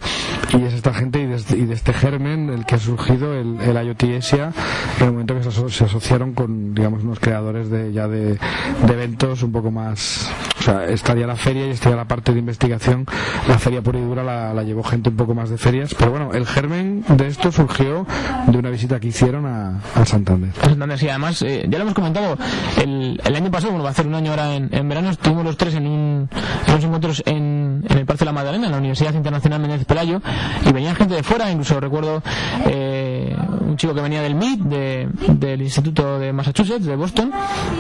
y 0.53 0.63
es 0.63 0.75
esta 0.75 0.95
gente 0.95 1.21
y 1.21 1.27
de, 1.27 1.43
y 1.57 1.67
de 1.67 1.75
este 1.75 1.93
germen 1.93 2.51
el 2.51 2.65
que 2.65 2.77
ha 2.77 2.79
surgido 2.79 3.35
el, 3.35 3.61
el 3.61 3.87
IoT 3.87 4.05
Asia 4.19 4.53
en 4.99 5.07
el 5.07 5.13
momento 5.13 5.35
que 5.35 5.45
se, 5.45 5.69
se, 5.71 5.85
asociaron 5.85 6.33
con, 6.33 6.75
digamos, 6.75 7.03
unos 7.03 7.21
creadores 7.21 7.71
de, 7.71 7.93
ya 7.93 8.09
de, 8.09 8.39
de 8.87 8.93
eventos 8.93 9.43
un 9.43 9.53
poco 9.53 9.71
más 9.71 10.31
sea, 10.65 10.85
estaría 10.87 11.27
la 11.27 11.37
feria 11.37 11.67
y 11.67 11.71
estaría 11.71 11.97
la 11.97 12.07
parte 12.07 12.33
de 12.33 12.39
investigación. 12.39 13.07
La 13.49 13.59
feria 13.59 13.83
pura 13.83 13.99
y 13.99 14.03
dura 14.03 14.23
la, 14.23 14.55
la, 14.55 14.63
llevó 14.63 14.83
gente 14.83 15.11
un 15.11 15.17
poco 15.17 15.35
más 15.35 15.51
de 15.51 15.59
ferias. 15.59 15.95
Pero 15.95 16.11
bueno, 16.11 16.33
el 16.33 16.47
germen 16.47 17.05
de 17.09 17.27
esto 17.27 17.53
surgió 17.53 18.07
de 18.47 18.59
una 18.59 18.71
visita 18.71 18.99
que 19.01 19.09
hicieron 19.09 19.47
a, 19.47 19.81
a 19.95 20.05
Santander. 20.05 20.53
Santander, 20.63 20.99
sí, 20.99 21.09
además, 21.09 21.43
eh, 21.43 21.67
ya 21.69 21.79
lo 21.79 21.83
hemos 21.85 21.95
comentado, 21.95 22.37
el, 22.83 23.21
el, 23.25 23.37
año 23.37 23.51
pasado, 23.51 23.73
bueno, 23.73 23.85
va 23.85 23.91
a 23.91 23.93
hacer 23.93 24.07
un 24.07 24.15
año 24.15 24.31
ahora 24.31 24.55
en, 24.55 24.75
en 24.75 24.89
verano, 24.89 25.11
estuvimos 25.11 25.45
los 25.45 25.57
tres 25.57 25.75
en, 25.75 25.87
un, 25.87 26.29
en 26.67 26.73
unos 26.73 26.85
encuentros 26.85 27.23
en, 27.27 27.85
en, 27.89 27.99
el 27.99 28.07
Parque 28.07 28.21
de 28.21 28.27
la 28.27 28.33
Magdalena, 28.33 28.67
en 28.67 28.73
la 28.73 28.79
Universidad 28.79 29.15
Internacional 29.15 29.61
Menéndez 29.61 29.87
Pelayo, 29.87 30.21
y 30.67 30.73
venía 30.73 30.95
gente 30.95 31.15
de 31.15 31.23
fuera, 31.23 31.51
incluso 31.51 31.79
recuerdo 31.81 32.23
eh, 32.67 33.37
un 33.75 33.79
chico 33.79 33.93
que 33.93 34.01
venía 34.01 34.23
del 34.23 34.37
MIT, 34.37 34.61
de, 34.63 35.09
del 35.35 35.63
Instituto 35.63 36.21
de 36.21 36.33
Massachusetts, 36.33 36.85
de 36.85 36.95
Boston, 36.95 37.33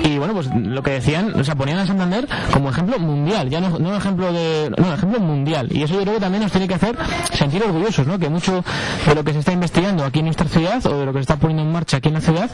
y 0.02 0.18
bueno, 0.18 0.34
pues 0.34 0.50
lo 0.52 0.82
que 0.82 0.90
decían, 0.90 1.38
o 1.38 1.44
sea, 1.44 1.54
ponían 1.54 1.78
a 1.78 1.86
Santander 1.86 2.26
como 2.52 2.68
ejemplo 2.68 2.98
mundial, 2.98 3.48
ya 3.48 3.60
no, 3.60 3.78
no 3.78 3.96
ejemplo 3.96 4.32
de, 4.32 4.72
no, 4.76 4.92
ejemplo 4.92 5.20
mundial. 5.20 5.68
Y 5.70 5.84
eso 5.84 5.94
yo 5.94 6.00
creo 6.00 6.14
que 6.14 6.20
también 6.20 6.42
nos 6.42 6.50
tiene 6.50 6.66
que 6.66 6.74
hacer 6.74 6.96
sentir 7.32 7.62
orgullosos, 7.62 8.06
¿no? 8.08 8.18
Que 8.18 8.28
mucho 8.28 8.64
de 9.06 9.14
lo 9.14 9.22
que 9.22 9.32
se 9.32 9.38
está 9.38 9.52
investigando 9.52 10.04
aquí 10.04 10.18
en 10.18 10.24
nuestra 10.26 10.48
ciudad 10.48 10.84
o 10.86 10.98
de 10.98 11.06
lo 11.06 11.12
que 11.12 11.18
se 11.18 11.22
está 11.22 11.36
poniendo 11.36 11.62
en 11.62 11.70
marcha 11.70 11.98
aquí 11.98 12.08
en 12.08 12.14
la 12.14 12.20
ciudad, 12.20 12.50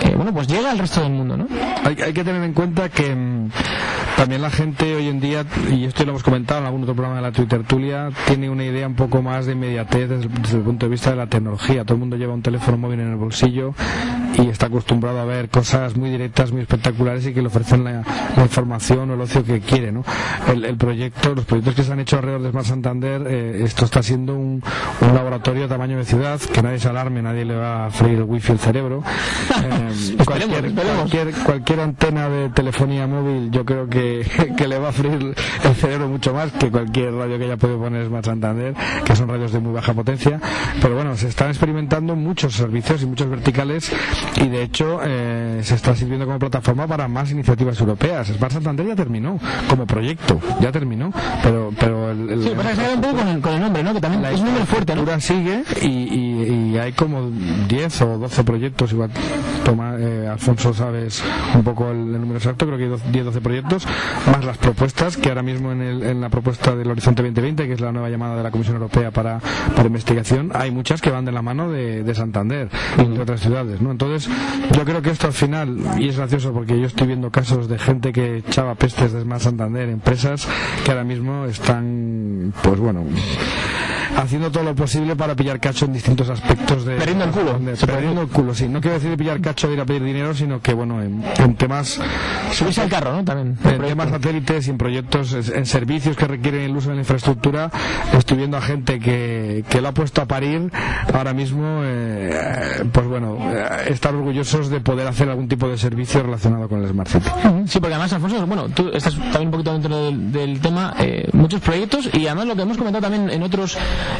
eh, 0.00 0.12
bueno, 0.14 0.32
pues 0.32 0.46
llega 0.46 0.70
al 0.70 0.78
resto 0.78 1.00
del 1.00 1.12
mundo, 1.12 1.36
¿no? 1.36 1.48
Hay, 1.84 1.96
hay 2.00 2.12
que 2.12 2.22
tener 2.22 2.42
en 2.42 2.52
cuenta 2.52 2.88
que 2.88 3.14
mmm, 3.14 3.50
también 4.16 4.42
la 4.42 4.50
gente 4.50 4.94
hoy 4.94 5.08
en 5.08 5.20
día, 5.20 5.44
y 5.70 5.84
esto 5.84 6.04
lo 6.04 6.10
hemos 6.10 6.22
comentado 6.22 6.60
en 6.60 6.66
algún 6.66 6.82
otro 6.82 6.94
programa 6.94 7.16
de 7.16 7.22
la 7.22 7.32
Twitter 7.32 7.62
Tulia, 7.64 8.10
tiene 8.26 8.48
una 8.48 8.64
idea 8.64 8.86
un 8.86 8.94
poco 8.94 9.22
más 9.22 9.46
de 9.46 9.52
inmediatez 9.52 10.08
desde 10.08 10.56
el 10.56 10.62
punto 10.62 10.86
de 10.86 10.90
vista 10.90 11.10
de 11.10 11.16
la 11.16 11.26
tecnología. 11.26 11.84
Todo 11.84 11.94
el 11.94 12.00
mundo 12.00 12.16
lleva 12.16 12.34
un 12.34 12.42
teléfono 12.42 12.76
móvil 12.78 13.00
en 13.00 13.10
el 13.10 13.16
bolsillo 13.16 13.74
y 14.36 14.48
está 14.48 14.66
acostumbrado 14.66 15.20
a 15.20 15.24
ver 15.24 15.48
cosas 15.48 15.96
muy 15.96 16.10
directas, 16.10 16.52
muy 16.52 16.62
espectaculares 16.62 17.26
y 17.26 17.32
que 17.32 17.40
le 17.40 17.48
ofrecen 17.48 17.84
la, 17.84 18.02
la 18.36 18.42
información 18.42 19.10
o 19.10 19.14
el 19.14 19.20
ocio 19.20 19.44
que 19.44 19.60
quiere, 19.60 19.92
¿no? 19.92 20.04
El, 20.48 20.64
el, 20.64 20.76
proyecto, 20.76 21.34
los 21.34 21.44
proyectos 21.44 21.74
que 21.74 21.82
se 21.82 21.92
han 21.92 22.00
hecho 22.00 22.16
alrededor 22.16 22.42
de 22.42 22.50
Smart 22.50 22.66
Santander, 22.66 23.22
eh, 23.26 23.64
esto 23.64 23.84
está 23.84 24.02
siendo 24.02 24.34
un, 24.34 24.62
un, 25.00 25.14
laboratorio 25.14 25.68
tamaño 25.68 25.98
de 25.98 26.04
ciudad, 26.04 26.40
que 26.40 26.62
nadie 26.62 26.78
se 26.78 26.88
alarme, 26.88 27.22
nadie 27.22 27.44
le 27.44 27.54
va 27.54 27.86
a 27.86 27.90
freír 27.90 28.18
el 28.18 28.24
wifi 28.24 28.52
el 28.52 28.58
cerebro. 28.58 29.02
Eh, 29.64 30.16
cualquier, 30.24 30.72
cualquier, 30.72 31.32
cualquier, 31.32 31.80
antena 31.80 32.28
de 32.28 32.48
telefonía 32.50 33.06
móvil 33.06 33.50
yo 33.50 33.64
creo 33.64 33.88
que, 33.88 34.26
que, 34.56 34.68
le 34.68 34.78
va 34.78 34.88
a 34.88 34.92
freír 34.92 35.34
el 35.64 35.74
cerebro 35.74 36.08
mucho 36.08 36.34
más 36.34 36.52
que 36.52 36.70
cualquier 36.70 37.14
radio 37.14 37.38
que 37.38 37.44
haya 37.44 37.56
podido 37.56 37.78
poner 37.78 38.06
Smart 38.06 38.24
Santander, 38.24 38.74
que 39.04 39.16
son 39.16 39.28
radios 39.28 39.52
de 39.52 39.60
muy 39.60 39.72
baja 39.72 39.94
potencia. 39.94 40.40
Pero 40.82 40.96
bueno, 40.96 41.16
se 41.16 41.28
están 41.28 41.48
experimentando 41.48 42.14
muchos 42.14 42.54
servicios 42.54 43.02
y 43.02 43.06
muchos 43.06 43.28
verticales 43.28 43.90
y 44.36 44.48
de 44.48 44.62
hecho 44.62 45.00
eh, 45.04 45.60
se 45.62 45.74
está 45.74 45.94
sirviendo 45.94 46.26
como 46.26 46.38
plataforma 46.38 46.86
para 46.86 47.08
más 47.08 47.30
iniciativas 47.30 47.78
europeas. 47.80 48.28
Smart 48.28 48.52
Santander 48.52 48.86
ya 48.86 48.96
terminó 48.96 49.38
como 49.68 49.86
proyecto, 49.86 50.40
ya 50.60 50.72
terminó, 50.72 51.12
pero 51.42 51.70
pero 51.78 52.10
el, 52.10 52.30
el 52.30 52.42
sí, 52.42 52.50
pasa 52.56 52.70
que 52.70 52.76
se 52.76 52.94
un 52.94 53.00
poco 53.00 53.16
con 53.16 53.28
el, 53.28 53.40
con 53.40 53.52
el, 53.54 53.60
nombre, 53.60 53.82
¿no? 53.82 53.94
Que 53.94 54.00
también 54.00 54.24
es 54.32 54.40
un 54.40 54.46
nombre 54.46 54.66
fuerte, 54.66 54.94
¿no? 54.94 55.04
sigue 55.20 55.62
y, 55.82 55.86
y, 55.86 56.72
y, 56.72 56.78
hay 56.78 56.92
como 56.92 57.30
10 57.68 58.02
o 58.02 58.18
12 58.18 58.44
proyectos, 58.44 58.92
igual 58.92 59.10
toma, 59.64 59.96
eh, 59.98 60.28
Alfonso 60.28 60.74
sabes 60.74 61.22
un 61.54 61.62
poco 61.62 61.90
el, 61.90 61.98
el, 61.98 62.20
número 62.20 62.36
exacto, 62.38 62.66
creo 62.66 62.78
que 62.78 62.84
hay 62.84 63.12
10 63.12 63.24
12 63.26 63.40
proyectos, 63.40 63.86
más 64.30 64.44
las 64.44 64.58
propuestas 64.58 65.16
que 65.16 65.28
ahora 65.28 65.42
mismo 65.42 65.72
en, 65.72 65.82
el, 65.82 66.02
en 66.02 66.20
la 66.20 66.28
propuesta 66.28 66.74
del 66.74 66.90
Horizonte 66.90 67.22
2020, 67.22 67.66
que 67.66 67.72
es 67.74 67.80
la 67.80 67.92
nueva 67.92 68.08
llamada 68.10 68.36
de 68.36 68.42
la 68.42 68.50
Comisión 68.50 68.76
Europea 68.76 69.10
para, 69.10 69.38
para 69.38 69.86
investigación, 69.86 70.50
hay 70.54 70.70
muchas 70.70 71.00
que 71.00 71.10
van 71.10 71.24
de 71.24 71.32
la 71.32 71.42
mano 71.42 71.70
de, 71.70 72.02
de 72.02 72.14
Santander 72.14 72.68
y 72.98 73.04
de 73.04 73.20
otras 73.20 73.40
ciudades, 73.40 73.80
¿no? 73.80 73.90
Entonces, 73.90 74.13
yo 74.18 74.84
creo 74.84 75.02
que 75.02 75.10
esto 75.10 75.26
al 75.26 75.32
final, 75.32 75.76
y 75.98 76.08
es 76.08 76.16
gracioso 76.16 76.52
porque 76.52 76.78
yo 76.78 76.86
estoy 76.86 77.08
viendo 77.08 77.30
casos 77.30 77.68
de 77.68 77.78
gente 77.78 78.12
que 78.12 78.38
echaba 78.38 78.74
pestes 78.74 79.12
de 79.12 79.22
Smart 79.22 79.42
Santander, 79.42 79.88
empresas 79.88 80.46
que 80.84 80.90
ahora 80.90 81.04
mismo 81.04 81.46
están, 81.46 82.52
pues 82.62 82.78
bueno, 82.78 83.04
haciendo 84.16 84.50
todo 84.50 84.64
lo 84.64 84.74
posible 84.74 85.16
para 85.16 85.34
pillar 85.34 85.60
cacho 85.60 85.84
en 85.86 85.92
distintos 85.92 86.28
aspectos 86.30 86.84
de 86.84 86.96
perdiendo 86.96 87.24
el 87.24 87.30
culo. 87.30 87.58
de, 87.58 87.74
perdiendo 87.86 88.22
el 88.22 88.28
culo 88.28 88.54
sí. 88.54 88.68
No 88.68 88.80
quiero 88.80 88.94
decir 88.94 89.10
de 89.10 89.16
pillar 89.16 89.40
cacho 89.40 89.68
de 89.68 89.74
ir 89.74 89.80
a 89.80 89.84
pedir 89.84 90.02
dinero 90.04 90.34
sino 90.34 90.60
que 90.60 90.72
bueno 90.74 91.02
en, 91.02 91.22
en 91.38 91.54
temas 91.56 92.00
subirse 92.52 92.80
al 92.82 92.88
carro 92.88 93.12
no 93.12 93.24
también. 93.24 93.56
en 93.64 93.82
temas 93.82 94.10
satélites 94.10 94.66
y 94.66 94.70
en 94.70 94.78
proyectos 94.78 95.32
en 95.50 95.66
servicios 95.66 96.16
que 96.16 96.26
requieren 96.26 96.62
el 96.62 96.76
uso 96.76 96.90
de 96.90 96.96
la 96.96 97.00
infraestructura. 97.02 97.70
Estoy 98.16 98.38
viendo 98.38 98.56
a 98.56 98.60
gente 98.62 98.98
que, 99.00 99.64
que 99.68 99.80
lo 99.80 99.88
ha 99.88 99.92
puesto 99.92 100.22
a 100.22 100.26
parir 100.26 100.70
ahora 101.12 101.32
mismo 101.34 101.80
eh, 101.82 102.84
pues 102.92 103.06
bueno 103.06 103.36
eh, 103.52 103.64
estar 103.88 104.14
orgullosos 104.14 104.70
de 104.70 104.80
poder 104.80 105.06
hacer 105.06 105.28
algún 105.28 105.48
tipo 105.48 105.68
de 105.68 105.76
servicio 105.78 106.22
relacionado 106.22 106.68
con 106.68 106.82
el 106.82 106.88
Smart 106.90 107.08
City. 107.08 107.28
Sí 107.66 107.80
porque 107.80 107.94
además 107.94 108.12
Alfonso 108.12 108.46
bueno 108.46 108.68
tú 108.68 108.90
estás 108.92 109.14
también 109.14 109.46
un 109.46 109.50
poquito 109.50 109.72
dentro 109.72 110.04
del, 110.04 110.32
del 110.32 110.60
tema 110.60 110.94
eh, 110.98 111.28
muchos 111.32 111.60
proyectos 111.60 112.08
y 112.12 112.26
además 112.26 112.46
lo 112.46 112.56
que 112.56 112.62
hemos 112.62 112.76
comentado 112.76 113.02
también 113.02 113.30
en 113.30 113.42
otros 113.42 113.76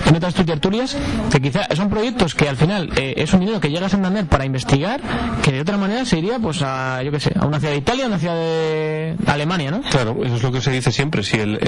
en 0.06 0.16
otras 0.16 0.34
tertulias 0.34 0.96
que 1.30 1.40
quizá 1.40 1.66
son 1.74 1.88
proyectos 1.90 2.34
que 2.34 2.48
al 2.48 2.56
final 2.56 2.90
eh, 2.96 3.14
es 3.16 3.32
un 3.32 3.40
dinero 3.40 3.60
que 3.60 3.70
llega 3.70 3.86
a 3.86 3.88
Santander 3.88 4.26
para 4.26 4.44
investigar 4.44 5.00
que 5.42 5.52
de 5.52 5.60
otra 5.60 5.76
manera 5.76 6.04
se 6.04 6.18
iría 6.18 6.38
pues 6.38 6.62
a 6.62 7.02
yo 7.02 7.10
que 7.10 7.20
sé 7.20 7.32
a 7.38 7.46
una 7.46 7.58
ciudad 7.58 7.72
de 7.72 7.78
Italia 7.78 8.04
a 8.04 8.08
una 8.08 8.18
ciudad 8.18 8.34
de 8.34 9.16
Alemania 9.26 9.70
¿no? 9.70 9.82
claro 9.90 10.16
eso 10.24 10.36
es 10.36 10.42
lo 10.42 10.52
que 10.52 10.60
se 10.60 10.70
dice 10.70 10.92
siempre 10.92 11.22
si 11.22 11.38
el, 11.38 11.58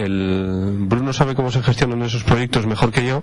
Bruno 0.87 1.13
sabe 1.13 1.35
cómo 1.35 1.51
se 1.51 1.63
gestionan 1.63 2.03
esos 2.03 2.25
proyectos 2.25 2.67
mejor 2.67 2.93
que 2.93 3.07
yo 3.07 3.23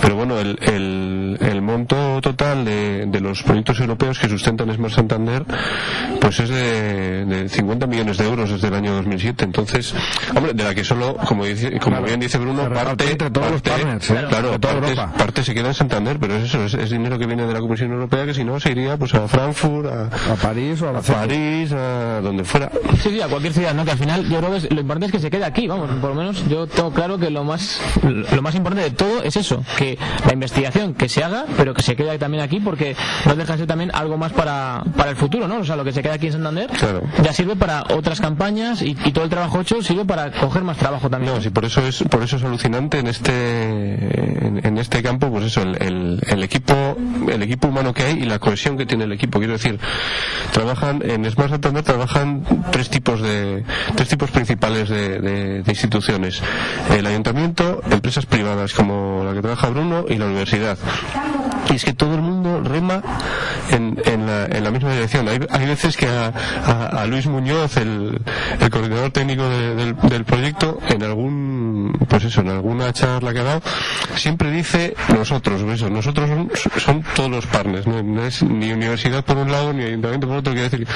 pero 0.00 0.16
bueno 0.16 0.38
el 0.38 1.55
monto 1.66 2.20
total 2.20 2.64
de, 2.64 3.06
de, 3.06 3.20
los 3.20 3.42
proyectos 3.42 3.80
europeos 3.80 4.18
que 4.18 4.28
sustentan 4.28 4.72
Smart 4.72 4.94
Santander 4.94 5.44
pues 6.20 6.40
es 6.40 6.48
de, 6.48 7.24
de 7.24 7.48
50 7.48 7.86
millones 7.86 8.18
de 8.18 8.24
euros 8.24 8.50
desde 8.50 8.68
el 8.68 8.74
año 8.74 8.94
2007 8.94 9.44
entonces 9.44 9.94
hombre 10.34 10.52
de 10.54 10.64
la 10.64 10.74
que 10.74 10.84
solo 10.84 11.16
como 11.16 11.44
dice 11.44 11.70
como 11.80 11.96
claro. 11.96 12.06
bien 12.06 12.20
dice 12.20 12.38
Bruno 12.38 12.68
parte 12.72 13.10
entre 13.10 13.30
todos 13.30 13.48
parte, 13.48 13.70
los 13.70 13.78
partners, 13.78 14.10
¿eh? 14.10 14.26
claro, 14.28 14.60
parte, 14.60 14.76
Europa. 14.76 15.12
parte 15.16 15.42
se 15.42 15.54
queda 15.54 15.68
en 15.68 15.74
Santander, 15.74 16.18
pero 16.18 16.36
es 16.36 16.44
eso, 16.44 16.64
es, 16.64 16.74
es, 16.74 16.90
dinero 16.90 17.18
que 17.18 17.26
viene 17.26 17.46
de 17.46 17.52
la 17.52 17.60
Comisión 17.60 17.92
Europea 17.92 18.26
que 18.26 18.34
si 18.34 18.44
no 18.44 18.58
se 18.60 18.70
iría 18.70 18.96
pues 18.96 19.14
a 19.14 19.26
Frankfurt, 19.28 19.86
a, 19.86 20.32
a 20.32 20.36
París 20.36 20.80
o 20.82 20.88
a, 20.88 20.98
a 20.98 21.02
París, 21.02 21.72
a 21.72 22.20
donde 22.20 22.44
fuera. 22.44 22.70
Sí, 23.02 23.10
sí, 23.10 23.20
a 23.20 23.28
cualquier 23.28 23.52
ciudad, 23.52 23.74
¿no? 23.74 23.84
Que 23.84 23.92
al 23.92 23.98
final 23.98 24.28
yo 24.28 24.38
creo 24.38 24.50
que 24.50 24.56
es, 24.58 24.72
lo 24.72 24.80
importante 24.80 25.06
es 25.06 25.12
que 25.12 25.18
se 25.20 25.30
quede 25.30 25.44
aquí, 25.44 25.66
vamos, 25.66 25.90
por 26.00 26.10
lo 26.10 26.16
menos 26.16 26.48
yo 26.48 26.66
tengo 26.66 26.92
claro 26.92 27.18
que 27.18 27.30
lo 27.30 27.44
más 27.44 27.80
lo 28.02 28.42
más 28.42 28.54
importante 28.54 28.90
de 28.90 28.96
todo 28.96 29.22
es 29.22 29.36
eso, 29.36 29.64
que 29.76 29.98
la 30.26 30.32
investigación 30.32 30.94
que 30.94 31.08
se 31.08 31.24
haga, 31.24 31.44
pero 31.56 31.74
que 31.74 31.82
se 31.82 31.96
quede 31.96 32.18
también 32.18 32.42
aquí 32.42 32.60
porque 32.60 32.96
no 33.24 33.34
deja 33.34 33.52
de 33.52 33.58
ser 33.58 33.66
también 33.66 33.90
algo 33.94 34.16
más 34.16 34.32
para, 34.32 34.82
para 34.96 35.10
el 35.10 35.16
futuro, 35.16 35.48
¿no? 35.48 35.58
O 35.58 35.64
sea, 35.64 35.76
lo 35.76 35.84
que 35.84 35.92
se 35.92 36.02
queda 36.02 36.14
aquí 36.14 36.26
en 36.26 36.32
Santander 36.32 36.70
claro. 36.70 37.02
ya 37.22 37.32
sirve 37.32 37.56
para 37.56 37.84
otras 37.94 38.20
campañas 38.20 38.82
y, 38.82 38.96
y, 39.04 39.12
todo 39.12 39.24
el 39.24 39.30
trabajo 39.30 39.60
hecho 39.60 39.82
sirve 39.82 40.04
para 40.04 40.30
coger 40.30 40.62
más 40.62 40.76
trabajo 40.76 41.08
también. 41.08 41.34
No, 41.34 41.40
sí, 41.40 41.50
por 41.50 41.64
eso 41.64 41.86
es 41.86 42.02
por 42.04 42.22
eso 42.22 42.36
es 42.36 42.44
alucinante 42.44 42.98
en 42.98 43.06
este 43.06 44.46
en, 44.46 44.60
en 44.64 44.78
este 44.78 45.02
campo, 45.02 45.30
pues 45.30 45.46
eso, 45.46 45.62
el, 45.62 45.76
el, 45.82 46.20
el, 46.26 46.42
equipo 46.42 46.74
el 47.28 47.42
equipo 47.42 47.68
humano 47.68 47.92
que 47.94 48.02
hay 48.02 48.18
y 48.18 48.26
la 48.26 48.38
cohesión 48.38 48.76
que 48.76 48.86
tiene 48.86 49.04
el 49.04 49.12
equipo. 49.12 49.38
Quiero 49.38 49.54
decir, 49.54 49.78
trabajan 50.52 51.02
en 51.04 51.28
Smart 51.30 51.50
Santander 51.50 51.82
trabajan 51.82 52.44
tres 52.70 52.90
tipos 52.90 53.20
de 53.22 53.64
tres 53.94 54.08
tipos 54.08 54.30
principales 54.30 54.88
de, 54.88 55.20
de, 55.20 55.62
de 55.62 55.72
instituciones: 55.72 56.42
el 56.96 57.06
ayuntamiento, 57.06 57.80
empresas 57.90 58.26
privadas 58.26 58.74
como 58.74 59.24
la 59.24 59.32
que 59.32 59.40
trabaja 59.40 59.68
Bruno 59.68 60.04
y 60.08 60.16
la 60.16 60.26
universidad. 60.26 60.78
Y 61.70 61.74
es 61.76 61.84
que 61.84 61.92
todo 61.92 62.14
el 62.14 62.22
mundo 62.22 62.60
rema 62.62 63.02
en, 63.70 64.00
en, 64.04 64.26
la, 64.26 64.46
en 64.46 64.64
la, 64.64 64.70
misma 64.70 64.92
dirección. 64.92 65.28
Hay, 65.28 65.38
hay 65.50 65.66
veces 65.66 65.96
que 65.96 66.06
a, 66.06 66.28
a, 66.86 67.06
Luis 67.06 67.26
Muñoz, 67.26 67.76
el, 67.76 68.20
el 68.60 68.70
coordinador 68.70 69.10
técnico 69.10 69.48
de, 69.48 69.94
del, 69.94 70.24
proyecto, 70.24 70.78
en 70.88 71.02
algún, 71.02 71.92
pues 72.08 72.24
eso, 72.24 72.40
en 72.40 72.48
alguna 72.48 72.92
charla 72.92 73.32
que 73.32 73.40
ha 73.40 73.44
dado, 73.44 73.62
siempre 74.14 74.50
dice 74.50 74.94
nosotros, 75.14 75.62
eso, 75.62 75.90
nosotros 75.90 76.28
son, 76.28 76.50
son 76.78 77.04
todos 77.14 77.30
los 77.30 77.46
partners, 77.46 77.86
no, 77.86 78.24
es 78.24 78.42
ni 78.42 78.72
universidad 78.72 79.24
por 79.24 79.36
un 79.36 79.50
lado 79.50 79.72
ni 79.72 79.84
ayuntamiento 79.84 80.28
por 80.28 80.38
otro, 80.38 80.52
quiere 80.52 80.68
decir 80.68 80.86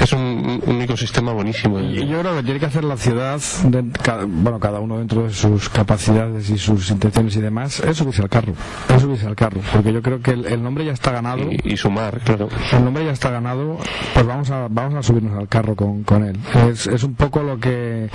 es 0.00 0.12
un, 0.12 0.78
ecosistema 0.80 1.32
buenísimo. 1.32 1.80
Y 1.80 2.06
yo 2.06 2.20
creo 2.20 2.36
que 2.36 2.42
tiene 2.42 2.60
que 2.60 2.66
hacer 2.66 2.84
la 2.84 2.96
ciudad, 2.96 3.40
de, 3.64 3.82
bueno, 4.26 4.60
cada 4.60 4.80
uno 4.80 4.98
dentro 4.98 5.24
de 5.24 5.30
sus 5.30 5.68
capacidades 5.68 6.50
y 6.50 6.58
sus 6.58 6.90
intenciones 6.90 7.36
y 7.36 7.40
demás, 7.40 7.80
es 7.80 7.96
subirse 7.96 8.22
al 8.22 8.28
carro, 8.28 8.54
es 8.94 9.02
subirse 9.02 9.26
al 9.26 9.36
carro, 9.36 9.60
porque 9.72 9.92
yo 9.98 10.02
creo 10.02 10.22
que 10.22 10.30
el, 10.30 10.62
nombre 10.62 10.84
ya 10.84 10.92
está 10.92 11.10
ganado. 11.10 11.42
Y, 11.64 11.76
sumar, 11.76 12.20
claro. 12.20 12.48
El 12.72 12.84
nombre 12.84 13.04
ya 13.04 13.10
está 13.10 13.30
ganado, 13.30 13.78
pues 14.14 14.24
vamos 14.24 14.48
a, 14.50 14.68
vamos 14.70 14.94
a 14.94 15.02
subirnos 15.02 15.36
al 15.36 15.48
carro 15.48 15.74
con, 15.74 16.04
con 16.04 16.24
él. 16.24 16.38
Es, 16.70 16.86
es 16.86 17.02
un 17.02 17.14
poco 17.14 17.42
lo 17.42 17.58
que, 17.58 18.08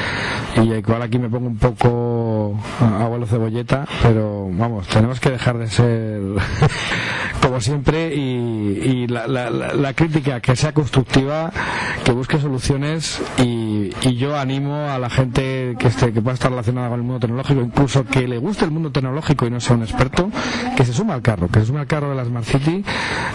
y 0.56 0.62
igual 0.62 1.02
aquí 1.02 1.20
me 1.20 1.30
pongo 1.30 1.48
un 1.48 1.58
poco 1.58 2.58
abuelo 2.80 3.26
cebolleta, 3.26 3.86
pero 4.02 4.48
vamos, 4.52 4.88
tenemos 4.88 5.20
que 5.20 5.32
dejar 5.32 5.58
de 5.58 5.68
ser 5.68 6.22
como 7.44 7.60
siempre 7.60 8.16
y, 8.16 9.06
la, 9.08 9.28
la, 9.28 9.50
la, 9.50 9.94
crítica 9.94 10.40
que 10.40 10.56
sea 10.56 10.72
constructiva, 10.74 11.52
que 12.06 12.14
busque 12.14 12.40
soluciones 12.40 13.22
y, 13.38 13.90
y, 14.02 14.16
yo 14.16 14.38
animo 14.38 14.90
a 14.90 14.98
la 14.98 15.10
gente 15.10 15.76
que 15.78 15.88
esté 15.88 16.14
que 16.14 16.22
pueda 16.22 16.36
estar 16.36 16.52
relacionada 16.52 16.88
con 16.88 17.00
el 17.00 17.06
mundo 17.06 17.20
tecnológico, 17.20 17.60
incluso 17.62 18.06
que 18.06 18.30
le 18.30 18.38
guste 18.38 18.64
el 18.64 18.72
mundo 18.72 18.92
tecnológico 18.92 19.46
y 19.46 19.52
no 19.52 19.60
sea 19.60 19.76
un 19.76 19.84
experto, 19.84 20.30
que 20.78 20.86
se 20.86 20.94
sume 20.94 21.12
al 21.12 21.22
carro, 21.22 21.50
que 21.50 21.60
se 21.60 21.66
sume 21.66 21.82
al 21.82 21.88
carro 21.88 22.10
de 22.12 22.16
la 22.16 22.24
Smart 22.24 22.46
City. 22.46 22.84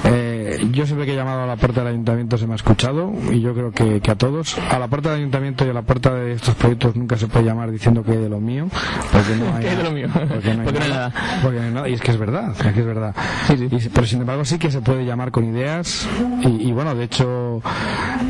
Eh, 0.04 0.37
yo 0.70 0.86
siempre 0.86 1.06
que 1.06 1.12
he 1.12 1.16
llamado 1.16 1.42
a 1.42 1.46
la 1.46 1.56
puerta 1.56 1.80
del 1.80 1.92
ayuntamiento 1.94 2.38
se 2.38 2.46
me 2.46 2.52
ha 2.52 2.56
escuchado 2.56 3.12
y 3.32 3.40
yo 3.40 3.54
creo 3.54 3.70
que, 3.72 4.00
que 4.00 4.10
a 4.10 4.14
todos, 4.16 4.56
a 4.58 4.78
la 4.78 4.88
puerta 4.88 5.10
del 5.10 5.20
ayuntamiento 5.20 5.66
y 5.66 5.70
a 5.70 5.72
la 5.72 5.82
puerta 5.82 6.14
de 6.14 6.32
estos 6.32 6.54
proyectos 6.54 6.96
nunca 6.96 7.16
se 7.16 7.26
puede 7.28 7.44
llamar 7.44 7.70
diciendo 7.70 8.02
que 8.02 8.12
es 8.12 8.20
de 8.20 8.28
lo 8.28 8.40
mío, 8.40 8.68
porque 9.12 9.36
no 9.36 9.56
hay, 9.56 9.64
de 9.76 9.82
lo 9.82 9.90
mío? 9.90 10.08
Porque 10.12 10.54
no 10.54 10.62
hay, 10.62 10.88
nada, 10.88 11.12
Porque 11.42 11.60
no 11.60 11.82
hay 11.82 11.92
y 11.92 11.94
es 11.94 12.00
que 12.00 12.10
es 12.10 12.18
verdad, 12.18 12.52
es 12.52 12.72
que 12.72 12.80
es 12.80 12.86
verdad. 12.86 13.14
Sí, 13.46 13.68
sí. 13.80 13.90
pero 13.92 14.06
sin 14.06 14.20
embargo 14.20 14.44
sí 14.44 14.58
que 14.58 14.70
se 14.70 14.80
puede 14.80 15.04
llamar 15.04 15.30
con 15.30 15.44
ideas 15.44 16.08
y, 16.42 16.70
bueno, 16.72 16.94
de 16.94 17.04
hecho 17.04 17.60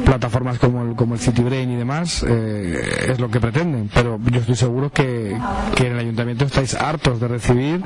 plataformas 0.04 0.58
como 0.58 0.82
el, 0.82 0.94
como 0.94 1.14
el 1.14 1.20
CityBrain 1.20 1.70
y 1.70 1.76
demás 1.76 2.24
eh, 2.26 3.10
es 3.10 3.20
lo 3.20 3.30
que 3.30 3.40
pretenden, 3.40 3.90
pero 3.92 4.18
yo 4.30 4.40
estoy 4.40 4.54
seguro 4.54 4.90
que, 4.90 5.36
que 5.74 5.86
en 5.86 5.92
el 5.92 5.98
ayuntamiento 5.98 6.44
estáis 6.44 6.74
hartos 6.74 7.20
de 7.20 7.28
recibir 7.28 7.82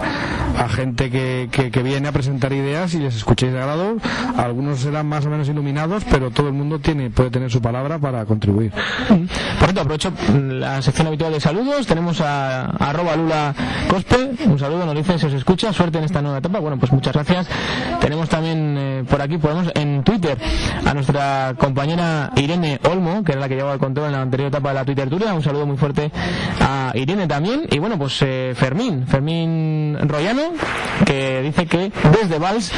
a 0.58 0.68
gente 0.68 1.10
que, 1.10 1.48
que, 1.50 1.82
viene 1.82 2.08
a 2.08 2.12
presentar 2.12 2.52
ideas 2.52 2.94
y 2.94 2.98
les 2.98 3.16
escuchéis 3.16 3.52
de 3.52 3.58
agrado. 3.58 3.96
Algunos 4.36 4.80
serán 4.80 5.06
más 5.06 5.26
o 5.26 5.30
menos 5.30 5.48
iluminados, 5.48 6.04
pero 6.10 6.30
todo 6.30 6.48
el 6.48 6.54
mundo 6.54 6.78
tiene 6.78 7.10
puede 7.10 7.30
tener 7.30 7.50
su 7.50 7.60
palabra 7.60 7.98
para 7.98 8.24
contribuir. 8.24 8.72
Por 9.08 9.18
cierto, 9.58 9.80
aprovecho 9.80 10.12
la 10.34 10.80
sección 10.82 11.06
habitual 11.06 11.32
de 11.32 11.40
saludos. 11.40 11.86
Tenemos 11.86 12.20
a, 12.20 12.64
arroba 12.64 13.16
Lula 13.16 13.54
Cospe. 13.88 14.30
Un 14.46 14.58
saludo, 14.58 14.86
nos 14.86 14.94
dicen 14.94 15.18
si 15.18 15.26
os 15.26 15.32
escucha. 15.32 15.72
Suerte 15.72 15.98
en 15.98 16.04
esta 16.04 16.22
nueva 16.22 16.38
etapa. 16.38 16.58
Bueno, 16.58 16.78
pues 16.78 16.92
muchas 16.92 17.12
gracias. 17.12 17.46
Tenemos 18.00 18.28
también 18.28 18.76
eh, 18.78 19.04
por 19.08 19.20
aquí, 19.20 19.38
podemos 19.38 19.70
en 19.74 20.02
Twitter, 20.02 20.38
a 20.84 20.94
nuestra 20.94 21.54
compañera 21.58 22.32
Irene 22.36 22.80
Olmo, 22.90 23.22
que 23.22 23.32
era 23.32 23.40
la 23.40 23.48
que 23.48 23.54
llevaba 23.54 23.74
el 23.74 23.80
control 23.80 24.06
en 24.06 24.12
la 24.12 24.22
anterior 24.22 24.48
etapa 24.48 24.70
de 24.70 24.74
la 24.74 24.84
Twitter 24.84 25.08
Tour. 25.08 25.22
Un 25.32 25.42
saludo 25.42 25.66
muy 25.66 25.76
fuerte 25.76 26.10
a 26.60 26.92
Irene 26.94 27.26
también. 27.26 27.62
Y 27.70 27.78
bueno, 27.78 27.98
pues 27.98 28.18
eh, 28.22 28.54
Fermín, 28.56 29.06
Fermín 29.06 29.98
Royano, 30.02 30.42
que 31.04 31.42
dice 31.42 31.66
que 31.66 31.92
desde 32.20 32.38
Vals 32.38 32.72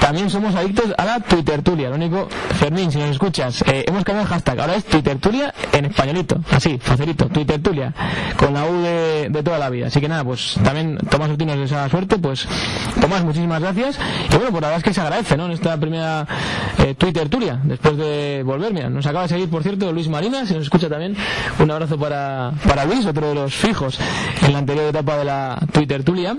también 0.00 0.30
somos 0.30 0.54
adictos 0.70 0.94
a 0.96 1.04
la 1.04 1.20
Twittertulia. 1.20 1.88
Lo 1.88 1.96
único, 1.96 2.28
Fermín, 2.58 2.92
si 2.92 2.98
nos 2.98 3.10
escuchas, 3.10 3.62
eh, 3.62 3.84
hemos 3.86 4.04
cambiado 4.04 4.22
el 4.22 4.28
hashtag. 4.28 4.60
Ahora 4.60 4.76
es 4.76 4.84
Twittertulia 4.84 5.52
en 5.72 5.86
españolito. 5.86 6.40
Así, 6.50 6.78
facilito. 6.78 7.26
Twittertulia. 7.26 7.92
Con 8.36 8.54
la 8.54 8.64
U 8.66 8.80
de, 8.82 9.42
toda 9.44 9.58
la 9.58 9.68
vida. 9.70 9.88
Así 9.88 10.00
que 10.00 10.08
nada, 10.08 10.24
pues 10.24 10.56
también 10.62 10.98
Tomás 11.10 11.30
Ortinos 11.30 11.56
de 11.56 11.64
esa 11.64 11.88
suerte. 11.88 12.18
Pues 12.18 12.46
Tomás, 13.00 13.24
muchísimas 13.24 13.60
gracias. 13.60 13.98
Y 14.28 14.36
bueno, 14.36 14.50
pues 14.50 14.62
la 14.62 14.68
verdad 14.68 14.78
es 14.78 14.84
que 14.84 14.94
se 14.94 15.00
agradece, 15.00 15.36
¿no? 15.36 15.46
En 15.46 15.52
esta 15.52 15.76
primera 15.76 16.26
eh, 16.78 16.94
Twittertulia. 16.94 17.60
Después 17.64 17.96
de 17.96 18.42
volver, 18.44 18.72
mira, 18.72 18.88
nos 18.88 19.06
acaba 19.06 19.22
de 19.22 19.28
seguir, 19.28 19.50
por 19.50 19.62
cierto, 19.62 19.92
Luis 19.92 20.08
Marina. 20.08 20.46
Si 20.46 20.54
nos 20.54 20.64
escucha 20.64 20.88
también, 20.88 21.16
un 21.58 21.70
abrazo 21.70 21.98
para, 21.98 22.52
para 22.66 22.84
Luis, 22.84 23.04
otro 23.06 23.28
de 23.28 23.34
los 23.34 23.54
fijos 23.54 23.98
en 24.42 24.52
la 24.52 24.60
anterior 24.60 24.86
etapa 24.86 25.16
de 25.16 25.24
la 25.24 25.58
Twittertulia. 25.72 26.36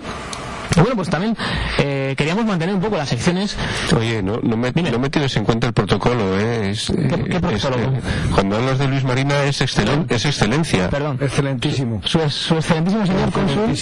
Bueno, 0.75 0.95
pues 0.95 1.09
también 1.09 1.35
eh, 1.79 2.15
queríamos 2.17 2.45
mantener 2.45 2.75
un 2.75 2.81
poco 2.81 2.97
las 2.97 3.09
secciones. 3.09 3.57
Oye, 3.95 4.23
no, 4.23 4.39
no, 4.41 4.57
me, 4.57 4.71
no 4.71 4.99
me 4.99 5.09
tienes 5.09 5.35
en 5.35 5.43
cuenta 5.43 5.67
el 5.67 5.73
protocolo, 5.73 6.39
¿eh? 6.39 6.71
Es, 6.71 6.91
¿Qué, 6.91 7.39
protocolo? 7.39 7.77
Eh, 7.77 8.01
cuando 8.33 8.57
hablas 8.57 8.79
de 8.79 8.87
Luis 8.87 9.03
Marina 9.03 9.43
es, 9.43 9.61
excelen, 9.61 10.05
es 10.09 10.25
excelencia. 10.25 10.89
Perdón. 10.89 11.17
Excelentísimo. 11.21 12.01
Su, 12.05 12.19
su 12.29 12.55
excelentísimo 12.55 13.05
señor 13.05 13.31
cónsul 13.31 13.75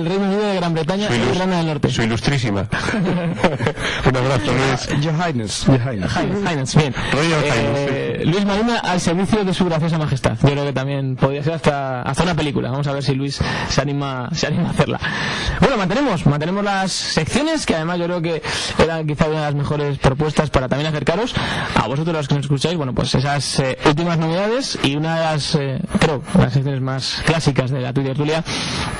del 0.00 0.08
Reino 0.10 0.26
Unido 0.26 0.42
de 0.42 0.54
Gran 0.56 0.74
Bretaña 0.74 1.08
y 1.10 1.30
Irlanda 1.30 1.58
del 1.58 1.66
Norte. 1.66 1.90
Su 1.90 2.02
ilustrísima. 2.02 2.60
un 4.08 4.16
abrazo, 4.16 4.52
Luis. 4.52 5.02
Your 5.02 5.14
Highness. 5.14 5.66
Your 5.66 5.80
Highness. 5.80 6.74
Bien. 6.74 6.94
Eh, 7.16 8.22
Luis 8.24 8.44
Marina 8.44 8.78
al 8.78 9.00
servicio 9.00 9.44
de 9.44 9.52
su 9.52 9.64
graciosa 9.64 9.98
majestad. 9.98 10.36
Yo 10.42 10.50
creo 10.50 10.64
que 10.64 10.72
también 10.72 11.16
podría 11.16 11.42
ser 11.42 11.54
hasta, 11.54 12.02
hasta 12.02 12.22
una 12.22 12.34
película. 12.34 12.70
Vamos 12.70 12.86
a 12.86 12.92
ver 12.92 13.02
si 13.02 13.14
Luis 13.14 13.40
se 13.68 13.80
anima, 13.80 14.28
se 14.32 14.46
anima 14.46 14.68
a 14.68 14.70
hacerla. 14.70 15.00
Bueno, 15.60 15.76
mantenemos, 15.76 16.26
mantenemos 16.26 16.64
las 16.64 16.92
secciones, 16.92 17.66
que 17.66 17.74
además 17.74 17.98
yo 17.98 18.04
creo 18.06 18.22
que 18.22 18.42
eran 18.78 19.06
quizá 19.06 19.26
una 19.26 19.36
de 19.36 19.44
las 19.44 19.54
mejores 19.54 19.98
propuestas 19.98 20.50
para 20.50 20.68
también 20.68 20.88
acercaros 20.88 21.34
a 21.74 21.86
vosotros 21.86 22.14
los 22.14 22.28
que 22.28 22.34
nos 22.34 22.44
escucháis, 22.44 22.76
bueno, 22.76 22.94
pues 22.94 23.14
esas 23.14 23.58
eh, 23.60 23.78
últimas 23.86 24.18
novedades 24.18 24.78
y 24.82 24.96
una 24.96 25.16
de 25.16 25.20
las, 25.20 25.54
eh, 25.54 25.80
creo, 25.98 26.22
las 26.38 26.52
secciones 26.52 26.80
más 26.80 27.22
clásicas 27.26 27.70
de 27.70 27.80
la 27.80 27.92
Twitter 27.92 28.16
Tulia 28.16 28.44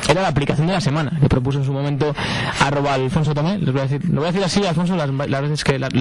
era 0.09 0.23
la 0.23 0.29
aplicación 0.29 0.67
de 0.67 0.73
la 0.75 0.81
semana, 0.81 0.90
que 1.21 1.29
propuso 1.29 1.59
en 1.59 1.65
su 1.65 1.73
momento 1.73 2.15
arroba 2.61 2.95
Alfonso 2.95 3.35
Tomé, 3.35 3.59
les 3.59 3.73
voy 3.73 3.81
a 3.81 3.85
decir, 3.85 4.05
lo 4.09 4.21
voy 4.21 4.29
a 4.29 4.33
decir 4.33 4.45
así, 4.45 4.67
Alfonso, 4.67 4.97
las, 4.97 5.43
veces 5.43 5.65
que, 5.65 5.79
las, 5.79 5.93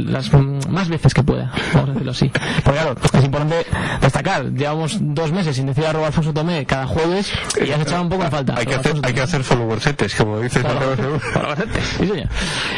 más 0.70 0.90
veces 0.90 1.14
que 1.14 1.24
pueda, 1.24 1.52
vamos 1.74 1.90
a 1.90 1.94
decirlo 1.94 2.12
así. 2.12 2.32
Porque 2.64 2.80
claro, 2.80 2.96
es 3.14 3.26
importante 3.26 3.66
destacar, 4.02 4.52
llevamos 4.52 4.98
dos 5.00 5.32
meses 5.32 5.56
sin 5.56 5.66
decir 5.66 5.86
arroba 5.86 6.08
Alfonso 6.08 6.34
Tomé 6.34 6.66
cada 6.66 6.88
jueves 6.88 7.32
y 7.62 7.68
ya 7.68 7.78
se 7.78 7.84
echaba 7.84 8.02
un 8.02 8.10
poco 8.10 8.24
de 8.24 8.32
falta. 8.32 8.56
Hay 8.58 8.66
que 8.66 8.76
hacer, 8.76 8.96
hay 9.04 9.14
que 9.14 9.22
hacer 9.22 9.44
followersetes, 9.44 10.16
como 10.16 10.40
dices 10.40 10.64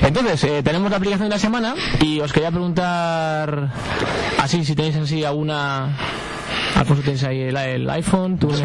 entonces, 0.01 0.43
eh, 0.43 0.63
tenemos 0.63 0.89
la 0.89 0.97
aplicación 0.97 1.29
de 1.29 1.35
la 1.35 1.39
semana 1.39 1.75
y 1.99 2.19
os 2.19 2.33
quería 2.33 2.51
preguntar 2.51 3.69
así, 4.39 4.63
si 4.65 4.75
tenéis 4.75 4.95
así 4.95 5.23
alguna 5.23 5.95
Alfonso, 6.75 7.03
tienes 7.03 7.23
ahí 7.23 7.41
el, 7.41 7.89
iPhone, 7.89 8.37
tú 8.37 8.51
sí, 8.51 8.63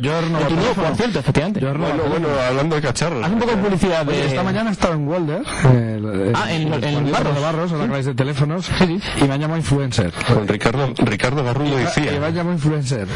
yo 0.00 0.20
no 0.22 0.38
tu 0.40 0.54
nuevo, 0.54 0.74
por 0.74 0.94
cierto, 0.94 1.18
efectivamente. 1.18 1.60
Yo 1.60 1.74
bueno, 1.74 2.02
bueno, 2.08 2.28
hablando 2.48 2.76
de 2.76 2.82
cacharros. 2.82 3.24
Haz 3.24 3.32
un 3.32 3.38
poco 3.38 3.52
de 3.52 3.56
publicidad. 3.58 4.04
De... 4.06 4.26
esta 4.26 4.42
mañana 4.42 4.70
he 4.70 4.72
estado 4.72 4.94
en 4.94 5.08
Walder. 5.08 5.42
ah, 5.46 6.52
en, 6.52 6.72
en, 6.84 7.12
Barros. 7.12 7.34
de 7.34 7.40
Barros, 7.40 7.72
en 7.72 7.90
la 7.90 7.98
de 7.98 8.14
teléfonos. 8.14 8.66
Sí, 8.78 9.00
Y 9.20 9.24
me 9.24 9.34
han 9.34 9.40
llamado 9.40 9.58
influencer. 9.58 10.12
Con 10.26 10.46
Ricardo, 10.46 10.92
Ricardo 10.98 11.42
Garrulo 11.44 11.76
decía. 11.76 12.14
Y 12.14 12.20
me 12.20 12.26
han 12.26 12.34
llamado 12.34 12.54
influencer. 12.54 13.06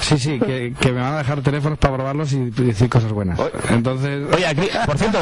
Sí, 0.00 0.18
sí, 0.18 0.38
que, 0.38 0.74
que, 0.78 0.92
me 0.92 1.00
van 1.00 1.14
a 1.14 1.18
dejar 1.18 1.40
teléfonos 1.42 1.78
para 1.78 1.94
probarlos 1.94 2.32
y 2.32 2.50
decir 2.50 2.88
cosas 2.88 3.12
buenas. 3.12 3.38
Entonces... 3.70 4.26
Oye, 4.34 4.46
aquí, 4.46 4.68
por 4.86 4.98
cierto, 4.98 5.18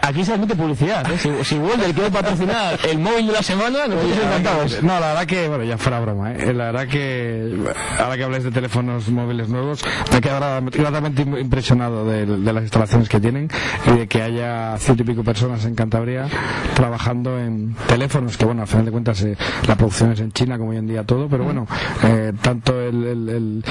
aquí 0.00 0.24
se 0.24 0.32
admite 0.32 0.54
publicidad. 0.54 1.10
¿eh? 1.10 1.18
Si, 1.18 1.30
si 1.44 1.58
Walder 1.58 1.92
quiere 1.92 2.10
patrocinar 2.10 2.78
el 2.88 2.98
móvil 2.98 3.26
de 3.26 3.32
la 3.32 3.42
semana, 3.42 3.86
nos 3.86 4.04
encantados. 4.04 4.82
No, 4.82 4.98
la 5.00 5.08
verdad 5.08 5.26
que, 5.26 5.48
bueno, 5.48 5.64
ya 5.64 5.78
fuera 5.78 6.00
broma, 6.00 6.32
¿eh? 6.32 6.52
La 6.52 6.66
verdad 6.66 6.88
que 6.88 7.51
ahora 7.98 8.16
que 8.16 8.24
habláis 8.24 8.44
de 8.44 8.50
teléfonos 8.50 9.08
móviles 9.08 9.48
nuevos, 9.48 9.84
me 10.10 10.18
he 10.18 10.20
quedado 10.20 10.62
gratamente 10.70 11.22
impresionado 11.22 12.04
de, 12.06 12.26
las 12.26 12.62
instalaciones 12.62 13.08
que 13.08 13.20
tienen 13.20 13.48
y 13.86 13.98
de 13.98 14.06
que 14.06 14.22
haya 14.22 14.76
ciento 14.78 15.02
y 15.02 15.06
pico 15.06 15.24
personas 15.24 15.64
en 15.64 15.74
Cantabria 15.74 16.26
trabajando 16.74 17.38
en 17.38 17.74
teléfonos, 17.86 18.36
que 18.36 18.44
bueno, 18.44 18.62
al 18.62 18.68
final 18.68 18.84
de 18.84 18.90
cuentas 18.90 19.22
eh, 19.22 19.36
la 19.66 19.76
producción 19.76 20.12
es 20.12 20.20
en 20.20 20.32
China 20.32 20.58
como 20.58 20.70
hoy 20.70 20.78
en 20.78 20.86
día 20.86 21.04
todo, 21.04 21.28
pero 21.28 21.44
bueno, 21.44 21.66
eh, 22.04 22.32
tanto 22.40 22.80
el, 22.80 23.62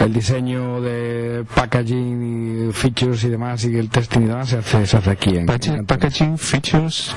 el, 0.00 0.12
diseño 0.12 0.80
de 0.80 1.44
packaging 1.54 2.68
y 2.68 2.72
features 2.72 3.24
y 3.24 3.28
demás 3.28 3.64
y 3.64 3.76
el 3.76 3.88
testing 3.88 4.22
y 4.22 4.26
demás 4.26 4.48
se 4.48 4.58
hace, 4.58 4.86
se 4.86 4.96
hace 4.96 5.10
aquí 5.10 5.36
en, 5.36 5.46
Packaging, 5.46 6.36
features... 6.38 7.14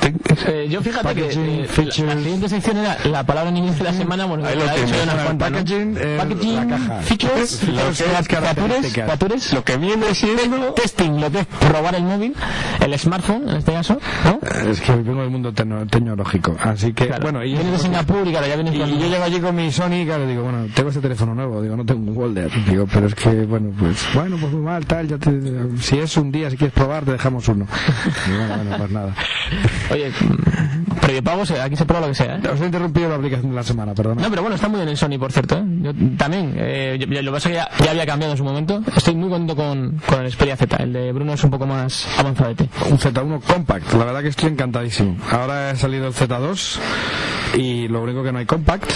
Eh, 0.48 0.68
yo 0.70 0.82
fíjate 0.82 1.16
que 1.16 1.26
la, 1.26 2.16
siguiente 2.16 2.50
sección 2.50 2.78
era 2.78 2.98
la 3.06 3.24
palabra 3.26 3.50
en 3.50 3.58
inglés 3.58 3.78
de 3.78 3.84
la 3.84 3.94
semana, 3.94 4.26
bueno, 4.26 4.46
Ahí 4.46 4.56
lo 4.56 4.66
la 4.66 4.76
he 4.76 5.36
packaging, 5.36 5.98
packaging 6.18 6.55
la 6.55 6.68
caja. 6.68 7.01
Features, 7.01 7.68
lo 7.68 9.55
lo 9.55 9.64
que 9.64 9.78
viene 9.78 10.16
siendo 10.16 10.74
testing, 10.74 11.20
lo 11.20 11.32
que 11.32 11.39
es 11.39 11.45
probar 11.45 11.95
el 11.95 12.03
móvil, 12.03 12.36
el 12.80 12.99
smartphone 12.99 13.49
en 13.49 13.57
este 13.57 13.74
caso, 13.74 13.99
¿no? 14.26 14.39
Es 14.70 14.82
que 14.82 14.93
vengo 14.95 15.22
del 15.22 15.30
mundo 15.30 15.53
tecnológico, 15.53 16.55
así 16.59 16.93
que 16.93 17.11
bueno, 17.22 17.43
y 17.43 17.53
vienes 17.53 17.72
de 17.72 17.80
Singapur 17.80 18.28
y 18.28 18.32
claro, 18.32 18.47
ya 18.47 18.55
vienes 18.55 18.76
y, 18.76 18.78
yo 18.78 18.86
llego 18.86 19.24
allí 19.24 19.39
con 19.39 19.55
mi 19.55 19.72
Sony 19.72 20.01
y 20.01 20.05
claro, 20.05 20.28
digo, 20.28 20.43
bueno, 20.43 20.68
tengo 20.74 20.89
este 20.89 21.01
teléfono 21.01 21.36
nuevo, 21.36 21.61
digo, 21.61 21.76
no 21.76 21.86
tengo 21.86 22.11
un 22.11 22.18
Walder, 22.18 22.51
digo, 22.70 22.88
pero 22.91 23.07
es 23.07 23.16
que 23.16 23.45
bueno, 23.45 23.72
pues 23.78 24.05
bueno, 24.14 24.38
pues 24.39 24.51
muy 24.51 24.61
mal, 24.61 24.86
tal, 24.86 25.07
ya 25.07 25.18
te, 25.18 25.32
si 25.80 25.97
es 25.97 26.18
un 26.18 26.32
día, 26.32 26.49
si 26.49 26.57
quieres 26.57 26.74
probar, 26.74 27.05
te 27.05 27.11
dejamos 27.11 27.47
uno. 27.47 27.68
y 28.28 28.38
bueno, 28.38 28.55
bueno, 28.55 28.78
pues 28.78 28.91
nada. 28.91 29.16
Oye, 29.91 30.11
previo 31.01 31.24
pago, 31.24 31.43
aquí 31.61 31.76
se 31.76 31.86
prueba 31.86 32.05
lo 32.05 32.11
que 32.11 32.16
sea, 32.16 32.38
¿eh? 32.38 32.41
Os 32.51 32.61
he 32.61 32.66
interrumpido 32.66 33.09
la 33.09 33.16
aplicación 33.16 33.49
de 33.51 33.55
la 33.55 33.64
semana, 33.64 33.93
perdón. 33.93 34.18
No, 34.22 34.30
pero 34.30 34.41
bueno, 34.41 34.55
está 34.55 34.68
muy 34.70 34.78
bien 34.78 34.89
el 34.89 34.97
Sony, 34.97 35.18
por 35.20 35.32
cierto, 35.32 35.57
¿eh? 35.57 35.64
Yo 35.82 35.91
también 36.18 36.54
eh, 36.58 36.97
lo 37.08 37.22
que 37.22 37.32
pasa 37.32 37.49
es 37.49 37.68
que 37.78 37.84
ya, 37.84 37.91
había 37.91 38.06
cambiado 38.06 38.34
en 38.34 38.38
su 38.38 38.43
momento. 38.43 38.82
Estoy 38.95 39.16
muy 39.16 39.30
contento 39.30 39.56
con, 39.56 39.99
con 40.08 40.24
el 40.26 40.32
Xperia 40.32 40.56
Z. 40.58 40.78
El 40.84 40.93
de 40.93 41.12
Bruno 41.12 41.34
es 41.34 41.43
un 41.43 41.49
poco 41.51 41.66
más 41.66 42.08
avanzadete. 42.18 42.70
Un 42.89 42.97
Z1 42.97 43.41
compact. 43.41 43.93
La 43.93 44.06
verdad 44.06 44.22
que 44.22 44.30
estoy 44.30 44.49
encantadísimo. 44.49 45.18
Ahora 45.32 45.72
ha 45.72 45.76
salido 45.76 46.08
el 46.08 46.14
Z2 46.14 46.80
y 47.58 47.88
lo 47.88 48.01
único 48.01 48.24
que 48.24 48.32
no 48.32 48.39
hay 48.39 48.45
compact 48.45 48.89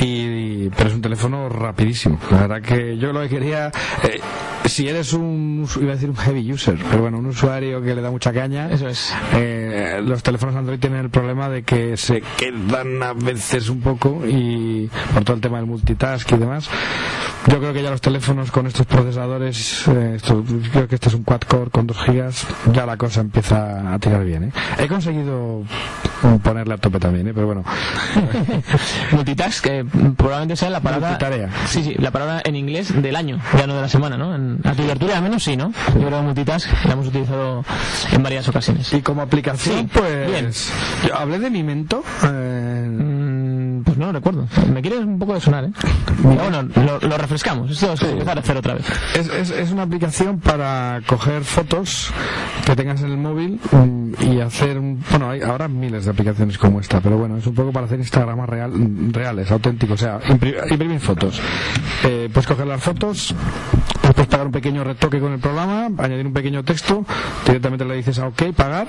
y, 0.00 0.68
pero 0.70 0.88
es 0.88 0.94
un 0.94 1.02
teléfono 1.02 1.48
rapidísimo. 1.48 2.18
La 2.30 2.46
verdad 2.46 2.62
que 2.62 2.96
yo 2.96 3.12
lo 3.12 3.20
que 3.20 3.28
quería, 3.28 3.70
eh, 4.02 4.20
si 4.64 4.88
eres 4.88 5.12
un, 5.12 5.66
iba 5.80 5.92
a 5.92 5.94
decir 5.94 6.08
un 6.10 6.16
heavy 6.16 6.52
user, 6.52 6.76
pero 6.90 7.02
bueno, 7.02 7.18
un 7.18 7.26
usuario 7.26 7.82
que 7.82 7.94
le 7.94 8.00
da 8.00 8.10
mucha 8.10 8.32
caña, 8.32 8.70
Eso 8.70 8.88
es. 8.88 9.12
eh, 9.34 10.00
los 10.02 10.22
teléfonos 10.22 10.56
Android 10.56 10.78
tienen 10.78 11.00
el 11.00 11.10
problema 11.10 11.48
de 11.48 11.62
que 11.62 11.96
se 11.96 12.22
quedan 12.36 13.02
a 13.02 13.12
veces 13.12 13.68
un 13.68 13.80
poco 13.80 14.22
y 14.26 14.88
por 15.12 15.24
todo 15.24 15.36
el 15.36 15.42
tema 15.42 15.58
del 15.58 15.66
multitask 15.66 16.30
y 16.32 16.34
demás. 16.40 16.68
Yo 17.46 17.58
creo 17.58 17.72
que 17.72 17.82
ya 17.82 17.90
los 17.90 18.00
teléfonos 18.02 18.50
con 18.50 18.66
estos 18.66 18.84
procesadores, 18.86 19.86
eh, 19.88 20.12
esto- 20.16 20.44
creo 20.72 20.86
que 20.88 20.96
este 20.96 21.08
es 21.08 21.14
un 21.14 21.22
quad 21.24 21.40
core 21.40 21.70
con 21.70 21.86
2 21.86 21.96
gigas, 22.04 22.46
ya 22.72 22.84
la 22.84 22.96
cosa 22.98 23.20
empieza 23.22 23.94
a 23.94 23.98
tirar 23.98 24.24
bien. 24.24 24.44
¿eh? 24.44 24.52
He 24.78 24.86
conseguido 24.88 25.62
ponerle 26.42 26.74
a 26.74 26.76
tope 26.76 26.98
también, 27.00 27.28
¿eh? 27.28 27.32
pero 27.34 27.46
bueno, 27.46 27.64
Multitask, 29.12 29.64
que 29.64 29.84
mm, 29.84 30.14
probablemente 30.16 30.56
sea 30.56 30.70
la 30.70 30.80
palabra. 30.80 31.08
Multitarea. 31.10 31.48
Sí, 31.66 31.82
sí, 31.82 31.94
la 31.98 32.10
palabra 32.10 32.42
en 32.44 32.56
inglés 32.56 33.00
del 33.00 33.16
año, 33.16 33.40
ya 33.58 33.66
no 33.66 33.74
de 33.74 33.82
la 33.82 33.88
semana, 33.88 34.16
¿no? 34.18 34.34
En, 34.34 34.60
a 34.64 34.74
tu 34.74 34.82
al 34.90 35.22
menos 35.22 35.42
sí, 35.42 35.56
¿no? 35.56 35.72
Yo 35.94 36.06
creo 36.06 36.10
que 36.18 36.22
multitask 36.22 36.68
la 36.84 36.92
hemos 36.92 37.06
utilizado 37.06 37.64
en 38.12 38.22
varias 38.22 38.46
ocasiones. 38.48 38.92
Y 38.92 39.00
como 39.00 39.22
aplicación, 39.22 39.78
Sí, 39.80 39.88
pues. 39.92 40.26
bien. 40.30 40.50
Yo 41.08 41.16
hablé 41.16 41.38
de 41.38 41.50
Mimento. 41.50 42.02
eh, 42.24 43.09
no 44.00 44.06
lo 44.06 44.12
recuerdo. 44.12 44.46
Me 44.72 44.80
quiere 44.82 44.98
un 44.98 45.18
poco 45.18 45.34
de 45.34 45.40
sonar, 45.40 45.64
¿eh? 45.64 45.70
Pero 46.22 46.34
bueno, 46.50 46.62
lo, 46.62 46.98
lo 47.08 47.18
refrescamos. 47.18 47.70
Esto 47.70 47.92
es 47.92 48.00
como 48.00 48.12
empezar 48.12 48.36
a 48.36 48.40
hacer 48.40 48.56
otra 48.56 48.74
vez. 48.74 48.84
es, 49.14 49.28
es, 49.28 49.50
es 49.50 49.70
una 49.70 49.82
aplicación 49.82 50.40
para 50.40 51.00
coger 51.06 51.44
fotos 51.44 52.10
que 52.66 52.74
tengas 52.74 53.00
en 53.02 53.10
el 53.10 53.16
móvil 53.18 53.60
mm, 53.70 54.12
y 54.32 54.40
hacer. 54.40 54.78
un- 54.78 55.02
Bueno, 55.10 55.30
hay 55.30 55.42
ahora 55.42 55.68
miles 55.68 56.04
de 56.06 56.10
aplicaciones 56.10 56.58
como 56.58 56.80
esta, 56.80 57.00
pero 57.00 57.16
bueno, 57.18 57.36
es 57.36 57.46
un 57.46 57.54
poco 57.54 57.72
para 57.72 57.86
hacer 57.86 57.98
Instagramas 58.00 58.48
real, 58.48 58.72
reales, 59.12 59.50
auténticos. 59.50 60.00
O 60.00 60.04
sea, 60.04 60.20
impri- 60.20 60.56
imprimir 60.70 61.00
fotos. 61.00 61.40
Eh, 62.04 62.28
puedes 62.32 62.46
coger 62.46 62.66
las 62.66 62.82
fotos, 62.82 63.34
puedes 64.14 64.28
pagar 64.28 64.46
un 64.46 64.52
pequeño 64.52 64.84
retoque 64.84 65.20
con 65.20 65.32
el 65.32 65.38
programa, 65.40 65.90
añadir 65.98 66.26
un 66.26 66.32
pequeño 66.32 66.62
texto, 66.64 67.04
directamente 67.46 67.84
le 67.84 67.96
dices 67.96 68.18
a 68.18 68.28
OK, 68.28 68.52
pagar, 68.54 68.88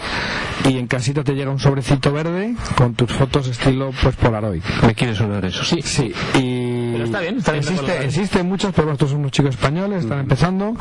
y 0.67 0.77
en 0.77 0.87
casita 0.87 1.23
te 1.23 1.33
llega 1.33 1.51
un 1.51 1.59
sobrecito 1.59 2.11
verde 2.11 2.55
con 2.75 2.93
tus 2.93 3.11
fotos 3.11 3.47
estilo 3.47 3.91
pues 4.01 4.15
Polaroid. 4.15 4.61
Me 4.85 4.95
quiere 4.95 5.15
sonar 5.15 5.43
eso. 5.45 5.63
Sí. 5.63 5.81
Sí, 5.81 6.13
y 6.35 6.91
Pero 6.91 7.05
está 7.05 7.19
bien, 7.19 7.37
está 7.37 7.51
bien 7.51 7.63
existe, 7.63 8.05
existen 8.05 8.47
muchos, 8.47 8.73
pero 8.73 8.91
estos 8.91 9.09
son 9.09 9.19
unos 9.19 9.31
chicos 9.31 9.55
españoles, 9.55 10.03
están 10.03 10.19
empezando. 10.19 10.75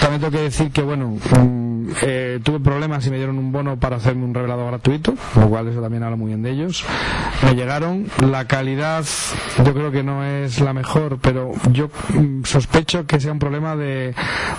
También 0.00 0.20
tengo 0.20 0.32
que 0.32 0.42
decir 0.42 0.70
que, 0.70 0.82
bueno, 0.82 1.08
mm, 1.08 1.65
eh, 2.02 2.40
tuve 2.42 2.60
problemas 2.60 3.06
y 3.06 3.10
me 3.10 3.16
dieron 3.16 3.38
un 3.38 3.52
bono 3.52 3.78
para 3.78 3.96
hacerme 3.96 4.24
un 4.24 4.34
revelado 4.34 4.66
gratuito, 4.66 5.14
lo 5.36 5.48
cual 5.48 5.68
eso 5.68 5.80
también 5.80 6.02
habla 6.02 6.16
muy 6.16 6.28
bien 6.28 6.42
de 6.42 6.50
ellos. 6.50 6.84
Me 7.44 7.54
llegaron, 7.54 8.06
la 8.30 8.46
calidad 8.46 9.04
yo 9.64 9.74
creo 9.74 9.90
que 9.90 10.02
no 10.02 10.24
es 10.24 10.60
la 10.60 10.72
mejor, 10.72 11.18
pero 11.20 11.52
yo 11.72 11.90
sospecho 12.44 13.06
que 13.06 13.20
sea 13.20 13.32
un 13.32 13.38
problema 13.38 13.76
de, 13.76 14.14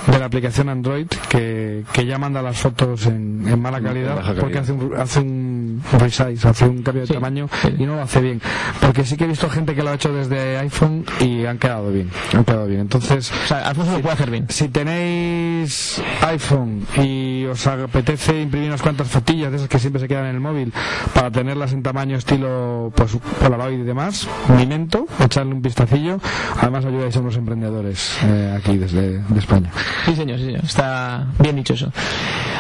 de 0.08 0.20
la 0.20 0.26
aplicación 0.26 0.70
Android, 0.70 1.08
que, 1.30 1.84
que 1.94 2.06
ya 2.06 2.18
manda 2.18 2.42
las 2.42 2.58
fotos 2.60 3.06
en, 3.06 3.48
en 3.48 3.62
mala 3.62 3.82
calidad. 3.82 4.36
porque 4.40 4.60
hace 4.60 4.72
un, 4.72 4.94
hace 4.96 5.20
un 5.20 5.57
resize, 6.00 6.48
hace 6.48 6.66
un 6.66 6.82
cambio 6.84 7.02
de 7.02 7.08
Sí, 7.08 7.14
tamaño 7.14 7.50
sí. 7.62 7.74
y 7.78 7.84
no 7.86 7.96
lo 7.96 8.02
hace 8.02 8.22
bien. 8.22 8.42
Porque 8.82 9.04
sí 9.06 9.16
que 9.18 9.26
he 9.26 9.28
visto 9.28 9.50
gente 9.50 9.76
que 9.76 9.84
lo 9.84 9.90
ha 9.92 9.94
hecho 9.96 10.12
desde 10.14 10.58
iPhone 10.58 11.06
y 11.20 11.46
han 11.46 11.58
quedado 11.58 11.92
bien. 11.92 12.10
Han 12.34 12.44
quedado 12.44 12.66
bien. 12.68 12.82
Entonces, 12.82 13.32
O 13.46 13.48
sea, 13.48 13.68
Alfonso 13.68 13.94
lo 13.94 14.00
puede 14.02 14.14
hacer 14.14 14.30
bien. 14.32 14.46
si 14.50 14.68
tenéis 14.70 16.02
iPhone 16.22 16.86
y 17.04 17.46
os 17.46 17.66
apetece 17.68 18.42
imprimir 18.42 18.70
unas 18.70 18.82
cuantas 18.82 19.08
fotillas 19.08 19.52
de 19.52 19.58
esas 19.58 19.70
que 19.70 19.80
siempre 19.80 20.00
se 20.02 20.08
quedan 20.08 20.26
en 20.26 20.36
el 20.36 20.42
móvil 20.42 20.74
para 21.14 21.32
tenerlas 21.32 21.74
en 21.74 21.84
tamaño 21.84 22.18
estilo 22.18 22.92
pues 22.96 23.18
Polaroid 23.42 23.80
y 23.80 23.84
demás, 23.84 24.28
Mimento, 24.58 25.06
echarle 25.24 25.54
un 25.54 25.62
vistacillo. 25.62 26.20
Además 26.60 26.86
ayudáis 26.86 27.16
a 27.16 27.20
unos 27.20 27.36
emprendedores 27.38 28.18
eh, 28.24 28.56
aquí 28.58 28.78
desde 28.78 29.20
de 29.20 29.40
España. 29.40 29.72
Sí, 30.06 30.16
señor, 30.16 30.38
sí, 30.40 30.46
señor. 30.46 30.64
Está 30.66 31.28
bien 31.40 31.56
dicho 31.56 31.74
eso. 31.74 31.92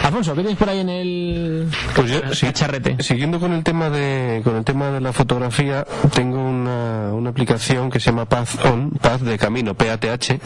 Alfonso, 0.03 0.33
¿qué 0.35 0.41
tienes 0.41 0.57
por 0.57 0.69
ahí 0.69 0.79
en 0.79 0.89
el 0.89 1.67
Pues 1.95 2.09
yo, 2.11 2.19
el 2.19 2.35
sí, 2.35 2.45
cacharrete? 2.45 2.95
Siguiendo 3.07 3.39
con 3.39 3.53
el 3.53 3.63
tema 3.63 3.89
de 3.89 4.41
con 4.43 4.57
el 4.57 4.65
tema 4.65 4.89
de 4.89 4.99
la 4.99 5.13
fotografía, 5.13 5.85
tengo 6.13 6.39
una, 6.41 7.13
una 7.13 7.29
aplicación 7.29 7.89
que 7.89 7.99
se 7.99 8.11
llama 8.11 8.25
Path 8.25 8.65
On, 8.65 8.91
Path 8.91 9.21
de 9.21 9.37
camino, 9.37 9.73
P 9.73 9.89
A 9.89 9.97
T 9.97 10.09
H, 10.09 10.39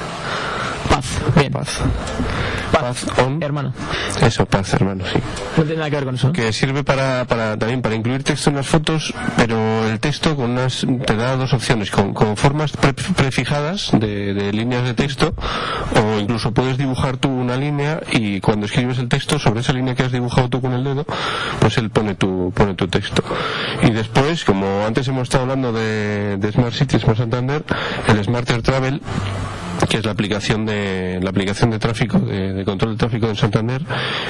Paz. 0.90 1.06
Bien. 1.36 1.52
Path. 1.52 1.68
Paz. 2.72 3.06
Path 3.06 3.20
On. 3.20 3.42
Hermano. 3.44 3.74
Eso, 4.22 4.46
Path, 4.46 4.74
hermano, 4.74 5.04
sí. 5.12 5.20
No 5.58 5.64
tiene 5.64 5.78
nada 5.78 5.90
que 5.90 5.96
ver 5.98 6.06
con 6.06 6.16
eso. 6.16 6.28
¿no? 6.28 6.34
Que 6.34 6.54
sirve 6.54 6.84
para, 6.84 7.26
para 7.26 7.58
también 7.58 7.82
para 7.82 7.96
incluir 7.96 8.24
texto 8.24 8.50
en 8.50 8.56
las 8.56 8.68
fotos, 8.68 9.14
pero 9.36 9.88
el 9.88 10.00
texto 10.00 10.36
con 10.36 10.52
unas 10.52 10.86
te 11.06 11.16
da 11.16 11.36
dos 11.36 11.54
opciones, 11.54 11.92
con, 11.92 12.14
con 12.14 12.38
formas 12.38 12.72
pre- 12.72 12.94
prefijadas 12.94 13.92
de, 13.94 14.34
de 14.34 14.54
líneas 14.54 14.84
de 14.84 14.94
texto, 14.94 15.34
o 15.96 16.20
incluso 16.20 16.54
puedes 16.54 16.78
dibujar 16.78 17.18
tú 17.18 17.30
una 17.30 17.58
línea 17.58 18.00
y 18.12 18.40
cuando 18.40 18.66
escribes 18.68 19.00
el 19.00 19.10
texto 19.10 19.38
sobre 19.38 19.60
esa 19.62 19.74
línea 19.74 19.94
que 19.96 20.04
has 20.04 20.12
dibujado 20.12 20.50
tú 20.50 20.62
con 20.62 20.74
el 20.74 20.84
dedo, 20.84 21.06
pues 21.60 21.78
él 21.78 21.90
pone 21.90 22.16
tu 22.16 22.51
pone 22.52 22.76
tu 22.76 22.88
texto. 22.88 23.24
Y 23.82 23.92
después, 23.92 24.46
como 24.46 24.86
antes 24.86 25.08
hemos 25.08 25.24
estado 25.24 25.44
hablando 25.44 25.74
de, 25.74 26.38
Smart 26.52 26.74
Cities 26.74 27.02
Smart 27.02 27.18
Santander, 27.18 27.64
el 28.08 28.24
Smarter 28.24 28.62
Travel 28.62 29.02
que 29.90 29.98
es 29.98 30.06
la 30.06 30.12
aplicación 30.12 30.66
de 30.66 31.20
la 31.22 31.30
aplicación 31.30 31.70
de 31.72 31.80
tráfico 31.80 32.20
de, 32.20 32.54
de 32.54 32.66
control 32.66 32.92
de 32.94 32.98
tráfico 32.98 33.28
de 33.28 33.36
Santander 33.36 33.82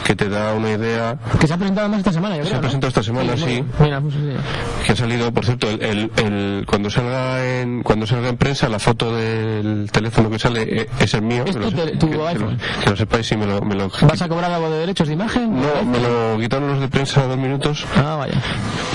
que 0.03 0.15
te 0.15 0.29
da 0.29 0.53
una 0.53 0.71
idea 0.71 1.17
Que 1.39 1.45
se 1.47 1.53
ha 1.53 1.57
presentado 1.57 1.89
más 1.89 1.99
esta 1.99 2.11
semana, 2.13 2.37
yo 2.37 2.45
Se 2.45 2.51
ha 2.53 2.55
¿no? 2.55 2.61
presentado 2.61 2.87
esta 2.89 3.03
semana, 3.03 3.37
sí. 3.37 3.63
Mira, 3.79 3.97
Alfonso, 3.97 4.17
sí. 4.19 4.85
que 4.85 4.91
ha 4.91 4.95
salido 4.95 5.31
por 5.31 5.45
cierto 5.45 5.69
el, 5.69 5.81
el- 5.83 6.11
el- 6.17 6.65
cuando 6.67 6.89
salga 6.89 7.45
en 7.61 7.83
cuando 7.83 8.07
salga 8.07 8.29
en 8.29 8.37
prensa 8.37 8.69
la 8.69 8.79
foto 8.79 9.15
del 9.15 9.89
teléfono 9.91 10.29
que 10.29 10.39
sale 10.39 10.81
eh, 10.81 10.89
es 10.99 11.13
el 11.13 11.21
mío 11.21 11.43
¿Es 11.45 11.55
que 11.55 11.59
lo, 11.61 11.69
tu 11.69 11.75
que- 12.09 12.17
que 12.17 12.27
iPhone? 12.27 12.57
lo- 12.79 12.83
que 12.83 12.89
lo 12.89 12.95
sepáis 12.95 13.27
si 13.27 13.35
me 13.37 13.45
lo, 13.45 13.61
me 13.61 13.75
lo 13.75 13.89
¿Vas 14.01 14.21
a 14.21 14.27
cobrar 14.29 14.51
algo 14.51 14.69
de 14.71 14.79
derechos 14.79 15.07
de 15.07 15.13
imagen? 15.13 15.53
no 15.61 15.83
me 15.85 15.99
lo 15.99 16.39
quitaron 16.39 16.69
los 16.69 16.79
de 16.79 16.87
prensa 16.87 17.25
dos 17.27 17.37
minutos 17.37 17.85
Ah, 17.95 18.15
vaya. 18.15 18.41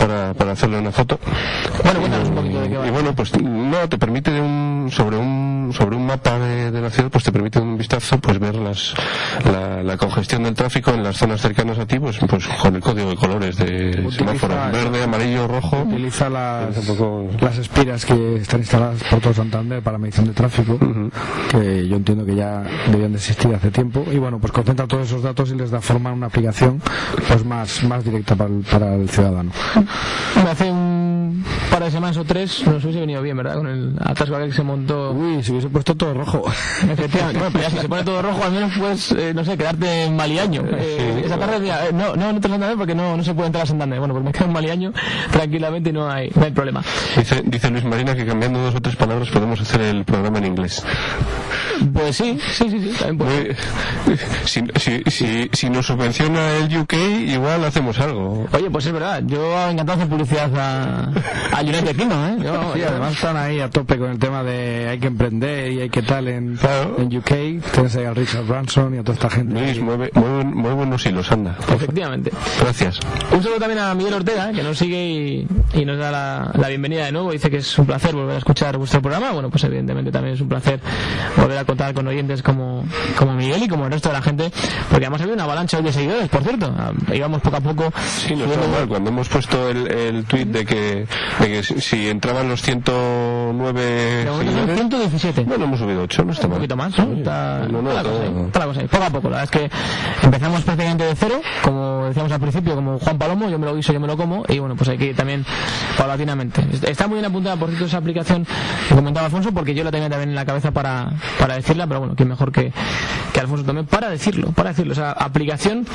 para, 0.01 0.35
para 0.35 0.53
hacerle 0.53 0.79
una 0.79 0.91
foto 0.93 1.19
Bueno, 1.85 2.01
cuéntanos 2.01 2.29
un 2.29 2.35
poquito 2.35 2.61
de 2.63 2.69
qué 2.71 2.77
va. 2.79 2.87
y 2.87 2.91
bueno 2.91 3.15
pues 3.15 3.33
no 3.41 3.89
te 3.89 3.99
permite 3.99 4.31
de 4.31 4.41
un 4.87 4.91
sobre 4.93 5.17
un 5.17 5.73
sobre 5.77 5.97
un 5.97 6.07
mapa 6.07 6.39
de, 6.39 6.71
de 6.71 6.81
la 6.81 6.91
ciudad 6.91 7.11
pues 7.11 7.25
te 7.25 7.33
permite 7.33 7.59
un 7.59 7.77
vistazo 7.77 8.19
pues 8.19 8.39
ver 8.39 8.55
las 8.55 8.95
la, 9.45 9.83
la 9.83 9.97
congestión 9.97 10.45
del 10.45 10.55
tráfico 10.55 10.93
en 10.93 11.03
las 11.03 11.17
zonas 11.17 11.41
cercanas 11.41 11.79
a 11.79 11.87
ti 11.87 11.99
pues 11.99 12.19
pues 12.19 12.47
con 12.47 12.75
el 12.77 12.81
código 12.81 13.11
de 13.11 13.17
colores 13.17 13.57
de 13.57 14.07
semáforo 14.11 14.55
verde 14.73 15.03
amarillo 15.03 15.47
rojo 15.49 15.83
Utiliza 15.83 16.29
las, 16.31 16.77
poco- 16.87 17.29
las 17.41 17.59
espiras 17.59 18.05
que 18.07 18.37
están 18.37 18.61
instaladas 18.61 19.03
por 19.11 19.21
todo 19.21 19.35
Santander 19.35 19.83
para 19.83 19.99
medición 19.99 20.27
de 20.27 20.33
tráfico, 20.33 20.79
que 21.51 21.87
yo 21.89 21.97
entiendo 21.97 22.25
que 22.25 22.35
ya 22.35 22.63
debían 22.91 23.13
de 23.13 23.19
existir 23.19 23.53
hace 23.55 23.71
tiempo. 23.71 24.05
Y 24.13 24.19
bueno, 24.19 24.39
pues 24.39 24.53
concentra 24.53 24.87
todos 24.87 25.07
esos 25.07 25.23
datos 25.23 25.51
y 25.51 25.55
les 25.57 25.71
da 25.71 25.81
forma 25.81 26.11
a 26.11 26.13
una 26.13 26.27
aplicación 26.27 26.81
pues 27.29 27.45
más, 27.45 27.83
más 27.85 28.05
directa 28.05 28.35
para 28.37 28.51
el, 28.51 28.61
para 28.71 28.95
el 28.95 29.09
ciudadano. 29.09 29.51
Hace 30.51 30.71
un 30.71 30.86
par 31.71 31.85
de 31.85 31.91
semanas 31.91 32.17
o 32.17 32.25
tres 32.25 32.67
nos 32.67 32.83
hubiese 32.85 33.01
venido 33.01 33.23
bien, 33.23 33.37
¿verdad? 33.37 33.57
Con 33.57 33.67
el 33.67 33.97
atasco 34.01 34.37
aquel 34.37 34.51
que 34.51 34.57
se 34.57 34.63
montó. 34.63 35.13
Uy, 35.13 35.43
si 35.43 35.53
hubiese 35.53 35.69
puesto 35.69 35.95
todo 35.95 36.15
rojo. 36.15 36.45
Efectivamente. 36.91 37.39
Bueno, 37.39 37.53
pero 37.53 37.65
ya 37.65 37.71
si 37.71 37.79
se 37.79 37.89
pone 37.89 38.05
todo 38.05 38.23
rojo, 38.23 38.45
al 38.45 38.53
menos 38.53 38.73
puedes, 38.79 39.13
eh, 39.13 39.33
no 39.35 39.45
sé, 39.45 39.57
quedarte 39.57 40.05
en 40.05 40.17
Maliaño. 40.17 40.65
Eh, 40.67 41.23
esa 41.25 41.39
tarde 41.39 41.61
decía, 41.61 41.87
eh, 41.87 41.93
no, 41.93 42.17
no, 42.17 42.33
no 42.33 42.41
te 42.41 42.49
Santander 42.49 42.77
porque 42.77 42.95
no, 42.95 43.17
no 43.17 43.25
se 43.25 43.35
puede 43.35 43.47
entrar 43.47 43.65
a 43.65 43.67
Santander. 43.67 43.99
Bueno, 43.99 44.15
pues 44.15 44.25
me 44.25 44.33
quedo 44.33 44.47
en 44.47 44.53
Maliaño 44.53 44.93
tranquilamente 45.31 45.91
y 45.91 45.93
no 45.93 46.11
hay, 46.11 46.31
no 46.35 46.45
hay 46.45 46.53
problema. 46.53 46.83
Dice, 47.17 47.43
dice 47.45 47.71
Luis 47.71 47.85
Marina 47.85 48.15
que 48.15 48.27
cambiando 48.27 48.61
dos 48.61 48.75
o 48.75 48.81
tres 48.81 48.97
palabras 48.97 49.29
podemos 49.31 49.61
hacer 49.61 49.81
el 49.83 50.05
programa 50.05 50.39
en 50.39 50.47
inglés. 50.47 50.83
Pues 51.93 52.17
sí, 52.17 52.39
sí, 52.53 52.71
sí, 52.71 52.81
sí, 52.81 52.95
también 52.99 53.19
puede. 53.19 53.57
Si, 54.47 54.63
si, 54.77 55.03
si, 55.11 55.51
si 55.53 55.71
nos 55.71 55.87
subvenciona 55.87 56.53
el 56.57 56.79
UK, 56.79 56.95
igual 57.27 57.65
hacemos 57.65 57.99
algo. 57.99 58.47
Oye, 58.53 58.71
pues 58.71 58.87
es 58.87 58.93
verdad, 58.93 59.23
yo 59.27 59.69
encantado 59.69 59.99
de 59.99 60.05
hacer 60.05 60.09
publicidad 60.09 60.51
a, 60.57 61.56
United 61.63 61.97
Kingdom, 61.97 62.25
¿eh? 62.25 62.37
Yo- 62.45 62.73
Sí, 62.75 62.81
yo- 62.81 62.89
además 62.89 63.13
están 63.13 63.37
ahí 63.37 63.61
a 63.61 63.71
tope 63.71 63.97
con 63.99 64.11
el 64.11 64.19
tema 64.19 64.43
de 64.43 64.89
hay 64.91 64.99
que 64.99 65.07
emprender 65.07 65.73
y 65.73 65.81
hay 65.81 65.91
que 65.91 66.03
tal 66.03 66.29
en, 66.29 66.57
Claro. 66.57 66.97
en 66.99 67.17
UK. 67.17 67.61
Tienes 67.73 67.97
ahí 67.97 68.05
a 68.05 68.15
Richard 68.15 68.45
Branson 68.45 68.95
y 68.95 68.99
a 68.99 69.03
toda 69.03 69.15
esta 69.15 69.31
gente. 69.31 69.61
Luis, 69.61 69.81
mueve, 69.81 70.11
mueve, 70.15 70.45
mueve 70.45 70.75
buenos 70.77 71.05
hilos, 71.07 71.31
anda. 71.33 71.57
Efectivamente. 71.69 72.31
Gracias. 72.61 73.01
Un 73.33 73.43
saludo 73.43 73.59
también 73.59 73.81
a 73.81 73.95
Miguel 73.95 74.15
Ortega, 74.15 74.53
que 74.53 74.63
nos 74.63 74.79
sigue 74.79 74.97
y, 75.05 75.47
y 75.75 75.85
nos 75.85 75.99
da 75.99 76.11
la, 76.11 76.51
la 76.55 76.69
bienvenida 76.69 77.05
de 77.07 77.13
nuevo. 77.13 77.33
Dice 77.33 77.51
que 77.51 77.59
es 77.59 77.79
un 77.79 77.87
placer 77.87 78.15
volver 78.15 78.35
a 78.37 78.39
escuchar 78.39 78.77
vuestro 78.79 79.01
programa. 79.03 79.33
Bueno, 79.33 79.51
pues 79.51 79.65
evidentemente 79.65 80.11
también 80.11 80.35
es 80.35 80.41
un 80.41 80.49
placer 80.49 80.81
volver 81.37 81.59
a 81.59 81.65
contar 81.65 81.95
con 81.95 82.07
oyentes 82.07 82.43
como, 82.43 82.85
como 83.19 83.33
Miguel 83.35 83.63
y 83.63 83.69
como 83.69 83.87
el 83.87 83.93
resto 83.93 84.09
de 84.09 84.15
la 84.15 84.23
gente, 84.23 84.51
porque 84.91 85.07
además 85.07 85.21
había 85.23 85.35
una 85.35 85.45
avalancha 85.45 85.79
hoy 85.79 85.85
de 85.85 85.93
seguidores, 85.93 86.29
por 86.29 86.43
cierto. 86.43 86.75
Ah, 86.77 86.93
Íbamos 87.15 87.41
poco 87.41 87.57
a 87.57 87.61
poco. 87.61 87.93
Sí, 88.07 88.35
no 88.35 88.45
está 88.45 88.67
mal. 88.69 88.89
Cuando 88.89 89.11
hemos 89.11 89.29
puesto 89.29 89.69
el, 89.71 89.91
el 89.91 90.25
tweet 90.25 90.47
de 90.47 90.65
que, 90.65 91.07
que 91.49 91.63
si, 91.63 92.09
entraban 92.09 92.49
los 92.49 92.63
109 92.63 93.81
De 93.83 94.25
momento 94.31 94.33
son 94.33 94.47
seguidores, 94.47 94.77
117. 94.79 95.43
bueno, 95.45 95.65
hemos 95.65 95.79
subido 95.81 96.03
8, 96.03 96.25
no 96.25 96.33
está 96.33 96.47
un 96.47 96.53
poquito 96.55 96.77
más, 96.77 96.99
¿no? 96.99 97.13
Está, 97.15 97.67
No, 97.71 97.83
no, 97.83 97.91
está 97.91 98.03
la 98.03 98.03
cosa 98.03 98.13
todo- 98.15 98.23
ahí, 98.23 98.47
está 98.47 98.59
la 98.61 98.67
cosa 98.67 98.81
ahí, 98.81 98.87
poco 98.89 99.05
a 99.05 99.11
poco. 99.11 99.31
La 99.31 99.37
verdad 99.39 99.55
es 99.63 99.71
que 99.71 99.77
empezamos 100.27 100.63
prácticamente 100.63 101.05
de 101.05 101.15
cero, 101.15 101.41
como 101.63 102.05
decíamos 102.07 102.33
al 102.33 102.41
principio, 102.41 102.75
como 102.75 102.99
Juan 102.99 103.19
Palomo, 103.19 103.49
yo 103.49 103.59
me 103.59 103.67
lo 103.67 103.75
guiso, 103.75 103.93
yo 103.93 104.01
me 104.01 104.07
lo 104.07 104.17
como, 104.17 104.45
y 104.49 104.59
bueno, 104.59 104.77
pues 104.77 104.89
hay 104.91 104.99
que 104.99 105.07
ir 105.07 105.17
también 105.17 105.45
paulatinamente. 105.97 106.65
Está 106.89 107.07
muy 107.07 107.17
bien 107.17 107.27
apuntada, 107.27 107.57
por 107.57 107.69
cierto, 107.69 107.87
esa 107.87 107.99
aplicación 107.99 108.47
que 108.89 108.95
comentaba 108.95 109.27
Alfonso, 109.27 109.53
porque 109.53 109.75
yo 109.75 109.85
la 109.85 109.91
tenía 109.91 110.09
también 110.09 110.31
en 110.31 110.35
la 110.37 110.45
cabeza 110.45 110.71
para, 110.71 111.11
para 111.39 111.55
decirla, 111.57 111.87
pero 111.87 112.01
bueno, 112.01 112.15
que 112.17 112.25
mejor 112.25 112.53
que, 112.53 112.73
que 113.33 113.41
Alfonso 113.41 113.65
también, 113.65 113.87
para 113.87 114.09
decirlo, 114.11 114.53
para 114.53 114.71
decirlo, 114.71 114.93
esa 114.93 115.13
aplicación 115.13 115.87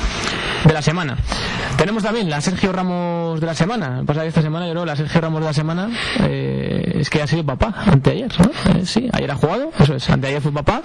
de 0.64 0.72
la 0.72 0.82
semana. 0.82 1.16
Tenemos 1.76 2.02
también 2.02 2.28
la 2.30 2.40
Sergio 2.40 2.72
Ramos 2.72 3.40
de 3.40 3.46
la 3.46 3.54
semana. 3.54 4.02
Pasa 4.06 4.22
que 4.22 4.28
esta 4.28 4.42
semana, 4.42 4.66
yo 4.66 4.72
creo, 4.72 4.84
la 4.84 4.94
Sergio 4.94 5.20
Ramos 5.20 5.41
de 5.42 5.48
la 5.48 5.52
semana 5.52 5.90
eh, 6.20 6.98
es 7.00 7.10
que 7.10 7.20
ha 7.20 7.26
sido 7.26 7.44
papá, 7.44 7.74
anteayer, 7.86 8.32
¿no? 8.38 8.50
Eh, 8.74 8.86
sí, 8.86 9.08
ayer 9.12 9.30
ha 9.30 9.34
jugado, 9.34 9.70
eso 9.78 9.94
es, 9.94 10.08
anteayer 10.08 10.40
fue 10.40 10.52
papá. 10.52 10.82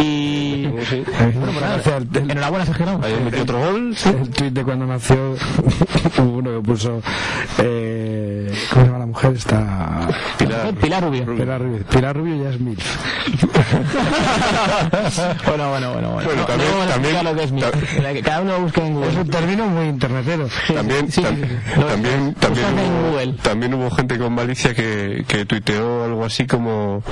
Y. 0.00 0.49
Sí. 0.88 1.04
Gracias, 1.58 2.02
el- 2.12 2.30
enhorabuena, 2.30 2.66
Sergio 2.66 2.86
Ramos. 2.86 3.06
Otro 3.42 3.58
gol. 3.58 3.96
El 4.04 4.30
tweet 4.30 4.50
de 4.50 4.64
cuando 4.64 4.86
nació, 4.86 5.34
hubo 6.18 6.38
uno 6.38 6.60
que 6.60 6.66
puso, 6.66 7.02
eh, 7.58 8.52
¿cómo 8.70 8.82
se 8.82 8.86
llama 8.88 8.98
la 9.00 9.06
mujer? 9.06 9.32
Está... 9.34 10.08
Pilar, 10.38 10.74
Pilar 10.74 11.02
Rubio. 11.04 11.36
Pilar 11.36 11.60
Rubio. 11.60 11.84
Pilar 11.84 12.16
Rubio 12.16 12.42
ya 12.44 12.50
es 12.50 12.60
mil. 12.60 12.78
bueno, 15.46 15.70
bueno, 15.70 15.92
bueno, 15.92 16.10
bueno. 16.12 16.24
Bueno, 16.24 16.42
No, 16.42 16.46
también- 16.86 17.14
no 17.14 17.22
lo 17.22 17.34
que 17.36 17.44
es 17.44 17.52
que 18.14 18.22
Cada 18.22 18.40
uno 18.40 18.60
busque 18.60 18.80
en 18.84 18.94
Google. 18.94 19.10
Es 19.10 19.16
un 19.16 19.28
término 19.28 19.66
muy 19.66 19.86
internetero. 19.86 20.48
También, 20.72 21.10
sí, 21.10 21.22
tam- 21.22 21.36
sí, 21.36 21.42
sí. 21.44 21.80
Lo- 21.80 21.86
también, 21.86 22.34
hubo, 22.44 23.34
también 23.42 23.74
hubo 23.74 23.90
gente 23.90 24.18
con 24.18 24.32
malicia 24.34 24.74
que, 24.74 25.24
que 25.26 25.44
tuiteó 25.44 26.04
algo 26.04 26.24
así 26.24 26.46
como 26.46 27.02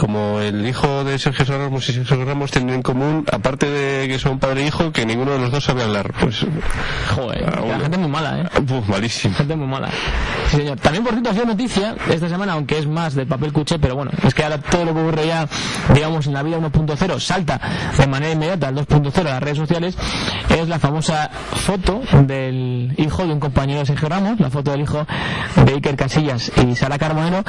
como 0.00 0.40
el 0.40 0.66
hijo 0.66 1.04
de 1.04 1.18
Sergio 1.18 1.44
Ramos 1.58 1.86
y 1.90 1.92
Sergio 1.92 2.24
Ramos 2.24 2.50
tienen 2.50 2.76
en 2.76 2.82
común, 2.82 3.26
aparte 3.30 3.68
de 3.68 4.08
que 4.08 4.18
son 4.18 4.38
padre 4.38 4.62
e 4.62 4.68
hijo, 4.68 4.92
que 4.92 5.04
ninguno 5.04 5.32
de 5.32 5.40
los 5.40 5.50
dos 5.50 5.62
sabe 5.62 5.82
hablar. 5.82 6.14
Pues, 6.18 6.46
Joder, 7.14 7.44
Ah, 7.46 7.60
la 7.66 7.80
gente 7.80 7.96
es 7.96 7.98
muy 7.98 8.08
mala, 8.10 8.40
¿eh? 8.40 8.48
uf, 8.62 8.88
malísimo. 8.88 9.34
Gente 9.34 9.56
muy 9.56 9.66
mala. 9.66 9.90
Sí, 10.50 10.56
señor. 10.56 10.80
También, 10.80 11.04
por 11.04 11.12
cierto, 11.12 11.28
ha 11.28 11.32
sido 11.34 11.44
noticia 11.44 11.96
esta 12.10 12.30
semana, 12.30 12.54
aunque 12.54 12.78
es 12.78 12.86
más 12.86 13.14
del 13.14 13.26
papel 13.26 13.52
cuché, 13.52 13.78
pero 13.78 13.94
bueno, 13.94 14.10
es 14.22 14.32
que 14.32 14.42
ahora 14.42 14.56
todo 14.56 14.86
lo 14.86 14.94
que 14.94 15.00
ocurre 15.00 15.26
ya, 15.26 15.46
digamos, 15.92 16.26
en 16.26 16.32
la 16.32 16.42
vida 16.42 16.56
1.0 16.58 17.20
salta 17.20 17.60
de 17.98 18.06
manera 18.06 18.32
inmediata 18.32 18.68
al 18.68 18.76
2.0 18.76 19.20
a 19.20 19.24
las 19.24 19.42
redes 19.42 19.58
sociales, 19.58 19.98
es 20.48 20.66
la 20.66 20.78
famosa 20.78 21.30
foto 21.30 22.00
del 22.22 22.94
hijo 22.96 23.26
de 23.26 23.34
un 23.34 23.40
compañero 23.40 23.80
de 23.80 23.86
Sergio 23.86 24.08
Ramos, 24.08 24.40
la 24.40 24.48
foto 24.48 24.70
del 24.70 24.80
hijo 24.80 25.06
de 25.66 25.72
Iker 25.74 25.96
Casillas 25.96 26.50
y 26.56 26.74
Sara 26.74 26.98
Carbonero. 26.98 27.44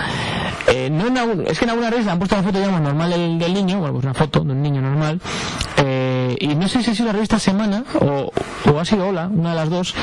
Eh, 0.68 0.89
no 0.91 1.08
en 1.08 1.45
es 1.47 1.58
que 1.60 1.66
en 1.66 1.72
alguna 1.72 1.89
red 1.89 2.08
han 2.08 2.20
puesto 2.20 2.36
la 2.41 2.47
foto, 2.47 2.57
digamos, 2.57 2.81
normal 2.81 3.09
del, 3.11 3.37
del 3.37 3.53
niño, 3.53 3.77
bueno, 3.79 3.93
pues 3.93 4.03
una 4.05 4.13
foto 4.15 4.39
de 4.43 4.51
un 4.51 4.61
niño 4.63 4.81
normal, 4.81 5.21
eh, 5.77 6.01
y 6.39 6.55
no 6.55 6.67
sé 6.67 6.84
si 6.84 6.91
ha 6.91 6.95
sido 6.95 7.07
la 7.07 7.13
revista 7.13 7.39
Semana 7.39 7.84
o, 7.99 8.32
o 8.71 8.79
ha 8.79 8.86
sido 8.86 9.07
Hola, 9.07 9.27
una 9.27 9.49
de 9.51 9.55
las 9.55 9.69
dos. 9.69 9.93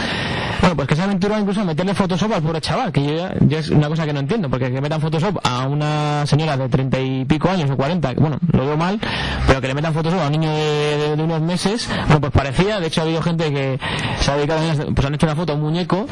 Bueno, 0.60 0.74
pues 0.74 0.88
que 0.88 0.96
se 0.96 1.02
ha 1.02 1.04
aventurado 1.04 1.40
incluso 1.40 1.60
a 1.60 1.64
meterle 1.64 1.94
Photoshop 1.94 2.32
al 2.32 2.42
pobre 2.42 2.60
chaval, 2.60 2.90
que 2.92 3.02
yo 3.04 3.14
ya, 3.14 3.32
ya 3.40 3.58
es 3.60 3.70
una 3.70 3.88
cosa 3.88 4.04
que 4.04 4.12
no 4.12 4.18
entiendo, 4.20 4.50
porque 4.50 4.72
que 4.72 4.80
metan 4.80 5.00
Photoshop 5.00 5.38
a 5.44 5.66
una 5.66 6.26
señora 6.26 6.56
de 6.56 6.68
treinta 6.68 6.98
y 6.98 7.24
pico 7.24 7.48
años 7.48 7.70
o 7.70 7.76
cuarenta, 7.76 8.12
bueno, 8.16 8.38
lo 8.52 8.66
veo 8.66 8.76
mal, 8.76 8.98
pero 9.46 9.60
que 9.60 9.68
le 9.68 9.74
metan 9.74 9.94
Photoshop 9.94 10.18
a 10.20 10.26
un 10.26 10.32
niño 10.32 10.50
de, 10.50 10.96
de- 10.98 11.16
de 11.16 11.22
unos 11.22 11.40
meses, 11.40 11.88
bueno, 12.06 12.20
pues 12.20 12.32
parecía, 12.32 12.80
de 12.80 12.88
hecho 12.88 13.00
ha 13.00 13.04
habido 13.04 13.22
gente 13.22 13.52
que 13.52 13.78
se 14.20 14.30
ha 14.32 14.36
dedicado, 14.36 14.60
pues 14.94 15.06
han 15.06 15.14
hecho 15.14 15.26
una 15.26 15.36
foto 15.36 15.52
a 15.52 15.54
un 15.54 15.62
muñeco, 15.62 16.06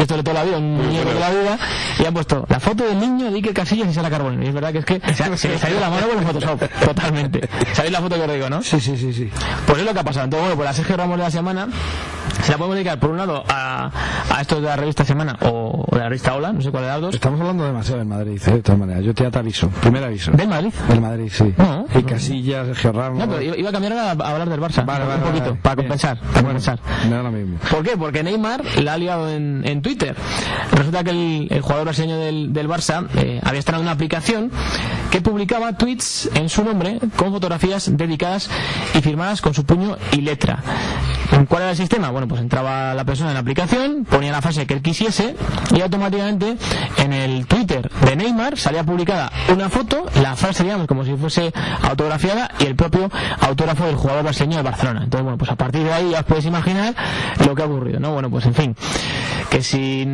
esto 0.00 0.16
de 0.16 0.22
toda 0.24 0.34
la 0.34 0.44
vida, 0.44 0.58
un 0.58 0.76
muñeco 0.78 1.08
de 1.14 1.20
la 1.20 1.30
vida, 1.30 1.58
y 2.00 2.04
han 2.04 2.12
puesto 2.12 2.44
la 2.48 2.58
foto 2.58 2.84
del 2.84 2.98
niño 2.98 3.30
de 3.30 3.36
Iker 3.36 3.54
Casillas 3.54 3.88
y 3.88 3.94
Sara 3.94 4.10
Carbonero, 4.10 4.42
y 4.42 4.48
es 4.48 4.54
verdad 4.54 4.72
que 4.72 4.78
es 4.78 4.84
que 4.84 5.00
se, 5.14 5.22
ha- 5.22 5.36
se 5.36 5.48
les 5.48 5.62
ha 5.64 5.70
ido 5.70 5.78
la 5.78 5.88
mano 5.90 6.08
con 6.08 6.18
el 6.18 6.24
Photoshop, 6.24 6.60
totalmente. 6.84 7.48
¿Sabéis 7.72 7.92
la 7.92 8.00
foto 8.00 8.16
que 8.16 8.22
os 8.22 8.32
digo, 8.32 8.50
no? 8.50 8.62
Sí, 8.62 8.80
sí, 8.80 8.96
sí, 8.96 9.12
sí. 9.12 9.30
Pues 9.66 9.78
es 9.78 9.84
lo 9.84 9.92
que 9.94 10.00
ha 10.00 10.04
pasado. 10.04 10.24
Entonces, 10.24 10.42
bueno, 10.42 10.56
pues 10.56 10.66
la 10.66 10.72
Sergio 10.74 10.96
Ramos 10.96 11.18
de 11.18 11.24
la 11.24 11.30
semana 11.30 11.68
se 12.42 12.52
la 12.52 12.58
podemos 12.58 12.74
dedicar, 12.76 12.98
por 12.98 13.10
un 13.10 13.16
lado, 13.18 13.44
a, 13.48 13.90
a 14.30 14.40
esto 14.40 14.56
de 14.60 14.62
la 14.68 14.76
revista 14.76 15.04
Semana 15.04 15.36
o, 15.42 15.84
o 15.88 15.94
de 15.94 16.00
la 16.02 16.08
revista 16.08 16.34
Hola, 16.34 16.52
no 16.52 16.60
sé 16.60 16.70
cuál 16.70 16.84
de 16.84 16.88
las 16.90 17.00
dos. 17.00 17.14
Estamos 17.14 17.40
hablando 17.40 17.64
demasiado 17.64 17.98
del 17.98 18.08
Madrid, 18.08 18.40
¿eh? 18.46 18.50
de 18.52 18.62
todas 18.62 18.78
maneras. 18.78 19.04
Yo 19.04 19.14
te, 19.14 19.26
aviso. 19.26 19.68
Primer 19.68 20.04
aviso. 20.04 20.30
¿Del 20.32 20.48
Madrid? 20.48 20.72
Del 20.88 21.00
Madrid, 21.00 21.28
sí. 21.32 21.54
No. 21.56 21.86
y 21.94 22.02
Casillas, 22.02 22.66
Sergio 22.66 22.92
Ramos. 22.92 23.18
No, 23.18 23.28
pero 23.32 23.54
iba 23.54 23.68
a 23.68 23.72
cambiar 23.72 23.92
ahora 23.92 24.10
a 24.24 24.30
hablar 24.30 24.48
del 24.48 24.60
Barça. 24.60 24.84
Vale, 24.84 25.04
un 25.04 25.08
vale, 25.10 25.22
poquito, 25.22 25.44
vale. 25.46 25.58
para 25.62 25.76
compensar. 25.76 26.18
Para 26.18 26.30
Bueno, 26.42 26.46
compensar. 26.60 26.78
Me 27.08 27.16
da 27.16 27.22
lo 27.22 27.30
mismo. 27.30 27.58
¿Por 27.70 27.82
qué? 27.82 27.96
Porque 27.96 28.22
Neymar 28.22 28.62
la 28.80 28.94
ha 28.94 28.98
liado 28.98 29.30
en, 29.30 29.62
en 29.66 29.82
Twitter. 29.82 30.14
Resulta 30.72 31.04
que 31.04 31.10
el, 31.10 31.48
el 31.50 31.60
jugador 31.60 31.84
brasileño 31.84 32.18
del, 32.18 32.52
del 32.52 32.68
Barça 32.68 33.06
eh, 33.16 33.40
había 33.44 33.58
estrenado 33.60 33.82
una 33.82 33.92
aplicación 33.92 34.50
que 35.10 35.20
publicaba 35.20 35.72
tweets 35.76 36.30
en 36.34 36.48
su 36.48 36.64
nombre 36.64 36.98
con 37.16 37.32
fotografías 37.32 37.90
dedicadas 37.96 38.48
y 38.94 39.00
firmadas 39.00 39.40
con 39.40 39.54
su 39.54 39.64
puño 39.64 39.96
y 40.12 40.20
letra. 40.22 40.58
¿Cuál 41.48 41.62
era 41.62 41.70
el 41.72 41.76
sistema? 41.76 42.10
Bueno, 42.10 42.28
pues 42.32 42.40
entraba 42.40 42.94
la 42.94 43.04
persona 43.04 43.28
en 43.28 43.34
la 43.34 43.40
aplicación, 43.40 44.06
ponía 44.06 44.32
la 44.32 44.40
frase 44.40 44.66
que 44.66 44.72
él 44.72 44.80
quisiese 44.80 45.36
y 45.76 45.82
automáticamente 45.82 46.56
en 46.96 47.12
el 47.12 47.46
Twitter 47.46 47.90
de 48.06 48.16
Neymar 48.16 48.56
salía 48.56 48.84
publicada 48.84 49.30
una 49.52 49.68
foto, 49.68 50.06
la 50.22 50.34
frase, 50.34 50.62
digamos, 50.62 50.86
como 50.86 51.04
si 51.04 51.14
fuese 51.14 51.52
autografiada 51.82 52.50
y 52.58 52.64
el 52.64 52.74
propio 52.74 53.10
autógrafo 53.40 53.84
del 53.84 53.96
jugador 53.96 54.22
brasileño 54.22 54.56
de 54.56 54.62
Barcelona. 54.62 55.02
Entonces, 55.04 55.24
bueno, 55.24 55.36
pues 55.36 55.50
a 55.50 55.56
partir 55.56 55.82
de 55.82 55.92
ahí 55.92 56.10
ya 56.12 56.20
os 56.20 56.24
podéis 56.24 56.46
imaginar 56.46 56.94
lo 57.46 57.54
que 57.54 57.62
ha 57.62 57.66
ocurrido, 57.66 58.00
¿no? 58.00 58.12
Bueno, 58.14 58.30
pues 58.30 58.46
en 58.46 58.54
fin, 58.54 58.76
que 59.50 59.62
si 59.62 60.06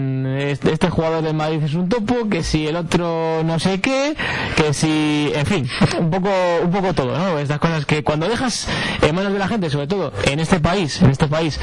este 0.64 0.90
jugador 0.90 1.22
del 1.22 1.34
Madrid 1.34 1.62
es 1.62 1.74
un 1.74 1.88
topo, 1.88 2.28
que 2.28 2.42
si 2.42 2.66
el 2.66 2.74
otro 2.74 3.42
no 3.44 3.60
sé 3.60 3.80
qué, 3.80 4.16
que 4.56 4.74
si, 4.74 5.30
en 5.32 5.46
fin, 5.46 5.70
un 6.00 6.10
poco, 6.10 6.30
un 6.64 6.70
poco 6.72 6.94
todo, 6.94 7.16
¿no? 7.16 7.38
Estas 7.38 7.60
cosas 7.60 7.86
que 7.86 8.02
cuando 8.02 8.28
dejas 8.28 8.66
en 9.02 9.14
manos 9.14 9.32
de 9.32 9.38
la 9.38 9.46
gente, 9.46 9.70
sobre 9.70 9.86
todo 9.86 10.12
en 10.24 10.40
este 10.40 10.58
país, 10.58 11.00
en 11.00 11.10
este 11.10 11.28
país, 11.28 11.60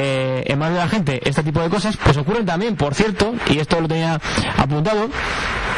eh, 0.00 0.44
en 0.46 0.58
manos 0.60 0.74
de 0.74 0.80
la 0.80 0.88
gente, 0.88 1.20
este 1.28 1.42
tipo 1.42 1.60
de 1.60 1.68
cosas, 1.68 1.96
pues 1.96 2.16
ocurren 2.16 2.46
también, 2.46 2.76
por 2.76 2.94
cierto, 2.94 3.34
y 3.50 3.58
esto 3.58 3.80
lo 3.80 3.88
tenía 3.88 4.20
apuntado, 4.56 5.08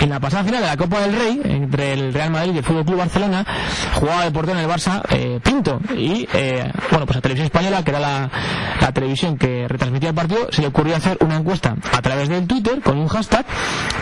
en 0.01 0.11
la 0.11 0.21
pasada 0.21 0.45
final 0.45 0.61
de 0.61 0.67
la 0.67 0.77
Copa 0.77 1.01
del 1.01 1.15
Rey, 1.15 1.41
entre 1.45 1.93
el 1.95 2.13
Real 2.13 2.31
Madrid 2.31 2.53
y 2.55 2.59
el 2.59 2.65
Fútbol 2.65 2.85
Club 2.85 2.99
Barcelona, 2.99 3.47
jugaba 3.95 4.25
de 4.25 4.31
portero 4.31 4.59
en 4.59 4.65
el 4.65 4.71
Barça 4.71 5.03
eh, 5.11 5.41
Pinto. 5.43 5.81
Y, 5.97 6.29
eh, 6.33 6.71
bueno, 6.91 7.07
pues 7.07 7.19
a 7.19 7.21
Televisión 7.21 7.47
Española, 7.47 7.83
que 7.83 7.91
era 7.91 8.01
la, 8.01 8.31
televisión 8.93 9.39
que 9.39 9.69
retransmitía 9.69 10.09
el 10.09 10.15
partido, 10.17 10.49
se 10.51 10.63
le 10.63 10.67
ocurrió 10.67 10.97
hacer 10.97 11.17
una 11.21 11.37
encuesta 11.37 11.77
a 11.93 12.03
través 12.03 12.29
del 12.29 12.49
Twitter 12.49 12.81
con 12.83 12.99
un 12.99 13.07
hashtag 13.07 13.47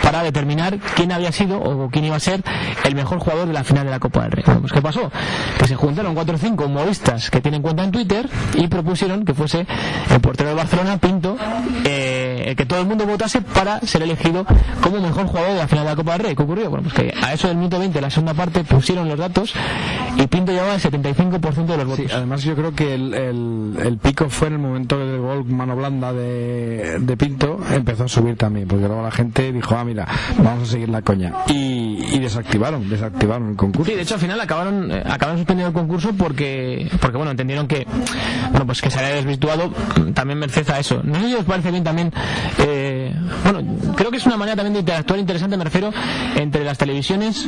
para 0.02 0.22
determinar 0.22 0.78
quién 0.96 1.12
había 1.12 1.30
sido 1.30 1.60
o 1.60 1.90
quién 1.90 2.06
iba 2.06 2.16
a 2.16 2.20
ser 2.20 2.42
el 2.84 2.94
mejor 2.94 3.18
jugador 3.18 3.48
de 3.48 3.52
la 3.52 3.64
final 3.64 3.84
de 3.84 3.90
la 3.90 3.98
Copa 3.98 4.22
del 4.22 4.32
Rey. 4.32 4.44
Bueno, 4.46 4.62
pues 4.62 4.72
¿qué 4.72 4.80
pasó? 4.80 5.12
Que 5.58 5.66
se 5.66 5.74
juntaron 5.76 6.14
cuatro 6.14 6.36
o 6.36 6.38
cinco 6.38 6.64
humoristas 6.64 7.30
que 7.30 7.42
tienen 7.42 7.60
cuenta 7.60 7.84
en 7.84 7.90
Twitter 7.90 8.30
y 8.54 8.66
propusieron 8.68 9.26
que 9.26 9.34
fuese 9.34 9.66
el 10.10 10.20
portero 10.20 10.48
del 10.50 10.56
Barcelona, 10.56 10.98
Pinto, 10.98 11.36
eh, 11.84 12.17
el 12.44 12.56
que 12.56 12.66
todo 12.66 12.80
el 12.80 12.86
mundo 12.86 13.06
votase 13.06 13.40
para 13.42 13.80
ser 13.80 14.02
elegido 14.02 14.46
como 14.82 15.00
mejor 15.00 15.26
jugador 15.26 15.52
de 15.52 15.58
la 15.58 15.68
final 15.68 15.84
de 15.84 15.90
la 15.90 15.96
Copa 15.96 16.12
del 16.12 16.20
Rey. 16.26 16.36
¿Qué 16.36 16.42
ocurrió? 16.42 16.70
Bueno, 16.70 16.88
pues 16.88 16.94
que 16.94 17.14
a 17.22 17.32
eso 17.32 17.48
del 17.48 17.56
minuto 17.56 17.78
20, 17.78 18.00
la 18.00 18.10
segunda 18.10 18.34
parte, 18.34 18.64
pusieron 18.64 19.08
los 19.08 19.18
datos 19.18 19.54
y 20.16 20.26
Pinto 20.26 20.52
llevaba 20.52 20.74
el 20.74 20.80
75% 20.80 21.66
de 21.66 21.76
los 21.76 21.86
votos. 21.86 22.04
Sí, 22.06 22.12
además 22.12 22.42
yo 22.42 22.54
creo 22.54 22.74
que 22.74 22.94
el, 22.94 23.14
el, 23.14 23.76
el 23.84 23.98
pico 23.98 24.28
fue 24.28 24.48
en 24.48 24.54
el 24.54 24.58
momento 24.60 24.98
del 24.98 25.18
gol 25.20 25.44
mano 25.46 25.76
blanda 25.76 26.12
de, 26.12 26.98
de 27.00 27.16
Pinto, 27.16 27.58
empezó 27.72 28.04
a 28.04 28.08
subir 28.08 28.36
también, 28.36 28.66
porque 28.68 28.86
luego 28.86 29.02
la 29.02 29.10
gente 29.10 29.52
dijo, 29.52 29.74
ah, 29.76 29.84
mira, 29.84 30.06
vamos 30.38 30.68
a 30.68 30.72
seguir 30.72 30.88
la 30.88 31.02
coña. 31.02 31.32
Y, 31.48 31.98
y 32.14 32.18
desactivaron, 32.18 32.88
desactivaron 32.88 33.50
el 33.50 33.56
concurso. 33.56 33.90
Sí, 33.90 33.96
de 33.96 34.02
hecho 34.02 34.14
al 34.14 34.20
final 34.20 34.40
acabaron 34.40 34.90
eh, 34.92 35.02
acabaron 35.06 35.38
suspendiendo 35.38 35.68
el 35.68 35.74
concurso 35.74 36.12
porque 36.16 36.90
porque 37.00 37.16
bueno 37.16 37.30
entendieron 37.30 37.66
que 37.68 37.86
bueno 38.50 38.66
pues 38.66 38.80
que 38.82 38.90
se 38.90 38.98
había 38.98 39.14
desvirtuado 39.14 39.68
mm, 39.70 40.12
también 40.12 40.38
merced 40.38 40.68
a 40.70 40.78
eso. 40.78 41.00
No 41.04 41.14
sé 41.20 41.28
si 41.28 41.34
os 41.34 41.44
parece 41.44 41.70
bien 41.70 41.84
también 41.84 42.12
eh, 42.58 43.14
bueno 43.44 43.62
creo 43.96 44.10
que 44.10 44.16
es 44.18 44.26
una 44.26 44.36
manera 44.36 44.56
también 44.56 44.74
de 44.74 44.80
interactuar 44.80 45.18
interesante 45.18 45.56
me 45.56 45.64
refiero 45.64 45.92
entre 46.36 46.64
las 46.64 46.78
televisiones. 46.78 47.46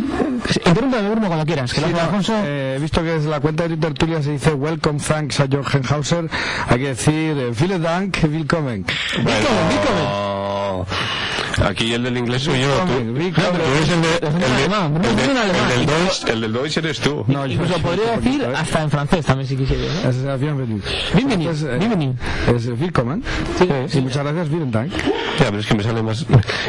Interrúmpeme 0.66 1.08
Bruno 1.10 1.26
cuando 1.28 1.46
quieras. 1.46 1.72
Que 1.72 1.80
lo 1.80 1.86
Sí, 1.88 1.92
no, 1.92 2.00
Alfonso. 2.00 2.34
eh, 2.44 2.74
he 2.76 2.80
visto 2.80 3.02
que 3.02 3.08
desde 3.12 3.28
la 3.30 3.40
cuenta 3.40 3.62
de 3.64 3.70
Twitter 3.70 3.94
tuya 3.94 4.22
se 4.22 4.32
dice 4.32 4.52
Welcome 4.52 4.98
thanks 5.00 5.40
a 5.40 5.46
Jorgen 5.50 5.82
Hauser. 5.88 6.28
Hay 6.68 6.78
que 6.78 6.88
decir 6.88 7.36
eh, 7.38 7.50
Vielen 7.58 7.82
Dank, 7.82 8.18
willkommen. 8.24 8.84
Bueno, 9.22 10.86
Aquí 11.64 11.92
el 11.92 12.02
del 12.04 12.16
inglés 12.16 12.42
soy 12.42 12.60
yo. 12.60 12.68
Tú, 12.86 12.92
eres 12.92 13.88
el, 13.90 14.02
de, 14.02 14.08
el, 14.22 14.34
el, 14.34 15.02
es 15.04 15.60
el 15.60 15.68
del 15.68 15.86
Deutsch, 15.86 16.28
el 16.28 16.40
del 16.40 16.52
Deutsch 16.52 16.76
eres 16.78 17.00
tú. 17.00 17.24
No, 17.26 17.44
yo 17.46 17.54
Incluso 17.54 17.78
podría 17.82 18.16
decir 18.16 18.42
¿eh? 18.42 18.52
hasta 18.56 18.82
en 18.82 18.90
francés 18.90 19.26
también 19.26 19.48
si 19.48 19.56
quisiera. 19.56 19.84
es 20.08 20.40
bienvenido. 20.40 20.82
Bienvenido, 21.14 21.50
Entonces, 21.50 21.74
eh, 21.74 21.78
bienvenido. 21.78 22.14
Es 22.54 22.66
eh, 22.66 22.72
willkommen. 22.78 23.22
Y 23.92 24.00
muchas 24.00 24.22
gracias, 24.24 24.48
vielen 24.48 24.70
Dank. 24.70 24.92
Ya, 24.92 25.46
pero 25.46 25.58
es 25.58 25.66
que 25.66 25.74
me 25.74 25.82
sale 25.82 26.02
más. 26.02 26.24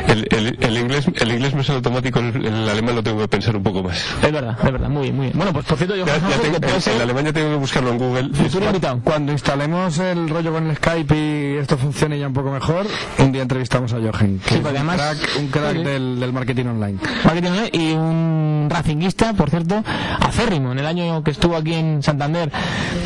El, 0.07 0.27
el, 0.31 0.57
el 0.59 0.77
inglés, 0.77 1.05
el 1.19 1.31
inglés 1.31 1.53
me 1.53 1.63
sale 1.63 1.77
automático, 1.77 2.19
el, 2.19 2.45
el 2.45 2.69
alemán 2.69 2.95
lo 2.95 3.03
tengo 3.03 3.19
que 3.19 3.27
pensar 3.27 3.55
un 3.55 3.63
poco 3.63 3.83
más. 3.83 3.97
Es 4.23 4.31
verdad, 4.31 4.57
es 4.63 4.71
verdad, 4.71 4.89
muy 4.89 5.03
bien, 5.03 5.15
muy 5.15 5.25
bien. 5.27 5.37
Bueno, 5.37 5.53
pues 5.53 5.65
por 5.65 5.77
cierto 5.77 5.95
yo 5.95 6.05
Ya, 6.05 6.17
ya 6.17 6.37
tengo- 6.41 6.57
el, 6.75 6.81
ser 6.81 7.01
alemán 7.01 7.25
ya 7.25 7.33
tengo 7.33 7.49
que 7.49 7.55
buscarlo 7.55 7.91
en 7.91 7.97
Google. 7.97 8.29
futuro 8.33 8.65
invitado. 8.65 8.99
Cuando 9.03 9.31
instalemos 9.31 9.97
el 9.99 10.27
rollo 10.29 10.51
con 10.53 10.67
el 10.69 10.75
Skype 10.75 11.15
y 11.15 11.57
esto 11.57 11.77
funcione 11.77 12.17
ya 12.19 12.27
un 12.27 12.33
poco 12.33 12.51
mejor, 12.51 12.87
un 13.19 13.31
día 13.31 13.41
entrevistamos 13.43 13.93
a 13.93 13.97
Jochen. 14.01 14.39
que 14.39 14.55
Sí, 14.55 14.61
porque 14.73 14.91
además... 14.91 15.17
crack, 15.17 15.39
un 15.39 15.47
crack 15.47 15.77
del, 15.77 16.19
del 16.19 16.33
marketing 16.33 16.65
online. 16.65 16.99
marketing 17.23 17.49
online 17.49 17.69
y 17.73 17.91
un 17.93 18.67
racinguista, 18.69 19.33
por 19.33 19.49
cierto, 19.49 19.83
acérrimo. 20.19 20.71
En 20.71 20.79
el 20.79 20.85
año 20.85 21.23
que 21.23 21.31
estuvo 21.31 21.55
aquí 21.55 21.73
en 21.73 22.01
Santander 22.03 22.51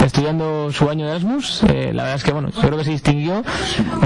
estudiando 0.04 0.72
su 0.72 0.90
año 0.90 1.06
de 1.06 1.12
Erasmus, 1.12 1.64
eh, 1.70 1.92
la 1.94 2.04
verdad 2.04 2.18
es 2.18 2.24
que, 2.24 2.32
bueno, 2.32 2.50
yo 2.50 2.62
creo 2.62 2.78
que 2.78 2.84
se 2.84 2.92
distinguió. 2.92 3.44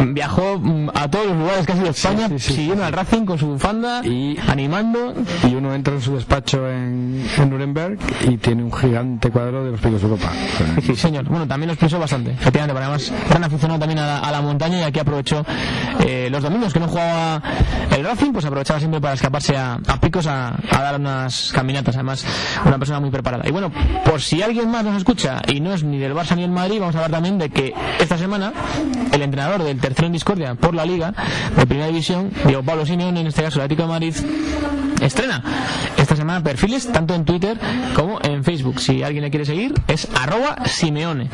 Viajó 0.07 0.59
mm, 0.59 0.89
a 0.93 1.09
todos 1.09 1.27
los 1.27 1.37
lugares 1.37 1.65
casi 1.65 1.79
de 1.81 1.89
España, 1.89 2.27
sí, 2.29 2.39
sí, 2.39 2.53
siguiendo 2.53 2.83
al 2.85 2.93
Racing 2.93 3.25
con 3.25 3.37
su 3.37 3.47
bufanda, 3.47 4.01
Y- 4.05 4.37
animando. 4.47 5.13
Y 5.49 5.55
uno 5.55 5.73
entra 5.73 5.93
en 5.93 6.01
su 6.01 6.15
despacho 6.15 6.67
en, 6.69 7.25
en 7.37 7.49
Nuremberg 7.49 7.97
y 8.27 8.37
tiene 8.37 8.63
un 8.63 8.71
gigante 8.73 9.29
cuadro 9.31 9.63
de 9.65 9.71
los 9.71 9.79
picos 9.79 10.01
de 10.01 10.07
Europa. 10.07 10.31
Sí, 10.85 10.95
señor. 10.95 11.25
Bueno, 11.25 11.47
también 11.47 11.67
lo 11.67 11.73
expresó 11.73 11.99
bastante, 11.99 12.31
efectivamente, 12.31 12.73
porque 12.73 12.85
además 12.85 13.29
tan 13.31 13.43
aficionado 13.43 13.79
también 13.79 13.99
a 13.99 14.05
la, 14.07 14.19
a 14.19 14.31
la 14.31 14.41
montaña 14.41 14.79
y 14.79 14.83
aquí 14.83 14.99
aprovechó 14.99 15.45
eh, 16.05 16.29
los 16.31 16.41
domingos 16.41 16.73
que 16.73 16.79
no 16.79 16.87
jugaba 16.87 17.41
el 17.95 18.03
Racing, 18.03 18.31
pues 18.31 18.45
aprovechaba 18.45 18.79
siempre 18.79 19.01
para 19.01 19.13
escaparse 19.13 19.57
a, 19.57 19.79
picos 20.01 20.27
a, 20.27 20.55
a 20.71 20.81
dar 20.81 20.99
unas 20.99 21.51
caminatas. 21.53 21.95
Además, 21.95 22.25
una 22.65 22.77
persona 22.77 22.99
muy 22.99 23.09
preparada. 23.09 23.47
Y 23.47 23.51
bueno, 23.51 23.71
por 24.05 24.21
si 24.21 24.41
alguien 24.41 24.69
más 24.69 24.83
nos 24.83 24.97
escucha 24.97 25.41
y 25.47 25.59
no 25.59 25.73
es 25.73 25.83
ni 25.83 25.97
del 25.97 26.13
Barça 26.13 26.35
ni 26.35 26.43
del 26.43 26.51
Madrid, 26.51 26.79
vamos 26.79 26.95
a 26.95 26.99
hablar 26.99 27.11
también 27.11 27.37
de 27.37 27.49
que 27.49 27.73
esta 27.99 28.17
semana 28.17 28.53
el 29.11 29.21
entrenador 29.21 29.63
del 29.63 29.79
tercero 29.79 30.07
en 30.07 30.13
discordia 30.13 30.55
por 30.55 30.73
la 30.73 30.85
Liga 30.85 31.13
de 31.55 31.65
Primera 31.65 31.87
División, 31.87 32.31
Diego 32.45 32.63
Pablo 32.63 32.85
Simeone, 32.85 33.21
en 33.21 33.27
este 33.27 33.43
caso 33.43 33.59
el 33.59 33.65
Atlético 33.65 33.83
de 33.83 33.93
Madrid, 33.93 34.15
estrena 35.01 35.43
esta 35.97 36.15
semana 36.15 36.41
perfiles 36.43 36.91
tanto 36.91 37.13
en 37.13 37.25
Twitter 37.25 37.57
como 37.95 38.19
en 38.21 38.38
Facebook. 38.49 38.79
Si 38.79 39.03
alguien 39.03 39.23
le 39.23 39.29
quiere 39.29 39.45
seguir, 39.45 39.75
es 39.87 40.07
arroba 40.15 40.65
Simeone. 40.65 41.29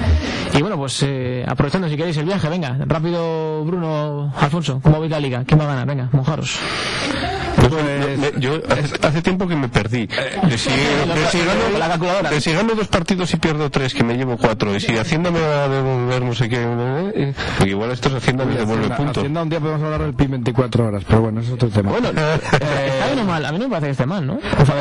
Y 0.54 0.62
bueno, 0.62 0.76
pues 0.76 1.02
eh, 1.04 1.46
aprovechando 1.48 1.88
si 1.88 1.96
queréis 1.96 2.18
el 2.18 2.26
viaje, 2.26 2.50
venga, 2.50 2.78
rápido 2.86 3.64
Bruno, 3.64 4.34
Alfonso, 4.38 4.82
¿cómo 4.84 5.00
veis 5.00 5.12
la 5.12 5.22
liga? 5.22 5.46
¿Quién 5.46 5.58
va 5.58 5.64
a 5.64 5.68
ganar? 5.68 5.88
Venga, 5.88 6.10
mojaros. 6.12 6.60
Yo, 7.70 7.78
me- 8.18 8.40
yo 8.42 8.62
hace, 9.02 9.22
tiempo 9.22 9.48
que 9.48 9.56
me 9.56 9.68
perdí. 9.70 10.08
De 10.08 10.58
si, 10.58 10.70
de 10.70 11.26
si 11.32 11.40
gano, 11.40 12.40
si 12.42 12.76
dos 12.76 12.88
partidos 12.88 13.34
y 13.34 13.38
pierdo 13.38 13.70
tres, 13.70 13.94
que 13.94 14.04
me 14.04 14.16
llevo 14.16 14.38
cuatro. 14.38 14.76
Y 14.76 14.80
si 14.80 14.98
Hacienda 14.98 15.32
me 15.32 15.40
va 15.40 15.66
a 15.66 15.68
devolver 15.68 16.22
no 16.22 16.34
sé 16.36 16.50
qué. 16.50 16.58
eh, 16.62 17.34
Porque 17.58 17.72
igual 17.72 17.92
estos 17.92 18.14
Hacienda 18.14 18.46
me 18.46 18.54
devuelve 18.56 18.84
Hacienda, 18.86 18.98
puntos. 18.98 19.18
Hacienda 19.18 19.42
un 19.44 19.50
día 19.50 19.60
podemos 19.60 19.84
hablar 19.84 20.02
del 20.02 20.14
PIB 20.14 20.30
24 20.32 20.86
horas, 20.88 21.04
pero 21.08 21.22
bueno, 21.22 21.40
eso 21.42 21.50
es 21.50 21.54
otro 21.56 21.70
tema. 21.70 21.92
Bueno, 21.92 22.10
eh, 22.10 22.40
está 22.52 23.06
bien 23.08 23.20
o 23.20 23.24
mal, 23.26 23.46
a 23.46 23.52
mí 23.52 23.58
no 23.60 23.66
me 23.66 23.70
parece 23.72 23.88
que 23.88 23.92
esté 23.92 24.06
mal, 24.06 24.26
¿no? 24.28 24.40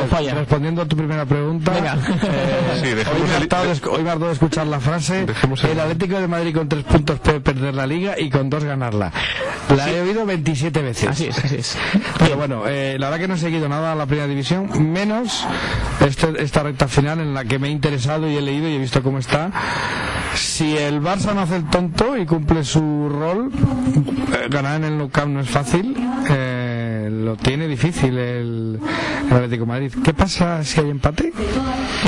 Falla. 0.09 0.33
Respondiendo 0.35 0.81
a 0.81 0.85
tu 0.85 0.95
primera 0.95 1.25
pregunta, 1.25 1.71
Venga. 1.71 1.93
eh, 1.95 2.79
Sí, 2.81 2.87
hoy, 2.89 2.93
dejemos 2.95 3.29
me 3.29 3.37
el- 3.37 3.49
de 3.49 3.89
hoy 3.89 4.03
me 4.03 4.09
ha 4.09 4.13
hartado 4.13 4.27
de 4.27 4.33
escuchar 4.33 4.67
la 4.67 4.79
frase 4.79 5.25
Dejemos 5.25 5.63
el- 5.63 5.79
Atlético 5.79 6.19
de 6.19 6.27
Madrid 6.27 6.53
con 6.55 6.67
tres 6.69 6.83
puntos 6.83 7.19
puede 7.19 7.39
perder 7.41 7.73
la 7.73 7.85
liga 7.87 8.19
y 8.19 8.29
con 8.29 8.49
dos 8.49 8.63
ganarla. 8.63 9.11
La 9.75 9.89
he 9.89 10.01
oído 10.01 10.25
27 10.25 10.81
veces. 10.81 11.09
Así 11.09 11.27
es, 11.27 11.37
así 11.43 11.55
es. 11.55 11.77
Pero 12.19 12.37
bueno, 12.37 12.63
eh, 12.67 12.74
la 12.99 13.07
verdad 13.09 13.19
que 13.19 13.27
no 13.27 13.33
he 13.35 13.37
seguido 13.37 13.67
nada 13.69 13.91
a 13.91 13.95
la 13.95 14.05
primera 14.05 14.27
división, 14.27 14.69
menos 14.93 15.45
este- 16.05 16.41
esta 16.43 16.63
recta 16.63 16.87
final 16.87 17.19
en 17.19 17.33
la 17.33 17.45
que 17.45 17.59
me 17.59 17.67
he 17.67 17.71
interesado 17.71 18.29
y 18.29 18.35
he 18.37 18.41
leído 18.41 18.67
y 18.69 18.75
he 18.75 18.79
visto 18.79 19.01
cómo 19.03 19.19
está. 19.19 19.51
Si 20.35 20.77
el 20.77 21.01
Barça 21.01 21.33
no 21.33 21.41
hace 21.41 21.55
el 21.57 21.69
tonto 21.69 22.17
y 22.17 22.25
cumple 22.25 22.63
su 22.63 22.81
rol, 23.09 23.51
eh, 24.33 24.47
ganar 24.49 24.83
en 24.83 24.99
el 25.01 25.09
Camp 25.11 25.33
no 25.33 25.39
es 25.41 25.49
fácil. 25.49 25.95
eh, 26.29 26.74
lo 27.09 27.35
tiene 27.35 27.67
difícil 27.67 28.17
el, 28.17 28.79
el 29.29 29.33
Atlético 29.33 29.61
de 29.63 29.67
Madrid. 29.67 29.93
¿Qué 30.03 30.13
pasa 30.13 30.63
si 30.63 30.79
hay 30.79 30.89
empate? 30.89 31.31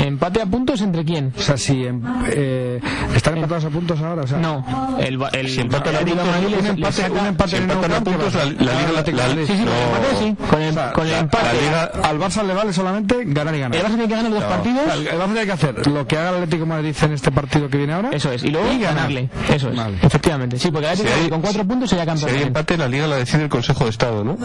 ¿Empate 0.04 0.40
a 0.42 0.46
puntos 0.46 0.80
entre 0.80 1.04
quién? 1.04 1.32
O 1.36 1.40
sea, 1.42 1.56
si 1.56 1.84
em- 1.84 2.02
eh, 2.30 2.80
están 3.14 3.34
empatados 3.36 3.64
a 3.64 3.68
puntos 3.70 4.00
ahora, 4.00 4.22
o 4.22 4.26
sea, 4.26 4.38
No, 4.38 4.64
el, 5.00 5.18
ba- 5.18 5.30
el 5.30 5.48
Si 5.48 5.60
empatan 5.60 5.96
a 5.96 5.98
puntos, 6.00 6.26
Madrid 6.26 6.56
un 6.58 6.66
empate, 6.66 6.92
saca- 7.02 7.20
un 7.20 7.26
empate 7.26 7.50
si 7.50 7.56
empatan 7.56 7.84
a 7.84 7.94
Camp, 7.94 8.06
¿qué 8.08 8.12
puntos, 8.14 8.34
la- 8.34 8.44
la 8.44 9.02
Liga-. 9.02 9.46
Sí, 9.46 9.56
sí, 9.56 9.64
con 9.64 9.64
el 9.64 9.64
No. 9.64 9.72
empate 9.82 10.16
sí. 10.18 10.36
Con 10.48 10.62
el, 10.62 10.70
O 10.70 10.72
sea, 10.74 10.92
con 10.92 11.06
el 11.06 11.12
la- 11.12 11.18
empate. 11.18 11.44
la 11.44 11.52
Liga- 11.52 11.90
Al 12.08 12.18
Barça 12.18 12.42
le 12.44 12.54
vale 12.54 12.72
solamente 12.72 13.24
ganar 13.26 13.54
y 13.54 13.60
ganar. 13.60 13.76
El 13.78 13.84
Barça 13.84 13.88
tiene 13.88 14.08
que 14.08 14.14
ganar 14.14 14.30
los 14.30 14.40
dos 14.40 14.48
partidos. 14.48 14.94
El 14.94 15.06
el 15.08 15.18
Barça 15.18 15.24
tiene 15.32 15.46
que 15.46 15.52
hacer 15.52 15.86
lo 15.88 16.06
que 16.06 16.16
haga 16.18 16.28
el 16.30 16.34
Atlético 16.36 16.60
de 16.64 16.68
Madrid 16.68 16.96
en 17.02 17.12
este 17.12 17.30
partido 17.32 17.68
que 17.68 17.76
viene 17.78 17.92
ahora. 17.92 18.10
Eso 18.12 18.30
es, 18.32 18.44
y 18.44 18.48
luego 18.50 18.66
Y 18.72 18.78
ganar. 18.78 18.94
ganarle. 18.94 19.30
Eso 19.52 19.70
es, 19.70 19.76
Vale. 19.76 19.96
efectivamente. 20.02 20.58
Sí, 20.58 20.70
porque 20.70 20.86
el 20.86 20.92
Atlético 20.92 21.16
Si 21.16 21.22
hay- 21.24 21.30
con 21.30 21.40
cuatro 21.40 21.64
puntos 21.64 21.90
sería 21.90 22.04
Si 22.04 22.08
campeón. 22.08 22.28
hay 22.28 22.32
también. 22.34 22.48
empate, 22.48 22.76
la 22.76 22.88
Liga 22.88 23.06
la 23.06 23.16
decide 23.16 23.42
el 23.44 23.48
Consejo 23.48 23.84
de 23.84 23.90
Estado, 23.90 24.24
¿no? 24.24 24.36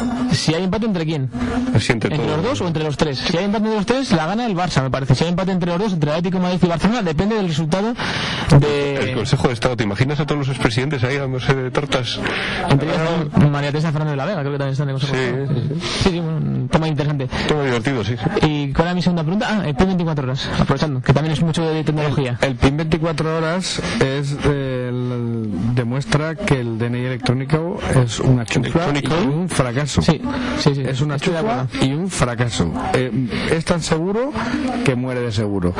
Si 0.44 0.54
hay 0.54 0.64
empate 0.64 0.86
entre 0.86 1.06
quién? 1.06 1.30
Así 1.74 1.92
entre 1.94 2.14
¿Entre 2.14 2.18
todos. 2.28 2.38
los 2.44 2.46
dos 2.46 2.62
o 2.62 2.68
entre 2.68 2.84
los 2.84 2.98
tres? 2.98 3.18
Si 3.20 3.38
hay 3.38 3.46
empate 3.46 3.64
entre 3.66 3.76
los 3.78 3.86
tres, 3.86 4.12
la 4.12 4.26
gana 4.28 4.46
el 4.46 4.56
Barça, 4.56 4.82
me 4.84 4.90
parece. 4.90 5.16
Si 5.16 5.24
hay 5.24 5.30
empate 5.30 5.52
entre 5.52 5.70
los 5.72 5.80
dos, 5.80 5.94
entre 5.94 6.10
el 6.12 6.18
Atlético 6.18 6.40
Madrid 6.42 6.60
y 6.62 6.68
Barcelona, 6.68 7.02
depende 7.02 7.36
del 7.36 7.48
resultado 7.48 7.94
El 8.52 8.60
de... 8.60 9.14
Consejo 9.16 9.48
de 9.48 9.54
Estado, 9.54 9.78
¿te 9.78 9.84
imaginas 9.84 10.20
a 10.20 10.26
todos 10.26 10.40
los 10.40 10.50
expresidentes 10.50 11.04
ahí 11.04 11.18
dándose 11.18 11.54
de 11.54 11.72
tortas? 11.72 12.20
Entre 12.70 12.90
ellos 12.90 13.50
María 13.52 13.70
Teresa 13.72 13.92
Fernández 13.92 14.12
de 14.12 14.18
la 14.18 14.26
Vega, 14.26 14.40
creo 14.42 14.52
que 14.54 14.58
también 14.58 14.72
está 14.74 14.84
en 14.84 14.90
el 14.90 14.96
Consejo. 14.96 15.14
Sí, 15.14 15.20
de 15.22 15.44
Estado. 15.44 15.60
sí, 16.04 16.10
sí, 16.10 16.20
un 16.20 16.68
tema 16.70 16.88
interesante. 16.88 17.30
Todo 17.48 17.64
divertido, 17.64 18.04
sí. 18.04 18.16
¿Y 18.42 18.74
cuál 18.74 18.88
era 18.90 18.96
mi 18.96 19.02
segunda 19.02 19.24
pregunta? 19.24 19.48
Ah, 19.50 19.64
el 19.68 19.76
PIN 19.76 19.88
24 19.88 20.24
horas, 20.26 20.50
aprovechando, 20.60 21.02
que 21.02 21.14
también 21.14 21.34
es 21.34 21.42
mucho 21.42 21.66
de 21.66 21.84
tecnología. 21.84 22.38
El 22.42 22.56
PIN 22.56 22.78
24 22.78 23.38
horas 23.38 23.82
es 24.02 24.36
el- 24.46 25.50
demuestra 25.76 26.36
que 26.36 26.60
el 26.60 26.78
DNI 26.78 27.06
electrónico 27.06 27.80
es 28.04 28.20
una 28.20 28.46
chufla 28.46 28.88
y 29.02 29.08
un 29.28 29.50
fracaso. 29.50 30.02
Sí, 30.02 30.22
sí, 30.60 30.76
sí. 30.76 30.82
Es 30.86 31.02
una 31.02 31.18
chufla 31.20 31.68
y 31.82 31.94
un 31.94 32.10
fracaso. 32.10 32.72
Eh, 32.94 33.12
es 33.52 33.66
tan 33.66 33.82
seguro 33.82 34.32
que 34.86 34.96
muere 34.96 35.22
de 35.22 35.32
seguro. 35.32 35.74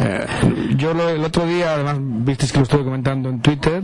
Eh, 0.00 0.26
yo 0.76 0.94
lo- 0.94 1.08
el 1.10 1.22
otro 1.24 1.46
día, 1.46 1.74
además, 1.74 1.96
visteis 2.00 2.52
que 2.52 2.58
lo 2.58 2.64
estuve 2.64 2.84
comentando 2.84 3.28
en 3.28 3.40
Twitter, 3.40 3.82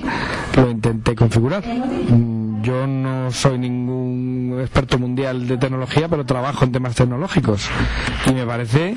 lo 0.57 0.71
intenté 0.71 1.15
configurar. 1.15 1.65
Mm, 1.67 2.47
Yo 2.63 2.85
no 2.85 3.31
soy 3.31 3.59
ningún 3.59 4.59
experto 4.61 4.99
mundial 4.99 5.47
de 5.47 5.57
tecnología, 5.57 6.09
pero 6.09 6.27
trabajo 6.27 6.65
en 6.65 6.73
temas 6.73 6.97
tecnológicos. 6.97 7.69
Y 8.29 8.33
me 8.33 8.45
parece 8.45 8.97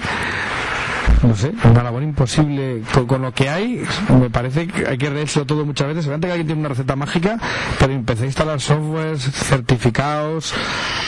no 1.24 1.36
sé, 1.36 1.52
una 1.64 1.84
labor 1.84 2.04
imposible 2.04 2.82
con, 2.94 3.06
con 3.06 3.22
lo 3.22 3.34
que 3.34 3.50
hay. 3.50 3.84
Me 4.20 4.30
parece 4.30 4.68
que 4.68 4.88
hay 4.88 4.98
que 4.98 5.10
leérselo 5.10 5.46
todo 5.46 5.66
muchas 5.66 5.88
veces. 5.88 6.04
Seguramente 6.04 6.28
que 6.28 6.34
alguien 6.34 6.48
tiene 6.48 6.60
una 6.62 6.70
receta 6.70 6.96
mágica, 6.96 7.38
pero 7.80 7.94
empecé 7.94 8.24
a 8.24 8.28
instalar 8.28 8.62
softwares 8.62 9.22
certificados. 9.22 10.54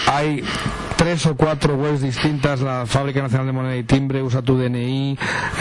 Hay 0.08 0.44
tres 1.02 1.26
o 1.26 1.36
cuatro 1.36 1.74
webs 1.78 2.02
distintas, 2.02 2.62
la 2.62 2.86
Fábrica 2.86 3.24
Nacional 3.24 3.48
de 3.48 3.54
Moneda 3.54 3.76
y 3.76 3.84
Timbre, 3.84 4.22
usa 4.22 4.44
tu 4.44 4.56
DNI, 4.56 5.18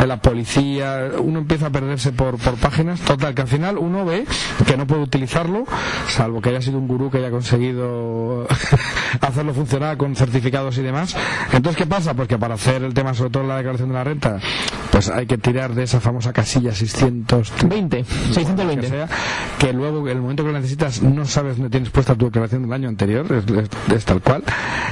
la 0.07 0.19
policía, 0.19 1.13
uno 1.19 1.39
empieza 1.39 1.69
a 1.69 1.71
perderse 1.71 2.13
por, 2.13 2.37
por 2.37 2.57
páginas, 2.57 3.01
total, 3.01 3.35
que 3.35 3.41
al 3.41 3.49
final 3.49 3.79
uno 3.79 4.05
ve 4.05 4.27
que 4.67 4.77
no 4.77 4.87
puede 4.87 5.01
utilizarlo, 5.01 5.65
salvo 6.09 6.43
que 6.43 6.51
haya 6.51 6.61
sido 6.61 6.77
un 6.77 6.87
gurú 6.87 7.11
que 7.11 7.17
haya 7.17 7.31
conseguido 7.31 8.47
hacerlo 9.23 9.55
funcionar 9.55 9.97
con 9.97 10.15
certificados 10.15 10.77
y 10.77 10.83
demás. 10.83 11.17
Entonces, 11.55 11.79
¿qué 11.79 11.87
pasa? 11.87 12.13
Pues 12.13 12.29
que 12.29 12.37
para 12.37 12.57
hacer 12.57 12.83
el 12.83 12.93
tema, 12.93 13.15
sobre 13.15 13.31
todo 13.31 13.45
la 13.45 13.57
declaración 13.57 13.89
de 13.89 13.95
la 13.95 14.05
renta, 14.05 14.40
pues 14.91 15.09
hay 15.09 15.27
que 15.27 15.39
tirar 15.39 15.75
de 15.75 15.85
esa 15.85 16.01
famosa 16.01 16.33
casilla 16.33 16.75
600 16.75 17.53
20, 17.67 17.99
que 17.99 18.05
620. 18.35 18.89
sea, 18.89 19.09
que 19.59 19.73
luego 19.73 20.01
en 20.09 20.17
el 20.17 20.23
momento 20.23 20.43
que 20.45 20.53
lo 20.53 20.59
necesitas 20.59 21.03
no 21.03 21.25
sabes 21.27 21.57
dónde 21.57 21.71
tienes 21.71 21.91
puesta 21.91 22.15
tu 22.15 22.27
declaración 22.27 22.63
del 22.63 22.73
año 22.73 22.89
anterior, 22.89 23.27
es, 23.33 23.45
es- 23.55 23.93
es 23.95 24.05
tal 24.05 24.21
cual. 24.21 24.43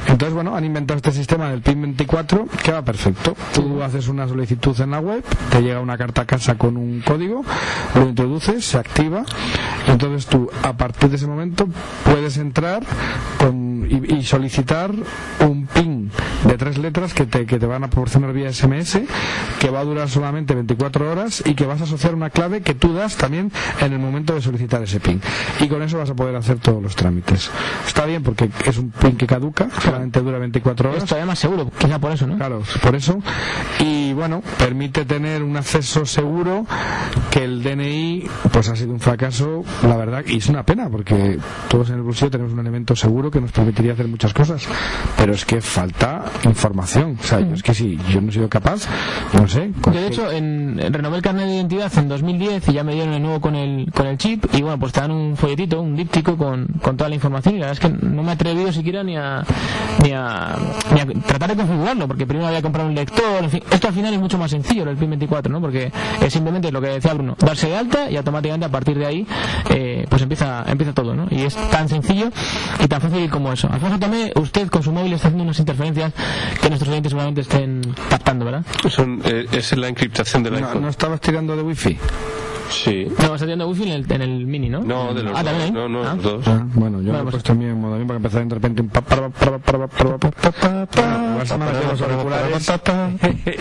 Entonces, 0.07 0.35
bueno, 0.35 0.57
han 0.57 0.65
inventado 0.65 0.97
este 0.97 1.13
sistema 1.13 1.51
del 1.51 1.61
PIN 1.63 1.83
24 1.83 2.47
que 2.63 2.73
va 2.73 2.83
perfecto. 2.83 3.37
Tú 3.55 3.83
haces 3.83 4.09
una 4.09 4.27
solicitud 4.29 4.79
en 4.81 4.91
la 4.93 5.01
web, 5.01 5.23
te 5.51 5.61
llega 5.63 5.81
una 5.81 5.99
carta 5.99 6.23
a 6.23 6.27
casa 6.27 6.57
con 6.57 6.77
un 6.77 7.01
código, 7.01 7.45
lo 7.95 8.09
introduces, 8.09 8.65
se 8.65 8.79
activa, 8.79 9.25
entonces 9.87 10.27
tú 10.27 10.49
a 10.63 10.73
partir 10.77 11.11
de 11.11 11.17
ese 11.17 11.27
momento 11.27 11.69
puedes 12.05 12.37
entrar 12.39 12.83
con, 13.39 13.87
y, 13.91 14.15
y 14.17 14.23
solicitar 14.25 14.93
un 15.41 15.67
PIN 15.67 15.98
de 16.45 16.57
tres 16.57 16.79
letras 16.79 17.15
que 17.15 17.27
te, 17.27 17.47
que 17.47 17.59
te 17.59 17.67
van 17.67 17.85
a 17.85 17.91
proporcionar 17.91 18.33
vía 18.33 18.53
SMS, 18.53 19.01
que 19.59 19.71
va 19.71 19.81
a 19.81 19.85
durar 19.85 20.09
solamente 20.09 20.55
24 20.55 21.11
horas 21.11 21.43
y 21.45 21.55
que 21.55 21.67
vas 21.67 21.81
a 21.81 21.85
asociar 21.85 22.15
una 22.15 22.31
clave 22.31 22.61
que 22.63 22.75
tú 22.75 22.93
das 22.95 23.17
también 23.17 23.51
en 23.81 23.93
el 23.93 23.99
momento 23.99 24.35
de 24.35 24.41
solicitar 24.43 24.83
ese 24.83 25.01
PIN. 25.01 25.21
Y 25.61 25.69
con 25.69 25.83
eso 25.83 25.99
vas 25.99 26.11
a 26.11 26.15
poder 26.15 26.37
hacer 26.37 26.59
todos 26.59 26.83
los 26.83 26.95
trámites. 26.97 27.51
Está 27.87 28.05
bien 28.07 28.23
porque 28.23 28.51
es 28.65 28.79
un 28.79 28.91
PIN 28.91 29.17
que 29.17 29.27
caduca, 29.27 29.69
solamente 29.83 30.21
dura 30.21 30.39
24 30.39 30.91
horas. 30.91 31.03
Es 31.03 31.09
todavía 31.09 31.27
más 31.27 31.39
seguro, 31.39 31.71
quizá 31.79 31.99
por 31.99 32.13
eso, 32.13 32.27
¿no? 32.27 32.37
Claro, 32.37 32.63
por 32.83 32.95
eso. 32.95 33.19
Y 33.81 34.13
bueno, 34.13 34.43
permite 34.59 35.05
tener 35.05 35.43
un 35.43 35.57
acceso 35.57 36.07
seguro 36.07 36.67
que 37.31 37.45
el 37.45 37.63
DNI 37.63 38.25
pues 38.53 38.69
ha 38.69 38.77
sido 38.77 38.93
un 38.93 39.01
fracaso, 39.01 39.65
la 39.83 39.97
verdad, 39.97 40.25
y 40.27 40.39
es 40.39 40.49
una 40.49 40.65
pena 40.65 40.89
porque 40.89 41.39
todos 41.69 41.91
en 41.91 41.97
el 41.97 42.03
bolsillo 42.03 42.31
tenemos 42.31 42.53
un 42.53 42.61
elemento 42.61 42.95
seguro 42.97 43.31
que 43.31 43.41
nos 43.41 43.53
permitiría 43.53 43.93
hacer 43.93 44.09
muchas 44.09 44.33
cosas, 44.33 44.67
pero 45.17 45.33
es 45.33 45.45
que 45.45 45.61
falta 45.61 46.25
información. 46.45 47.17
O 47.21 47.23
sea, 47.23 47.41
yo 47.41 47.55
es 47.55 47.63
que 47.63 47.75
si 47.75 47.99
yo 48.11 48.21
no 48.21 48.29
he 48.31 48.33
sido 48.33 48.49
capaz, 48.49 48.87
no 49.33 49.47
sé. 49.49 49.71
Yo, 49.87 49.93
de 49.93 50.07
hecho, 50.07 50.31
en, 50.31 50.79
en 50.81 50.93
renové 50.93 51.17
el 51.17 51.23
carnet 51.23 51.47
de 51.47 51.55
identidad 51.57 51.93
en 51.99 52.09
2010 52.09 52.69
y 52.69 52.73
ya 52.73 52.85
me 52.85 52.95
dieron 52.95 53.15
el 53.15 53.23
nuevo 53.23 53.41
con 53.41 53.55
el, 53.55 53.91
con 53.93 54.07
el 54.07 54.19
chip 54.19 54.45
y 54.55 54.63
bueno, 54.63 54.79
pues 54.79 54.93
te 54.93 55.01
dan 55.01 55.11
un 55.11 55.37
folletito, 55.37 55.81
un 55.81 55.97
díptico 55.97 56.37
con, 56.37 56.67
con 56.83 56.97
toda 56.97 57.09
la 57.09 57.15
información 57.17 57.57
y 57.57 57.59
la 57.59 57.67
verdad 57.69 57.85
es 57.85 57.91
que 57.91 58.07
no 58.07 58.23
me 58.23 58.31
he 58.31 58.35
atrevido 58.35 58.73
siquiera 58.73 59.03
ni 59.03 59.17
a, 59.17 59.43
ni 60.03 60.13
a, 60.13 60.57
ni 60.95 61.01
a 61.01 61.07
tratar 61.27 61.51
de 61.51 61.57
configurarlo 61.57 62.07
porque 62.09 62.27
primero 62.27 62.47
había 62.49 62.63
comprado 62.63 62.89
un 62.89 62.95
lector, 62.95 63.43
en 63.45 63.51
fin. 63.51 63.63
Esto 63.71 63.89
al 63.89 63.95
final 63.95 64.13
es 64.15 64.21
mucho 64.21 64.39
más 64.39 64.51
sencillo, 64.51 64.89
el 64.89 64.97
PIN 64.97 65.11
24, 65.11 65.53
¿no? 65.53 65.61
Porque 65.61 65.93
es 66.21 66.33
simplemente 66.33 66.71
lo 66.73 66.81
que 66.81 66.89
decía 66.89 67.15
Bruno, 67.15 67.37
darse 67.39 67.69
de 67.69 67.77
alta 67.77 68.11
y 68.11 68.17
automáticamente 68.17 68.67
a 68.67 68.71
partir 68.71 68.99
de 68.99 69.07
ahí 69.07 69.27
eh, 69.71 70.07
pues 70.09 70.23
empieza, 70.23 70.65
empieza 70.67 70.93
todo, 70.93 71.15
¿no? 71.15 71.27
Y 71.31 71.43
es 71.43 71.55
tan 71.71 71.89
sencillo 71.89 72.31
y 72.83 72.87
tan 72.89 73.01
fácil 73.01 73.29
como 73.31 73.53
eso. 73.53 73.69
Alfonso 73.71 73.99
también, 73.99 74.31
usted 74.37 74.69
con 74.69 74.83
su 74.83 74.93
móvil 74.93 75.13
está 75.13 75.29
haciendo 75.29 75.45
unas 75.45 75.59
interferencias 75.59 76.13
que 76.61 76.69
nuestros 76.69 76.89
oyentes 76.91 77.11
seguramente 77.11 77.41
estén 77.43 77.81
captando, 78.09 78.45
¿verdad? 78.45 78.65
Son, 78.89 79.21
eh, 79.25 79.47
es 79.53 79.77
la 79.77 79.89
encriptación 79.89 80.43
del 80.43 80.55
No, 80.61 80.67
iPhone. 80.67 80.83
no 80.83 80.89
estabas 80.89 81.21
tirando 81.21 81.57
de 81.57 81.63
wifi. 81.63 81.97
Sí. 82.71 83.07
No, 83.19 83.35
está 83.35 83.47
tirando 83.47 83.69
wifi 83.69 83.85
en 83.85 83.89
el, 83.91 84.13
en 84.13 84.23
el 84.23 84.47
mini, 84.47 84.69
¿no? 84.69 84.81
No, 84.81 85.15
de 85.15 85.23
los 85.23 85.33
ah, 85.35 85.43
dos. 85.43 85.53
¿también? 85.53 85.75
No, 85.75 85.89
no, 85.89 86.03
¿Ah? 86.03 86.15
los 86.15 86.23
dos. 86.23 86.49
Ah, 86.49 86.67
bueno, 86.75 87.01
yo 87.01 87.13
bueno, 87.13 87.29
he 87.29 87.31
puesto 87.33 87.53
en 87.53 87.59
mi 87.59 87.67
modo 87.73 87.99
para 88.07 88.17
empezar 88.17 88.47
de 88.47 88.55
repente 88.55 88.83
un 88.83 88.91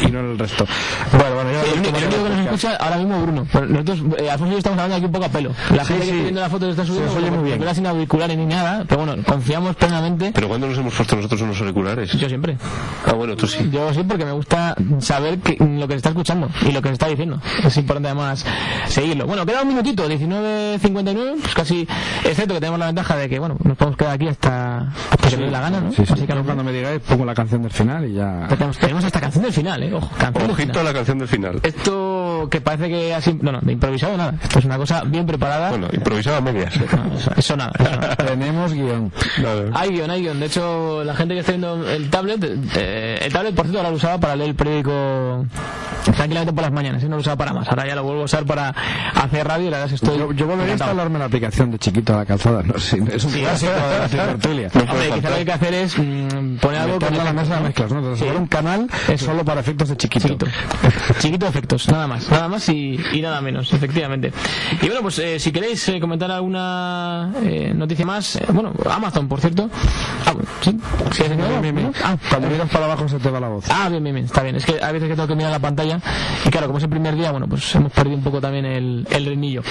y 0.02 0.12
no 0.12 0.20
el 0.20 0.40
resto. 0.40 0.66
Bueno, 1.12 1.36
bueno, 1.36 1.52
yo 1.52 1.62
el 1.62 1.80
único 1.80 2.24
que 2.24 2.30
nos 2.30 2.40
escucha 2.40 2.76
ahora 2.76 2.98
mismo 2.98 3.22
Bruno. 3.22 3.48
Nosotros, 3.54 4.00
Alfonso 4.30 4.48
y 4.48 4.52
yo 4.52 4.58
estamos 4.58 4.80
hablando 4.80 4.96
aquí 4.96 5.06
un 5.06 5.12
poco 5.12 5.26
a 5.26 5.30
pelo. 5.30 5.52
La 5.76 5.86
gente 5.86 6.06
que 6.06 6.10
está 6.10 6.24
viendo 6.24 6.42
la 6.42 6.50
foto 6.50 6.66
de 6.66 6.72
esta 6.72 6.86
subiendo 6.86 7.16
oye 7.16 7.32
muy 7.32 7.44
bien. 7.44 7.76
sin 7.76 7.86
auriculares 7.86 8.38
ni 8.38 8.46
nada, 8.46 8.86
pero 8.88 9.06
bueno, 9.06 9.24
confiamos 9.24 9.76
plenamente. 9.76 10.32
¿Pero 10.34 10.48
cuándo 10.48 10.68
nos 10.68 10.78
hemos 10.78 10.94
puesto 10.94 11.16
nosotros 11.16 11.42
unos 11.42 11.60
auriculares? 11.62 12.12
Yo 12.14 12.28
siempre. 12.28 12.58
Ah, 13.06 13.14
bueno, 13.14 13.36
tú 13.36 13.48
sí. 13.48 13.70
Yo 13.72 13.94
sí, 13.94 14.04
porque 14.04 14.26
me 14.26 14.32
gusta 14.32 14.76
saber 15.00 15.40
lo 15.60 15.88
que 15.88 15.94
se 15.94 15.98
está 15.98 16.10
escuchando 16.10 16.50
y 16.68 16.72
lo 16.72 16.82
que 16.82 16.90
se 16.90 16.94
está 16.94 17.08
diciendo. 17.08 17.40
Es 17.64 17.78
importante 17.78 18.10
además 18.10 18.46
seguirlo. 18.98 19.28
Bueno, 19.28 19.46
queda 19.46 19.62
un 19.62 19.68
minutito, 19.68 20.10
19.59, 20.10 21.36
pues 21.42 21.54
casi, 21.54 21.88
excepto 22.24 22.56
que 22.56 22.60
tenemos 22.60 22.80
la 22.80 22.88
ventaja 22.88 23.16
de 23.16 23.30
que, 23.30 23.38
bueno, 23.38 23.56
nos 23.64 23.78
podemos 23.78 23.96
quedar 23.96 24.14
aquí 24.14 24.28
hasta, 24.28 24.90
hasta 25.12 25.30
que 25.30 25.38
nos 25.38 25.46
dé 25.46 25.52
la 25.52 25.62
gana, 25.62 25.82
¿no? 25.82 25.92
Sí, 25.92 26.04
sí. 26.04 26.14
Así 26.14 26.26
que 26.26 26.34
Yo 26.34 26.44
cuando 26.44 26.64
me 26.64 26.72
digáis 26.72 27.00
pongo 27.02 27.24
la 27.24 27.36
canción 27.36 27.62
del 27.62 27.72
final 27.72 28.10
y 28.10 28.14
ya... 28.14 28.48
tenemos, 28.50 28.78
tenemos 28.80 29.04
hasta 29.06 29.20
canción 29.20 29.44
del 29.44 29.54
final, 29.54 29.84
¿eh? 29.84 29.94
Ojo, 29.94 30.10
canción 30.18 30.44
del 30.48 30.52
Ojito 30.52 30.80
a 30.80 30.84
la 30.84 30.94
canción 30.94 31.20
del 31.20 31.28
final. 31.28 31.60
Esto 31.62 32.48
que 32.50 32.60
parece 32.60 32.90
que 32.90 33.14
así, 33.14 33.38
no, 33.40 33.52
no, 33.52 33.60
de 33.62 33.72
improvisado 33.72 34.18
nada. 34.18 34.34
Esto 34.42 34.60
es 34.60 34.66
una 34.66 34.78
cosa 34.78 35.04
bien 35.04 35.28
preparada. 35.28 35.70
Bueno, 35.70 35.88
improvisado 35.92 36.38
a 36.38 36.42
medias. 36.42 36.74
No, 36.98 37.16
eso, 37.16 37.32
eso 37.38 37.58
nada. 37.58 37.72
eso 37.78 37.92
nada. 37.92 38.16
Tenemos 38.16 38.74
guion. 38.74 39.12
Hay 39.74 39.90
guion, 39.92 40.10
hay 40.10 40.22
guion. 40.22 40.40
De 40.40 40.48
hecho, 40.48 41.04
la 41.04 41.16
gente 41.16 41.36
que 41.36 41.42
está 41.42 41.52
viendo 41.52 41.88
el 41.88 42.10
tablet, 42.10 42.44
eh, 42.76 43.20
el 43.22 43.32
tablet, 43.32 43.54
por 43.54 43.66
cierto, 43.66 43.80
ahora 43.80 43.90
lo 43.92 43.98
usaba 43.98 44.18
para 44.18 44.36
leer 44.36 44.52
el 44.52 44.56
periódico 44.56 45.46
tranquilamente 46.16 46.54
por 46.54 46.64
las 46.64 46.72
mañanas, 46.72 47.04
¿eh? 47.04 47.10
no 47.10 47.16
lo 47.16 47.22
usaba 47.22 47.36
para 47.36 47.54
más. 47.54 47.68
Ahora 47.68 47.86
ya 47.88 47.96
lo 47.96 48.04
vuelvo 48.04 48.22
a 48.22 48.26
usar 48.26 48.46
para 48.46 48.74
hacer 49.16 49.48
radio 49.48 49.68
y 49.68 49.70
la 49.72 49.78
verdad 49.80 49.94
es 49.94 50.00
que 50.02 50.06
estoy. 50.06 50.20
Yo, 50.20 50.32
yo 50.34 50.48
volvería 50.48 50.74
a 50.74 50.78
instalarme 50.78 51.20
la 51.20 51.26
aplicación 51.26 51.72
de 51.72 51.80
chiquito 51.80 52.14
a 52.14 52.18
la 52.18 52.26
calzada. 52.26 52.64
No, 52.64 52.74
sí, 52.80 52.98
es 53.12 53.24
un 53.24 53.32
Sí, 53.32 53.40
clásico 53.42 53.72
de 53.72 54.00
la 54.00 54.08
tertulia. 54.28 54.70
Hombre, 54.74 55.10
quizá 55.14 55.30
lo 55.30 55.36
que 55.36 55.40
hay 55.40 55.46
que 55.46 55.52
hacer 55.52 55.74
es 55.74 55.98
mm, 55.98 56.58
poner 56.58 56.82
algo 56.82 56.94
Meterla 57.00 57.22
a 57.22 57.26
la 57.26 57.34
mesa 57.34 57.56
de 57.56 57.62
mezclas, 57.62 57.92
¿no? 57.92 58.00
Entonces, 58.00 58.20
Sí. 58.24 58.28
ahora 58.28 58.40
un 58.40 58.48
canal 58.48 58.88
es 59.08 59.22
solo 59.22 59.46
para 59.46 59.62
efectos 59.62 59.90
de 59.90 59.98
chiquito. 59.98 60.28
Chiquito. 60.28 60.48
Chiquito 61.20 61.48
efectos, 61.48 61.88
nada 61.90 62.08
más. 62.08 62.30
Nada 62.30 62.48
más 62.48 62.68
y, 62.70 63.00
y 63.14 63.22
nada 63.22 63.42
menos, 63.42 63.72
efectivamente. 63.74 64.32
Y 64.82 64.86
bueno, 64.88 65.02
pues 65.02 65.20
eh, 65.20 65.40
si 65.40 65.52
queréis 65.52 65.88
eh, 65.90 66.00
comentar 66.00 66.32
alguna 66.32 67.32
eh, 67.44 67.74
noticia 67.76 68.06
más, 68.06 68.36
eh, 68.38 68.46
bueno, 68.52 68.72
Amazon, 68.90 69.28
por 69.28 69.40
cierto. 69.40 69.70
Ah, 70.26 70.34
sí, 70.62 70.78
Bien, 71.28 71.62
bien, 71.62 71.76
bien. 71.76 71.92
Ah, 72.04 72.16
Cuando 72.30 72.50
miras 72.50 72.70
para 72.70 72.86
abajo 72.86 73.08
se 73.08 73.20
te 73.20 73.30
va 73.30 73.40
la 73.40 73.48
voz. 73.50 73.66
Ah, 73.70 73.90
bien, 73.90 74.04
bien, 74.04 74.16
bien, 74.16 74.26
está 74.26 74.42
bien. 74.44 74.56
Es 74.56 74.66
que 74.66 74.82
a 74.84 74.92
veces 74.92 75.08
que 75.10 75.16
tengo 75.16 75.28
que 75.28 75.36
mirar 75.36 75.52
la 75.52 75.60
pantalla 75.60 76.00
y 76.46 76.50
claro, 76.50 76.68
como 76.68 76.78
es 76.78 76.84
el 76.84 76.90
primer 76.90 77.16
día, 77.16 77.32
bueno, 77.32 77.48
pues 77.48 77.74
hemos 77.76 77.92
perdido 77.92 78.18
un 78.18 78.24
poco 78.24 78.40
también 78.42 78.66
el, 78.78 79.08
el 79.12 79.26
ritmillo. 79.26 79.62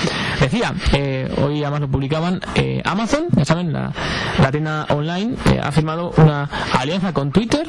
Decía, 0.40 0.74
eh, 0.92 1.28
hoy 1.42 1.62
además 1.62 1.80
lo 1.80 1.88
publicaban, 1.88 2.40
eh, 2.54 2.82
Amazon, 2.84 3.26
ya 3.36 3.44
saben, 3.44 3.72
la, 3.72 3.92
la 4.40 4.50
tienda 4.50 4.86
online, 4.90 5.34
eh, 5.52 5.60
ha 5.62 5.72
firmado 5.72 6.12
una 6.18 6.44
alianza 6.78 7.12
con 7.12 7.32
Twitter 7.32 7.66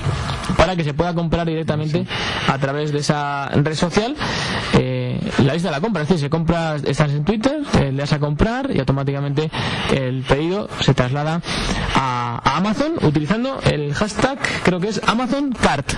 para 0.58 0.76
que 0.76 0.84
se 0.84 0.94
pueda 0.94 1.14
comprar 1.14 1.46
directamente 1.48 2.06
a 2.48 2.58
través 2.58 2.92
de 2.92 3.00
esa 3.00 3.50
red 3.50 3.76
social 3.76 4.16
eh, 4.78 4.97
la 5.44 5.54
lista 5.54 5.70
de 5.70 5.76
la 5.76 5.82
compra. 5.82 6.02
Es 6.04 6.08
decir, 6.10 6.22
se 6.22 6.30
compra, 6.30 6.76
estás 6.76 7.12
en 7.12 7.24
Twitter, 7.24 7.62
eh, 7.80 7.92
le 7.92 7.98
das 7.98 8.14
a 8.14 8.20
comprar 8.20 8.70
y 8.74 8.80
automáticamente 8.80 9.50
el 9.96 10.24
pedido 10.24 10.70
se 10.80 10.94
traslada 10.94 11.42
a, 11.96 12.42
a 12.44 12.58
Amazon 12.58 12.94
utilizando 13.02 13.60
el 13.64 13.94
hashtag, 13.94 14.38
creo 14.64 14.80
que 14.80 14.90
es 14.90 15.02
Amazon 15.08 15.52
Cart, 15.52 15.92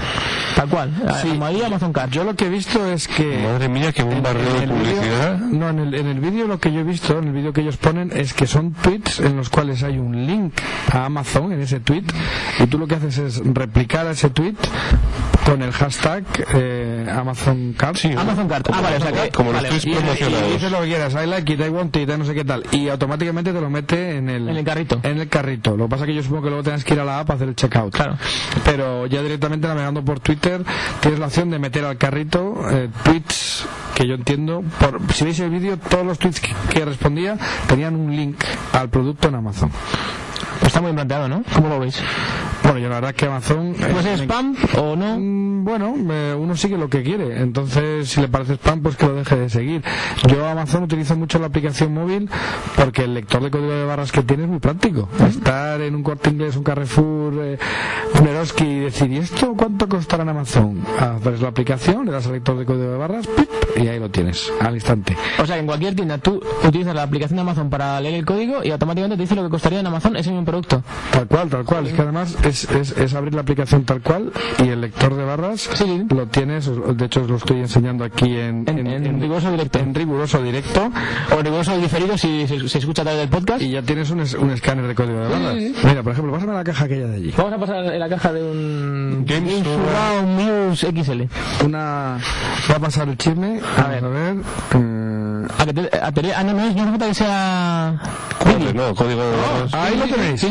tal 0.56 0.70
cual, 0.70 0.92
Sí. 1.22 1.30
Almohadilla 1.32 1.68
Amazon 1.68 1.94
Cart. 1.94 2.12
Yo 2.12 2.24
lo 2.24 2.36
que 2.36 2.46
he 2.46 2.50
visto 2.50 2.86
es 2.86 3.08
que... 3.08 3.40
Madre 3.44 3.70
mía, 3.70 3.92
qué 3.92 4.04
bombardeo 4.04 4.54
de 4.60 4.68
publicidad. 4.68 5.38
no, 5.40 5.70
en 5.70 5.80
el, 5.80 5.94
en 5.96 6.08
el 6.08 6.20
vídeo 6.20 6.48
lo 6.48 6.60
que 6.60 6.72
yo 6.72 6.80
he 6.82 6.84
visto, 6.84 7.18
en 7.20 7.26
el 7.28 7.34
vídeo 7.34 7.54
que 7.54 7.62
ellos 7.62 7.78
ponen, 7.78 8.12
es 8.16 8.34
que 8.34 8.48
son 8.48 8.74
tweets 8.74 9.20
en 9.20 9.36
los 9.38 9.50
cuales 9.50 9.84
hay 9.84 9.98
un 9.98 10.26
link 10.26 10.54
a 10.94 11.06
Amazon 11.06 11.52
en 11.52 11.62
ese 11.62 11.80
tweet 11.80 12.04
y 12.60 12.68
tú 12.68 12.78
lo 12.78 12.88
que 12.88 12.96
haces 12.96 13.18
es 13.18 13.42
replicar 13.46 14.06
ese 14.08 14.30
tweet 14.30 14.56
con 15.46 15.62
el 15.62 15.72
hashtag 15.72 16.24
eh, 16.54 17.08
Amazon 17.12 17.74
Cart. 17.78 17.96
Sí, 17.96 18.12
Amazon 18.16 18.48
Cart. 18.48 18.68
Ah, 18.72 18.82
vale, 18.82 18.98
o 18.98 19.00
sea 19.02 19.12
como 19.34 19.52
los 19.52 19.62
vale, 19.62 19.70
tweets 19.70 19.86
y- 19.86 19.90
y- 19.90 19.94
Y 19.94 19.96
promocionados. 19.96 20.52
dices 20.54 20.72
lo 20.72 20.82
que 20.82 20.88
quieras, 20.88 21.14
I 21.14 21.28
like 21.28 21.54
it, 21.54 21.60
I 21.60 21.70
want 21.70 21.96
it, 21.96 22.10
no 22.10 22.26
sé 22.26 22.34
qué 22.34 22.46
tal. 22.46 22.64
Y 22.72 22.90
automáticamente 22.90 23.52
te 23.54 23.62
lo 23.62 23.70
mete 23.70 24.18
en 24.18 24.30
el, 24.30 24.50
En 24.50 24.58
el 24.58 24.64
carrito. 24.66 25.00
En 25.04 25.20
el 25.20 25.28
carrito. 25.30 25.76
Lo 25.78 25.86
que 25.86 25.90
pasa 25.92 26.04
es 26.04 26.08
que 26.08 26.16
yo 26.16 26.24
supongo 26.24 26.44
que 26.44 26.50
luego 26.50 26.64
tengas 26.64 26.84
que 26.84 26.94
ir 26.94 27.00
a 27.00 27.06
la 27.06 27.20
app 27.20 27.32
a 27.32 27.34
hacer 27.36 27.48
el 27.50 27.56
checkout. 27.56 27.94
Claro. 27.94 28.18
Pero 28.66 29.06
ya 29.08 29.22
directamente 29.22 29.68
navegando 29.68 30.04
por 30.04 30.20
Twitter 30.20 30.64
tienes 31.02 31.20
la 31.20 31.28
opción 31.28 31.50
de 31.50 31.60
meter 31.60 31.86
al 31.86 31.98
carrito 31.98 32.56
eh, 32.72 32.90
tweets 33.04 33.66
que 33.96 34.08
yo 34.08 34.16
entiendo. 34.16 34.64
Por, 34.80 35.00
si 35.14 35.26
veis 35.26 35.40
el 35.40 35.50
vídeo, 35.50 35.78
todos 35.78 36.06
los 36.06 36.18
tweets 36.20 36.40
que, 36.40 36.50
que 36.74 36.86
respondía 36.86 37.38
tenían 37.68 37.96
un 37.96 38.16
link 38.16 38.42
al 38.74 38.90
producto 38.90 39.28
en 39.28 39.36
Amazon. 39.36 39.72
Está 40.66 40.82
muy 40.82 40.88
bien 40.90 40.96
planteado, 40.98 41.28
¿no? 41.28 41.44
¿Cómo 41.54 41.68
lo 41.70 41.80
veis? 41.80 42.02
Bueno, 42.70 42.82
yo 42.84 42.90
la 42.90 42.96
verdad 42.96 43.10
es 43.12 43.16
que 43.16 43.26
Amazon... 43.26 43.68
eh, 43.80 43.88
¿Puede 43.92 44.04
ser 44.04 44.18
me- 44.20 44.24
spam 44.26 44.56
o 44.78 44.96
no? 44.96 45.18
Mm, 45.20 45.64
Bueno, 45.64 45.96
eh, 46.12 46.36
uno 46.38 46.56
sigue 46.56 46.78
lo 46.78 46.88
que 46.88 47.02
quiere, 47.04 47.42
entonces 47.42 48.08
si 48.10 48.22
le 48.22 48.28
parece 48.28 48.54
spam, 48.54 48.82
pues 48.82 48.96
que 48.96 49.06
lo 49.08 49.16
deje 49.16 49.36
de 49.36 49.50
seguir. 49.50 49.84
Yo 50.28 50.48
Amazon 50.48 50.84
utilizo 50.84 51.16
mucho 51.18 51.40
la 51.40 51.48
aplicación 51.48 51.94
móvil 51.94 52.30
porque 52.76 53.06
el 53.06 53.14
lector 53.16 53.42
de 53.44 53.50
código 53.52 53.72
de 53.72 53.86
barras 53.86 54.12
que 54.12 54.22
tiene 54.22 54.44
es 54.44 54.50
muy 54.50 54.60
práctico. 54.60 55.10
Estar 55.28 55.82
en 55.82 55.96
un 55.96 56.04
corte 56.04 56.30
inglés, 56.30 56.56
un 56.56 56.64
Carrefour, 56.64 57.34
eh, 57.44 57.58
un 58.20 58.28
Eroski 58.28 58.64
y 58.66 58.80
decir, 58.82 59.12
¿y 59.12 59.18
esto 59.18 59.54
cuánto 59.58 59.88
costará 59.90 60.24
en 60.24 60.30
Amazon? 60.30 60.82
Abres 61.00 61.42
la 61.42 61.50
aplicación, 61.50 62.06
le 62.06 62.12
das 62.12 62.28
al 62.28 62.34
lector 62.34 62.58
de 62.58 62.66
código 62.66 62.84
de 62.92 62.98
barras 62.98 63.26
¡pip! 63.28 63.50
y 63.78 63.88
ahí 63.88 64.00
lo 64.00 64.10
tienes, 64.10 64.52
al 64.62 64.76
instante. 64.76 65.16
O 65.40 65.46
sea, 65.46 65.58
en 65.58 65.66
cualquier 65.66 65.96
tienda 65.96 66.18
tú 66.20 66.42
utilizas 66.64 66.96
la 66.96 67.04
aplicación 67.04 67.36
de 67.38 67.42
Amazon 67.42 67.70
para 67.70 68.00
leer 68.02 68.16
el 68.16 68.26
código 68.26 68.64
y 68.64 68.72
automáticamente 68.72 69.18
te 69.18 69.24
dice 69.24 69.36
lo 69.36 69.44
que 69.44 69.50
costaría 69.50 69.80
en 69.82 69.88
Amazon 69.88 70.16
ese 70.16 70.30
mismo 70.32 70.46
producto. 70.46 70.82
Tal 71.12 71.28
cual, 71.28 71.50
tal 71.50 71.66
cual. 71.66 71.88
Es 71.88 71.94
que 71.94 72.02
además 72.02 72.36
es, 72.44 72.59
es, 72.66 72.92
es 72.98 73.14
abrir 73.14 73.34
la 73.34 73.42
aplicación 73.42 73.84
tal 73.86 74.02
cual 74.02 74.32
y 74.64 74.68
el 74.70 74.82
lector 74.82 75.16
de 75.16 75.24
barras 75.24 75.70
Sí. 75.74 76.06
lo 76.10 76.28
tienes, 76.28 76.70
de 76.98 77.06
hecho 77.06 77.22
os 77.22 77.30
lo 77.30 77.36
estoy 77.38 77.60
enseñando 77.60 78.04
aquí 78.04 78.38
en, 78.38 78.66
En- 78.68 78.88
en 78.88 79.22
riguroso 79.22 79.52
directo. 79.52 79.80
En 79.80 79.94
riguroso 79.94 80.42
directo. 80.42 80.92
O 81.38 81.42
riguroso 81.42 81.78
diferido 81.78 82.18
si 82.18 82.48
se, 82.48 82.68
se 82.68 82.78
escucha 82.80 83.02
a 83.02 83.06
través 83.06 83.22
del 83.22 83.30
podcast. 83.30 83.62
Y 83.62 83.72
ya 83.72 83.82
tienes 83.82 84.10
un, 84.10 84.22
es- 84.22 84.34
un 84.34 84.52
escáner 84.52 84.88
de 84.88 84.96
código 84.96 85.20
de 85.20 85.28
barras. 85.28 85.56
sí, 85.56 85.76
Mira, 85.84 86.04
por 86.04 86.12
ejemplo, 86.14 86.34
pásame 86.34 86.54
la 86.54 86.64
caja 86.64 86.86
aquella 86.86 87.08
de 87.08 87.16
allí. 87.16 87.34
Vamos 87.38 87.54
a 87.54 87.58
pasar 87.58 87.86
en 87.94 88.00
la 88.00 88.10
caja 88.10 88.34
de 88.34 88.44
un 88.44 89.26
Games 89.26 89.64
Muse 90.26 90.92
XL. 90.92 91.24
Una. 91.66 92.18
Va 92.72 92.76
a 92.76 92.80
pasar 92.80 93.08
el 93.10 93.18
chisme. 93.18 93.60
A 93.78 93.88
ver. 93.88 94.04
a 94.04 94.08
ver. 94.10 94.36
Eh, 95.50 95.54
A 95.58 95.66
que 95.66 95.74
te- 95.74 95.98
a 96.02 96.12
tele- 96.12 96.34
ah, 96.36 96.44
no, 96.44 96.54
no, 96.54 96.66
es- 96.66 96.76
no 96.76 96.86
falta 96.86 97.08
que 97.08 97.14
sea... 97.14 97.94
Joder, 98.40 98.76
no, 98.76 98.96
código 98.96 99.22
de 99.22 99.38
barras. 99.38 99.74
ahí 99.74 99.98
lo 99.98 100.06
tenéis. 100.08 100.40
Sí, 100.42 100.48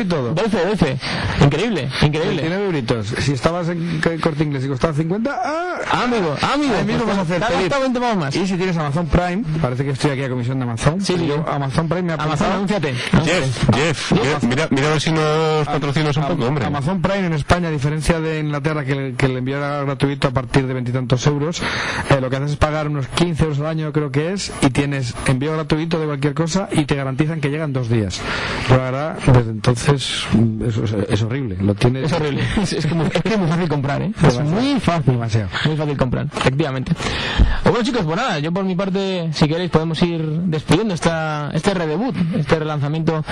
y 0.00 0.04
todo. 0.04 0.32
Doy 0.34 0.48
fe, 0.48 0.64
doy 0.64 0.76
fe. 0.76 0.98
Increíble, 1.44 1.88
increíble. 2.02 2.42
29 2.42 2.64
euritos. 2.66 3.06
Si 3.18 3.32
estabas 3.32 3.68
en 3.68 4.00
corte 4.22 4.44
inglés 4.44 4.64
y 4.64 4.68
costaba 4.68 4.94
50, 4.94 5.30
¡ah! 5.44 5.74
Ah, 5.90 6.02
amigo, 6.04 6.34
amigo. 6.54 6.74
Ahí 6.76 6.84
mismo 6.84 7.04
vas 7.04 7.18
a 7.18 7.20
hacer 7.22 7.40
pedir. 7.40 7.60
gastado 7.62 7.82
20 7.82 8.00
pavos 8.00 8.16
más. 8.16 8.36
Y 8.36 8.46
si 8.46 8.56
tienes 8.56 8.76
Amazon 8.76 9.06
Prime, 9.06 9.42
parece 9.60 9.84
que 9.84 9.90
estoy 9.90 10.12
aquí 10.12 10.22
a 10.22 10.28
comisión 10.28 10.58
de 10.58 10.64
Amazon. 10.64 11.00
Sí. 11.00 11.14
Yo, 11.26 11.44
Amazon 11.48 11.88
Prime 11.88 12.02
me 12.02 12.12
ha 12.12 12.16
Amazon, 12.16 12.52
anúnciate. 12.52 12.94
Jeff, 12.94 13.68
Jeff, 13.74 14.12
Jeff, 14.22 14.42
mira, 14.44 14.68
mira 14.70 14.86
a 14.88 14.90
ver 14.92 15.00
si 15.00 15.10
nos 15.12 15.66
patrocinas 15.66 16.16
un 16.16 16.24
poco, 16.24 16.46
hombre. 16.46 16.64
Amazon 16.66 17.02
Prime 17.02 17.26
en 17.26 17.32
España, 17.34 17.68
a 17.68 17.70
diferencia 17.70 18.20
de 18.20 18.40
Inglaterra, 18.40 18.84
que, 18.84 19.14
que 19.16 19.28
le 19.28 19.38
envía 19.38 19.58
gratuito 19.82 20.28
a 20.28 20.30
partir 20.30 20.66
de 20.66 20.74
veintitantos 20.74 21.26
euros, 21.26 21.60
eh, 22.10 22.20
lo 22.20 22.30
que 22.30 22.36
haces 22.36 22.52
es 22.52 22.56
pagar 22.56 22.86
unos 22.88 23.08
15 23.08 23.42
euros 23.44 23.58
al 23.60 23.66
año, 23.66 23.92
creo 23.92 24.10
que 24.10 24.32
es, 24.32 24.41
y 24.62 24.70
tienes 24.70 25.14
envío 25.26 25.52
gratuito 25.52 25.98
de 26.00 26.06
cualquier 26.06 26.34
cosa 26.34 26.68
y 26.72 26.84
te 26.86 26.94
garantizan 26.96 27.40
que 27.40 27.50
llegan 27.50 27.72
dos 27.72 27.88
días. 27.88 28.20
la 28.70 28.76
verdad, 28.76 29.18
desde 29.26 29.50
entonces 29.50 30.24
mm, 30.32 30.62
es, 30.64 30.76
es 31.10 31.22
horrible. 31.22 31.56
Lo 31.60 31.74
tienes... 31.74 32.06
Es 32.06 32.12
horrible. 32.12 32.42
Es, 32.62 32.72
es, 32.72 32.86
como, 32.86 33.04
es 33.04 33.22
que 33.22 33.28
es 33.34 33.38
muy 33.38 33.48
fácil 33.48 33.68
comprar, 33.68 34.02
¿eh? 34.02 34.12
Es 34.26 34.40
muy 34.40 34.80
fácil. 34.80 35.12
Demasiado. 35.12 35.48
Muy 35.66 35.76
fácil 35.76 35.96
comprar, 35.96 36.26
efectivamente. 36.36 36.92
Bueno 37.64 37.78
chicos, 37.82 38.02
pues 38.04 38.16
nada, 38.16 38.38
yo 38.38 38.52
por 38.52 38.64
mi 38.64 38.74
parte, 38.74 39.30
si 39.32 39.46
queréis, 39.48 39.70
podemos 39.70 40.00
ir 40.02 40.22
despidiendo 40.22 40.94
esta, 40.94 41.50
este 41.54 41.74
redebut, 41.74 42.14
este 42.36 42.58
relanzamiento 42.58 43.24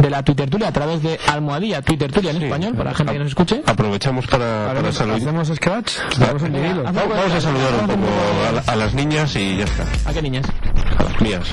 de 0.00 0.10
la 0.10 0.22
Twitter 0.22 0.48
Tulia 0.50 0.68
a 0.68 0.72
través 0.72 1.02
de 1.02 1.18
Almohadilla 1.28 1.82
Twitter 1.82 2.10
Tulia 2.12 2.30
en 2.30 2.38
Sí. 2.38 2.44
español, 2.44 2.74
para 2.74 2.90
la 2.90 2.96
gente 2.96 3.12
que 3.12 3.18
nos 3.18 3.28
escuche. 3.28 3.62
Aprovechamos 3.66 4.26
para, 4.26 4.72
para 4.74 4.92
saludar. 4.92 5.20
Vamos 5.34 5.50
a 5.50 7.40
saludar 7.40 7.72
un 7.80 7.86
poco 7.86 8.06
a, 8.48 8.52
la- 8.52 8.72
a 8.72 8.76
las 8.76 8.94
niñas 8.94 9.34
y 9.36 9.56
ya 9.58 9.64
está. 9.64 9.84
¿A 10.08 10.12
qué 10.12 10.22
niñas? 10.36 10.52
A 10.98 11.02
las 11.02 11.20
mías. 11.20 11.48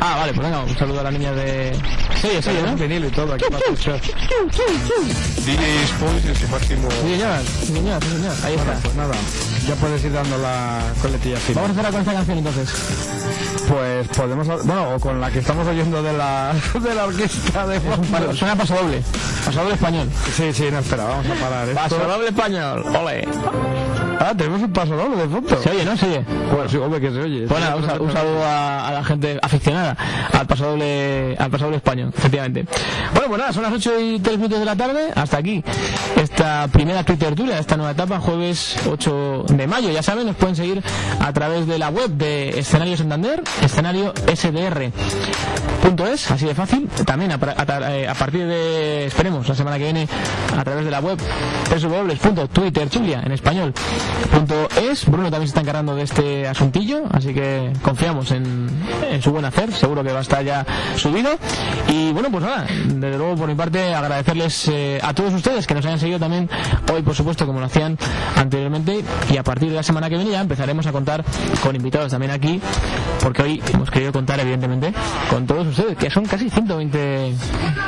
Ah, 0.00 0.16
vale, 0.18 0.32
pues 0.32 0.46
venga, 0.46 0.60
un 0.62 0.76
saludo 0.76 1.00
a 1.00 1.02
la 1.04 1.10
niña 1.10 1.32
de... 1.32 1.72
Sí, 2.20 2.28
sí, 2.40 2.50
¿no? 2.64 2.76
vinilo 2.76 3.06
y 3.06 3.10
todo. 3.10 3.34
Aquí 3.34 3.44
para 3.50 3.58
escuchar. 3.58 4.00
DJ 4.00 5.86
Spoils 5.86 6.24
en 6.24 6.36
su 6.36 6.48
máximo. 6.48 6.88
Ahí 8.44 8.54
está. 8.54 8.74
Pues 8.82 8.94
nada, 8.94 9.14
ya 9.66 9.74
puedes 9.76 10.04
ir 10.04 10.12
dando 10.12 10.38
la 10.38 10.80
coletilla 11.02 11.36
final. 11.38 11.62
Vamos 11.62 11.70
a 11.70 11.74
cerrar 11.74 11.92
con 11.92 12.00
esta 12.00 12.12
canción 12.14 12.38
entonces. 12.38 13.53
Pues 13.68 14.08
podemos, 14.08 14.46
bueno, 14.66 14.94
o 14.94 15.00
con 15.00 15.20
la 15.20 15.30
que 15.30 15.38
estamos 15.38 15.66
oyendo 15.66 16.02
de 16.02 16.12
la, 16.12 16.52
de 16.80 16.94
la 16.94 17.04
orquesta 17.06 17.66
de 17.66 17.80
fondo. 17.80 18.34
suena 18.34 18.56
paso 18.56 18.74
doble. 18.74 19.02
Paso 19.44 19.60
doble 19.60 19.74
español. 19.74 20.08
Sí, 20.36 20.52
sí, 20.52 20.68
no, 20.70 20.78
espera, 20.80 21.04
vamos 21.04 21.26
a 21.26 21.34
parar 21.34 21.68
esto. 21.68 21.80
Paso 21.80 21.98
doble 21.98 22.28
español. 22.28 22.84
Ole. 22.94 23.26
Ah, 24.20 24.32
tenemos 24.36 24.62
un 24.62 24.72
paso 24.72 24.94
doble 24.96 25.16
de 25.16 25.28
fondo. 25.28 25.62
Se 25.62 25.70
oye, 25.70 25.84
¿no? 25.84 25.96
Se 25.96 26.06
oye. 26.06 26.24
Bueno, 26.52 26.68
sí, 26.68 26.76
hombre, 26.76 27.00
que 27.00 27.10
se 27.10 27.20
oye. 27.20 27.46
Nada, 27.46 27.76
un, 27.76 27.84
sa- 27.86 28.00
un 28.00 28.12
saludo 28.12 28.44
a, 28.44 28.88
a 28.88 28.92
la 28.92 29.04
gente 29.04 29.38
aficionada 29.42 29.96
al 30.32 30.46
paso 30.46 30.66
doble, 30.70 31.36
al 31.38 31.50
paso 31.50 31.64
doble 31.64 31.78
español, 31.78 32.12
efectivamente. 32.16 32.66
Bueno, 33.12 33.28
pues 33.28 33.40
nada, 33.40 33.52
son 33.52 33.62
las 33.62 33.72
8 33.72 34.00
y 34.00 34.18
3 34.20 34.36
minutos 34.36 34.58
de 34.60 34.64
la 34.64 34.76
tarde. 34.76 35.10
Hasta 35.14 35.38
aquí 35.38 35.64
esta 36.16 36.68
primera 36.68 37.02
Twitter 37.02 37.34
Tulia, 37.34 37.58
esta 37.58 37.76
nueva 37.76 37.92
etapa, 37.92 38.20
jueves 38.20 38.76
8 38.88 39.44
de 39.48 39.66
mayo. 39.66 39.90
Ya 39.90 40.02
saben, 40.02 40.26
nos 40.26 40.36
pueden 40.36 40.54
seguir 40.56 40.82
a 41.20 41.32
través 41.32 41.66
de 41.66 41.78
la 41.78 41.88
web 41.88 42.10
de 42.10 42.58
Escenario 42.58 42.96
Santander, 42.96 43.42
escenario 43.62 44.12
SDR. 44.34 44.90
Punto 45.82 46.06
es, 46.06 46.30
así 46.30 46.46
de 46.46 46.54
fácil. 46.54 46.88
También 47.04 47.32
a, 47.32 47.34
a 47.34 47.94
eh, 47.94 48.08
a 48.08 48.14
partir 48.14 48.46
de, 48.46 49.06
esperemos, 49.06 49.46
la 49.48 49.54
semana 49.54 49.76
que 49.76 49.84
viene, 49.84 50.08
a 50.56 50.64
través 50.64 50.84
de 50.84 50.90
la 50.90 51.00
web 51.00 51.18
www.twitterchulia 51.70 53.20
en 53.24 53.32
español 53.32 53.74
punto 54.34 54.68
es. 54.82 55.06
Bruno 55.06 55.30
también 55.30 55.42
se 55.48 55.50
está 55.50 55.60
encargando 55.60 55.94
de 55.94 56.02
este 56.02 56.46
asuntillo, 56.48 57.04
así 57.12 57.32
que 57.32 57.72
confiamos 57.82 58.30
en, 58.30 58.68
en 59.10 59.22
su 59.22 59.30
buen 59.30 59.44
hacer. 59.44 59.72
Seguro 59.72 60.02
que 60.02 60.12
va 60.12 60.18
a 60.18 60.22
estar 60.22 60.44
ya 60.44 60.66
subido. 60.96 61.30
Y 61.88 62.12
bueno, 62.12 62.30
pues 62.30 62.42
nada, 62.44 62.66
desde 62.86 63.16
luego 63.18 63.36
por 63.36 63.48
mi 63.48 63.54
parte 63.54 63.94
agradecerles 63.94 64.68
eh, 64.68 64.98
a 65.02 65.14
todos 65.14 65.32
ustedes 65.34 65.66
que 65.66 65.74
nos 65.74 65.84
hayan 65.86 66.00
seguido 66.00 66.18
también 66.18 66.48
hoy, 66.92 67.02
por 67.02 67.14
supuesto, 67.14 67.46
como 67.46 67.60
lo 67.60 67.66
hacían 67.66 67.96
anteriormente. 68.36 69.04
Y 69.30 69.36
a 69.36 69.42
partir 69.44 69.70
de 69.70 69.76
la 69.76 69.82
semana 69.82 70.08
que 70.08 70.16
viene 70.16 70.32
ya 70.32 70.40
empezaremos 70.40 70.86
a 70.86 70.92
contar 70.92 71.24
con 71.62 71.76
invitados 71.76 72.10
también 72.10 72.32
aquí, 72.32 72.60
porque 73.22 73.42
hoy 73.44 73.62
hemos 73.72 73.90
querido 73.90 74.12
contar, 74.12 74.40
evidentemente, 74.40 74.92
con 75.30 75.46
todos 75.46 75.66
ustedes, 75.68 75.96
que 75.96 76.10
son 76.10 76.24
casi 76.24 76.48
120, 76.50 77.34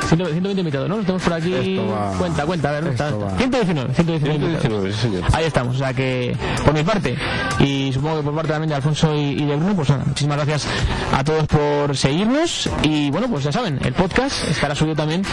120 0.07 0.59
invitados, 0.61 0.89
¿no? 0.89 0.97
Los 0.97 1.05
tenemos 1.05 1.23
por 1.23 1.33
aquí. 1.33 1.79
Cuenta, 2.17 2.45
cuenta, 2.45 2.69
a 2.69 2.71
ver, 2.73 2.87
Esto 2.87 3.05
está- 3.07 3.17
va. 3.17 3.37
119, 3.37 3.93
119 3.93 4.35
invitados. 4.35 4.61
119, 4.61 4.93
sí, 4.93 4.99
señor. 5.01 5.23
Ahí 5.33 5.45
estamos, 5.45 5.75
o 5.75 5.79
sea 5.79 5.93
que 5.93 6.35
por 6.63 6.73
mi 6.73 6.83
parte 6.83 7.17
y 7.59 7.91
supongo 7.93 8.17
que 8.17 8.23
por 8.23 8.35
parte 8.35 8.51
también 8.51 8.69
de 8.69 8.75
Alfonso 8.75 9.13
y, 9.15 9.19
y 9.41 9.45
de 9.45 9.55
Bruno, 9.55 9.75
pues 9.75 9.89
nada, 9.89 10.03
muchísimas 10.05 10.37
gracias 10.37 10.67
a 11.13 11.23
todos 11.23 11.45
por 11.47 11.95
seguirnos 11.97 12.69
y 12.83 13.09
bueno, 13.11 13.27
pues 13.29 13.43
ya 13.43 13.51
saben, 13.51 13.79
el 13.83 13.93
podcast 13.93 14.47
estará 14.49 14.75
subido 14.75 14.95
también 14.95 15.23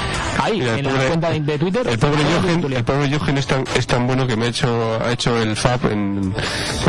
ahí, 0.42 0.58
Mira, 0.60 0.78
en 0.78 0.84
la 0.84 0.90
pobre- 0.90 1.06
cuenta 1.08 1.30
de, 1.30 1.40
de 1.40 1.58
Twitter. 1.58 1.86
El 1.88 1.98
pobre 1.98 2.18
Jochen, 2.24 2.60
Tulia. 2.60 2.78
el 2.78 2.84
pobre 2.84 3.10
Jochen 3.10 3.38
es 3.38 3.46
tan, 3.46 3.64
es 3.76 3.86
tan 3.86 4.06
bueno 4.06 4.26
que 4.26 4.36
me 4.36 4.46
ha 4.46 4.48
hecho, 4.48 4.98
ha 5.04 5.12
hecho 5.12 5.36
el 5.40 5.56
FAB 5.56 5.92
en, 5.92 6.34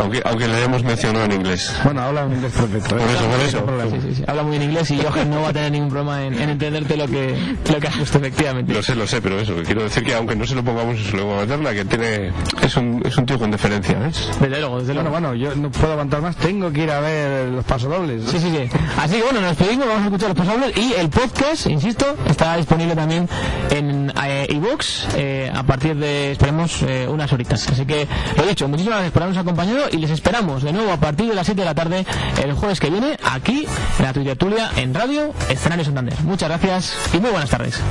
aunque, 0.02 0.22
aunque 0.26 0.48
le 0.48 0.56
hayamos 0.56 0.84
mencionado 0.84 1.26
en 1.26 1.32
inglés. 1.34 1.74
Bueno, 1.84 2.02
habla 2.02 2.26
un 2.26 2.34
inglés 2.34 2.52
perfecto. 2.54 2.96
¿eh? 2.98 3.00
Por 3.02 3.10
eso, 3.10 3.25
por 3.28 3.36
No 3.38 3.42
hay 3.44 3.48
eso. 3.50 3.66
problema. 3.66 3.92
Sí, 3.92 3.98
sí, 4.10 4.16
sí. 4.16 4.24
Habla 4.28 4.44
muy 4.44 4.52
bien 4.58 4.64
inglés 4.70 4.92
y 4.92 4.98
Jochen 5.02 5.30
no 5.30 5.42
va 5.42 5.50
a 5.50 5.54
tener 5.54 5.72
ningún 5.72 5.90
problema 5.90 6.24
en, 6.26 6.34
en 6.42 6.50
entenderte 6.50 6.98
lo 6.98 7.08
que, 7.08 7.36
lo 7.72 7.80
que 7.80 7.88
has 7.88 7.98
puesto 7.98 8.18
efectivamente. 8.18 8.74
Lo 8.74 8.82
sé, 8.84 8.96
lo 8.96 9.08
sé, 9.08 9.22
pero 9.22 9.40
eso, 9.40 9.56
que 9.56 9.64
quiero 9.64 9.84
decir 9.84 10.04
que 10.04 10.14
aunque 10.14 10.36
no 10.36 10.46
se 10.46 10.56
lo 10.56 10.64
pongamos 10.64 10.98
en 10.98 11.04
su 11.04 11.18
lengua 11.18 11.38
materna, 11.38 11.74
que 11.74 11.86
tiene, 11.86 12.32
es 12.62 12.76
un, 12.78 13.02
es 13.06 13.18
un 13.18 13.26
tío 13.26 13.38
con 13.40 13.52
deferencia, 13.52 13.98
¿ves? 14.00 14.30
Desde 14.40 14.60
luego, 14.60 14.80
desde 14.80 14.94
luego. 14.94 15.10
bueno, 15.10 15.34
yo 15.36 15.56
no 15.56 15.70
puedo 15.72 15.92
aguantar 15.94 16.22
más, 16.22 16.36
tengo 16.38 16.72
que 16.72 16.84
ir 16.84 16.92
a 16.92 17.00
ver 17.00 17.50
los 17.50 17.66
pasodobles. 17.66 18.24
Sí, 18.30 18.40
sí, 18.40 18.52
sí. 18.52 18.78
Así 18.98 19.16
que 19.18 19.24
bueno, 19.24 19.42
nos 19.42 19.58
despedimos, 19.58 19.88
vamos 19.88 20.02
a 20.02 20.06
escuchar 20.06 20.30
los 20.30 20.38
pasables 20.38 20.78
y 20.78 20.94
el 20.94 21.10
podcast, 21.10 21.68
insisto, 21.68 22.16
está 22.30 22.56
disponible 22.58 22.96
también 22.96 23.28
en 23.72 24.12
iVoox 24.50 25.06
a 25.54 25.64
partir 25.64 25.96
de, 25.96 26.32
esperemos, 26.32 26.82
eh, 26.84 27.08
unas 27.10 27.32
horitas. 27.32 27.68
Así 27.70 27.86
que, 27.86 28.08
lo 28.38 28.44
dicho, 28.46 28.68
muchísimas 28.68 28.98
gracias 28.98 29.14
por 29.14 29.24
habernos 29.24 29.42
acompañado 29.42 29.86
y 29.92 29.98
les 29.98 30.12
esperamos 30.12 30.64
de 30.64 30.74
nuevo 30.74 30.92
a 30.92 30.98
partir 30.98 31.28
de 31.28 31.36
las 31.36 31.46
7 31.46 31.62
de 31.62 31.66
la 31.66 31.76
tarde 31.76 32.06
el 32.44 32.54
jueves 32.54 32.80
que 32.80 32.90
viene 32.90 33.15
aquí 33.24 33.68
en 34.00 34.06
la 34.06 34.14
Twitter 34.14 34.38
Tulia 34.38 34.72
en 34.78 34.94
Radio 34.94 35.34
Escenario 35.50 35.86
Santander. 35.86 36.16
Muchas 36.24 36.50
gracias 36.50 36.96
y 37.14 37.20
muy 37.20 37.32
buenas 37.32 37.50
tardes. 37.50 37.82